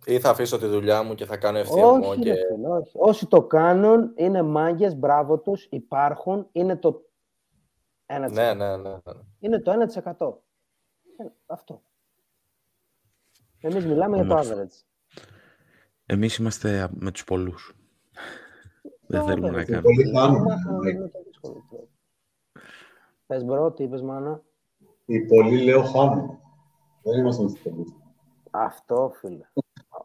Ή 0.06 0.20
θα 0.20 0.31
αφήσω 0.31 0.59
τη 0.59 0.66
δουλειά 0.66 1.02
μου 1.02 1.15
και 1.15 1.24
θα 1.24 1.36
κάνω 1.36 1.59
FTMO 1.61 2.01
Όχι, 2.02 2.20
και 2.20 2.32
ρε 2.35 2.40
φίλε, 2.55 2.69
όχι. 2.69 2.93
Όσοι 2.98 3.27
το 3.27 3.43
κάνουν 3.43 4.12
είναι 4.15 4.43
μάγκες, 4.43 4.97
μπράβο 4.97 5.39
τους, 5.39 5.66
υπάρχουν, 5.70 6.48
είναι 6.52 6.77
το 6.77 7.02
1%. 8.06 8.28
Ναι, 8.32 8.55
ναι, 8.55 8.77
ναι. 8.77 8.90
ναι. 8.90 8.98
Είναι 9.39 9.61
το 9.61 9.73
1%. 9.73 10.32
Ε, 11.16 11.24
Αυτό. 11.47 11.82
Εμείς 13.61 13.86
μιλάμε 13.86 14.16
για 14.16 14.27
το 14.27 14.32
Όμορφο. 14.32 14.55
average. 14.55 14.82
Εμείς 16.06 16.36
είμαστε 16.36 16.89
με 16.93 17.11
τους 17.11 17.24
πολλούς. 17.24 17.74
Δεν 19.06 19.20
Το 19.20 19.27
θέλουμε 19.27 19.51
να 19.51 19.62
average. 19.62 19.65
κάνουμε. 19.66 19.82
Πολύ 19.82 20.11
χάνουμε. 20.16 20.40
Μάθαμε 20.40 20.93
με 20.93 21.09
το 21.09 21.23
δύσκολο 21.27 21.65
τρόπο. 21.69 21.89
Πες 23.27 23.44
bro, 23.44 23.72
τι 23.73 23.82
είπες 23.82 24.02
μάνα; 24.02 24.43
Οι 25.06 25.20
πολλοί 25.20 25.62
λέω 25.62 25.82
χάνουν. 25.82 26.39
Δεν 27.02 27.18
είμαστε 27.18 27.43
με 27.43 27.51
τους 27.51 27.60
πολλούς. 27.60 27.89
Αυτό 28.51 29.12
φίλε. 29.20 29.44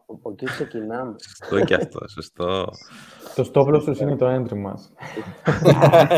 Από 0.06 0.30
εκεί 0.30 0.44
ξεκινάμε. 0.44 1.16
Σωστό 1.18 1.64
και 1.64 1.74
αυτό, 1.74 2.08
σωστό. 2.08 2.64
Το 3.34 3.50
stop 3.52 3.74
loss 3.74 3.82
τους 3.84 4.00
είναι 4.00 4.16
το 4.16 4.34
entry 4.34 4.56
μας. 4.56 4.92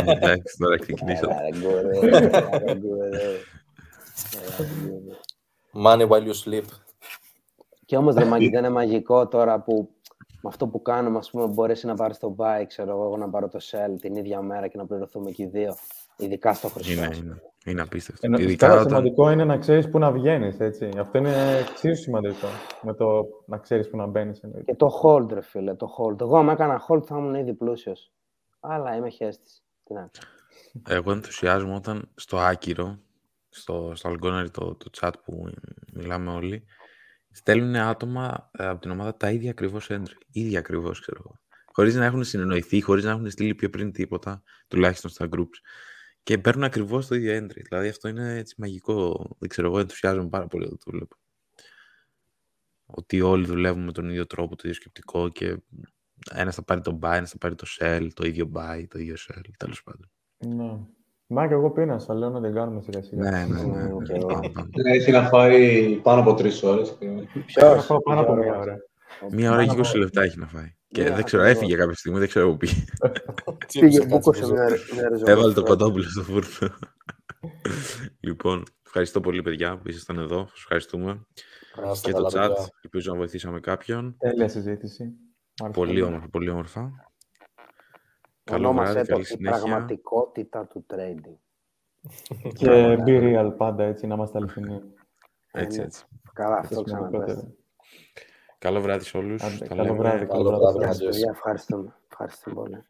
Εντάξει, 0.07 0.57
τώρα 0.59 0.79
ξεκινήσαμε. 0.79 1.35
Έλα, 1.35 1.43
ρε, 1.43 1.59
γκουρέ, 1.59 1.99
έλα, 2.17 2.59
ρε, 2.59 2.75
γκουρέ. 2.75 3.09
Έλα, 3.09 3.19
ρε, 4.59 4.65
γκουρέ. 4.65 5.11
Money 5.85 6.09
while 6.09 6.27
you 6.27 6.35
sleep. 6.45 6.65
Και 7.87 7.97
όμως 7.97 8.15
ρε, 8.15 8.25
Μάγκη, 8.25 8.49
δεν 8.49 8.59
είναι 8.59 8.73
μαγικό 8.73 9.29
τώρα 9.29 9.61
που 9.61 9.91
με 10.43 10.49
αυτό 10.49 10.67
που 10.67 10.83
κάνουμε, 10.83 11.19
ας 11.19 11.31
πούμε, 11.31 11.47
μπορείς 11.47 11.85
να 11.85 11.95
πάρεις 11.95 12.19
το 12.19 12.35
buy, 12.39 12.65
ξέρω 12.67 12.91
εγώ, 12.91 13.05
εγώ 13.05 13.17
να 13.17 13.29
πάρω 13.29 13.49
το 13.49 13.59
sell 13.63 13.95
την 14.01 14.17
ίδια 14.17 14.41
μέρα 14.41 14.69
και 14.69 14.77
να 14.77 14.87
πληρωθούμε 14.87 15.31
και 15.31 15.43
οι 15.43 15.47
δύο. 15.47 15.75
Ειδικά 16.17 16.55
στο 16.55 16.69
χρυσό. 16.69 16.93
Είναι, 16.93 17.17
είναι, 17.17 17.43
είναι 17.65 17.81
απίστευτο. 17.81 18.27
Ενώ, 18.27 18.39
Ειδικά 18.39 18.67
τώρα 18.69 18.81
όταν... 18.81 18.93
σημαντικό 18.93 19.31
είναι 19.31 19.45
να 19.45 19.59
ξέρεις 19.59 19.89
πού 19.89 19.99
να 19.99 20.13
βγαίνεις, 20.13 20.61
έτσι. 20.61 20.91
Αυτό 20.99 21.19
είναι 21.19 21.57
εξίσου 21.59 22.03
σημαντικό. 22.03 22.47
Με 22.83 22.95
το 22.95 23.27
να 23.47 23.59
ξέρεις 23.59 23.89
πού 23.89 23.97
να 23.97 24.07
μπαίνεις. 24.07 24.41
εννοείται. 24.41 24.73
Και 24.73 24.79
το 24.79 25.01
hold, 25.03 25.33
ρε 25.33 25.43
φίλε, 25.43 25.75
το 25.75 25.87
hold. 25.99 26.21
Εγώ, 26.21 26.37
άμα 26.39 26.53
έκανα 26.53 26.87
hold, 26.89 27.05
θα 27.07 27.17
ήμουν 27.19 27.35
ήδη 27.35 27.55
πλούσιος. 27.55 28.13
Αλλά 28.61 28.97
είμαι 28.97 29.09
χέστης. 29.09 29.63
Τι 29.85 29.95
να 29.95 30.11
Εγώ 30.89 31.13
ενθουσιάζομαι 31.13 31.75
όταν 31.75 32.11
στο 32.15 32.39
άκυρο, 32.39 32.99
στο, 33.49 33.93
στο 33.95 34.11
Algonary, 34.11 34.51
το, 34.51 34.75
το 34.75 34.91
chat 35.01 35.13
που 35.25 35.45
μιλάμε 35.93 36.31
όλοι, 36.31 36.65
στέλνουν 37.31 37.77
άτομα 37.77 38.51
ε, 38.59 38.67
από 38.67 38.81
την 38.81 38.91
ομάδα 38.91 39.17
τα 39.17 39.31
ίδια 39.31 39.51
ακριβώς 39.51 39.89
entry. 39.91 40.17
ίδια 40.33 40.59
ακριβώς, 40.59 41.01
ξέρω 41.01 41.21
εγώ. 41.25 41.41
Χωρίς 41.73 41.95
να 41.95 42.05
έχουν 42.05 42.25
συνεννοηθεί, 42.25 42.81
χωρίς 42.81 43.05
να 43.05 43.11
έχουν 43.11 43.31
στείλει 43.31 43.55
πιο 43.55 43.71
πριν 43.71 43.93
τίποτα, 43.93 44.43
τουλάχιστον 44.69 45.11
στα 45.11 45.29
groups. 45.37 45.59
Και 46.23 46.39
παίρνουν 46.39 46.65
ακριβώς 46.65 47.07
το 47.07 47.15
ίδιο 47.15 47.37
entry. 47.39 47.61
Δηλαδή 47.69 47.89
αυτό 47.89 48.09
είναι 48.09 48.35
έτσι 48.39 48.55
μαγικό. 48.59 49.27
Δεν 49.39 49.49
ξέρω, 49.49 49.67
εγώ 49.69 49.79
ενθουσιάζομαι 49.79 50.29
πάρα 50.29 50.47
πολύ 50.47 50.65
όταν 50.65 50.79
το 50.85 50.91
βλέπω. 50.91 51.17
Ότι 52.87 53.21
όλοι 53.21 53.47
δουλεύουμε 53.47 53.85
με 53.85 53.93
τον 53.93 54.09
ίδιο 54.09 54.27
τρόπο, 54.27 54.55
το 54.57 54.63
ίδιο 54.65 54.75
σκεπτικό 54.75 55.29
και 55.29 55.57
ένας 56.31 56.55
θα 56.55 56.63
πάρει 56.65 56.81
το 56.81 56.99
buy, 57.03 57.13
ένας 57.17 57.31
θα 57.31 57.39
πάρει 57.39 57.55
το 57.55 57.67
sell, 57.81 58.09
το 58.15 58.27
ίδιο 58.27 58.51
buy, 58.55 58.85
το 58.89 58.99
ίδιο 58.99 59.15
sell, 59.19 59.41
τέλος 59.59 59.83
πάντων. 59.83 60.11
Ναι. 60.39 60.79
Μα 61.27 61.47
και 61.49 61.55
εγώ 61.55 61.71
πίνασα, 61.71 62.15
λέω 62.15 62.31
να 62.31 62.43
την 62.43 62.55
κάνουμε 62.55 62.81
σιγά 62.83 63.03
σιγά. 63.03 63.31
Ναι, 63.31 63.45
ναι, 63.45 63.63
ναι. 63.63 63.83
Μμμ, 63.83 64.03
και 64.03 64.13
εγώ. 64.13 64.27
Πάμε, 64.27 64.49
πάμε. 64.49 64.69
Έχει 64.95 65.11
να 65.11 65.29
φάει 65.29 65.97
πάνω 66.03 66.21
από 66.21 66.35
τρεις 66.35 66.63
ώρες. 66.63 66.99
Θα 67.47 67.81
φάω 67.81 68.03
πάνω 68.03 68.21
από 68.21 68.35
μία 68.35 68.59
ώρα. 68.59 68.77
Μία 69.31 69.51
ώρα 69.53 69.61
και 69.63 69.67
Πάνω 69.69 69.81
20 69.81 69.89
από- 69.89 69.99
λεπτά 69.99 70.23
έχει 70.23 70.39
να 70.39 70.47
φάει. 70.47 70.75
Και 70.93 71.03
Ναι, 71.03 71.11
δεν 71.11 71.25
ξέρω, 71.25 71.43
ακριβώς. 71.43 71.63
έφυγε 71.63 71.77
κάποια 71.81 71.95
στιγμή, 71.97 72.19
δεν 72.19 72.29
ξέρω 72.29 72.51
που 72.51 72.57
πήγε. 72.57 72.85
Πήγε 73.81 74.05
μπούκωσε 74.07 74.45
μια 74.45 74.55
μια 74.95 75.09
ριζοβολή. 75.09 75.31
Έβαλε 75.31 75.53
το 75.53 75.63
κοντόπουλο 75.63 76.03
στο 76.05 76.23
φούρνο. 76.23 76.75
λοιπόν, 78.21 78.63
ευχαριστώ 78.87 79.21
πολύ, 79.21 79.43
παιδιά, 79.43 79.79
που 79.79 79.89
ήσασταν 79.89 80.19
εδώ. 80.19 80.47
Σας 80.49 80.59
ευχαριστούμε. 80.59 81.27
Να 81.85 81.91
είστε 81.91 82.11
Και 82.11 82.17
το 82.17 82.23
καλά, 82.25 82.47
chat. 82.47 82.49
παιδιά. 82.55 82.69
Ελπίζω 82.83 83.11
να 83.13 83.19
βοηθήσαμε 83.19 83.61
κάποιον. 83.61 84.17
Τέλεια 84.19 84.49
συζήτηση. 84.49 85.05
Μ' 85.05 85.65
άρεσε 85.65 85.79
Πολύ 85.79 86.03
όμορφα, 86.03 86.29
πολύ 86.29 86.51
όμορφα. 86.51 86.91
Καλό 88.45 88.69
Ονόμασέ 88.69 88.93
βράδυ, 88.93 89.07
το 89.09 89.13
καλή 89.13 89.23
η 89.23 89.27
συνέχεια. 89.27 89.59
πραγματικότητα 89.61 90.67
του 90.67 90.87
trading. 90.95 91.37
Και 92.55 92.97
be 93.07 93.21
real 93.23 93.55
πάντα, 93.57 93.85
έτσι, 93.85 94.07
να 94.07 94.15
είμαστε 94.15 94.39
αληθινοί. 94.39 94.81
Έτσι, 95.53 95.79
Ναι. 95.79 95.85
έτσι. 95.85 96.05
Καλά, 96.33 96.55
Το 96.55 96.61
αυτό 96.63 96.83
ξαναπες. 96.83 97.47
Σημαντικότερο. 98.63 98.75
Καλό 98.75 98.81
βράδυ 98.81 99.05
σε 99.05 99.17
όλους. 99.17 99.43
Άντε, 99.43 99.57
Τα 99.59 99.67
καλό 99.67 99.83
λέμε. 99.83 99.97
βράδυ, 99.97 100.27
Καλό 100.27 100.45
καλό 100.45 100.59
βράδυ, 100.59 100.79
βράδυ. 100.79 100.99
Μάγκες. 101.05 101.17
Παιδιά, 101.17 101.31
ευχαριστούμε. 101.31 101.95
Ευχαριστούμε 102.11 102.55
πολύ. 102.55 102.85